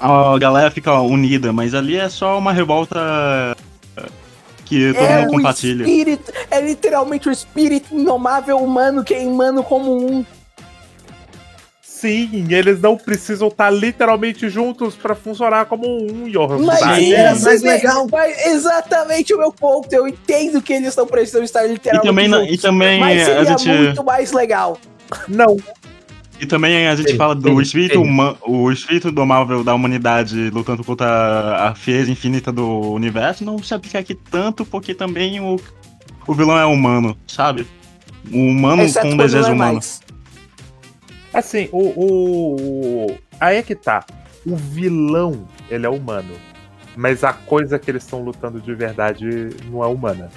[0.00, 3.56] A galera fica unida, mas ali é só uma revolta
[4.64, 5.82] que todo é mundo compartilha.
[5.82, 10.24] espírito, é literalmente o espírito inomável humano queimando como um.
[11.80, 16.58] Sim, eles não precisam estar literalmente juntos pra funcionar como um Johan.
[16.58, 18.06] Mas, Sim, é, mas mas legal.
[18.12, 19.90] mas exatamente o meu ponto.
[19.90, 23.22] Eu entendo que eles não precisam estar E literalmente também, na- juntos, e também mas
[23.22, 23.68] a seria gente.
[23.68, 24.78] muito mais legal.
[25.28, 25.56] Não,
[26.40, 27.98] E também a gente Sim, fala do sim, espírito sim.
[28.00, 33.72] humano, o espírito domável da humanidade lutando contra a fez infinita do universo não se
[33.72, 35.58] aplica aqui tanto porque também o,
[36.26, 37.66] o vilão é humano, sabe?
[38.32, 39.74] O humano Exceto com um desejo é humano.
[39.74, 40.00] mais.
[41.32, 42.56] Assim, o, o,
[43.10, 44.04] o- Aí é que tá.
[44.46, 46.34] O vilão, ele é humano.
[46.96, 50.30] Mas a coisa que eles estão lutando de verdade não é humana.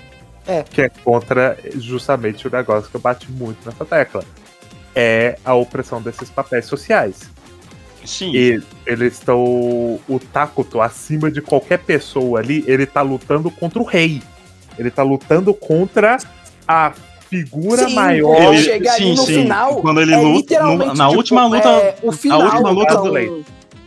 [0.48, 0.64] É.
[0.64, 4.24] Que é contra justamente o negócio que eu bati muito nessa tecla.
[5.00, 7.30] É a opressão desses papéis sociais.
[8.04, 8.32] Sim.
[8.34, 9.38] E eles estão.
[10.10, 14.24] O Takuto, acima de qualquer pessoa ali, ele tá lutando contra o rei.
[14.80, 16.18] Ele tá lutando contra
[16.68, 16.94] a
[17.30, 18.36] figura Sim, maior.
[18.38, 19.34] Ele Ele- chega ali sim, no sim.
[19.42, 19.82] final.
[19.82, 20.38] Quando ele é luta.
[20.38, 21.70] literalmente, no- na tipo, última luta.
[21.70, 23.46] é, o final, última luta então, do Leite.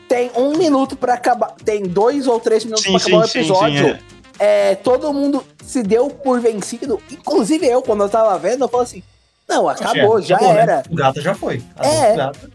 [0.08, 1.55] tem um minuto pra acabar.
[1.64, 3.84] Tem dois ou três minutos Sim, pra acabar sim, o sim, episódio.
[3.89, 3.98] sim.
[4.39, 4.70] é.
[4.70, 7.00] é, todo mundo se deu por vencido.
[7.10, 9.02] Inclusive eu, quando eu tava vendo, eu falei assim:
[9.50, 10.60] não, acabou, É, já acabou, né?
[10.62, 10.82] era.
[10.90, 11.62] O gato já foi.
[11.78, 12.12] É.
[12.12, 12.50] O gato.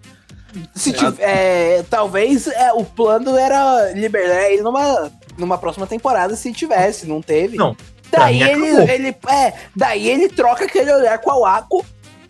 [0.74, 6.52] Se tiv- é, talvez é, o plano era liberar ele numa, numa próxima temporada se
[6.54, 7.58] tivesse, não teve.
[7.58, 7.76] Não,
[8.10, 11.86] Daí ele, ele, é, daí ele troca aquele olhar com a Wako.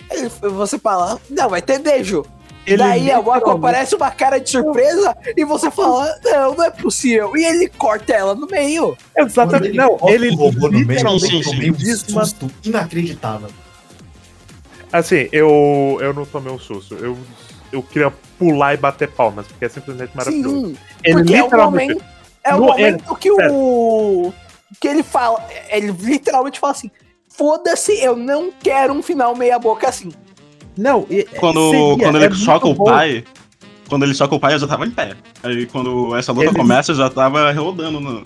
[0.09, 2.25] Ele, você fala, não, vai ter beijo.
[2.65, 6.71] Ele daí a literalmente- aparece uma cara de surpresa e você fala, não, não é
[6.71, 7.37] possível.
[7.37, 8.97] E ele corta ela no meio.
[9.15, 9.75] Exatamente.
[9.77, 11.71] Não, corta ele robô no meio, literalmente sim, sim.
[11.71, 11.95] um
[12.25, 13.49] susto inacreditável.
[14.97, 16.95] Assim, eu, eu não tomei um susto.
[16.95, 17.17] Eu,
[17.71, 20.67] eu queria pular e bater palmas, porque é simplesmente maravilhoso.
[20.67, 21.93] Sim, Ele porque é o literalmente.
[21.93, 22.05] momento,
[22.43, 24.33] é o momento que o.
[24.79, 25.45] Que ele fala.
[25.69, 26.89] Ele literalmente fala assim:
[27.29, 30.11] foda-se, eu não quero um final meia-boca assim.
[30.77, 32.91] Não, e- Quando, seria, quando é ele choca muito o bom.
[32.91, 33.23] pai.
[33.87, 35.13] Quando ele choca o pai, eu já tava em pé.
[35.43, 38.23] Aí quando essa luta Eles- começa, eu já tava rodando no.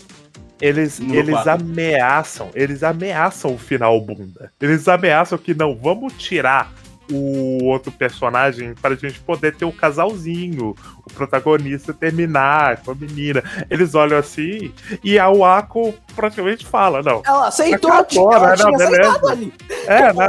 [0.62, 4.52] Eles, eles ameaçam, eles ameaçam o final bunda.
[4.60, 6.72] Eles ameaçam que não, vamos tirar
[7.12, 12.96] o outro personagem para a gente poder ter o casalzinho, o protagonista terminar com a
[12.96, 13.44] menina.
[13.70, 14.72] Eles olham assim
[15.04, 17.22] e a Wako praticamente fala, não.
[17.26, 18.56] Ela aceitou, Acabou, ela né?
[18.56, 19.32] tinha Não, beleza.
[19.32, 19.54] ali.
[19.88, 20.28] É, né?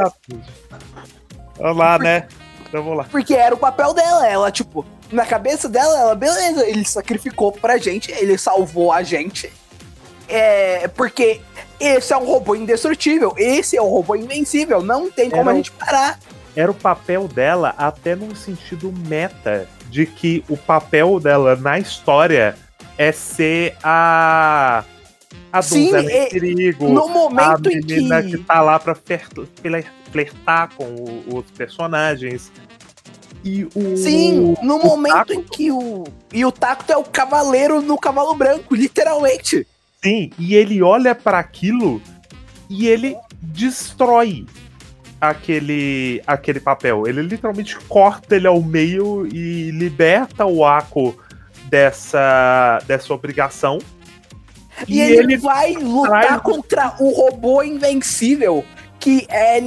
[1.59, 2.29] Vamos lá, né?
[2.67, 3.05] Então vamos lá.
[3.11, 4.27] Porque era o papel dela.
[4.27, 9.53] Ela, tipo, na cabeça dela, ela, beleza, ele sacrificou pra gente, ele salvou a gente.
[10.31, 10.89] É.
[10.89, 11.41] Porque
[11.79, 15.55] esse é um robô indestrutível, esse é um robô invencível, não tem como Era a
[15.55, 16.19] gente parar.
[16.57, 22.57] Era o papel dela até num sentido meta, de que o papel dela na história
[22.99, 24.85] é ser a.
[25.53, 26.89] A Sim, donzela e- em perigo.
[26.89, 28.31] No a momento em menina que...
[28.33, 28.39] que.
[28.39, 28.95] tá lá pra
[30.11, 32.53] flertar com o- os personagens.
[33.45, 33.97] E o.
[33.97, 36.05] Sim, no o momento Taco- em que o.
[36.33, 39.67] E o Taco é o cavaleiro no cavalo branco, literalmente.
[40.03, 42.01] Sim, e ele olha pra aquilo
[42.69, 44.47] e ele destrói
[45.21, 47.07] aquele aquele papel.
[47.07, 51.15] Ele literalmente corta ele ao meio e liberta o Ako
[51.69, 53.79] dessa dessa obrigação.
[54.89, 58.65] E, ele, vai lutar traz- contra o robô invencível.
[58.99, 59.61] Que é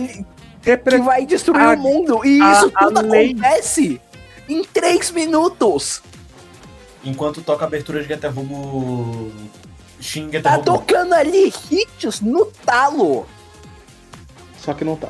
[0.75, 2.25] que vai destruir a- o mundo.
[2.25, 4.01] E a- isso a tudo lei- acontece
[4.49, 6.01] em três minutos.
[7.05, 9.31] Enquanto toca a abertura de Getter-Rubo...
[10.03, 10.63] Shin Tá Getter-Rubo.
[10.65, 13.25] tocando ali hits no talo.
[14.57, 15.07] Só que não tá.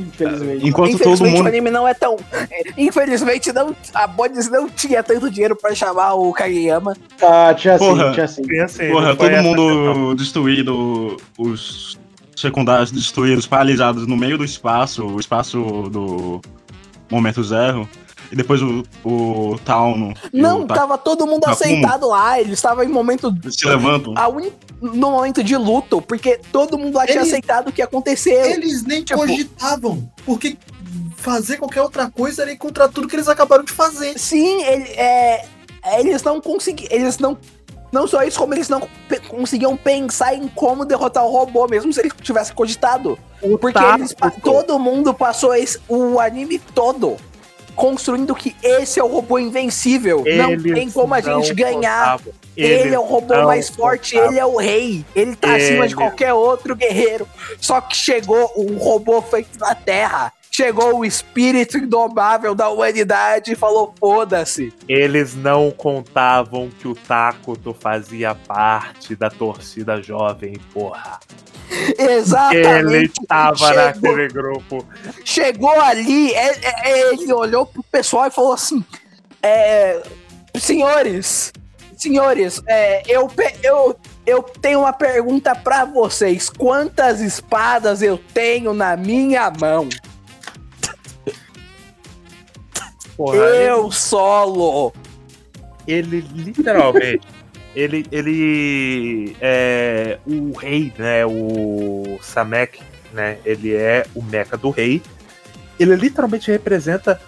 [0.00, 0.66] Infelizmente.
[0.68, 1.48] Enquanto todo Infelizmente o mundo.
[1.48, 2.16] anime não é tão.
[2.78, 6.96] Infelizmente não, a Bones não tinha tanto dinheiro pra chamar o Kageyama.
[7.20, 8.12] Ah, tinha sim, Porra.
[8.12, 8.42] tinha sim.
[8.42, 11.98] Tem assim, Porra, todo mundo destruído, os
[12.36, 16.40] secundários destruídos, paralisados no meio do espaço, o espaço do
[17.10, 17.88] momento zero.
[18.30, 19.56] E depois o, o
[20.32, 22.38] e Não, o Ta- tava todo mundo aceitado lá.
[22.40, 23.34] Eles estavam em momento.
[23.50, 24.12] se levantam.
[24.16, 27.80] a uni- no momento de luto, porque todo mundo lá tinha Eles- aceitado o que
[27.82, 28.44] aconteceu.
[28.44, 30.10] Eles nem Tipo- cogitavam.
[30.26, 30.56] Porque
[31.16, 34.18] fazer qualquer outra coisa era ir contra tudo que eles acabaram de fazer.
[34.18, 35.44] Sim, ele, é,
[35.98, 36.88] eles não conseguiam.
[36.90, 37.36] Eles não.
[37.90, 41.90] Não só isso, como eles não pe- conseguiam pensar em como derrotar o robô, mesmo
[41.90, 43.18] se eles tivessem cogitado.
[43.40, 47.16] O Porque eles, todo mundo passou esse- o anime todo
[47.78, 50.24] construindo que esse é o robô invencível.
[50.36, 52.20] não eles tem como a não gente ganhar.
[52.56, 55.04] Ele Eles é o robô não mais forte, ele é o rei.
[55.14, 57.26] Ele tá acima de qualquer outro guerreiro.
[57.60, 60.32] Só que chegou um robô feito na Terra.
[60.50, 64.72] Chegou o espírito indomável da humanidade e falou: foda-se.
[64.88, 71.20] Eles não contavam que o Takuto fazia parte da torcida jovem, porra.
[71.98, 72.94] Exatamente.
[72.94, 74.86] Ele tava chegou, naquele grupo.
[75.24, 78.84] chegou ali, é- é- é, ele olhou pro pessoal e falou assim:
[79.42, 80.02] é,
[80.56, 81.52] Senhores,
[81.96, 83.30] senhores, é, eu,
[83.62, 86.48] eu, eu tenho uma pergunta pra vocês.
[86.50, 89.88] Quantas espadas eu tenho na minha mão?
[93.16, 94.92] Porra, Eu solo.
[95.86, 97.26] ele literalmente.
[97.80, 98.06] Ele.
[98.10, 99.36] Ele.
[99.40, 100.18] É.
[100.26, 101.24] O rei, né?
[101.26, 102.80] O Samek,
[103.12, 103.38] né?
[103.44, 105.02] Ele é o meca do rei.
[105.78, 107.20] Ele literalmente representa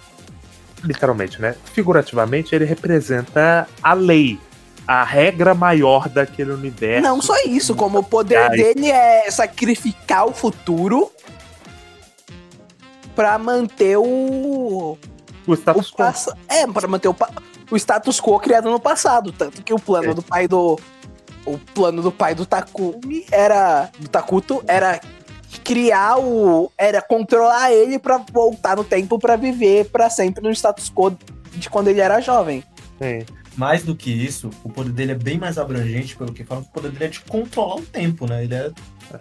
[0.83, 1.55] literalmente, né?
[1.73, 4.39] Figurativamente, ele representa a lei,
[4.87, 7.03] a regra maior daquele universo.
[7.07, 11.11] Não só isso, como o poder dele é sacrificar o futuro
[13.15, 14.97] pra manter o.
[15.45, 16.03] o status quo.
[16.47, 17.15] É, pra manter o,
[17.71, 19.31] o status quo criado no passado.
[19.31, 20.13] Tanto que o plano É.
[20.13, 20.79] do pai do.
[21.45, 23.89] O plano do pai do Takumi era.
[23.97, 24.99] Do Takuto era
[25.63, 26.71] criar o.
[26.77, 31.17] Era controlar ele pra voltar no tempo pra viver pra sempre no status quo
[31.53, 32.63] de quando ele era jovem.
[33.01, 33.25] Sim.
[33.57, 36.69] Mais do que isso, o poder dele é bem mais abrangente, pelo que falam, que
[36.69, 38.45] o poder dele é de controlar o tempo, né?
[38.45, 38.71] Ele é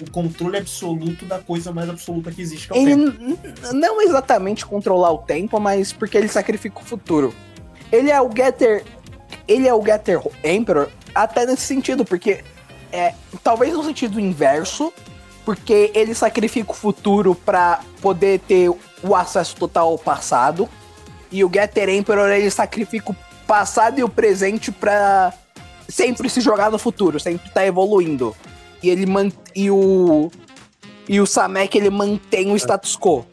[0.01, 3.39] o controle absoluto da coisa mais absoluta que existe, que é Ele tempo.
[3.73, 7.35] não exatamente controlar o tempo, mas porque ele sacrifica o futuro.
[7.93, 8.85] Ele é o Getter.
[9.47, 12.45] Ele é o Getter Emperor até nesse sentido, porque
[12.93, 14.93] é talvez no sentido inverso,
[15.45, 18.71] porque ele sacrifica o futuro pra poder ter
[19.03, 20.69] o acesso total ao passado,
[21.33, 25.33] e o Getter Emperor ele sacrifica o passado e o presente pra
[25.89, 28.35] sempre se jogar no futuro, sempre tá evoluindo.
[28.83, 30.31] E ele man e o
[31.09, 33.27] e o Samek ele mantém o status quo.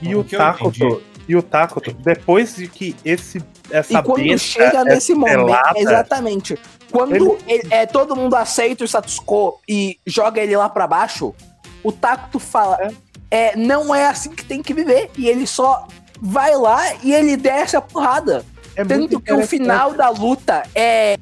[0.00, 4.80] E O Takoto, e o Takoto, depois de que esse essa e quando besta chega
[4.80, 6.58] é nesse momento, exatamente.
[6.90, 10.86] Quando Ele- ele- é, todo mundo aceita o status quo e joga ele lá pra
[10.86, 11.34] baixo,
[11.82, 12.90] o Takuto fala:
[13.30, 15.10] é, não é assim que tem que viver.
[15.16, 15.86] E ele só
[16.20, 18.44] vai lá e ele desce a porrada.
[18.74, 21.16] é Tanto que o final da luta é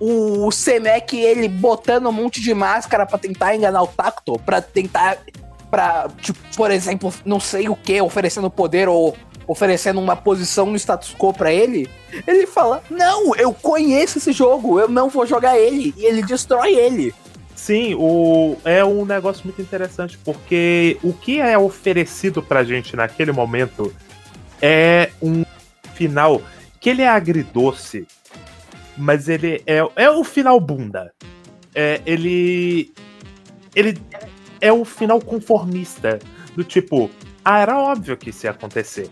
[0.00, 5.18] o Semek ele botando um monte de máscara pra tentar enganar o Takuto, pra tentar
[5.70, 9.14] pra, tipo, por exemplo, não sei o que, oferecendo poder ou
[9.48, 11.88] oferecendo uma posição no status quo pra ele.
[12.26, 15.92] Ele fala: "Não, eu conheço esse jogo, eu não vou jogar ele".
[15.96, 17.12] E ele destrói ele.
[17.56, 23.32] Sim, o, é um negócio muito interessante, porque o que é oferecido pra gente naquele
[23.32, 23.92] momento
[24.62, 25.44] é um
[25.94, 26.40] final
[26.80, 28.06] que ele é agridoce,
[28.96, 31.12] mas ele é, é o final bunda.
[31.74, 32.92] É, ele.
[33.74, 33.98] Ele
[34.60, 36.18] é o final conformista.
[36.54, 37.10] Do tipo,
[37.44, 39.08] ah, era óbvio que isso ia acontecer.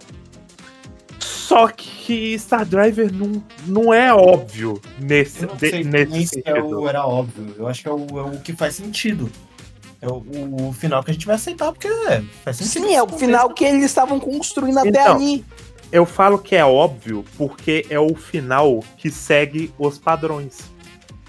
[1.26, 6.26] Só que Star Driver não, não é óbvio nesse, Eu não de- sei nesse nem
[6.26, 6.80] se é sentido.
[6.80, 7.54] o, era óbvio.
[7.58, 9.30] Eu acho que é o, é o que faz sentido.
[10.00, 10.22] É o,
[10.68, 12.86] o final que a gente vai aceitar, porque é, faz sentido.
[12.86, 15.44] Sim, é o final que eles estavam construindo até Então, ali.
[15.90, 20.58] Eu falo que é óbvio porque é o final que segue os padrões.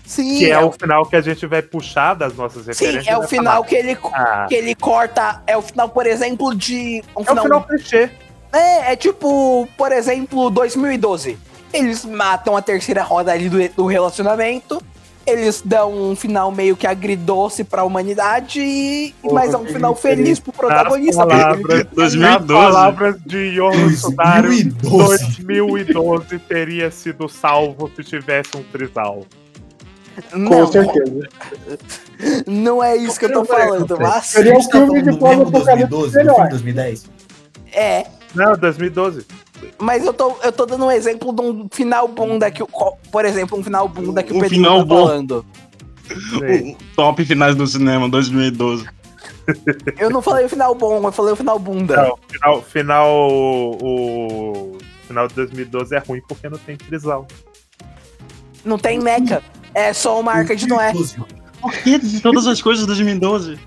[0.06, 2.70] Sim, que é, é o o, final que a gente vai puxar das nossas sim,
[2.86, 3.08] referências.
[3.08, 6.08] é o vai final falar, que ele "Ah, que ele corta, é o final, por
[6.08, 8.10] exemplo, de um é o final clichê.
[8.52, 11.38] É, é tipo, por exemplo, 2012.
[11.74, 14.82] Eles matam a terceira roda ali do, do relacionamento.
[15.26, 19.94] Eles dão um final meio que agridoce pra humanidade, e- Porra, mas é um final
[19.94, 21.26] feliz pro protagonista.
[21.26, 22.18] Nas palavras, 2012.
[22.18, 25.42] nas palavras de Yono Sudaru, 2012.
[25.44, 29.26] 2012 teria sido salvo se tivesse um trisal.
[30.32, 31.28] Com Não, certeza.
[32.48, 36.16] não é isso que eu tô falando, mas Seria a um filme de pós-apocalipse 2012,
[36.16, 36.36] melhor.
[36.36, 37.06] filme 2010.
[37.74, 38.06] é.
[38.38, 39.26] Não, 2012.
[39.80, 42.68] Mas eu tô, eu tô dando um exemplo de um final bunda que o.
[43.12, 45.08] Por exemplo, um final bunda que o Um Pedro final tá bom.
[45.08, 45.46] falando.
[46.36, 48.86] O top finais do cinema 2012.
[49.98, 51.96] Eu não falei o final bom, eu falei o final bunda.
[51.96, 53.08] Não, final, final,
[53.82, 57.26] o final de 2012 é ruim porque não tem trisal.
[58.64, 59.42] Não tem mecha.
[59.74, 60.94] É só uma arca de Noé.
[61.62, 63.58] Por que de todas as coisas de 2012?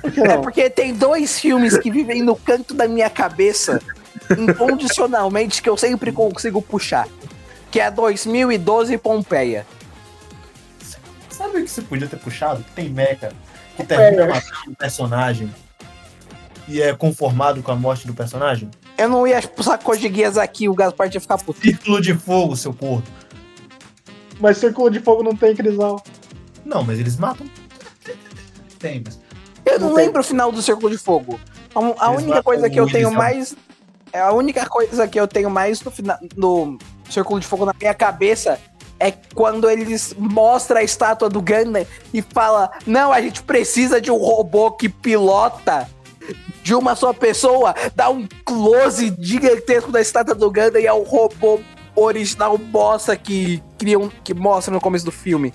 [0.00, 3.80] Por É porque tem dois filmes que vivem no canto da minha cabeça
[4.36, 7.08] incondicionalmente que eu sempre consigo puxar.
[7.70, 9.66] Que é 2012 e Pompeia.
[11.30, 12.62] Sabe o que você podia ter puxado?
[12.64, 13.32] Que tem mecha
[13.76, 15.54] que termina matando o personagem
[16.66, 18.70] e é conformado com a morte do personagem?
[18.96, 21.60] Eu não ia puxar Code Geass aqui, o Gaspar ia ficar puto.
[21.60, 23.06] Círculo de fogo, seu porco.
[24.40, 26.02] Mas Círculo de Fogo não tem Crisal.
[26.64, 27.48] Não, mas eles matam.
[28.78, 29.18] Tem, mas.
[29.68, 31.40] Eu não Não lembro o final do Círculo de Fogo.
[31.74, 33.56] A, a única coisa que eu tenho mais.
[34.12, 36.78] É a única coisa que eu tenho mais no, final, no
[37.10, 38.58] Círculo de Fogo na minha cabeça
[38.98, 44.10] é quando eles mostram a estátua do Gundam e fala: Não, a gente precisa de
[44.10, 45.88] um robô que pilota
[46.62, 51.02] de uma só pessoa, dá um close gigantesco da estátua do Gundam e é o
[51.02, 51.60] robô
[51.94, 55.52] original bossa que criam, que mostra no começo do filme.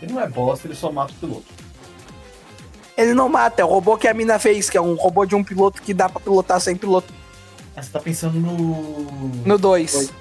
[0.00, 1.65] Ele não é bosta, ele só mata o piloto.
[2.96, 5.34] Ele não mata, é o robô que a mina fez, que é um robô de
[5.34, 7.12] um piloto que dá pra pilotar sem piloto
[7.76, 9.28] Ah, você tá pensando no.
[9.44, 10.12] no 2.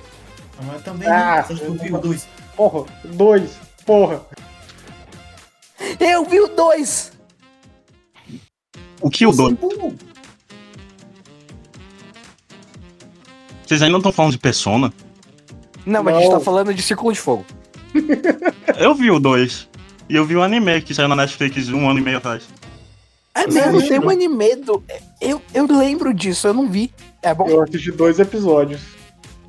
[0.59, 1.55] Não, mas também Ah, não.
[1.57, 2.27] Que eu vi o 2?
[2.55, 3.51] Porra, dois.
[3.85, 4.21] Porra.
[5.99, 7.11] Eu vi o 2!
[9.01, 9.57] O que o dono?
[13.65, 14.93] Vocês ainda não estão falando de Persona?
[15.85, 16.39] Não, mas a gente Não.
[16.39, 17.45] tá falando de Círculo de Fogo.
[18.77, 19.69] Eu vi o 2.
[20.09, 22.43] E eu vi o anime que saiu na Netflix um ano e meio atrás.
[23.35, 24.81] É mesmo, tem um anime do...
[25.19, 26.93] Eu, eu lembro disso, eu não vi.
[27.21, 27.47] É bom?
[27.47, 28.81] Eu assisti dois episódios.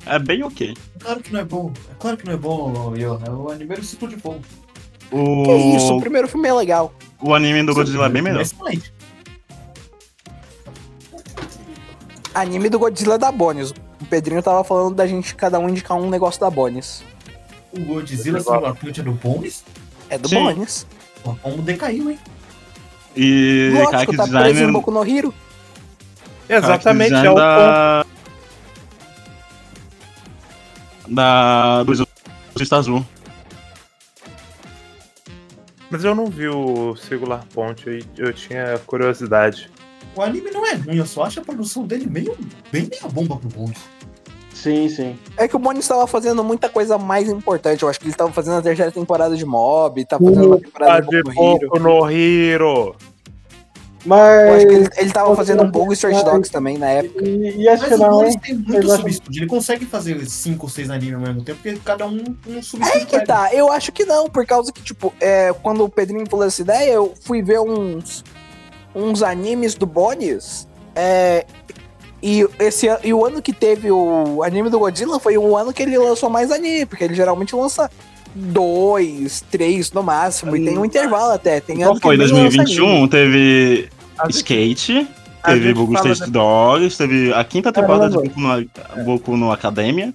[0.05, 0.75] É bem ok.
[0.99, 1.71] Claro que não é bom.
[1.89, 3.19] É claro que não é bom, Yo.
[3.25, 4.41] É o anime do Ciclo de Fogo.
[5.11, 6.93] O, Que isso, o primeiro filme é legal.
[7.21, 8.41] o anime do Godzilla é bem melhor.
[8.41, 8.93] excelente.
[12.33, 13.71] Anime do Godzilla é da Bonis.
[14.01, 17.03] O Pedrinho tava falando da gente cada um indicar um negócio da Bonis.
[17.71, 19.63] O Godzilla Singular Punch é do Bones.
[20.09, 20.35] É do Sim.
[20.43, 20.85] Bonis.
[21.23, 22.19] Pô, como decaiu, hein?
[23.17, 24.73] E Lógico, Character tá preso em Designer.
[24.73, 25.33] Boku no Hero.
[26.47, 27.35] Exatamente, é o ponto.
[27.35, 28.05] da.
[31.07, 31.83] Da.
[31.83, 33.05] Do Exorcista Azul.
[35.89, 39.69] Mas eu não vi o Singular Point, eu, eu tinha curiosidade.
[40.15, 42.37] O anime não é ruim, eu só acho a produção dele meio.
[42.71, 43.96] bem meia bomba pro Bones.
[44.61, 45.19] Sim, sim.
[45.37, 47.83] É que o Bonis tava fazendo muita coisa mais importante.
[47.83, 51.05] Eu acho que ele tava fazendo a terceira temporada de Mob, tá fazendo uma temporada
[51.07, 52.11] de Boku no Hero.
[52.11, 52.95] Hero.
[54.05, 54.97] Eu acho que ele, Mas.
[54.97, 57.27] ele tava fazendo um pouco Street Dogs também na época.
[57.27, 58.41] E, e esse Mas o final, Bones hein?
[58.41, 59.27] tem muito.
[59.35, 62.61] Ele consegue fazer 5 ou 6 animes ao mesmo tempo, porque cada um um É
[62.61, 63.05] subestúdio.
[63.07, 66.45] que tá, eu acho que não, por causa que, tipo, é, quando o Pedrinho falou
[66.45, 68.23] essa ideia, eu fui ver uns,
[68.95, 70.67] uns animes do Bonis.
[70.95, 71.45] É,
[72.21, 75.83] e, esse, e o ano que teve o anime do Godzilla foi o ano que
[75.83, 77.89] ele lançou mais anime, porque ele geralmente lança
[78.35, 81.59] dois, três no máximo, e tem um intervalo até.
[81.59, 82.15] Tem Qual ano foi?
[82.15, 82.75] ele nem lança anime.
[82.77, 85.07] 2021 teve A Skate,
[85.43, 88.15] a teve gente Boku fala State Dogs, teve a quinta temporada de.
[88.15, 90.13] Boku no, Boku no Academia.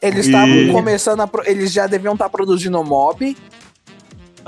[0.00, 1.26] Eles E- estavam começando a.
[1.26, 3.36] pro- Eles já deviam estar produzindo o mob.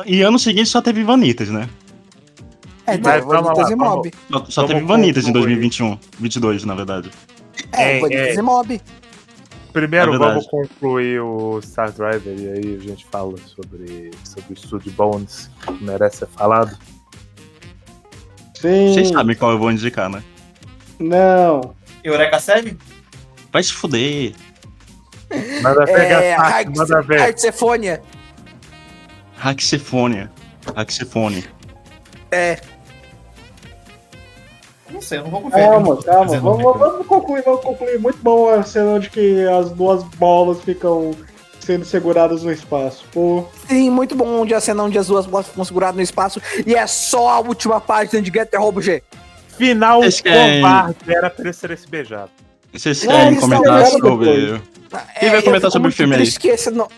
[0.05, 1.68] E ano seguinte só teve Vanitas, né?
[2.86, 4.10] É, Mas teve Vanitas e mob.
[4.30, 5.56] Só, só teve Vanitas em concluir.
[5.56, 5.98] 2021.
[6.18, 7.10] 22, na verdade.
[7.72, 8.34] É, É, Vanitas é.
[8.34, 8.80] e mob.
[9.72, 14.54] Primeiro É vamos concluir o Star Driver e aí a gente fala sobre, sobre o
[14.54, 16.78] estúdio Bones, que merece ser falado.
[18.60, 18.92] Sim.
[18.94, 20.22] Vocês sabem qual eu vou indicar, né?
[21.00, 21.74] Não.
[22.04, 22.76] Eureka serve?
[23.52, 24.32] Vai se fuder.
[25.62, 27.20] Manda ver, É, Gaspar, manda ver.
[27.22, 28.02] Artsefônia.
[29.42, 30.30] Haxifônia.
[30.76, 31.44] Haxifone.
[32.30, 32.58] É,
[34.94, 35.68] Não sei, eu não vou conferir.
[35.68, 36.39] Calma, calma.
[36.39, 37.98] Vamos, vamos concluir, vamos concluir.
[37.98, 41.10] Muito bom a cena de que as duas bolas ficam
[41.58, 43.05] sendo seguradas no espaço.
[43.12, 46.40] Pô, sim, muito bom onde a cena onde as duas bolas ficam seguradas no espaço
[46.64, 49.02] e é só a última página de Getter Robo G.
[49.48, 52.31] Final covarde, era pra ele ser esse beijado.
[52.73, 54.47] Vocês querem isso comentar é sobre.
[54.48, 54.62] depois.
[55.18, 56.23] Quem vai eu comentar sobre o filme aí?
[56.23, 56.89] esse não...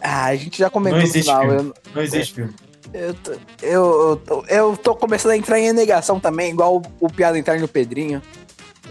[0.00, 1.48] Ah, a gente já comentou Não no existe final.
[1.48, 1.56] filme.
[1.56, 2.54] Eu, Não existe filme.
[2.94, 3.32] Eu, tô-
[3.62, 7.38] eu, eu, tô, eu tô começando a entrar em negação também, igual o, o piada
[7.38, 8.22] interna do Pedrinho.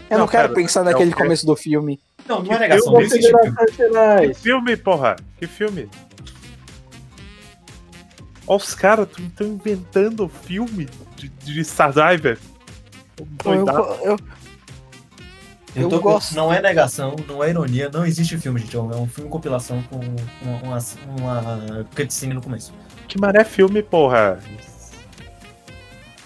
[0.10, 1.22] Eu não, Não, quero cara, pensar é naquele o quê?
[1.24, 2.00] começo do filme.
[2.28, 4.28] Não, não é negação, não filme filme.
[4.28, 5.16] Que filme, porra?
[5.38, 5.90] Que filme?
[8.46, 12.38] Ó, os caras estão inventando filme de, de Star Driver.
[13.46, 13.66] Eu, eu,
[14.04, 14.18] Eu
[15.76, 16.30] Eu tô gosto.
[16.30, 16.36] com...
[16.36, 18.76] Não é negação, não é ironia, não existe filme, gente.
[18.76, 20.78] É um filme compilação com uma, uma,
[21.18, 22.74] uma cutscene no começo.
[23.14, 24.40] Que maré filme, porra?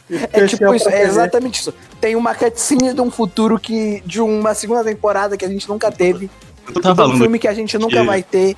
[0.09, 1.73] É tipo Especial isso, é exatamente isso.
[1.99, 3.99] Tem uma cutscene de um futuro que.
[4.05, 6.29] de uma segunda temporada que a gente nunca teve.
[6.65, 8.55] Tu tá de um falando, filme que a gente nunca que- vai ter.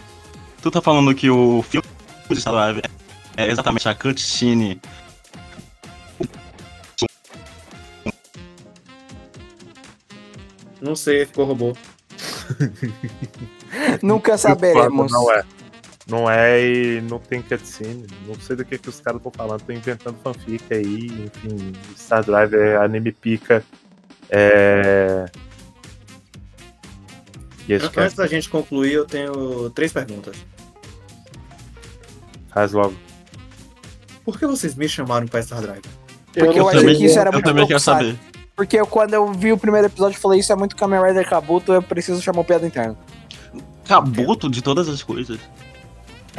[0.61, 1.87] tu tá falando que o filme
[2.29, 2.79] de Star Wars
[3.35, 4.79] é exatamente a cutscene.
[10.81, 11.75] Não sei, ficou robô.
[14.01, 15.11] Nunca saberemos.
[15.11, 15.43] Não é.
[16.09, 18.07] Não é e não tem cutscene.
[18.25, 19.61] Não sei do que, que os caras estão falando.
[19.61, 21.05] Tô inventando fanfic aí.
[21.05, 23.63] Enfim, Star Driver, anime pica.
[24.29, 25.25] É.
[27.67, 30.35] E esse Antes da gente concluir, eu tenho três perguntas.
[32.51, 32.95] faz logo.
[34.25, 35.83] Por que vocês me chamaram pra Star Drive?
[36.33, 38.17] Porque eu, não achei que isso era eu muito também quero saber.
[38.55, 41.27] Porque eu, quando eu vi o primeiro episódio, eu falei: Isso é muito Kamen Rider
[41.27, 42.97] Kabuto, eu preciso chamar o piada interna.
[43.85, 45.39] Cabuto de todas as coisas.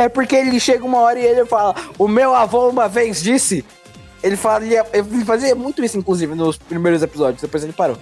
[0.01, 3.65] É porque ele chega uma hora e ele fala: O meu avô uma vez disse.
[4.23, 7.97] Ele, fala, ele fazia muito isso, inclusive, nos primeiros episódios, depois ele parou.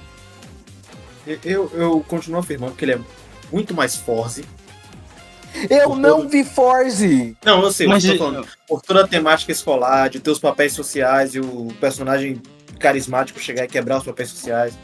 [1.44, 2.98] Eu, eu continuo afirmando que ele é
[3.52, 4.44] muito mais Forze.
[5.70, 7.36] Eu não todo- vi Forze!
[7.44, 8.48] Não, eu sei, Mas mas eu tô falando.
[8.66, 12.40] Por toda a temática escolar, de ter os papéis sociais e o personagem
[12.78, 14.76] carismático chegar e quebrar os papéis sociais.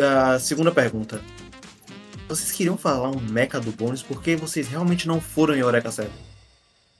[0.00, 1.20] A segunda pergunta.
[2.28, 6.08] Vocês queriam falar um mecha do bônus porque vocês realmente não foram em Eureka 7?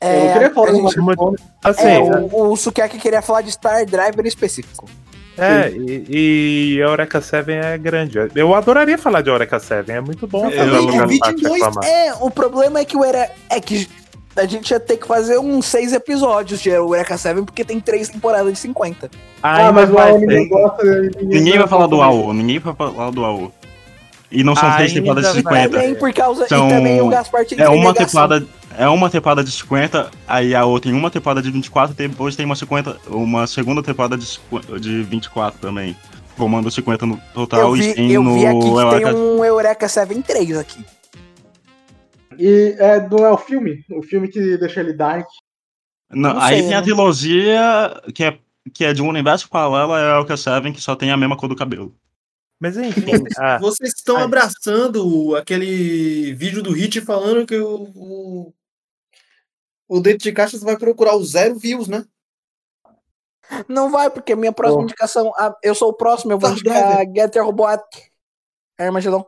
[0.01, 1.37] Eu não É, queria falar do gente- Marco Polo.
[1.63, 4.89] Assim, é, o, o Sukiyaki queria falar de Star Driver específico.
[5.37, 8.19] É, e, e Eureka 7 é grande.
[8.35, 10.49] Eu adoraria falar de Eureka 7, é muito bom.
[10.49, 11.85] É, fazer é o lugar do 22, Tati reclamar.
[11.85, 13.31] É, o problema é que o Era...
[13.51, 13.89] é que
[14.35, 18.09] a gente ia ter que fazer uns seis episódios de Eureka 7, porque tem três
[18.09, 19.11] temporadas de 50.
[19.43, 20.85] Ah, Ainda mas o AO ninguém gosta.
[21.23, 23.53] Ninguém vai falar do AO, ninguém vai falar do AO.
[24.31, 25.63] E não são três temporadas de vai.
[25.63, 25.79] 50.
[25.79, 26.47] Também por causa...
[26.49, 28.47] São- E também o Gaspar tinha É uma temporada.
[28.77, 32.47] É uma temporada de 50, aí a outra em uma temporada de 24, depois tem
[32.47, 34.39] uma 50, uma segunda temporada de,
[34.81, 35.97] de 24 também.
[36.37, 39.15] Formando 50 no total Eu e vi, tem eu no vi aqui que tem Eureka-
[39.17, 40.85] um Eureka 7 3 aqui.
[42.39, 43.85] E é, não é o filme?
[43.91, 45.27] O filme que deixa ele dark.
[46.11, 46.83] Não, Não aí sei, tem a né?
[46.83, 48.39] trilogia que é,
[48.73, 51.37] que é de um universo paralelo, é o que Seven, que só tem a mesma
[51.37, 51.93] cor do cabelo.
[52.61, 54.25] Mas enfim, ah, Vocês estão Ai.
[54.25, 58.55] abraçando aquele vídeo do Hit falando que o, o,
[59.89, 62.05] o Dentro de Caixas vai procurar os zero views, né?
[63.69, 64.85] Não vai, porque minha próxima Oh.
[64.85, 65.33] indicação.
[65.37, 67.83] ah, eu sou o próximo, eu vou Tá, indicar Getter Robot.
[68.79, 69.25] Armagedon.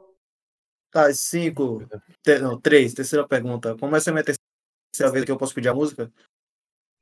[0.91, 1.87] Tá, cinco.
[2.23, 2.93] te- não, três.
[2.95, 3.77] Terceira pergunta.
[3.79, 6.13] Como essa é a minha terceira vez que eu posso pedir a música?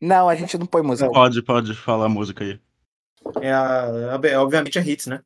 [0.01, 1.11] Não, a gente não põe música.
[1.11, 2.61] Pode, pode falar a música aí.
[3.43, 5.23] É, a, a- é, obviamente é hits, né?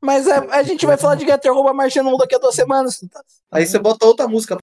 [0.00, 3.04] Mas a, a gente vai falar de Getter Robot Marciano daqui a duas semanas.
[3.50, 4.58] Aí você bota outra música.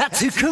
[0.00, 0.50] 熱く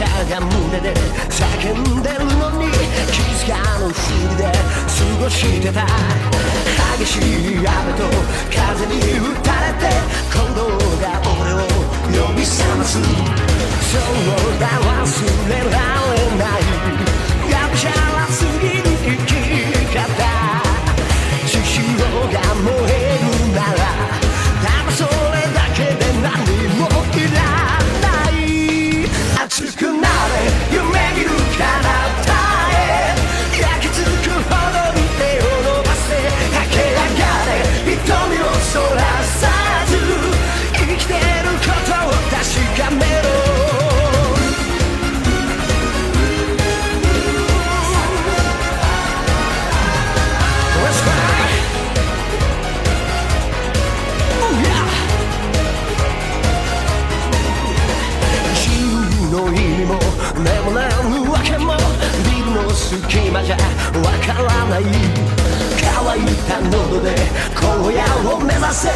[0.00, 0.94] が胸で
[1.28, 1.38] 叫
[1.70, 2.72] んでるのに
[3.12, 3.98] 気づかぬふ
[4.30, 4.50] りで過
[5.20, 5.84] ごしてた
[6.96, 7.20] 激しい
[7.58, 8.04] 雨と
[8.50, 9.84] 風に打たれて
[10.30, 10.60] 鼓動
[10.96, 11.04] が
[11.40, 11.56] 俺を
[12.08, 14.00] 呼び覚ますそう
[14.58, 15.04] だ忘
[15.48, 16.64] れられない
[17.50, 19.30] がむしゃらすぎる生き
[19.92, 20.00] 方
[21.46, 21.80] 血潮
[22.32, 23.21] が燃える
[29.43, 30.07] 熱くな
[30.70, 30.70] れ
[60.42, 61.76] 眠れぬわけも
[62.24, 64.82] ビルの隙間じゃわからない。
[65.80, 67.14] 乾いた喉で
[67.54, 68.88] 荒野を目指せ。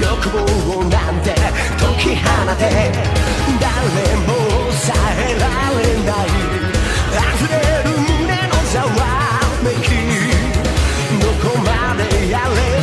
[0.00, 1.34] 欲望なんて
[1.78, 2.24] 解き放
[2.56, 2.62] て
[3.60, 3.68] 誰
[4.24, 4.28] も
[4.72, 5.44] 抑えら
[5.76, 6.26] れない
[7.14, 8.90] 溢れる胸のざわ
[9.62, 9.86] めき
[11.20, 12.73] どこまでやれ。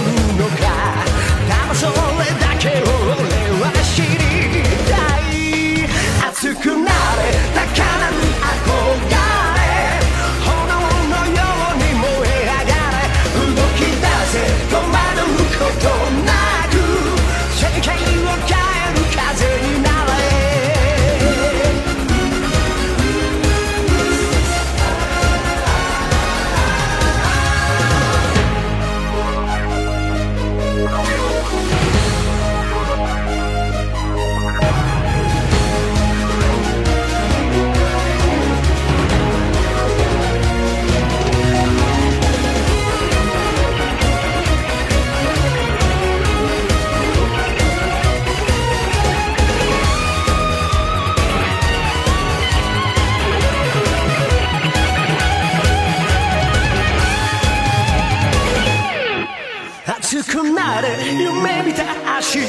[62.22, 62.46] 必ず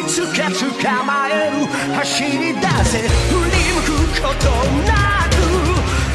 [0.00, 0.64] いつか捕
[1.04, 4.48] まえる走り出せ振り向くこと
[4.88, 5.36] なく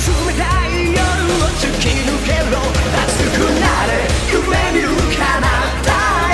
[0.01, 2.57] 冷たい夜を突き抜けろ
[2.97, 4.41] 熱くなれ夢
[4.73, 5.93] 見る彼方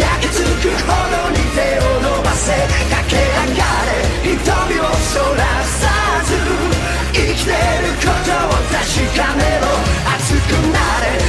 [0.00, 5.84] 焼き付くほどに手を伸ばせ駆け上がれ瞳をそらさ
[6.24, 6.32] ず
[7.12, 7.54] 生きてる
[8.00, 8.80] ことを確
[9.16, 9.68] かめろ。
[10.16, 11.25] 熱くなれ。